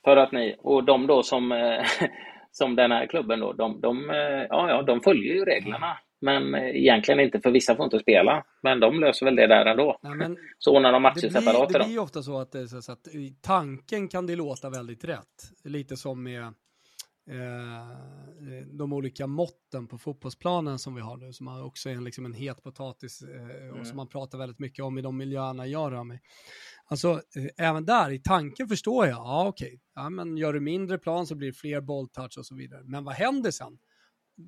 För 0.04 0.16
att 0.16 0.32
ni, 0.32 0.56
och 0.58 0.84
de 0.84 1.06
då 1.06 1.22
som, 1.22 1.52
eh, 1.52 1.84
som 2.50 2.76
den 2.76 2.92
här 2.92 3.06
klubben 3.06 3.40
då, 3.40 3.52
de, 3.52 3.80
de, 3.80 4.10
eh, 4.10 4.46
ja, 4.48 4.70
ja, 4.70 4.82
de 4.82 5.00
följer 5.00 5.34
ju 5.34 5.44
reglerna. 5.44 5.98
Men 6.20 6.54
eh, 6.54 6.76
egentligen 6.76 7.20
inte, 7.20 7.40
för 7.40 7.50
vissa 7.50 7.76
får 7.76 7.84
inte 7.84 7.98
spela. 7.98 8.44
Men 8.62 8.80
de 8.80 9.00
löser 9.00 9.26
väl 9.26 9.36
det 9.36 9.46
där 9.46 9.66
ändå. 9.66 9.98
Nej, 10.02 10.14
men 10.14 10.36
så 10.58 10.76
ordnar 10.76 10.92
de 10.92 11.02
matcher 11.02 11.28
separat. 11.28 11.72
Det 11.72 11.78
blir 11.78 11.88
ju 11.88 11.98
ofta 11.98 12.22
så 12.22 12.40
att, 12.40 12.54
så 12.84 12.92
att 12.92 13.08
i 13.08 13.36
tanken 13.42 14.08
kan 14.08 14.26
det 14.26 14.36
låta 14.36 14.70
väldigt 14.70 15.04
rätt. 15.04 15.52
Lite 15.64 15.96
som 15.96 16.22
med 16.22 16.42
eh, 17.30 18.66
de 18.66 18.92
olika 18.92 19.26
måtten 19.26 19.86
på 19.86 19.98
fotbollsplanen 19.98 20.78
som 20.78 20.94
vi 20.94 21.00
har 21.00 21.16
nu, 21.16 21.32
som 21.32 21.66
också 21.66 21.90
är 21.90 22.00
liksom 22.00 22.24
en 22.24 22.32
het 22.32 22.62
potatis 22.62 23.22
eh, 23.22 23.68
och 23.68 23.74
mm. 23.74 23.84
som 23.84 23.96
man 23.96 24.08
pratar 24.08 24.38
väldigt 24.38 24.58
mycket 24.58 24.84
om 24.84 24.98
i 24.98 25.02
de 25.02 25.16
miljöerna 25.16 25.66
jag 25.66 25.92
rör 25.92 26.04
mig. 26.04 26.20
Alltså, 26.84 27.10
eh, 27.10 27.68
även 27.68 27.84
där, 27.84 28.10
i 28.10 28.18
tanken 28.18 28.68
förstår 28.68 29.06
jag, 29.06 29.16
ja 29.16 29.48
okej, 29.48 29.66
okay. 29.66 29.78
ja, 29.94 30.10
men 30.10 30.36
gör 30.36 30.52
du 30.52 30.60
mindre 30.60 30.98
plan 30.98 31.26
så 31.26 31.34
blir 31.34 31.48
det 31.48 31.54
fler 31.54 31.80
bolltouch 31.80 32.38
och 32.38 32.46
så 32.46 32.54
vidare. 32.54 32.82
Men 32.84 33.04
vad 33.04 33.14
händer 33.14 33.50
sen? 33.50 33.78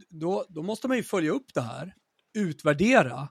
Då, 0.08 0.46
då 0.48 0.62
måste 0.62 0.88
man 0.88 0.96
ju 0.96 1.02
följa 1.02 1.30
upp 1.30 1.54
det 1.54 1.60
här, 1.60 1.94
utvärdera. 2.34 3.28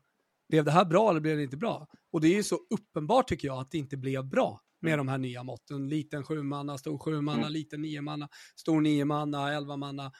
Blev 0.50 0.66
det 0.66 0.72
här 0.72 0.86
bra 0.86 1.10
eller 1.10 1.20
blev 1.20 1.38
det 1.38 1.44
inte 1.44 1.58
bra? 1.58 1.88
Och 2.12 2.22
det 2.22 2.28
är 2.28 2.36
ju 2.36 2.44
så 2.44 2.60
uppenbart 2.70 3.30
tycker 3.30 3.48
jag 3.48 3.60
att 3.60 3.72
det 3.72 3.78
inte 3.78 3.98
blev 3.98 4.26
bra 4.26 4.62
med 4.82 5.00
de 5.00 5.08
här 5.08 5.18
nya 5.18 5.44
måtten. 5.44 5.90
Liten 5.90 6.24
sjumanna, 6.24 6.78
stor 6.78 6.98
sjumanna, 6.98 7.40
mm. 7.40 7.52
liten 7.52 7.82
niomanna, 7.82 8.30
stor 8.56 8.82
niomanna, 8.82 9.54
elvamanna. 9.54 10.12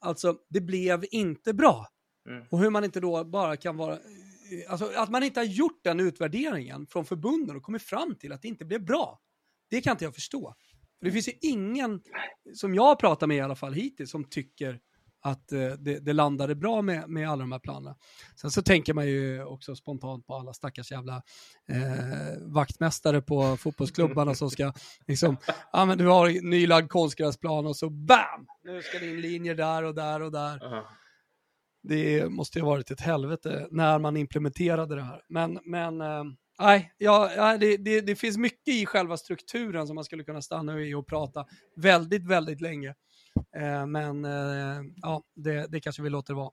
Alltså, 0.00 0.36
det 0.48 0.60
blev 0.60 1.04
inte 1.10 1.54
bra. 1.54 1.86
Mm. 2.28 2.46
Och 2.50 2.58
hur 2.58 2.70
man 2.70 2.84
inte 2.84 3.00
då 3.00 3.24
bara 3.24 3.56
kan 3.56 3.76
vara... 3.76 3.98
Alltså, 4.68 4.90
att 4.96 5.10
man 5.10 5.22
inte 5.22 5.40
har 5.40 5.44
gjort 5.44 5.80
den 5.84 6.00
utvärderingen 6.00 6.86
från 6.86 7.04
förbunden 7.04 7.56
och 7.56 7.62
kommit 7.62 7.82
fram 7.82 8.14
till 8.14 8.32
att 8.32 8.42
det 8.42 8.48
inte 8.48 8.64
blev 8.64 8.84
bra. 8.84 9.20
Det 9.70 9.80
kan 9.80 9.90
inte 9.90 10.04
jag 10.04 10.14
förstå. 10.14 10.54
För 10.98 11.06
det 11.06 11.12
finns 11.12 11.28
ju 11.28 11.32
ingen, 11.40 12.02
som 12.54 12.74
jag 12.74 12.82
har 12.82 12.96
pratat 12.96 13.28
med 13.28 13.36
i 13.36 13.40
alla 13.40 13.56
fall 13.56 13.72
hittills, 13.72 14.10
som 14.10 14.24
tycker 14.24 14.80
att 15.20 15.52
eh, 15.52 15.70
det, 15.78 15.98
det, 15.98 16.12
landade 16.12 16.54
bra 16.54 16.82
med, 16.82 17.08
med 17.08 17.30
alla 17.30 17.40
de 17.40 17.52
här 17.52 17.58
planerna. 17.58 17.96
Sen 18.40 18.50
så 18.50 18.62
tänker 18.62 18.94
man 18.94 19.06
ju 19.06 19.44
också 19.44 19.76
spontant 19.76 20.26
på 20.26 20.34
alla 20.34 20.52
stackars 20.52 20.92
jävla 20.92 21.22
eh, 21.68 22.38
vaktmästare 22.40 23.22
på 23.22 23.56
fotbollsklubbarna 23.56 24.34
som 24.34 24.50
ska, 24.50 24.72
liksom, 25.06 25.36
ja 25.72 25.84
men 25.84 25.98
du 25.98 26.06
har 26.06 26.50
nylagd 26.50 26.88
konstgräsplan 26.88 27.66
och 27.66 27.76
så 27.76 27.90
BAM! 27.90 28.46
Nu 28.64 28.82
ska 28.82 28.98
det 28.98 29.10
in 29.10 29.20
linjer 29.20 29.54
där 29.54 29.82
och 29.82 29.94
där 29.94 30.22
och 30.22 30.32
där. 30.32 30.64
Uh 30.64 30.72
-huh. 30.72 30.82
Det 31.82 32.28
måste 32.28 32.58
ju 32.58 32.64
ha 32.64 32.70
varit 32.70 32.90
ett 32.90 33.00
helvete 33.00 33.68
när 33.70 33.98
man 33.98 34.16
implementerade 34.16 34.94
det 34.94 35.02
här. 35.02 35.22
Men, 35.28 35.58
men 35.64 36.00
eh, 36.00 36.24
Nej, 36.60 36.92
ja, 36.98 37.56
det, 37.60 37.76
det, 37.76 38.00
det, 38.00 38.16
finns 38.16 38.36
mycket 38.36 38.74
i 38.74 38.86
själva 38.86 39.16
strukturen 39.16 39.86
som 39.86 39.94
man 39.94 40.04
skulle 40.04 40.24
kunna 40.24 40.42
stanna 40.42 40.80
i 40.80 40.94
och 40.94 41.06
prata 41.06 41.46
väldigt, 41.76 42.26
väldigt 42.26 42.60
länge. 42.60 42.94
Eh, 43.56 43.86
men 43.86 44.24
eh, 44.24 44.82
ja, 45.02 45.22
det, 45.34 45.72
det 45.72 45.80
kanske 45.80 46.02
vi 46.02 46.10
låter 46.10 46.34
vara. 46.34 46.50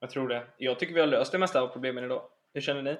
Jag 0.00 0.10
tror 0.10 0.28
det. 0.28 0.46
Jag 0.56 0.78
tycker 0.78 0.94
vi 0.94 1.00
har 1.00 1.06
löst 1.06 1.32
det 1.32 1.38
mesta 1.38 1.60
av 1.60 1.68
problemen 1.68 2.04
idag. 2.04 2.22
Hur 2.54 2.60
känner 2.60 2.82
ni? 2.82 2.96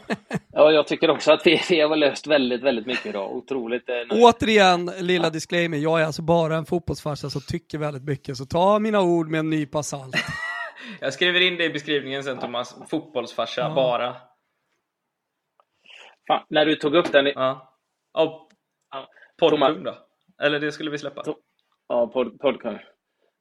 ja, 0.52 0.70
jag 0.72 0.86
tycker 0.86 1.10
också 1.10 1.32
att 1.32 1.46
vi, 1.46 1.60
vi 1.70 1.80
har 1.80 1.96
löst 1.96 2.26
väldigt, 2.26 2.62
väldigt 2.62 2.86
mycket 2.86 3.06
idag. 3.06 3.36
Otroligt 3.36 3.88
eh, 3.88 3.94
Återigen, 4.10 4.86
lilla 4.86 5.30
disclaimer. 5.30 5.78
Jag 5.78 6.00
är 6.00 6.04
alltså 6.04 6.22
bara 6.22 6.56
en 6.56 6.66
fotbollsfarsa 6.66 7.30
som 7.30 7.40
tycker 7.40 7.78
väldigt 7.78 8.04
mycket. 8.04 8.36
Så 8.36 8.46
ta 8.46 8.78
mina 8.78 9.00
ord 9.02 9.28
med 9.28 9.38
en 9.38 9.50
nypa 9.50 9.82
salt. 9.82 10.16
jag 11.00 11.12
skriver 11.12 11.40
in 11.40 11.56
det 11.56 11.64
i 11.64 11.70
beskrivningen 11.70 12.24
sen 12.24 12.38
Thomas. 12.38 12.76
Fotbollsfarsa, 12.90 13.60
ja. 13.60 13.74
bara. 13.74 14.16
Fan, 16.26 16.46
när 16.48 16.66
du 16.66 16.76
tog 16.76 16.94
upp 16.94 17.12
den... 17.12 17.26
I... 17.26 17.32
Ja. 17.34 17.76
Oh. 18.18 18.48
Ja. 18.90 19.08
Poddkung 19.38 19.84
då? 19.84 19.98
Eller 20.42 20.60
det 20.60 20.72
skulle 20.72 20.90
vi 20.90 20.98
släppa? 20.98 21.22
To 21.22 21.34
Ja, 21.90 22.06
pod 22.06 22.38
podcast. 22.38 22.84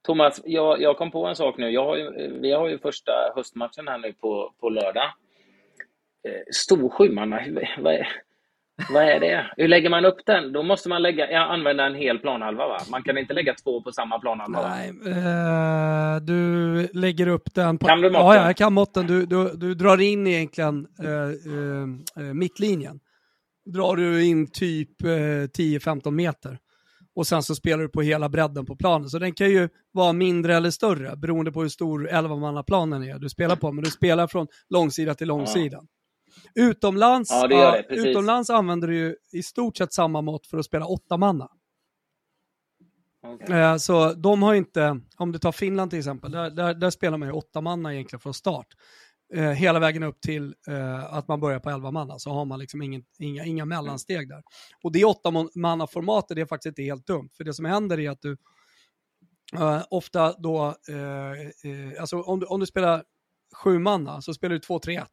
Thomas, 0.06 0.42
jag, 0.46 0.82
jag 0.82 0.98
kom 0.98 1.12
på 1.12 1.26
en 1.26 1.36
sak 1.36 1.58
nu. 1.58 1.70
Jag 1.70 1.86
har 1.86 1.98
ju, 1.98 2.40
vi 2.42 2.52
har 2.52 2.70
ju 2.70 2.80
första 2.80 3.12
höstmatchen 3.36 3.88
här 3.88 3.98
nu 3.98 4.14
på, 4.14 4.54
på 4.60 4.70
lördag. 4.70 5.14
Eh, 6.28 6.42
Storsjumanna, 6.52 7.42
vad 7.78 7.94
är, 7.94 8.08
vad 8.94 9.04
är 9.04 9.20
det? 9.20 9.46
Hur 9.58 9.68
lägger 9.68 9.90
man 9.90 10.06
upp 10.06 10.26
den? 10.26 10.54
Då 10.54 10.64
måste 10.64 10.90
man 10.90 11.02
lägga, 11.02 11.32
ja, 11.32 11.40
använda 11.40 11.86
en 11.86 11.96
hel 11.96 12.20
planhalva 12.20 12.68
va? 12.68 12.78
Man 12.92 13.04
kan 13.04 13.18
inte 13.18 13.34
lägga 13.34 13.54
två 13.54 13.82
på 13.82 13.92
samma 13.92 14.20
planhalva 14.20 14.70
Nej, 14.70 14.90
eh, 14.90 16.22
du 16.22 16.88
lägger 16.94 17.28
upp 17.28 17.54
den 17.54 17.78
på... 17.78 17.88
Kan 17.88 18.02
du 18.02 18.10
måtten? 18.10 18.28
Ja, 18.28 18.48
jag 18.48 18.58
kan 18.58 18.74
måtten. 18.74 19.08
Du, 19.08 19.26
du, 19.26 19.52
du 19.58 19.76
drar 19.76 20.02
in 20.02 20.28
egentligen 20.28 20.88
eh, 21.04 21.12
eh, 21.12 22.28
eh 22.28 22.34
mittlinjen. 22.34 23.00
Drar 23.66 23.96
du 23.96 24.26
in 24.26 24.52
typ 24.52 25.02
10-15 25.02 26.08
eh, 26.08 26.12
meter 26.12 26.58
och 27.20 27.28
sen 27.28 27.44
så 27.44 27.56
spelar 27.56 27.84
du 27.84 27.90
på 27.90 28.02
hela 28.02 28.30
bredden 28.30 28.66
på 28.66 28.76
planen. 28.76 29.10
Så 29.10 29.20
den 29.20 29.34
kan 29.34 29.50
ju 29.50 29.70
vara 29.92 30.14
mindre 30.14 30.56
eller 30.56 30.72
större 30.72 31.16
beroende 31.16 31.52
på 31.52 31.62
hur 31.62 31.70
stor 31.70 32.10
11-mannaplanen 32.12 33.04
är 33.04 33.20
du 33.20 33.30
spelar 33.30 33.56
på. 33.56 33.72
Men 33.72 33.84
du 33.84 33.92
spelar 33.92 34.28
från 34.28 34.48
långsida 34.70 35.16
till 35.16 35.28
långsida. 35.28 35.80
Ja. 36.54 36.64
Utomlands, 36.64 37.32
ja, 37.32 37.48
det 37.48 37.86
det, 37.90 37.96
utomlands 37.96 38.50
använder 38.50 38.88
du 38.88 38.98
ju 38.98 39.16
i 39.32 39.44
stort 39.44 39.78
sett 39.78 39.94
samma 39.94 40.22
mått 40.22 40.48
för 40.48 40.58
att 40.58 40.66
spela 40.66 40.86
8-manna. 40.86 41.48
Okay. 43.28 43.60
Eh, 43.60 43.78
så 43.78 44.14
de 44.14 44.44
har 44.44 44.54
inte, 44.54 45.00
om 45.18 45.32
du 45.32 45.40
tar 45.40 45.52
Finland 45.52 45.90
till 45.92 46.00
exempel, 46.00 46.32
där, 46.32 46.50
där, 46.50 46.74
där 46.74 46.90
spelar 46.90 47.18
man 47.18 47.28
ju 47.28 47.34
8-manna 47.34 47.94
egentligen 47.94 48.20
från 48.20 48.34
start 48.34 48.68
eh, 49.34 49.52
hela 49.52 49.80
vägen 49.80 50.04
upp 50.04 50.22
till 50.22 50.56
eh, 50.68 51.14
att 51.14 51.28
man 51.28 51.40
börjar 51.40 51.60
på 51.60 51.70
11 51.70 51.92
manna 51.92 52.20
så 52.20 52.32
har 52.32 52.46
man 52.46 52.60
liksom 52.60 52.82
ingen, 52.82 53.04
inga, 53.20 53.46
inga 53.46 53.66
mellansteg 53.66 54.30
där. 54.30 54.44
Och 54.84 54.92
det 54.92 55.06
8 55.06 55.32
manna 55.56 55.88
formatet 55.88 56.38
är 56.38 56.46
faktiskt 56.46 56.72
inte 56.72 56.82
helt 56.82 57.08
dumt, 57.08 57.30
för 57.38 57.44
det 57.44 57.54
som 57.54 57.66
händer 57.66 58.00
är 58.00 58.10
att 58.10 58.22
du 58.22 58.38
eh, 59.54 59.84
ofta 59.90 60.34
då, 60.34 60.76
eh, 60.90 61.72
eh, 61.72 62.02
alltså 62.02 62.22
om 62.22 62.40
du, 62.40 62.46
om 62.46 62.60
du 62.60 62.66
spelar 62.66 63.04
7 63.64 63.80
manna 63.80 64.22
så 64.22 64.34
spelar 64.34 64.56
du 64.56 64.60
2-3-1. 64.60 65.06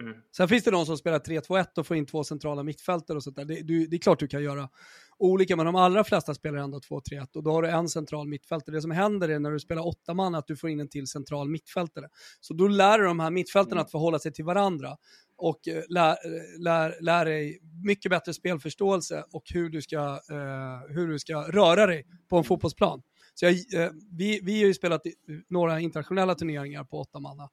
Mm. 0.00 0.14
Sen 0.36 0.48
finns 0.48 0.64
det 0.64 0.70
de 0.70 0.86
som 0.86 0.96
spelar 0.96 1.18
3-2-1 1.18 1.78
och 1.78 1.86
får 1.86 1.96
in 1.96 2.06
två 2.06 2.24
centrala 2.24 2.62
mittfältare 2.62 3.16
och 3.16 3.22
sånt 3.22 3.36
där. 3.36 3.44
Det, 3.44 3.62
du, 3.62 3.86
det 3.86 3.96
är 3.96 4.00
klart 4.00 4.18
du 4.18 4.28
kan 4.28 4.42
göra 4.42 4.68
olika, 5.18 5.56
men 5.56 5.66
de 5.66 5.76
allra 5.76 6.04
flesta 6.04 6.34
spelar 6.34 6.58
ändå 6.58 6.78
2-3-1 6.78 7.36
och 7.36 7.42
då 7.42 7.52
har 7.52 7.62
du 7.62 7.68
en 7.68 7.88
central 7.88 8.28
mittfältare. 8.28 8.76
Det 8.76 8.82
som 8.82 8.90
händer 8.90 9.28
är 9.28 9.38
när 9.38 9.50
du 9.50 9.60
spelar 9.60 9.86
åtta 9.86 10.14
man 10.14 10.34
att 10.34 10.46
du 10.46 10.56
får 10.56 10.70
in 10.70 10.80
en 10.80 10.88
till 10.88 11.06
central 11.06 11.48
mittfältare. 11.48 12.08
Så 12.40 12.54
då 12.54 12.68
lär 12.68 12.98
du 12.98 13.04
de 13.04 13.20
här 13.20 13.30
mittfältarna 13.30 13.76
mm. 13.76 13.84
att 13.84 13.90
förhålla 13.90 14.18
sig 14.18 14.32
till 14.32 14.44
varandra 14.44 14.96
och 15.36 15.68
eh, 15.68 15.82
lär, 15.88 16.10
eh, 16.10 16.60
lär, 16.60 16.94
lär 17.00 17.24
dig 17.24 17.58
mycket 17.84 18.10
bättre 18.10 18.34
spelförståelse 18.34 19.24
och 19.32 19.42
hur 19.54 19.70
du 19.70 19.82
ska, 19.82 20.12
uh, 20.12 20.94
hur 20.94 21.08
du 21.08 21.18
ska 21.18 21.36
röra 21.36 21.86
dig 21.86 22.06
på 22.30 22.38
en 22.38 22.44
fotbollsplan. 22.44 23.02
Så 23.34 23.44
jag, 23.44 23.52
uh, 23.52 23.90
vi, 24.18 24.40
vi 24.42 24.60
har 24.60 24.66
ju 24.66 24.74
spelat 24.74 25.02
några 25.48 25.80
internationella 25.80 26.34
turneringar 26.34 26.84
på 26.84 27.00
åtta 27.00 27.20
manna 27.20 27.48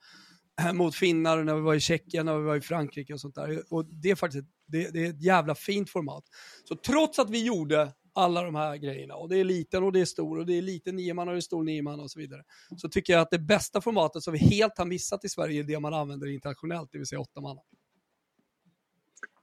mot 0.73 0.95
finnar 0.95 1.43
när 1.43 1.55
vi 1.55 1.61
var 1.61 1.75
i 1.75 1.79
Tjeckien, 1.79 2.25
när 2.25 2.37
vi 2.37 2.43
var 2.43 2.55
i 2.55 2.61
Frankrike 2.61 3.13
och 3.13 3.21
sånt 3.21 3.35
där. 3.35 3.63
Och 3.69 3.85
det 3.85 4.11
är 4.11 4.15
faktiskt 4.15 4.45
det, 4.67 4.93
det 4.93 5.05
är 5.05 5.09
ett 5.09 5.23
jävla 5.23 5.55
fint 5.55 5.89
format. 5.89 6.23
Så 6.63 6.75
trots 6.75 7.19
att 7.19 7.29
vi 7.29 7.45
gjorde 7.45 7.91
alla 8.15 8.43
de 8.43 8.55
här 8.55 8.77
grejerna, 8.77 9.15
och 9.15 9.29
det 9.29 9.39
är 9.39 9.43
liten 9.43 9.83
och 9.83 9.91
det 9.91 10.01
är 10.01 10.05
stor 10.05 10.39
och 10.39 10.45
det 10.45 10.57
är 10.57 10.61
liten 10.61 10.95
nioman 10.95 11.27
och 11.27 11.33
det 11.33 11.39
är 11.39 11.41
stor 11.41 11.63
nioman 11.63 11.99
och 11.99 12.11
så 12.11 12.19
vidare, 12.19 12.43
så 12.77 12.89
tycker 12.89 13.13
jag 13.13 13.21
att 13.21 13.29
det 13.29 13.39
bästa 13.39 13.81
formatet 13.81 14.23
som 14.23 14.33
vi 14.33 14.39
helt 14.39 14.77
har 14.77 14.85
missat 14.85 15.25
i 15.25 15.29
Sverige 15.29 15.59
är 15.59 15.63
det 15.63 15.79
man 15.79 15.93
använder 15.93 16.27
internationellt, 16.27 16.89
det 16.91 16.97
vill 16.97 17.07
säga 17.07 17.19
åtta 17.19 17.41
man. 17.41 17.57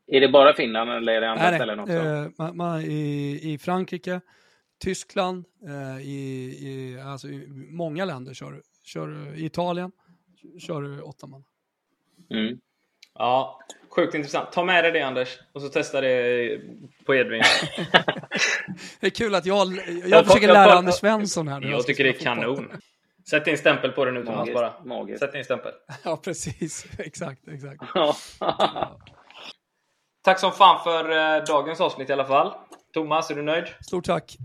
Är 0.06 0.20
det 0.20 0.28
bara 0.28 0.54
Finland 0.54 0.90
eller 0.90 1.12
är 1.12 1.20
det 1.20 1.30
andra 1.30 1.50
nej, 1.50 1.58
ställen 1.58 1.80
också? 1.80 1.94
Eh, 1.94 2.28
man, 2.38 2.56
man, 2.56 2.80
i, 2.80 3.40
I 3.52 3.58
Frankrike, 3.58 4.20
Tyskland, 4.84 5.44
eh, 5.68 6.08
i, 6.08 6.44
i, 6.68 7.00
alltså 7.00 7.28
i 7.28 7.46
många 7.70 8.04
länder 8.04 8.34
kör, 8.34 8.62
kör 8.82 9.38
Italien, 9.38 9.92
kör 10.58 10.82
du 10.82 11.00
åtta 11.00 11.26
man. 11.26 11.44
Mm. 12.30 12.58
Ja, 13.14 13.60
sjukt 13.88 14.14
intressant. 14.14 14.52
Ta 14.52 14.64
med 14.64 14.84
dig 14.84 14.92
det 14.92 15.02
Anders 15.02 15.38
och 15.52 15.62
så 15.62 15.68
testa 15.68 16.00
det 16.00 16.60
på 17.06 17.14
Edvin. 17.14 17.42
det 19.00 19.06
är 19.06 19.10
kul 19.10 19.34
att 19.34 19.46
jag, 19.46 19.66
jag, 19.66 20.08
jag 20.08 20.26
försöker 20.26 20.48
lära 20.48 20.68
jag, 20.68 20.78
Anders 20.78 20.94
Svensson 20.94 21.48
här. 21.48 21.60
Jag, 21.60 21.86
tycker 21.86 22.04
det 22.04 22.10
är 22.10 22.20
kanon. 22.20 22.68
Sätt 23.30 23.44
din 23.44 23.58
stämpel 23.58 23.92
på 23.92 24.04
det 24.04 24.12
nu 24.12 24.24
Thomas 24.24 24.52
bara. 24.54 24.72
Magiskt. 24.84 25.20
Sätt 25.20 25.32
din 25.32 25.44
stämpel. 25.44 25.72
Ja, 26.04 26.16
precis. 26.16 26.86
Exakt, 26.98 27.48
exakt. 27.48 27.82
tack 30.24 30.38
som 30.40 30.52
fan 30.52 30.84
för 30.84 31.10
eh, 31.10 31.44
dagens 31.44 31.80
avsnitt 31.80 32.10
i 32.10 32.12
alla 32.12 32.24
fall. 32.24 32.54
Thomas, 32.94 33.30
är 33.30 33.34
du 33.34 33.42
nöjd? 33.42 33.64
Stort 33.80 34.04
tack. 34.04 34.36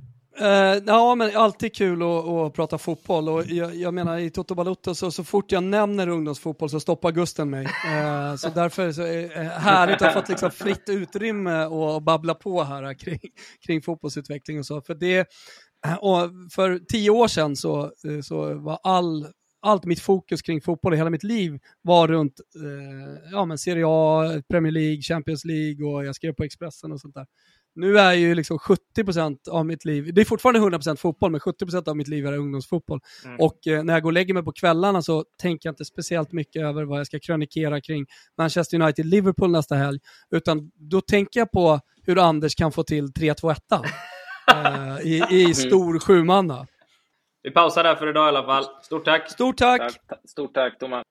Uh, 0.41 0.83
ja, 0.85 1.15
men 1.15 1.35
alltid 1.35 1.75
kul 1.75 2.01
att, 2.01 2.27
att 2.27 2.53
prata 2.53 2.77
fotboll 2.77 3.29
och 3.29 3.45
jag, 3.45 3.75
jag, 3.75 3.93
menar 3.93 4.17
i 4.17 4.29
Toto 4.29 4.55
Balotto 4.55 4.95
så, 4.95 5.11
så 5.11 5.23
fort 5.23 5.51
jag 5.51 5.63
nämner 5.63 6.07
ungdomsfotboll 6.07 6.69
så 6.69 6.79
stoppar 6.79 7.11
Gusten 7.11 7.49
mig. 7.49 7.65
Uh, 7.65 8.35
så 8.35 8.49
därför 8.49 8.91
så 8.91 9.01
är 9.01 9.21
det 9.21 9.43
härligt 9.43 10.01
att 10.01 10.13
ha 10.13 10.21
fått 10.21 10.29
liksom 10.29 10.51
fritt 10.51 10.89
utrymme 10.89 11.65
och 11.65 12.01
babbla 12.01 12.33
på 12.33 12.63
här 12.63 12.93
kring, 12.93 13.19
kring 13.65 13.81
fotbollsutveckling 13.81 14.59
och 14.59 14.65
så. 14.65 14.81
För 14.81 14.95
det, 14.95 15.27
eh, 15.85 15.95
och 15.95 16.29
för 16.51 16.79
tio 16.79 17.09
år 17.09 17.27
sedan 17.27 17.55
så, 17.55 17.91
så 18.23 18.53
var 18.53 18.79
all 18.83 19.27
allt 19.61 19.85
mitt 19.85 19.99
fokus 19.99 20.41
kring 20.41 20.61
fotboll 20.61 20.93
i 20.93 20.97
hela 20.97 21.09
mitt 21.09 21.23
liv 21.23 21.59
var 21.81 22.07
runt 22.07 22.39
eh, 22.55 23.29
ja, 23.31 23.45
men 23.45 23.57
Serie 23.57 23.83
A, 23.87 24.41
Premier 24.49 24.71
League, 24.71 25.01
Champions 25.01 25.45
League 25.45 25.87
och 25.87 26.05
jag 26.05 26.15
skrev 26.15 26.33
på 26.33 26.43
Expressen 26.43 26.91
och 26.91 27.01
sånt 27.01 27.15
där. 27.15 27.25
Nu 27.77 27.99
är 27.99 28.13
ju 28.13 28.35
liksom 28.35 28.57
70% 28.57 29.49
av 29.49 29.65
mitt 29.65 29.85
liv, 29.85 30.13
det 30.13 30.21
är 30.21 30.25
fortfarande 30.25 30.77
100% 30.77 30.95
fotboll, 30.95 31.31
men 31.31 31.39
70% 31.39 31.89
av 31.89 31.97
mitt 31.97 32.07
liv 32.07 32.27
är 32.27 32.37
ungdomsfotboll. 32.37 32.99
Mm. 33.25 33.39
Och 33.39 33.67
eh, 33.67 33.83
när 33.83 33.93
jag 33.93 34.03
går 34.03 34.09
och 34.09 34.13
lägger 34.13 34.33
mig 34.33 34.43
på 34.43 34.51
kvällarna 34.51 35.01
så 35.01 35.25
tänker 35.41 35.69
jag 35.69 35.71
inte 35.71 35.85
speciellt 35.85 36.31
mycket 36.31 36.61
över 36.61 36.83
vad 36.83 36.99
jag 36.99 37.07
ska 37.07 37.19
krönikera 37.19 37.81
kring 37.81 38.05
Manchester 38.37 38.77
United-Liverpool 38.77 39.51
nästa 39.51 39.75
helg, 39.75 39.99
utan 40.31 40.71
då 40.75 41.01
tänker 41.01 41.39
jag 41.39 41.51
på 41.51 41.79
hur 42.03 42.19
Anders 42.19 42.55
kan 42.55 42.71
få 42.71 42.83
till 42.83 43.05
3-2-1 43.07 43.55
eh, 44.51 45.07
i, 45.07 45.23
i 45.29 45.53
stor 45.53 45.99
sjumanna. 45.99 46.67
Vi 47.43 47.51
pausar 47.51 47.83
där 47.83 47.95
för 47.95 48.09
idag 48.09 48.25
i 48.25 48.29
alla 48.29 48.43
fall. 48.43 48.65
Stort 48.83 49.05
tack! 49.05 49.31
Stort 49.31 49.57
tack! 49.57 49.81
tack 50.07 50.19
stort 50.29 50.53
tack 50.53 50.79
Thomas! 50.79 51.03